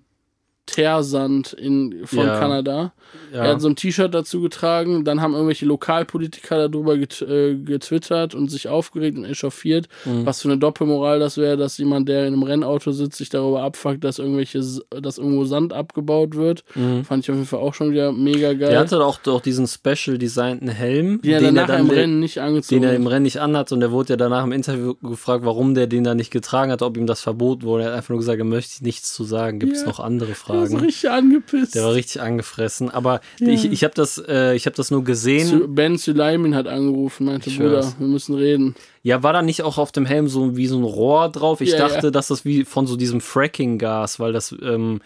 Teersand 0.66 1.52
in, 1.52 2.02
von 2.06 2.26
Ja. 2.26 2.38
Kanada. 2.38 2.92
Ja. 3.32 3.44
Er 3.44 3.50
hat 3.54 3.60
so 3.60 3.68
ein 3.68 3.76
T-Shirt 3.76 4.14
dazu 4.14 4.40
getragen. 4.40 5.04
Dann 5.04 5.20
haben 5.20 5.34
irgendwelche 5.34 5.66
Lokalpolitiker 5.66 6.68
darüber 6.68 6.96
get, 6.96 7.20
äh, 7.22 7.56
getwittert 7.56 8.34
und 8.34 8.50
sich 8.50 8.68
aufgeregt 8.68 9.18
und 9.18 9.24
echauffiert. 9.24 9.88
Mhm. 10.04 10.24
Was 10.24 10.40
für 10.42 10.48
eine 10.48 10.58
Doppelmoral 10.58 11.18
das 11.18 11.36
wäre, 11.36 11.56
dass 11.56 11.78
jemand, 11.78 12.08
der 12.08 12.26
in 12.26 12.34
einem 12.34 12.42
Rennauto 12.42 12.92
sitzt, 12.92 13.18
sich 13.18 13.28
darüber 13.28 13.62
abfuckt, 13.62 14.04
dass 14.04 14.18
irgendwelche, 14.18 14.60
dass 15.00 15.18
irgendwo 15.18 15.44
Sand 15.44 15.72
abgebaut 15.72 16.36
wird. 16.36 16.64
Fand 17.04 17.24
ich 17.24 17.30
auf 17.30 17.36
jeden 17.36 17.46
Fall 17.46 17.60
auch 17.60 17.74
schon 17.74 17.90
wieder 17.90 18.12
mega 18.12 18.52
geil. 18.54 18.68
Mhm. 18.68 18.72
Der 18.72 18.80
hatte 18.80 19.04
auch, 19.04 19.18
auch 19.26 19.40
diesen 19.40 19.66
special 19.66 20.16
designten 20.16 20.68
Helm, 20.68 21.20
den 21.22 21.32
er 21.32 21.40
den 21.40 21.56
er 21.56 21.66
dann 21.66 21.80
im 21.80 21.90
Rennen 21.90 22.20
nicht 22.20 22.38
angezogen 22.38 22.80
den 22.82 22.88
er 22.90 22.96
im 22.96 23.04
hat. 23.04 23.12
Rennen 23.12 23.24
nicht 23.24 23.40
anhat 23.40 23.72
und 23.72 23.80
der 23.80 23.90
wurde 23.92 24.10
ja 24.10 24.16
danach 24.16 24.44
im 24.44 24.52
Interview 24.52 24.94
gefragt, 25.02 25.44
warum 25.44 25.74
der 25.74 25.86
den 25.86 26.04
da 26.04 26.14
nicht 26.14 26.30
getragen 26.30 26.70
hat, 26.72 26.82
ob 26.82 26.96
ihm 26.96 27.06
das 27.06 27.20
verboten 27.20 27.62
wurde. 27.64 27.82
Er 27.84 27.90
hat 27.90 27.96
einfach 27.96 28.10
nur 28.10 28.18
gesagt, 28.18 28.38
er 28.38 28.44
möchte 28.44 28.84
nichts 28.84 29.12
zu 29.12 29.24
sagen. 29.24 29.58
Gibt 29.58 29.74
es 29.74 29.82
Ja. 29.82 29.88
noch 29.88 30.00
andere 30.00 30.34
Der 30.52 30.60
war 30.60 30.66
so 30.66 30.72
Fragen? 30.74 30.86
richtig 30.86 31.10
angepisst. 31.10 31.74
Der 31.74 31.84
war 31.84 31.94
richtig 31.94 32.20
angefressen. 32.22 32.90
Aber 32.90 33.20
ich, 33.40 33.64
ich 33.70 33.84
habe 33.84 33.94
das, 33.94 34.22
äh, 34.28 34.54
ich 34.54 34.66
hab 34.66 34.74
das 34.74 34.90
nur 34.90 35.04
gesehen. 35.04 35.74
Ben 35.74 35.98
Suleiman 35.98 36.54
hat 36.54 36.66
angerufen, 36.68 37.26
meinte, 37.26 37.50
Ich 37.50 37.56
Bruder, 37.58 37.70
hör's. 37.70 37.96
wir 37.98 38.06
müssen 38.06 38.34
reden. 38.34 38.74
Ja, 39.02 39.22
war 39.22 39.32
da 39.32 39.42
nicht 39.42 39.62
auch 39.62 39.78
auf 39.78 39.92
dem 39.92 40.06
Helm 40.06 40.28
so 40.28 40.56
wie 40.56 40.66
so 40.66 40.78
ein 40.78 40.84
Rohr 40.84 41.28
drauf? 41.28 41.60
Ich 41.60 41.70
Ja, 41.70 41.78
dachte, 41.78 42.06
ja. 42.06 42.10
dass 42.10 42.28
das 42.28 42.44
wie 42.44 42.64
von 42.64 42.86
so 42.86 42.96
diesem 42.96 43.20
Fracking-Gas, 43.20 44.20
weil 44.20 44.32
das 44.32 44.54
ähm, 44.62 45.00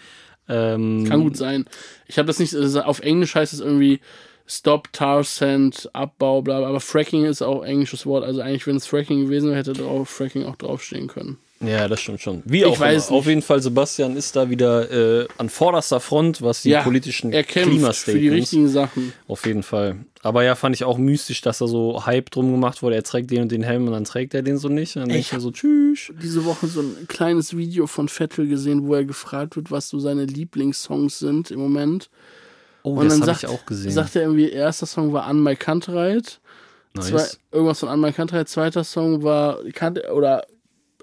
ähm, 0.48 1.04
Kann 1.08 1.22
gut 1.22 1.36
sein. 1.36 1.64
Ich 2.06 2.18
habe 2.18 2.26
das 2.26 2.38
nicht, 2.38 2.54
also 2.54 2.82
auf 2.82 3.00
Englisch 3.00 3.34
heißt 3.34 3.52
es 3.52 3.60
irgendwie 3.60 4.00
Stop 4.46 4.92
Tar 4.92 5.24
Sand, 5.24 5.90
Abbau, 5.92 6.40
bla, 6.40 6.58
bla, 6.60 6.68
aber 6.68 6.78
Fracking 6.80 7.24
ist 7.24 7.42
auch 7.42 7.64
englisches 7.64 8.06
Wort. 8.06 8.22
Also 8.22 8.40
eigentlich, 8.42 8.66
wenn 8.68 8.76
es 8.76 8.86
Fracking 8.86 9.24
gewesen 9.24 9.48
wäre, 9.48 9.58
hätte 9.58 9.72
drauf 9.72 10.08
Fracking 10.08 10.44
auch 10.44 10.54
draufstehen 10.54 11.08
können. 11.08 11.38
Ja, 11.60 11.88
das 11.88 12.00
stimmt 12.00 12.20
schon. 12.20 12.42
Wie 12.44 12.66
auch 12.66 12.78
weiß 12.78 13.08
immer. 13.08 13.18
Auf 13.18 13.26
jeden 13.26 13.40
Fall, 13.40 13.62
Sebastian 13.62 14.14
ist 14.16 14.36
da 14.36 14.50
wieder 14.50 15.22
äh, 15.22 15.26
an 15.38 15.48
vorderster 15.48 16.00
Front, 16.00 16.42
was 16.42 16.62
die 16.62 16.70
Ja, 16.70 16.82
politischen 16.82 17.32
Er 17.32 17.44
kämpft 17.44 17.96
für 17.96 18.18
die 18.18 18.28
richtigen 18.28 18.68
Sachen. 18.68 19.14
Auf 19.26 19.46
jeden 19.46 19.62
Fall. 19.62 19.96
Aber 20.22 20.44
ja, 20.44 20.54
fand 20.54 20.74
ich 20.76 20.84
auch 20.84 20.98
mystisch, 20.98 21.40
dass 21.40 21.58
da 21.58 21.66
so 21.66 22.04
Hype 22.04 22.30
drum 22.30 22.50
gemacht 22.52 22.82
wurde. 22.82 22.96
Er 22.96 23.02
trägt 23.04 23.30
den 23.30 23.42
und 23.42 23.52
den 23.52 23.62
Helm 23.62 23.86
und 23.86 23.92
dann 23.92 24.04
trägt 24.04 24.34
er 24.34 24.42
den 24.42 24.58
so 24.58 24.68
nicht. 24.68 24.96
Und 24.96 25.02
dann 25.02 25.08
denke 25.08 25.20
ich 25.22 25.32
mir 25.32 25.40
so, 25.40 25.50
tschüss. 25.50 26.12
Diese 26.22 26.44
Woche 26.44 26.66
so 26.66 26.80
ein 26.80 27.06
kleines 27.08 27.56
Video 27.56 27.86
von 27.86 28.08
Vettel 28.08 28.48
gesehen, 28.48 28.86
wo 28.86 28.94
er 28.94 29.04
gefragt 29.04 29.56
wird, 29.56 29.70
was 29.70 29.88
so 29.88 29.98
seine 29.98 30.24
Lieblingssongs 30.26 31.18
sind 31.18 31.50
im 31.50 31.60
Moment. 31.60 32.10
Oh, 32.82 32.90
Und 32.90 33.04
das 33.06 33.14
dann 33.14 33.22
habe 33.22 33.32
sagt, 33.32 33.44
ich 33.44 33.48
auch 33.48 33.64
gesehen. 33.64 33.92
sagt 33.92 34.14
er 34.16 34.22
irgendwie, 34.22 34.50
erster 34.50 34.86
Song 34.86 35.12
war 35.12 35.24
An 35.24 35.42
My 35.42 35.56
Kantereit. 35.56 36.38
nice. 36.94 37.06
Zwei, 37.08 37.24
irgendwas 37.52 37.80
von 37.80 37.88
An 37.88 38.00
My 38.00 38.12
Kantereit. 38.12 38.48
Zweiter 38.48 38.84
Song 38.84 39.22
war, 39.22 39.60
oder 40.12 40.44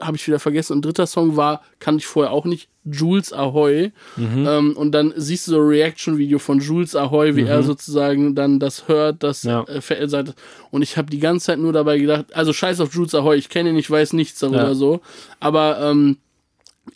habe 0.01 0.17
ich 0.17 0.25
wieder 0.27 0.39
vergessen. 0.39 0.73
Und 0.73 0.85
dritter 0.85 1.07
Song 1.07 1.35
war, 1.37 1.61
kannte 1.79 1.99
ich 1.99 2.07
vorher 2.07 2.31
auch 2.31 2.45
nicht, 2.45 2.69
Jules 2.85 3.31
Ahoy. 3.31 3.91
Mhm. 4.17 4.45
Ähm, 4.47 4.77
und 4.77 4.91
dann 4.91 5.13
siehst 5.15 5.47
du 5.47 5.51
so 5.51 5.57
ein 5.61 5.67
Reaction-Video 5.67 6.37
von 6.39 6.59
Jules 6.59 6.95
Ahoy, 6.95 7.35
wie 7.35 7.43
er 7.43 7.63
sozusagen 7.63 8.35
dann 8.35 8.59
das 8.59 8.87
hört, 8.89 9.23
das 9.23 9.43
Mhm. 9.45 9.49
Ja. 9.49 9.63
äh, 9.67 10.07
sagt. 10.09 10.33
Und 10.71 10.81
ich 10.81 10.97
habe 10.97 11.09
die 11.09 11.19
ganze 11.19 11.45
Zeit 11.45 11.59
nur 11.59 11.71
dabei 11.71 11.97
gedacht, 11.99 12.25
also 12.33 12.51
scheiß 12.51 12.81
auf 12.81 12.93
Jules 12.93 13.15
Ahoy, 13.15 13.37
ich 13.37 13.47
kenne 13.49 13.69
ihn, 13.69 13.77
ich 13.77 13.89
weiß 13.89 14.13
nichts 14.13 14.39
darüber 14.39 14.63
Ja. 14.69 14.73
so. 14.75 14.99
Aber 15.39 15.79
ähm, 15.81 16.17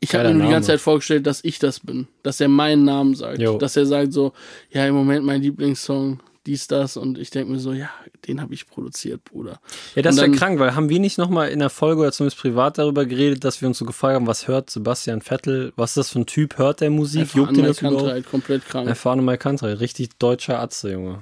ich 0.02 0.14
habe 0.14 0.28
mir 0.28 0.34
nur 0.34 0.48
die 0.48 0.52
ganze. 0.52 0.68
Zeit 0.68 0.82
vorgestellt, 0.82 1.26
dass 1.26 1.41
ich 1.45 1.60
das 1.60 1.80
bin. 1.80 2.08
Dass 2.24 2.41
er 2.41 2.50
meinen 2.50 2.84
Namen 2.84 3.16
sagt. 3.16 3.39
Jo. 3.39 3.58
Dass 3.58 3.78
er 3.78 3.86
sagt 3.86 4.12
so, 4.12 4.34
ja, 4.72 4.86
im 4.86 4.93
Moment 4.95 5.24
mein 5.26 5.41
Lieblingssong, 5.41 6.20
dies, 6.45 6.68
das. 6.68 6.98
Und 6.98 7.18
ich 7.18 7.30
denke 7.30 7.54
mir 7.54 7.60
so, 7.60 7.72
ja, 7.72 7.89
den 8.28 8.41
habe 8.41 8.53
ich 8.53 8.67
produziert, 8.67 9.23
Bruder. 9.23 9.59
Ja, 9.95 10.01
das 10.01 10.17
ja 10.17 10.23
dann- 10.23 10.36
krank, 10.36 10.59
weil 10.59 10.75
haben 10.75 10.89
wir 10.89 10.99
nicht 10.99 11.17
nochmal 11.17 11.49
in 11.49 11.59
der 11.59 11.69
Folge 11.69 12.01
oder 12.01 12.11
zumindest 12.11 12.39
privat 12.41 12.78
darüber 12.78 13.05
geredet, 13.05 13.43
dass 13.43 13.61
wir 13.61 13.67
uns 13.67 13.78
so 13.78 13.86
gefragt 13.86 14.15
haben, 14.15 14.28
was 14.28 14.47
hört 14.47 14.69
Sebastian 14.69 15.21
Vettel? 15.21 15.73
Was 15.75 15.91
ist 15.91 15.97
das 15.97 16.09
für 16.11 16.19
ein 16.19 16.25
Typ? 16.25 16.57
Hört 16.57 16.82
der 16.82 16.89
Musik? 16.89 17.34
Juckt 17.36 17.55
ihn 17.57 17.63
das 17.63 17.82
überhaupt? 17.82 18.25
komplett 18.30 18.65
krank. 18.65 18.88
Erfahrene 18.88 19.21
Mal 19.21 19.38
Country. 19.38 19.73
Richtig 19.73 20.17
deutscher 20.19 20.59
Atze, 20.59 20.91
Junge. 20.91 21.21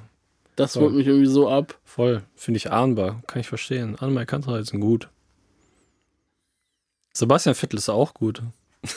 Das 0.56 0.74
holt 0.76 0.94
mich 0.94 1.06
irgendwie 1.06 1.26
so 1.26 1.48
ab. 1.50 1.78
Voll. 1.84 2.22
Finde 2.34 2.56
ich 2.58 2.70
ahnbar. 2.70 3.22
Kann 3.26 3.40
ich 3.40 3.48
verstehen. 3.48 3.96
Anne 4.00 4.24
Country 4.24 4.64
sind 4.64 4.80
gut. 4.80 5.08
Sebastian 7.12 7.54
Vettel 7.54 7.78
ist 7.78 7.88
auch 7.88 8.14
gut. 8.14 8.42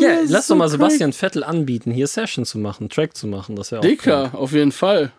Ja, 0.00 0.20
lass 0.26 0.48
doch 0.48 0.56
mal 0.56 0.68
Sebastian 0.68 1.12
Vettel 1.12 1.44
anbieten, 1.44 1.90
hier 1.92 2.06
Session 2.06 2.44
zu 2.44 2.58
machen, 2.58 2.88
Track 2.88 3.16
zu 3.16 3.26
machen. 3.26 3.56
Das 3.56 3.70
wäre 3.72 3.82
krank. 3.82 3.98
Dicker, 3.98 4.30
auf 4.34 4.52
jeden 4.52 4.72
Fall. 4.72 5.12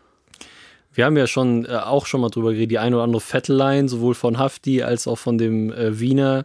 Wir 0.97 1.05
haben 1.05 1.15
ja 1.15 1.27
schon 1.27 1.65
äh, 1.65 1.75
auch 1.75 2.07
schon 2.07 2.21
mal 2.21 2.29
drüber 2.29 2.53
geredet, 2.53 2.71
die 2.71 2.79
eine 2.79 2.95
oder 2.95 3.03
andere 3.03 3.21
Vettel-Line, 3.21 3.87
sowohl 3.87 4.15
von 4.15 4.39
Hafti 4.39 4.81
als 4.81 5.07
auch 5.07 5.17
von 5.17 5.37
dem 5.37 5.71
äh, 5.71 5.99
Wiener, 5.99 6.43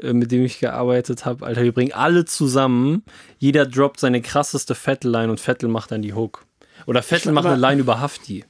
äh, 0.00 0.14
mit 0.14 0.32
dem 0.32 0.42
ich 0.42 0.58
gearbeitet 0.58 1.26
habe. 1.26 1.44
Alter, 1.44 1.62
wir 1.62 1.72
bringen 1.72 1.92
alle 1.92 2.24
zusammen. 2.24 3.04
Jeder 3.38 3.66
droppt 3.66 4.00
seine 4.00 4.22
krasseste 4.22 4.74
Vettel-Line 4.74 5.30
und 5.30 5.38
Vettel 5.38 5.68
macht 5.68 5.90
dann 5.90 6.00
die 6.00 6.14
Hook. 6.14 6.46
Oder 6.86 7.02
Vettel 7.02 7.32
macht 7.32 7.44
eine 7.44 7.60
Line 7.60 7.82
über 7.82 8.00
Hafti. 8.00 8.46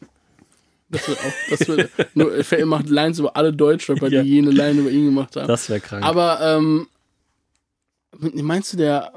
Das 0.89 1.09
wird 1.09 1.19
auch, 1.19 1.33
das 1.51 1.69
wird, 1.69 1.91
nur, 2.15 2.33
er 2.53 2.67
macht 2.67 2.89
Lines 2.89 3.19
über 3.19 3.35
alle 3.37 3.53
Deutschrapper, 3.53 4.07
Ja. 4.09 4.23
die 4.23 4.29
jene 4.29 4.53
Line 4.53 4.81
über 4.83 4.91
ihn 4.91 5.07
gemacht 5.07 5.35
haben. 5.35 5.49
Das 5.49 5.69
wäre 5.69 5.81
krank. 5.81 6.05
Aber, 6.05 6.39
ähm, 6.43 6.87
meinst 8.35 8.73
du, 8.73 8.77
der, 8.77 9.13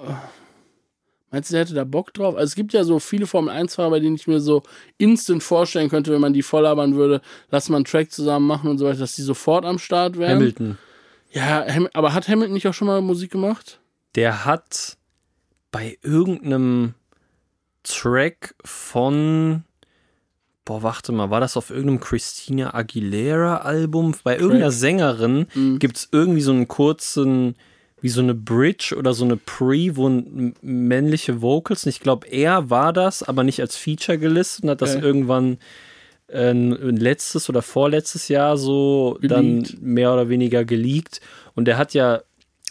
meinst 1.33 1.49
du, 1.49 1.53
der 1.55 1.61
hätte 1.65 1.73
da 1.73 1.83
Bock 1.83 2.13
drauf? 2.13 2.35
Also, 2.35 2.45
es 2.45 2.55
gibt 2.55 2.71
ja 2.71 2.85
so 2.85 2.99
viele 2.99 3.27
Formel-1-Fahrer, 3.27 3.89
bei 3.89 3.99
denen 3.99 4.15
ich 4.15 4.27
mir 4.27 4.39
so 4.39 4.63
instant 4.97 5.43
vorstellen 5.43 5.89
könnte, 5.89 6.13
wenn 6.13 6.21
man 6.21 6.31
die 6.31 6.43
voll 6.43 6.63
labern 6.63 6.95
würde, 6.95 7.21
lass 7.49 7.67
mal 7.67 7.75
einen 7.77 7.85
Track 7.85 8.11
zusammen 8.11 8.47
machen 8.47 8.69
und 8.69 8.77
so 8.77 8.85
weiter, 8.85 8.99
dass 8.99 9.15
die 9.15 9.21
sofort 9.23 9.65
am 9.65 9.79
Start 9.79 10.17
wären. 10.17 10.35
Hamilton. 10.35 10.77
Ja, 11.31 11.65
aber 11.93 12.13
hat 12.13 12.27
Hamilton 12.29 12.53
nicht 12.53 12.67
auch 12.67 12.73
schon 12.73 12.87
mal 12.87 13.01
Musik 13.01 13.31
gemacht? 13.31 13.79
Der 14.15 14.45
hat 14.45 14.97
bei 15.71 15.97
irgendeinem 16.03 16.93
Track 17.83 18.55
von. 18.63 19.63
Boah, 20.65 20.81
warte 20.81 21.11
mal, 21.11 21.29
war 21.29 21.41
das 21.41 21.57
auf 21.57 21.71
irgendeinem 21.71 21.99
Christina 21.99 22.73
Aguilera-Album? 22.73 24.15
Bei 24.23 24.37
irgendeiner 24.37 24.71
Sängerin 24.71 25.47
Mhm. 25.53 25.79
gibt 25.79 25.97
es 25.97 26.07
irgendwie 26.11 26.39
so 26.41 26.51
einen 26.51 26.69
kurzen, 26.69 27.55
wie 28.03 28.09
so 28.09 28.19
eine 28.19 28.33
Bridge 28.35 28.95
oder 28.97 29.13
so 29.13 29.23
eine 29.23 29.37
Pre, 29.37 29.95
wo 29.95 30.09
männliche 30.61 31.41
Vocals, 31.41 31.85
und 31.85 31.89
ich 31.89 32.01
glaube, 32.01 32.27
er 32.27 32.69
war 32.69 32.91
das, 32.91 33.23
aber 33.23 33.45
nicht 33.45 33.61
als 33.61 33.77
Feature 33.77 34.17
gelistet 34.17 34.65
und 34.65 34.71
hat 34.71 34.81
das 34.81 34.97
Okay. 34.97 35.05
irgendwann 35.05 35.57
äh, 36.27 36.51
letztes 36.51 37.47
oder 37.47 37.61
vorletztes 37.61 38.27
Jahr 38.27 38.57
so 38.57 39.17
Geleakt. 39.21 39.31
dann 39.31 39.77
mehr 39.79 40.11
oder 40.13 40.27
weniger 40.27 40.65
geleakt. 40.65 41.21
Und 41.55 41.69
er 41.69 41.77
hat 41.77 41.93
ja 41.93 42.21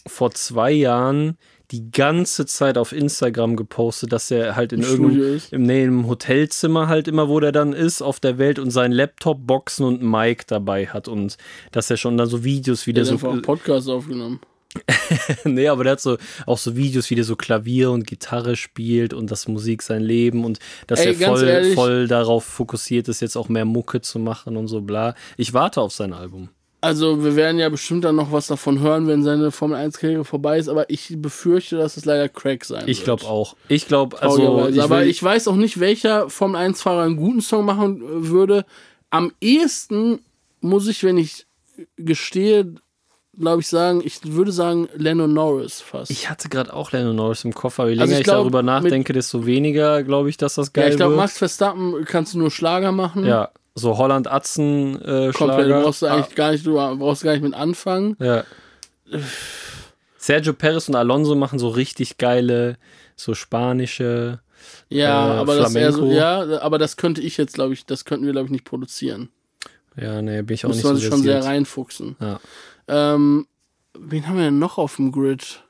vor 0.06 0.32
zwei 0.32 0.70
Jahren 0.70 1.38
die 1.70 1.90
ganze 1.90 2.44
Zeit 2.44 2.76
auf 2.76 2.92
Instagram 2.92 3.56
gepostet, 3.56 4.12
dass 4.12 4.30
er 4.30 4.54
halt 4.54 4.74
in 4.74 4.82
irgendeinem 4.82 5.40
im, 5.50 5.62
nee, 5.62 5.84
im 5.84 6.06
Hotelzimmer 6.08 6.88
halt 6.88 7.08
immer, 7.08 7.30
wo 7.30 7.40
der 7.40 7.52
dann 7.52 7.72
ist, 7.72 8.02
auf 8.02 8.20
der 8.20 8.36
Welt 8.36 8.58
und 8.58 8.70
seinen 8.70 8.92
Laptop, 8.92 9.46
Boxen 9.46 9.86
und 9.86 10.02
Mic 10.02 10.44
dabei 10.46 10.88
hat 10.88 11.08
und 11.08 11.38
dass 11.70 11.90
er 11.90 11.96
schon 11.96 12.18
dann 12.18 12.28
so 12.28 12.44
Videos 12.44 12.86
wieder 12.86 13.02
Der 13.04 13.16
so 13.16 13.40
Podcasts 13.40 13.88
aufgenommen. 13.88 14.40
nee, 15.44 15.68
aber 15.68 15.84
der 15.84 15.92
hat 15.92 16.00
so 16.00 16.16
auch 16.46 16.58
so 16.58 16.76
Videos, 16.76 17.10
wie 17.10 17.14
der 17.14 17.24
so 17.24 17.36
Klavier 17.36 17.90
und 17.90 18.06
Gitarre 18.06 18.56
spielt 18.56 19.12
und 19.14 19.30
das 19.30 19.46
Musik 19.48 19.82
sein 19.82 20.02
Leben 20.02 20.44
und 20.44 20.58
dass 20.86 21.00
Ey, 21.00 21.14
er 21.20 21.28
voll, 21.28 21.42
ehrlich- 21.44 21.74
voll 21.74 22.08
darauf 22.08 22.44
fokussiert 22.44 23.08
ist, 23.08 23.20
jetzt 23.20 23.36
auch 23.36 23.48
mehr 23.48 23.64
Mucke 23.64 24.00
zu 24.00 24.18
machen 24.18 24.56
und 24.56 24.68
so 24.68 24.80
bla. 24.80 25.14
Ich 25.36 25.52
warte 25.52 25.80
auf 25.80 25.92
sein 25.92 26.12
Album. 26.12 26.48
Also 26.80 27.22
wir 27.22 27.36
werden 27.36 27.60
ja 27.60 27.68
bestimmt 27.68 28.02
dann 28.04 28.16
noch 28.16 28.32
was 28.32 28.48
davon 28.48 28.80
hören, 28.80 29.06
wenn 29.06 29.22
seine 29.22 29.52
Formel 29.52 29.78
1-Karriere 29.78 30.24
vorbei 30.24 30.58
ist, 30.58 30.66
aber 30.68 30.90
ich 30.90 31.14
befürchte, 31.18 31.76
dass 31.76 31.96
es 31.96 32.04
leider 32.04 32.28
Crack 32.28 32.64
sein 32.64 32.88
Ich 32.88 33.06
wird. 33.06 33.20
glaube 33.20 33.24
auch. 33.26 33.54
Ich 33.68 33.86
glaube, 33.86 34.20
also. 34.20 34.68
Ich 34.68 34.82
aber 34.82 35.04
ich 35.04 35.22
weiß 35.22 35.46
auch 35.46 35.54
nicht, 35.54 35.78
welcher 35.78 36.28
Formel 36.28 36.60
1-Fahrer 36.60 37.04
einen 37.04 37.16
guten 37.16 37.40
Song 37.40 37.64
machen 37.66 38.00
würde. 38.28 38.64
Am 39.10 39.30
ehesten 39.40 40.20
muss 40.60 40.88
ich, 40.88 41.04
wenn 41.04 41.18
ich 41.18 41.46
gestehe, 41.96 42.74
glaube 43.38 43.60
ich, 43.62 43.68
sagen, 43.68 44.02
ich 44.04 44.20
würde 44.24 44.52
sagen 44.52 44.88
Lennon 44.96 45.32
Norris 45.32 45.80
fast. 45.80 46.10
Ich 46.10 46.28
hatte 46.28 46.48
gerade 46.48 46.72
auch 46.72 46.92
Lennon 46.92 47.16
Norris 47.16 47.44
im 47.44 47.54
Kopf, 47.54 47.80
aber 47.80 47.88
je 47.90 47.94
Also 47.98 48.04
länger 48.10 48.12
ich 48.14 48.20
ich, 48.20 48.24
glaub, 48.24 48.36
darüber 48.42 48.58
mit- 48.62 48.66
nachdenke, 48.66 49.12
desto 49.12 49.46
weniger 49.46 50.02
glaube 50.02 50.28
ich, 50.28 50.36
dass 50.36 50.54
das 50.54 50.72
geil 50.72 50.84
ja, 50.86 50.90
ich 50.90 50.96
glaube, 50.96 51.12
wird. 51.12 51.20
Max 51.20 51.38
Verstappen 51.38 52.04
kannst 52.04 52.34
du 52.34 52.38
nur 52.38 52.50
Schlager 52.50 52.92
machen. 52.92 53.24
ja, 53.24 53.50
so 53.74 53.96
Holland-Atzen 53.96 54.96
äh, 55.00 55.32
Komplett, 55.32 55.36
Schlager. 55.36 55.64
du 55.78 55.82
brauchst 55.82 56.02
du 56.02 56.06
eigentlich 56.06 56.34
gar 56.36 56.52
nicht, 56.52 56.66
du 56.66 56.74
brauchst 56.74 57.22
gar 57.22 57.32
nicht 57.32 57.42
mit 57.42 57.54
anfangen. 57.54 58.16
Ja. 58.20 58.44
Sergio 60.18 60.52
Perez 60.52 60.88
und 60.88 60.94
Alonso 60.94 61.34
machen 61.34 61.58
so 61.58 61.68
richtig 61.68 62.18
geile, 62.18 62.76
so 63.16 63.34
spanische. 63.34 64.40
Ja, 64.88 65.34
Äh, 65.34 65.38
aber 65.38 65.56
das 65.56 65.74
eher 65.74 65.90
so, 65.92 65.98
Flamenco. 66.08 66.16
ja, 66.18 66.60
aber 66.62 66.78
das 66.78 66.96
könnte 66.96 67.20
ich 67.20 67.36
jetzt, 67.36 67.54
glaube 67.54 67.74
ich, 67.74 67.84
das 67.86 68.04
könnten 68.04 68.26
wir, 68.26 68.32
glaube 68.32 68.46
ich, 68.46 68.52
nicht 68.52 68.64
produzieren. 68.64 69.30
Ja, 69.96 70.22
nee, 70.22 70.40
bin 70.42 70.54
ich 70.54 70.64
auch 70.64 70.68
Muss 70.68 70.76
nicht 70.76 70.84
man 70.84 70.94
so 70.94 71.00
sich 71.00 71.08
schon 71.10 71.22
sehr 71.22 71.44
reinfuchsen. 71.44 72.16
Ja. 72.20 72.40
Ähm, 72.88 73.46
wen 73.98 74.26
haben 74.28 74.36
wir 74.36 74.44
denn 74.44 74.58
noch 74.58 74.78
auf 74.78 74.96
dem 74.96 75.12
Grid? 75.12 75.62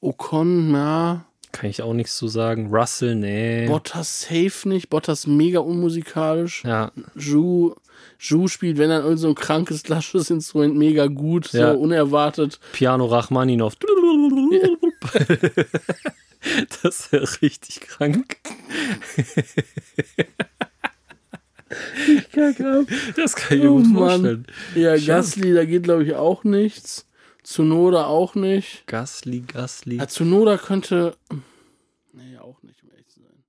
Ocon, 0.00 0.70
na. 0.72 1.24
Kann 1.52 1.68
ich 1.68 1.82
auch 1.82 1.92
nichts 1.94 2.16
zu 2.16 2.28
sagen. 2.28 2.68
Russell, 2.72 3.16
nee. 3.16 3.66
Bottas 3.66 4.22
safe 4.22 4.68
nicht. 4.68 4.88
Bottas 4.88 5.26
mega 5.26 5.58
unmusikalisch. 5.60 6.62
ja, 6.64 6.92
Ju, 7.16 7.74
Ju 8.20 8.46
spielt, 8.48 8.78
wenn 8.78 8.88
dann 8.90 9.02
irgend 9.02 9.18
so 9.18 9.28
ein 9.28 9.34
krankes, 9.34 9.88
lasches 9.88 10.30
Instrument 10.30 10.76
mega 10.76 11.06
gut, 11.08 11.52
Ja. 11.52 11.72
so 11.72 11.78
unerwartet. 11.80 12.60
Piano 12.72 13.06
Rachmaninov. 13.06 13.74
Das 16.82 17.00
ist 17.00 17.12
ja 17.12 17.18
richtig 17.42 17.80
krank. 17.82 18.38
Das 23.16 23.34
kann 23.36 23.58
ich 23.58 23.64
mir 23.64 23.70
Oh 23.70 23.76
gut 23.76 23.86
Mann. 23.86 23.94
vorstellen. 23.94 24.46
Ja. 24.74 24.96
Gasly, 24.96 25.54
da 25.54 25.64
geht 25.64 25.82
glaube 25.84 26.04
ich 26.04 26.14
auch 26.14 26.44
nichts. 26.44 27.06
Zunoda 27.42 28.06
auch 28.06 28.34
nicht. 28.34 28.86
Gasly, 28.86 29.40
Gasly. 29.40 29.96
Ja, 29.96 30.08
Zunoda 30.08 30.56
könnte. 30.58 31.16
Nee, 32.12 32.36
auch 32.38 32.62
nicht, 32.62 32.82
um 32.82 32.90
ehrlich 32.90 33.08
zu 33.08 33.20
sein. 33.20 33.44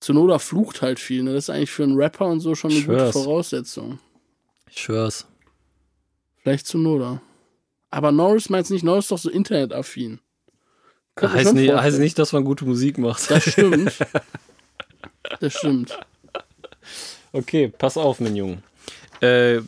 Zunoda 0.00 0.38
flucht 0.38 0.82
halt 0.82 0.98
viel, 1.00 1.22
ne? 1.22 1.32
Das 1.32 1.44
ist 1.44 1.50
eigentlich 1.50 1.70
für 1.70 1.84
einen 1.84 1.96
Rapper 1.96 2.26
und 2.26 2.40
so 2.40 2.54
schon 2.54 2.70
eine 2.72 2.80
gute 2.80 2.96
Schwör's. 2.98 3.12
Voraussetzung. 3.12 3.98
Ich 4.70 4.80
schwör's. 4.82 5.26
Vielleicht 6.42 6.66
Zunoda. 6.66 7.22
Aber 7.90 8.10
Norris 8.12 8.50
meint 8.50 8.68
nicht, 8.70 8.82
Norris 8.84 9.04
ist 9.04 9.12
doch 9.12 9.18
so 9.18 9.30
internetaffin. 9.30 10.18
Heißt 11.20 11.54
nicht, 11.54 11.72
heißt 11.72 12.00
nicht, 12.00 12.18
dass 12.18 12.32
man 12.32 12.44
gute 12.44 12.64
Musik 12.64 12.98
macht. 12.98 13.30
Das 13.30 13.44
stimmt. 13.44 13.92
Das 15.40 15.54
stimmt. 15.54 15.98
Okay, 17.32 17.68
pass 17.68 17.96
auf, 17.96 18.20
mein 18.20 18.36
Junge. 18.36 18.58
Äh, 19.20 19.60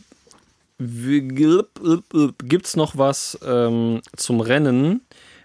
Gibt 0.79 2.65
es 2.67 2.75
noch 2.75 2.97
was 2.97 3.37
ähm, 3.45 4.01
zum 4.15 4.41
Rennen? 4.41 5.01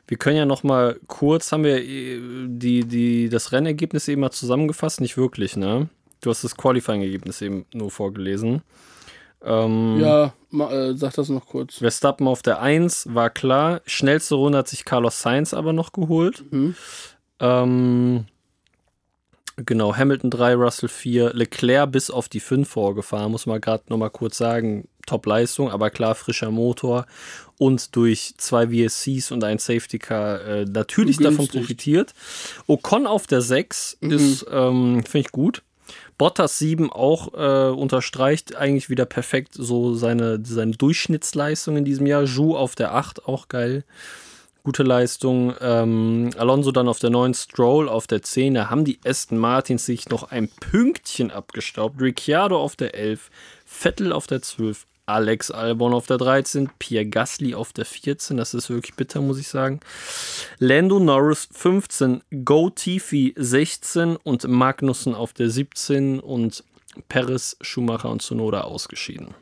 Wir 0.06 0.18
können 0.18 0.36
ja 0.36 0.44
noch 0.44 0.62
mal 0.62 0.98
kurz, 1.06 1.52
haben 1.52 1.64
wir 1.64 1.78
äh, 1.78 2.20
die, 2.46 2.84
die, 2.84 3.28
das 3.28 3.52
Rennergebnis 3.52 4.08
eben 4.08 4.20
mal 4.20 4.30
zusammengefasst? 4.30 5.00
Nicht 5.00 5.16
wirklich, 5.16 5.56
ne? 5.56 5.88
Du 6.20 6.30
hast 6.30 6.44
das 6.44 6.56
Qualifying-Ergebnis 6.56 7.40
eben 7.40 7.64
nur 7.72 7.90
vorgelesen. 7.90 8.62
Ähm, 9.42 9.98
Ja, 10.00 10.34
äh, 10.52 10.92
sag 10.94 11.14
das 11.14 11.28
noch 11.30 11.46
kurz. 11.46 11.76
Verstappen 11.78 12.28
auf 12.28 12.42
der 12.42 12.60
1 12.60 13.14
war 13.14 13.30
klar. 13.30 13.80
Schnellste 13.86 14.34
Runde 14.34 14.58
hat 14.58 14.68
sich 14.68 14.84
Carlos 14.84 15.20
Sainz 15.20 15.54
aber 15.54 15.72
noch 15.72 15.92
geholt. 15.92 16.44
Mhm. 16.52 16.74
Ähm, 17.40 18.26
genau, 19.56 19.94
Hamilton 19.96 20.30
3, 20.30 20.54
Russell 20.54 20.88
4, 20.88 21.34
Leclerc 21.34 21.92
bis 21.92 22.10
auf 22.10 22.28
die 22.28 22.40
5 22.40 22.68
vorgefahren, 22.68 23.32
muss 23.32 23.46
man 23.46 23.60
gerade 23.60 23.84
nochmal 23.88 24.10
kurz 24.10 24.38
sagen. 24.38 24.88
Top-Leistung, 25.06 25.68
aber 25.68 25.90
klar, 25.90 26.14
frischer 26.14 26.52
Motor 26.52 27.06
und 27.58 27.96
durch 27.96 28.34
zwei 28.38 28.68
VSCs 28.68 29.32
und 29.32 29.42
ein 29.42 29.58
Safety 29.58 29.98
Car 29.98 30.44
äh, 30.44 30.64
natürlich 30.64 31.16
davon 31.16 31.38
Günstig. 31.38 31.60
profitiert. 31.60 32.14
Ocon 32.68 33.06
auf 33.06 33.26
der 33.26 33.40
6 33.40 33.98
ist, 34.00 34.46
ähm, 34.50 35.02
finde 35.04 35.26
ich 35.26 35.32
gut. 35.32 35.62
Bottas 36.18 36.58
7 36.58 36.92
auch 36.92 37.34
äh, 37.34 37.72
unterstreicht 37.72 38.54
eigentlich 38.54 38.90
wieder 38.90 39.06
perfekt 39.06 39.54
so 39.54 39.94
seine, 39.94 40.40
seine 40.44 40.72
Durchschnittsleistung 40.72 41.76
in 41.76 41.84
diesem 41.84 42.06
Jahr. 42.06 42.22
Ju 42.22 42.56
auf 42.56 42.74
der 42.74 42.94
8 42.94 43.26
auch 43.26 43.48
geil. 43.48 43.84
Gute 44.64 44.84
Leistung. 44.84 45.54
Ähm, 45.60 46.30
Alonso 46.38 46.70
dann 46.70 46.86
auf 46.86 47.00
der 47.00 47.10
9, 47.10 47.34
Stroll 47.34 47.88
auf 47.88 48.06
der 48.06 48.22
10. 48.22 48.54
Da 48.54 48.70
haben 48.70 48.84
die 48.84 49.00
Aston 49.04 49.38
Martins 49.38 49.86
sich 49.86 50.08
noch 50.08 50.30
ein 50.30 50.48
Pünktchen 50.48 51.32
abgestaubt. 51.32 52.00
Ricciardo 52.00 52.60
auf 52.60 52.76
der 52.76 52.94
11, 52.94 53.30
Vettel 53.64 54.12
auf 54.12 54.28
der 54.28 54.40
12, 54.40 54.86
Alex 55.06 55.50
Albon 55.50 55.92
auf 55.92 56.06
der 56.06 56.18
13, 56.18 56.70
Pierre 56.78 57.06
Gasly 57.06 57.56
auf 57.56 57.72
der 57.72 57.84
14. 57.84 58.36
Das 58.36 58.54
ist 58.54 58.70
wirklich 58.70 58.94
bitter, 58.94 59.20
muss 59.20 59.40
ich 59.40 59.48
sagen. 59.48 59.80
Lando 60.60 61.00
Norris 61.00 61.48
15, 61.50 62.22
Go 62.44 62.70
Tifi 62.70 63.34
16 63.36 64.14
und 64.14 64.46
Magnussen 64.46 65.16
auf 65.16 65.32
der 65.32 65.50
17 65.50 66.20
und 66.20 66.62
Perez, 67.08 67.56
Schumacher 67.62 68.10
und 68.10 68.22
Tsunoda 68.22 68.60
ausgeschieden. 68.60 69.34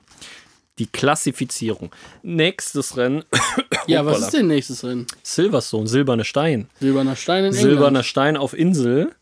Die 0.80 0.86
Klassifizierung. 0.86 1.90
Nächstes 2.22 2.96
Rennen. 2.96 3.22
Ja, 3.86 4.04
was 4.06 4.20
ist 4.20 4.32
denn 4.32 4.46
nächstes 4.46 4.82
Rennen? 4.82 5.06
Silverstone, 5.22 5.86
silberne 5.86 6.24
Stein. 6.24 6.68
Silberner 6.80 7.16
Stein 7.16 7.44
in 7.44 7.52
Silberner 7.52 7.86
England. 7.86 8.06
Stein 8.06 8.36
auf 8.38 8.58
Insel. 8.58 9.12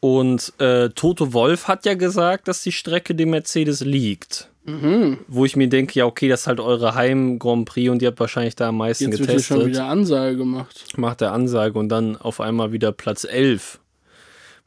Und 0.00 0.52
äh, 0.58 0.90
Toto 0.90 1.32
Wolf 1.32 1.66
hat 1.66 1.86
ja 1.86 1.94
gesagt, 1.94 2.46
dass 2.46 2.62
die 2.62 2.72
Strecke 2.72 3.14
dem 3.14 3.30
Mercedes 3.30 3.80
liegt. 3.80 4.48
Mhm. 4.66 5.20
Wo 5.28 5.46
ich 5.46 5.56
mir 5.56 5.68
denke, 5.68 5.98
ja, 5.98 6.04
okay, 6.04 6.28
das 6.28 6.42
ist 6.42 6.46
halt 6.46 6.60
eure 6.60 6.94
Heim-Grand 6.94 7.64
Prix 7.64 7.90
und 7.90 8.02
ihr 8.02 8.08
habt 8.08 8.20
wahrscheinlich 8.20 8.54
da 8.54 8.68
am 8.68 8.76
meisten 8.76 9.10
Jetzt 9.10 9.20
wird 9.20 9.30
hier 9.30 9.40
schon 9.40 9.60
getestet. 9.60 9.82
wieder 9.82 9.90
Ansage 9.90 10.36
gemacht. 10.36 10.84
Macht 10.96 11.22
der 11.22 11.32
Ansage 11.32 11.78
und 11.78 11.88
dann 11.88 12.16
auf 12.16 12.40
einmal 12.40 12.70
wieder 12.72 12.92
Platz 12.92 13.24
11. 13.24 13.80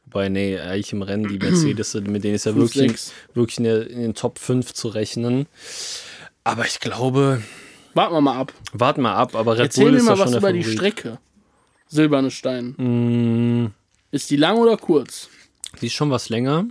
Wobei, 0.06 0.28
nee, 0.28 0.58
eigentlich 0.58 0.92
im 0.92 1.02
Rennen, 1.02 1.28
die 1.28 1.38
Mercedes, 1.44 1.94
mit 1.94 2.24
denen 2.24 2.34
ist 2.34 2.46
ja 2.46 2.54
wirklich, 2.56 2.92
wirklich 3.32 3.58
in, 3.58 3.64
der, 3.64 3.88
in 3.88 4.00
den 4.00 4.14
Top 4.14 4.38
5 4.38 4.74
zu 4.74 4.88
rechnen. 4.88 5.46
Aber 6.44 6.66
ich 6.66 6.80
glaube, 6.80 7.42
Warten 7.94 8.14
wir 8.14 8.20
mal 8.20 8.36
ab. 8.38 8.52
warten 8.72 9.02
mal 9.02 9.14
ab, 9.14 9.34
aber 9.34 9.52
Red 9.54 9.60
Erzähl 9.66 9.84
Bull 9.84 9.92
mir 9.92 9.98
ist 9.98 10.04
mal 10.04 10.18
was 10.18 10.30
schon 10.30 10.38
über 10.38 10.52
die. 10.52 10.64
Strecke. 10.64 11.18
Silberne 11.88 12.30
Stein. 12.30 12.74
Mm, 12.78 13.66
Ist 14.10 14.30
die 14.30 14.36
lang 14.36 14.56
oder 14.56 14.76
kurz? 14.76 15.28
Die 15.80 15.86
ist 15.86 15.92
schon 15.92 16.10
was 16.10 16.28
länger. 16.30 16.64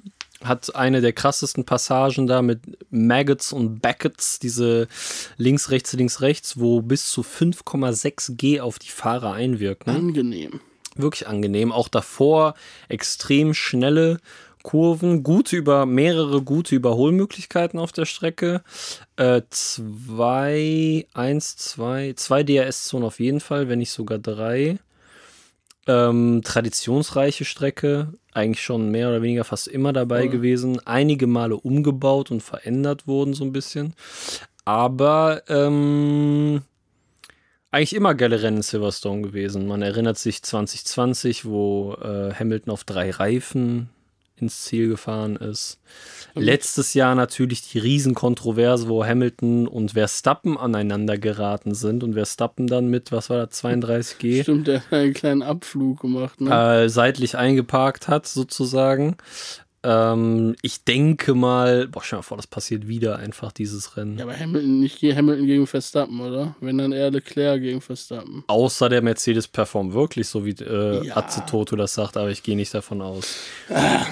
Hat 0.43 0.75
eine 0.75 1.01
der 1.01 1.13
krassesten 1.13 1.65
Passagen 1.65 2.25
da 2.25 2.41
mit 2.41 2.61
Maggots 2.89 3.53
und 3.53 3.79
Backets, 3.79 4.39
diese 4.39 4.87
links, 5.37 5.69
rechts, 5.69 5.93
links, 5.93 6.21
rechts, 6.21 6.59
wo 6.59 6.81
bis 6.81 7.11
zu 7.11 7.21
5,6 7.21 8.35
G 8.35 8.59
auf 8.59 8.79
die 8.79 8.89
Fahrer 8.89 9.33
einwirken. 9.33 9.93
Angenehm. 9.95 10.59
Wirklich 10.95 11.27
angenehm. 11.27 11.71
Auch 11.71 11.87
davor 11.87 12.55
extrem 12.89 13.53
schnelle 13.53 14.19
Kurven, 14.63 15.23
gute 15.23 15.55
über 15.55 15.85
mehrere 15.85 16.41
gute 16.41 16.75
Überholmöglichkeiten 16.75 17.79
auf 17.79 17.91
der 17.91 18.05
Strecke. 18.05 18.61
Äh, 19.15 19.41
zwei, 19.49 21.05
eins, 21.13 21.55
zwei, 21.57 22.13
zwei 22.15 22.43
DRS-Zonen 22.43 23.05
auf 23.05 23.19
jeden 23.19 23.39
Fall, 23.39 23.69
wenn 23.69 23.79
nicht 23.79 23.91
sogar 23.91 24.19
drei. 24.19 24.77
Ähm, 25.87 26.41
traditionsreiche 26.43 27.43
Strecke, 27.43 28.13
eigentlich 28.33 28.61
schon 28.63 28.89
mehr 28.91 29.09
oder 29.09 29.21
weniger 29.21 29.43
fast 29.43 29.67
immer 29.67 29.93
dabei 29.93 30.25
Ja. 30.25 30.31
gewesen. 30.31 30.79
Einige 30.85 31.27
Male 31.27 31.55
umgebaut 31.57 32.31
und 32.31 32.41
verändert 32.41 33.07
wurden 33.07 33.33
so 33.33 33.43
ein 33.43 33.51
bisschen. 33.51 33.93
Aber 34.63 35.41
ähm, 35.49 36.61
eigentlich 37.71 37.95
immer 37.95 38.13
geile 38.13 38.43
Rennen 38.43 38.57
in 38.57 38.63
Silverstone 38.63 39.21
gewesen. 39.23 39.65
Man 39.65 39.81
erinnert 39.81 40.19
sich 40.19 40.43
2020, 40.43 41.45
wo 41.45 41.93
äh, 42.01 42.31
Hamilton 42.33 42.71
auf 42.71 42.83
drei 42.83 43.09
Reifen 43.09 43.89
ins 44.41 44.63
Ziel 44.63 44.89
gefahren 44.89 45.35
ist. 45.35 45.79
Letztes 46.35 46.93
Jahr 46.93 47.15
natürlich 47.15 47.69
die 47.69 47.79
Riesenkontroverse, 47.79 48.87
wo 48.87 49.05
Hamilton 49.05 49.67
und 49.67 49.91
Verstappen 49.91 50.57
aneinander 50.57 51.17
geraten 51.17 51.73
sind 51.73 52.03
und 52.03 52.13
Verstappen 52.13 52.67
dann 52.67 52.87
mit, 52.87 53.11
was 53.11 53.29
war 53.29 53.45
das, 53.45 53.63
32G? 53.63 54.43
Stimmt, 54.43 54.67
der 54.67 54.81
hat 54.81 54.93
einen 54.93 55.13
kleinen 55.13 55.43
Abflug 55.43 56.01
gemacht. 56.01 56.39
Ne? 56.41 56.83
äh, 56.83 56.89
seitlich 56.89 57.37
eingeparkt 57.37 58.07
hat, 58.07 58.27
sozusagen. 58.27 59.17
Ähm, 59.83 60.55
ich 60.61 60.83
denke 60.83 61.33
mal, 61.33 61.87
boah, 61.87 62.03
stell 62.03 62.17
dir 62.17 62.19
mal 62.19 62.23
vor, 62.23 62.37
das 62.37 62.45
passiert 62.45 62.87
wieder 62.87 63.17
einfach, 63.17 63.51
dieses 63.51 63.97
Rennen. 63.97 64.17
Ja, 64.19 64.25
aber 64.25 64.37
Hamilton, 64.39 64.79
nicht 64.79 65.01
Hamilton 65.01 65.45
gegen 65.47 65.65
Verstappen, 65.65 66.19
oder? 66.21 66.55
Wenn 66.61 66.77
dann 66.77 66.91
eher 66.91 67.09
Leclerc 67.09 67.61
gegen 67.61 67.81
Verstappen. 67.81 68.43
Außer 68.45 68.89
der 68.89 69.01
Mercedes 69.01 69.47
performt 69.47 69.93
wirklich, 69.93 70.27
so 70.27 70.45
wie 70.45 70.51
äh, 70.51 71.07
Ja. 71.07 71.17
Azetoto 71.17 71.75
das 71.75 71.95
sagt, 71.95 72.15
aber 72.15 72.29
ich 72.29 72.43
gehe 72.43 72.55
nicht 72.55 72.73
davon 72.73 73.01
aus, 73.01 73.37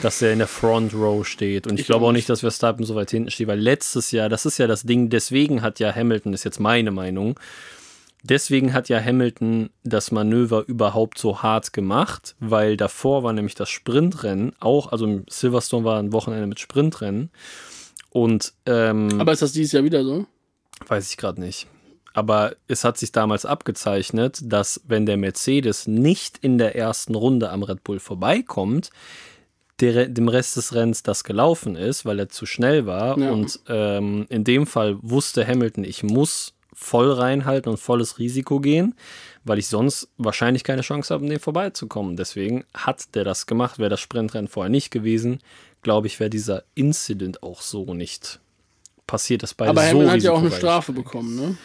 dass 0.02 0.22
er 0.24 0.34
in 0.34 0.40
der 0.40 0.48
Front 0.48 0.94
Row 0.96 1.28
steht. 1.28 1.68
Und 1.68 1.76
ich, 1.76 1.82
Ich 1.82 1.86
glaube 1.86 2.06
auch 2.06 2.10
auch 2.10 2.14
nicht, 2.14 2.30
dass 2.30 2.40
Verstappen 2.40 2.84
so 2.86 2.96
weit 2.96 3.12
hinten 3.12 3.30
steht, 3.30 3.48
weil 3.48 3.60
letztes 3.60 4.10
Jahr, 4.12 4.30
das 4.30 4.48
ist 4.48 4.58
ja 4.58 4.66
das 4.66 4.82
Ding, 4.84 5.10
deswegen 5.10 5.62
hat 5.62 5.80
ja 5.80 5.94
Hamilton, 5.94 6.34
ist 6.34 6.46
jetzt 6.46 6.60
meine 6.60 6.90
Meinung, 6.90 7.40
deswegen 8.24 8.74
hat 8.74 8.90
ja 8.90 9.00
Hamilton 9.04 9.70
das 9.84 10.12
Manöver 10.12 10.66
überhaupt 10.68 11.18
so 11.18 11.42
hart 11.42 11.74
gemacht, 11.74 12.36
weil 12.40 12.78
davor 12.78 13.24
war 13.24 13.34
nämlich 13.34 13.56
das 13.56 13.70
Sprintrennen, 13.70 14.54
auch, 14.60 14.92
also 14.92 15.06
im 15.06 15.26
Silverstone 15.30 15.86
war 15.86 16.00
ein 16.00 16.14
Wochenende 16.14 16.48
mit 16.48 16.60
Sprintrennen. 16.60 17.32
Und 18.12 18.54
ähm, 18.66 19.20
Aber 19.20 19.32
ist 19.32 19.42
das 19.42 19.52
dieses 19.52 19.72
Jahr 19.72 19.84
wieder 19.84 20.04
so? 20.04 20.26
Weiß 20.88 21.10
ich 21.10 21.18
gerade 21.18 21.40
nicht. 21.40 21.68
Aber 22.14 22.56
es 22.68 22.84
hat 22.84 22.98
sich 22.98 23.12
damals 23.12 23.46
abgezeichnet, 23.46 24.40
dass 24.44 24.82
wenn 24.88 25.06
der 25.06 25.18
Mercedes 25.18 25.88
nicht 25.88 26.40
in 26.40 26.58
der 26.58 26.76
ersten 26.76 27.16
Runde 27.16 27.50
am 27.50 27.64
Red 27.64 27.84
Bull 27.84 28.00
vorbeikommt, 28.00 28.90
der, 29.80 30.08
dem 30.10 30.28
Rest 30.28 30.58
des 30.58 30.74
Rennens 30.74 31.04
das 31.04 31.24
gelaufen 31.24 31.76
ist, 31.76 32.06
weil 32.06 32.20
er 32.20 32.30
zu 32.30 32.46
schnell 32.46 32.86
war. 32.86 33.18
Ja. 33.18 33.32
Und 33.32 33.60
ähm, 33.68 34.26
in 34.30 34.44
dem 34.44 34.66
Fall 34.68 34.98
wusste 35.02 35.48
Hamilton, 35.48 35.84
ich 35.84 36.04
muss 36.04 36.54
voll 36.74 37.12
reinhalten 37.12 37.70
und 37.72 37.78
volles 37.78 38.20
Risiko 38.20 38.60
gehen, 38.60 38.96
weil 39.44 39.60
ich 39.60 39.68
sonst 39.68 40.10
wahrscheinlich 40.18 40.64
keine 40.64 40.82
Chance 40.82 41.14
habe, 41.14 41.24
an 41.24 41.30
dem 41.30 41.40
vorbeizukommen. 41.40 42.16
Deswegen 42.16 42.66
hat 42.74 43.16
der 43.16 43.24
das 43.24 43.46
gemacht. 43.48 43.80
Wäre 43.80 43.90
das 43.90 44.00
Sprintrennen 44.00 44.48
vorher 44.48 44.70
nicht 44.70 44.92
gewesen, 44.92 45.40
glaube 45.82 46.08
ich, 46.08 46.20
wäre 46.20 46.30
dieser 46.30 46.64
Incident 46.76 47.44
auch 47.44 47.62
so 47.62 47.94
nicht 47.94 48.40
passiert. 49.08 49.44
Das 49.44 49.54
beide 49.54 49.72
Aber 49.72 49.82
so 49.82 49.88
Hamilton 49.88 50.12
hat 50.12 50.22
ja 50.22 50.32
auch 50.32 50.40
eine. 50.40 50.52
Strafe 50.52 50.92
bekommen, 50.92 51.36
ne? 51.36 51.58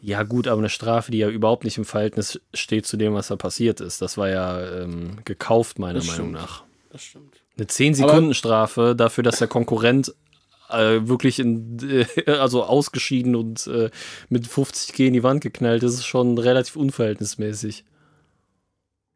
Ja, 0.00 0.22
gut, 0.22 0.48
aber 0.48 0.58
eine 0.58 0.68
Strafe, 0.68 1.10
die 1.10 1.18
ja 1.18 1.28
überhaupt 1.30 1.64
nicht 1.64 1.78
im 1.78 1.86
Verhältnis 1.86 2.38
steht 2.52 2.86
zu 2.86 2.98
dem, 2.98 3.14
was 3.14 3.28
da 3.28 3.36
passiert 3.36 3.80
ist. 3.80 4.02
Das 4.02 4.18
war 4.18 4.28
ja 4.28 4.82
ähm, 4.82 5.16
gekauft, 5.24 5.78
meiner 5.78 6.00
Das 6.00 6.06
Meinung 6.08 6.28
stimmt. 6.28 6.32
nach. 6.32 6.64
Das 6.90 7.02
stimmt. 7.02 7.34
Eine 7.56 7.66
10-Sekunden-Strafe 7.66 8.94
dafür, 8.94 9.24
dass 9.24 9.38
der 9.38 9.48
Konkurrent 9.48 10.14
äh, 10.78 11.08
wirklich 11.08 11.38
in, 11.38 11.78
äh, 12.26 12.30
also 12.30 12.64
ausgeschieden 12.64 13.36
und 13.36 13.66
äh, 13.66 13.90
mit 14.28 14.46
50 14.46 14.94
G 14.94 15.06
in 15.06 15.12
die 15.12 15.22
Wand 15.22 15.40
geknallt 15.40 15.82
ist, 15.82 15.94
ist 15.94 16.06
schon 16.06 16.38
relativ 16.38 16.76
unverhältnismäßig. 16.76 17.84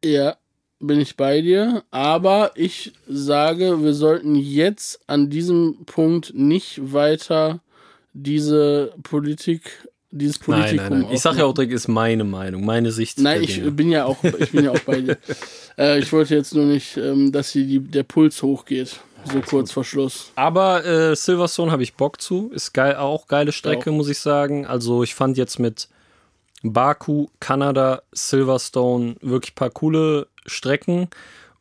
Ja, 0.03 0.37
bin 0.79 0.99
ich 0.99 1.17
bei 1.17 1.41
dir. 1.41 1.83
Aber 1.91 2.51
ich 2.55 2.93
sage, 3.07 3.83
wir 3.83 3.93
sollten 3.93 4.35
jetzt 4.35 5.01
an 5.07 5.29
diesem 5.29 5.85
Punkt 5.85 6.33
nicht 6.33 6.93
weiter 6.93 7.61
diese 8.13 8.93
Politik, 9.03 9.87
dieses 10.11 10.39
Nein, 10.47 10.61
Politikum 10.61 10.89
nein, 10.89 11.01
nein. 11.01 11.13
Ich 11.13 11.21
sage 11.21 11.39
ja 11.39 11.45
auch 11.45 11.53
direkt, 11.53 11.73
ist 11.73 11.87
meine 11.87 12.23
Meinung, 12.23 12.65
meine 12.65 12.91
Sicht. 12.91 13.19
Nein, 13.19 13.43
ich 13.43 13.55
Dinge. 13.55 13.71
bin 13.71 13.91
ja 13.91 14.05
auch, 14.05 14.23
ich 14.23 14.51
bin 14.51 14.65
ja 14.65 14.71
auch 14.71 14.79
bei 14.79 15.01
dir. 15.01 15.17
Äh, 15.77 15.99
ich 15.99 16.11
wollte 16.11 16.35
jetzt 16.35 16.53
nur 16.53 16.65
nicht, 16.65 16.97
ähm, 16.97 17.31
dass 17.31 17.51
hier 17.51 17.63
die, 17.65 17.79
der 17.79 18.03
Puls 18.03 18.43
hochgeht. 18.43 18.99
So 19.25 19.41
kurz 19.41 19.71
vor 19.71 19.83
Schluss. 19.83 20.31
Aber 20.35 20.85
äh, 20.85 21.15
Silverstone 21.15 21.71
habe 21.71 21.83
ich 21.83 21.95
Bock 21.95 22.21
zu. 22.21 22.51
Ist 22.53 22.73
geil, 22.73 22.95
auch 22.95 23.27
geile 23.27 23.51
Strecke, 23.51 23.91
Auch. 23.91 23.95
muss 23.95 24.09
ich 24.09 24.19
sagen. 24.19 24.65
Also 24.65 25.03
ich 25.03 25.13
fand 25.15 25.37
jetzt 25.37 25.59
mit 25.59 25.87
Baku, 26.63 27.27
Kanada, 27.39 28.01
Silverstone 28.11 29.15
wirklich 29.21 29.53
ein 29.53 29.55
paar 29.55 29.69
coole 29.69 30.27
Strecken 30.45 31.09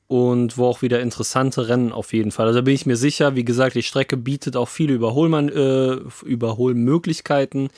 und 0.08 0.56
wo 0.56 0.66
auch 0.66 0.82
wieder 0.82 1.00
interessante 1.00 1.68
Rennen 1.68 1.92
auf 1.92 2.12
jeden 2.12 2.32
Fall. 2.32 2.46
Also 2.46 2.60
da 2.60 2.64
bin 2.64 2.74
ich 2.74 2.86
mir 2.86 2.96
sicher. 2.96 3.36
Wie 3.36 3.44
gesagt, 3.44 3.76
die 3.76 3.82
Strecke 3.82 4.16
bietet 4.16 4.56
auch 4.56 4.68
viele 4.68 4.94
Überholmann, 4.94 5.48
äh, 5.48 5.98
Überholmöglichkeiten. 6.24 7.68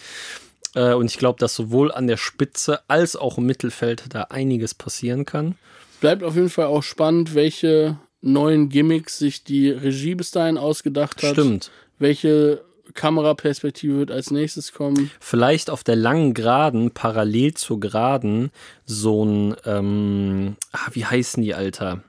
Äh, 0.75 0.95
und 0.95 1.07
ich 1.07 1.19
glaube, 1.19 1.41
dass 1.41 1.55
sowohl 1.55 1.91
an 1.91 2.07
der 2.07 2.17
Spitze 2.17 2.81
als 2.89 3.17
auch 3.17 3.39
im 3.39 3.47
Mittelfeld 3.47 4.05
da 4.11 4.23
einiges 4.25 4.75
passieren 4.75 5.25
kann. 5.25 5.57
Bleibt 6.01 6.23
auf 6.23 6.37
jeden 6.37 6.51
Fall 6.51 6.67
auch 6.67 6.83
spannend, 6.83 7.35
welche 7.35 7.99
neuen 8.23 8.69
Gimmicks 8.69 9.19
sich 9.19 9.45
die 9.45 9.71
Regie 9.71 10.15
bis 10.15 10.31
dahin 10.31 10.59
ausgedacht 10.59 11.23
hat. 11.23 11.33
Stimmt. 11.33 11.71
Welche 11.99 12.63
Kameraperspektive 12.95 13.99
wird 13.99 14.11
als 14.11 14.31
nächstes 14.31 14.73
kommen? 14.73 15.11
vielleicht 15.21 15.71
auf 15.71 15.85
der 15.85 15.97
langen 15.97 16.35
Geraden, 16.35 16.91
parallel 16.91 17.55
zur 17.55 17.81
Geraden, 17.81 18.51
so 18.85 19.25
ein, 19.25 19.57
ähm, 19.65 20.57
ah, 20.73 20.89
wie 20.93 21.05
heißen 21.05 21.43
die, 21.43 21.55
Alter? 21.55 22.03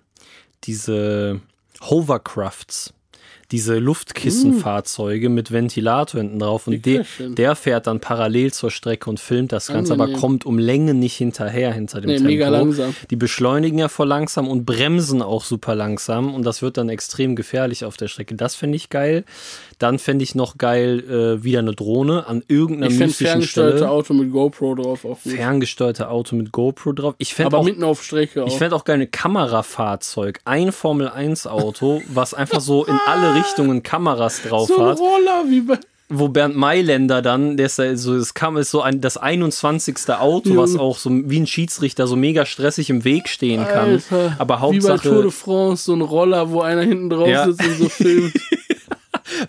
Diese 0.63 1.39
Hovercrafts. 1.81 2.93
Diese 3.51 3.77
Luftkissenfahrzeuge 3.79 5.29
mit 5.29 5.51
Ventilator 5.51 6.21
hinten 6.21 6.39
drauf 6.39 6.67
und 6.67 6.73
der, 6.85 6.99
Dickerchen. 7.03 7.35
der 7.35 7.55
fährt 7.55 7.87
dann 7.87 7.99
parallel 7.99 8.53
zur 8.53 8.71
Strecke 8.71 9.09
und 9.09 9.19
filmt 9.19 9.51
das 9.51 9.67
Ganze, 9.67 9.93
aber 9.93 10.03
Angenehm. 10.05 10.21
kommt 10.21 10.45
um 10.45 10.57
Länge 10.57 10.93
nicht 10.93 11.15
hinterher 11.17 11.73
hinter 11.73 12.01
dem 12.01 12.07
Nee, 12.09 12.15
Tempo. 12.17 12.29
mega 12.29 12.49
langsam. 12.49 12.95
Die 13.09 13.15
beschleunigen 13.15 13.77
ja 13.79 13.89
voll 13.89 14.07
langsam 14.07 14.47
und 14.47 14.65
bremsen 14.65 15.21
auch 15.21 15.43
super 15.43 15.75
langsam 15.75 16.33
und 16.33 16.43
das 16.45 16.61
wird 16.61 16.77
dann 16.77 16.89
extrem 16.89 17.35
gefährlich 17.35 17.85
auf 17.85 17.97
der 17.97 18.07
Strecke. 18.07 18.35
Das 18.35 18.55
fände 18.55 18.75
ich 18.75 18.89
geil. 18.89 19.25
Dann 19.81 19.97
fände 19.97 20.21
ich 20.23 20.35
noch 20.35 20.59
geil 20.59 20.99
äh, 21.39 21.43
wieder 21.43 21.57
eine 21.59 21.73
Drohne 21.73 22.27
an 22.27 22.43
irgendeiner 22.47 22.87
Ich 22.87 22.93
fände 22.93 23.05
mystischen 23.07 23.31
ferngesteuerte 23.31 23.77
Stelle. 23.77 23.89
Auto 23.91 24.13
mit 24.13 24.31
GoPro 24.31 24.75
drauf 24.75 25.05
auch 25.05 25.17
gut. 25.23 25.33
Ferngesteuerte 25.33 26.09
Auto 26.09 26.35
mit 26.35 26.51
GoPro 26.51 26.91
drauf. 26.93 27.15
Ich 27.17 27.33
fände 27.33 27.47
Aber 27.47 27.57
auch, 27.59 27.63
mitten 27.65 27.83
auf 27.83 28.03
Strecke 28.03 28.43
ich 28.45 28.53
auch. 28.53 28.57
fänd 28.59 28.73
auch 28.73 28.83
geil 28.85 28.99
ein 29.01 29.09
Kamerafahrzeug, 29.09 30.39
ein 30.45 30.71
Formel 30.71 31.07
1 31.09 31.47
Auto, 31.47 32.01
was 32.13 32.33
einfach 32.35 32.61
so 32.61 32.85
in 32.85 32.97
alle 33.07 33.33
Richtungen 33.35 33.81
Kameras 33.81 34.43
drauf 34.43 34.67
so 34.67 34.77
ein 34.77 34.85
hat. 34.89 34.99
Roller 34.99 35.45
wie 35.49 35.61
bei. 35.61 35.79
Wo 36.13 36.27
Bernd 36.27 36.57
Mailänder 36.57 37.21
dann, 37.21 37.55
der 37.55 37.67
ist 37.67 37.79
ja 37.79 37.95
so, 37.95 38.17
das 38.17 38.33
kam 38.33 38.57
ist 38.57 38.69
so 38.69 38.81
ein, 38.81 38.99
das 38.99 39.15
21. 39.15 39.95
Auto, 40.09 40.57
was 40.57 40.75
auch 40.75 40.97
so 40.97 41.09
wie 41.09 41.39
ein 41.39 41.47
Schiedsrichter 41.47 42.05
so 42.05 42.17
mega 42.17 42.45
stressig 42.45 42.89
im 42.89 43.05
Weg 43.05 43.29
stehen 43.29 43.65
kann. 43.65 43.91
Alter, 43.91 44.35
Aber 44.37 44.55
Wie 44.73 44.79
bei 44.79 44.97
Tour 44.97 44.99
de 44.99 45.21
Hauptsache 45.23 45.31
France, 45.31 45.85
so 45.85 45.93
ein 45.93 46.01
Roller, 46.01 46.51
wo 46.51 46.59
einer 46.59 46.81
hinten 46.81 47.09
drauf 47.09 47.29
Ja. 47.29 47.45
sitzt 47.45 47.65
und 47.65 47.77
so 47.77 47.87
filmt. 47.89 48.33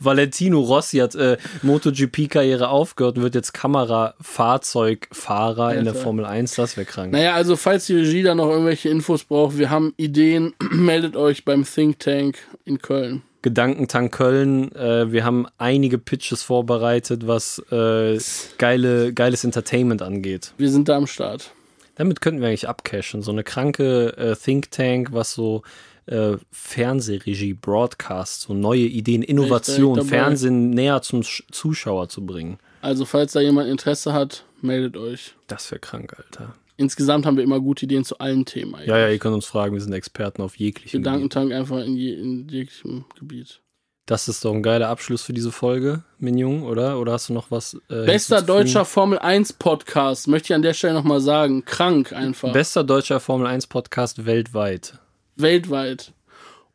Valentino 0.00 0.60
Rossi 0.60 0.98
hat 0.98 1.14
äh, 1.14 1.38
MotoGP-Karriere 1.62 2.68
aufgehört 2.68 3.16
und 3.16 3.22
wird 3.22 3.34
jetzt 3.34 3.54
Kamerafahrzeugfahrer 3.54 5.74
in 5.74 5.84
der. 5.84 6.02
Formel 6.02 6.24
1. 6.24 6.56
Das 6.56 6.76
wäre 6.76 6.84
krank. 6.84 7.12
Naja, 7.12 7.34
also 7.34 7.56
falls 7.56 7.86
die 7.86 7.94
Regie 7.94 8.22
da 8.22 8.34
noch 8.34 8.50
irgendwelche 8.50 8.88
Infos 8.88 9.24
braucht, 9.24 9.58
wir 9.58 9.70
haben 9.70 9.94
Ideen, 9.96 10.54
meldet 10.70 11.16
euch 11.16 11.44
beim 11.44 11.64
Think 11.64 12.00
Tank 12.00 12.38
in 12.64 12.78
Köln. 12.78 13.22
Gedankentank 13.42 14.14
Köln. 14.14 14.74
Äh, 14.74 15.12
wir 15.12 15.24
haben 15.24 15.46
einige 15.58 15.98
Pitches 15.98 16.42
vorbereitet, 16.42 17.26
was 17.26 17.60
äh, 17.70 18.18
geile, 18.58 19.12
geiles 19.12 19.44
Entertainment 19.44 20.02
angeht. 20.02 20.52
Wir 20.58 20.70
sind 20.70 20.88
da 20.88 20.96
am 20.96 21.06
Start. 21.06 21.52
Damit 21.96 22.20
könnten 22.20 22.40
wir 22.40 22.48
eigentlich 22.48 22.68
abcashen. 22.68 23.22
So 23.22 23.32
eine 23.32 23.44
kranke 23.44 24.16
äh, 24.16 24.36
Think 24.36 24.70
Tank, 24.70 25.08
was 25.12 25.34
so 25.34 25.62
äh, 26.06 26.36
Fernsehregie, 26.50 27.54
Broadcast, 27.54 28.42
so 28.42 28.54
neue 28.54 28.80
Ideen, 28.80 29.22
Innovation. 29.22 30.04
Fernsehen 30.04 30.70
näher 30.70 31.02
zum 31.02 31.22
Sch 31.22 31.44
Zuschauer 31.50 32.08
zu 32.08 32.24
bringen. 32.26 32.58
Also 32.80 33.04
falls 33.04 33.32
da 33.32 33.40
jemand 33.40 33.68
Interesse 33.68 34.12
hat, 34.12 34.44
meldet 34.60 34.96
euch. 34.96 35.34
Das 35.46 35.70
wäre 35.70 35.78
krank, 35.80 36.14
Alter. 36.16 36.54
Insgesamt 36.76 37.26
haben 37.26 37.36
wir 37.36 37.44
immer 37.44 37.60
gute 37.60 37.84
Ideen 37.84 38.04
zu 38.04 38.18
allen 38.18 38.44
Themen. 38.44 38.74
Eigentlich. 38.74 38.88
Ja, 38.88 38.98
ja, 38.98 39.08
ihr 39.08 39.18
könnt 39.18 39.34
uns 39.34 39.46
fragen, 39.46 39.74
wir 39.74 39.80
sind 39.80 39.92
Experten 39.92 40.42
auf 40.42 40.56
jeglichen 40.56 41.02
Gebiet. 41.02 41.04
Gedankentank 41.04 41.52
einfach 41.52 41.78
in, 41.78 41.96
je, 41.96 42.14
in 42.14 42.48
jeglichem 42.48 43.04
Gebiet. 43.18 43.60
Das 44.06 44.26
ist 44.26 44.44
doch 44.44 44.52
ein 44.52 44.64
geiler 44.64 44.88
Abschluss 44.88 45.22
für 45.22 45.32
diese 45.32 45.52
Folge, 45.52 46.02
Minjung, 46.18 46.64
oder? 46.64 46.98
Oder 46.98 47.12
hast 47.12 47.28
du 47.28 47.34
noch 47.34 47.52
was? 47.52 47.74
Äh, 47.88 48.04
Bester 48.04 48.42
deutscher 48.42 48.84
Formel 48.84 49.20
1 49.20 49.52
Podcast, 49.52 50.26
möchte 50.26 50.46
ich 50.46 50.54
an 50.56 50.62
der 50.62 50.74
Stelle 50.74 50.94
nochmal 50.94 51.20
sagen. 51.20 51.64
Krank 51.64 52.12
einfach. 52.12 52.52
Bester 52.52 52.82
deutscher 52.82 53.20
Formel 53.20 53.46
1 53.46 53.68
Podcast 53.68 54.26
weltweit. 54.26 54.98
Weltweit. 55.36 56.12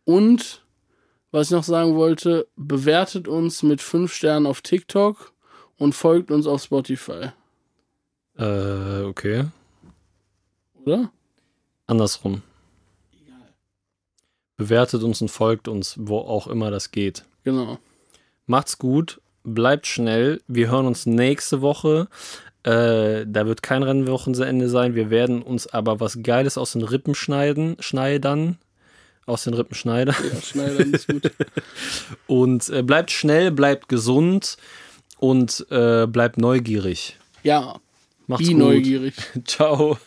Und 0.05 0.63
was 1.31 1.47
ich 1.47 1.51
noch 1.51 1.63
sagen 1.63 1.95
wollte, 1.95 2.47
bewertet 2.55 3.27
uns 3.27 3.63
mit 3.63 3.81
5 3.81 4.11
Sternen 4.13 4.45
auf 4.45 4.61
TikTok 4.61 5.33
und 5.77 5.93
folgt 5.93 6.31
uns 6.31 6.47
auf 6.47 6.63
Spotify. 6.63 7.31
Äh, 8.37 9.01
okay. 9.03 9.45
Oder? 10.85 11.11
Andersrum. 11.85 12.41
Bewertet 14.55 15.03
uns 15.03 15.21
und 15.21 15.29
folgt 15.29 15.67
uns, 15.67 15.95
wo 15.99 16.19
auch 16.19 16.47
immer 16.47 16.71
das 16.71 16.91
geht. 16.91 17.23
Genau. 17.43 17.77
Macht's 18.47 18.77
gut, 18.77 19.21
bleibt 19.43 19.85
schnell. 19.85 20.41
Wir 20.47 20.71
hören 20.71 20.87
uns 20.87 21.05
nächste 21.05 21.61
Woche. 21.61 22.07
Äh, 22.67 23.25
da 23.25 23.45
wird 23.47 23.63
kein 23.63 23.81
Rennwochenende 23.81 24.67
sein. 24.67 24.93
Wir 24.93 25.09
werden 25.09 25.41
uns 25.41 25.67
aber 25.67 26.01
was 26.01 26.21
Geiles 26.21 26.57
aus 26.57 26.73
den 26.73 26.83
Rippen 26.83 27.15
schneiden, 27.15 27.77
schneidern. 27.79 28.57
Aus 29.25 29.45
den 29.45 29.53
Rippen 29.53 29.75
schneidern. 29.75 30.15
Ja, 30.33 30.41
Schneider 30.41 30.79
ist 30.85 31.07
gut. 31.07 31.31
Und 32.27 32.69
äh, 32.69 32.81
bleibt 32.83 33.11
schnell, 33.11 33.51
bleibt 33.51 33.87
gesund 33.89 34.57
und 35.19 35.65
äh, 35.69 36.05
bleibt 36.07 36.37
neugierig. 36.37 37.17
Ja, 37.43 37.79
Macht's 38.27 38.47
wie 38.47 38.53
gut. 38.53 38.61
neugierig. 38.61 39.15
Ciao. 39.45 39.97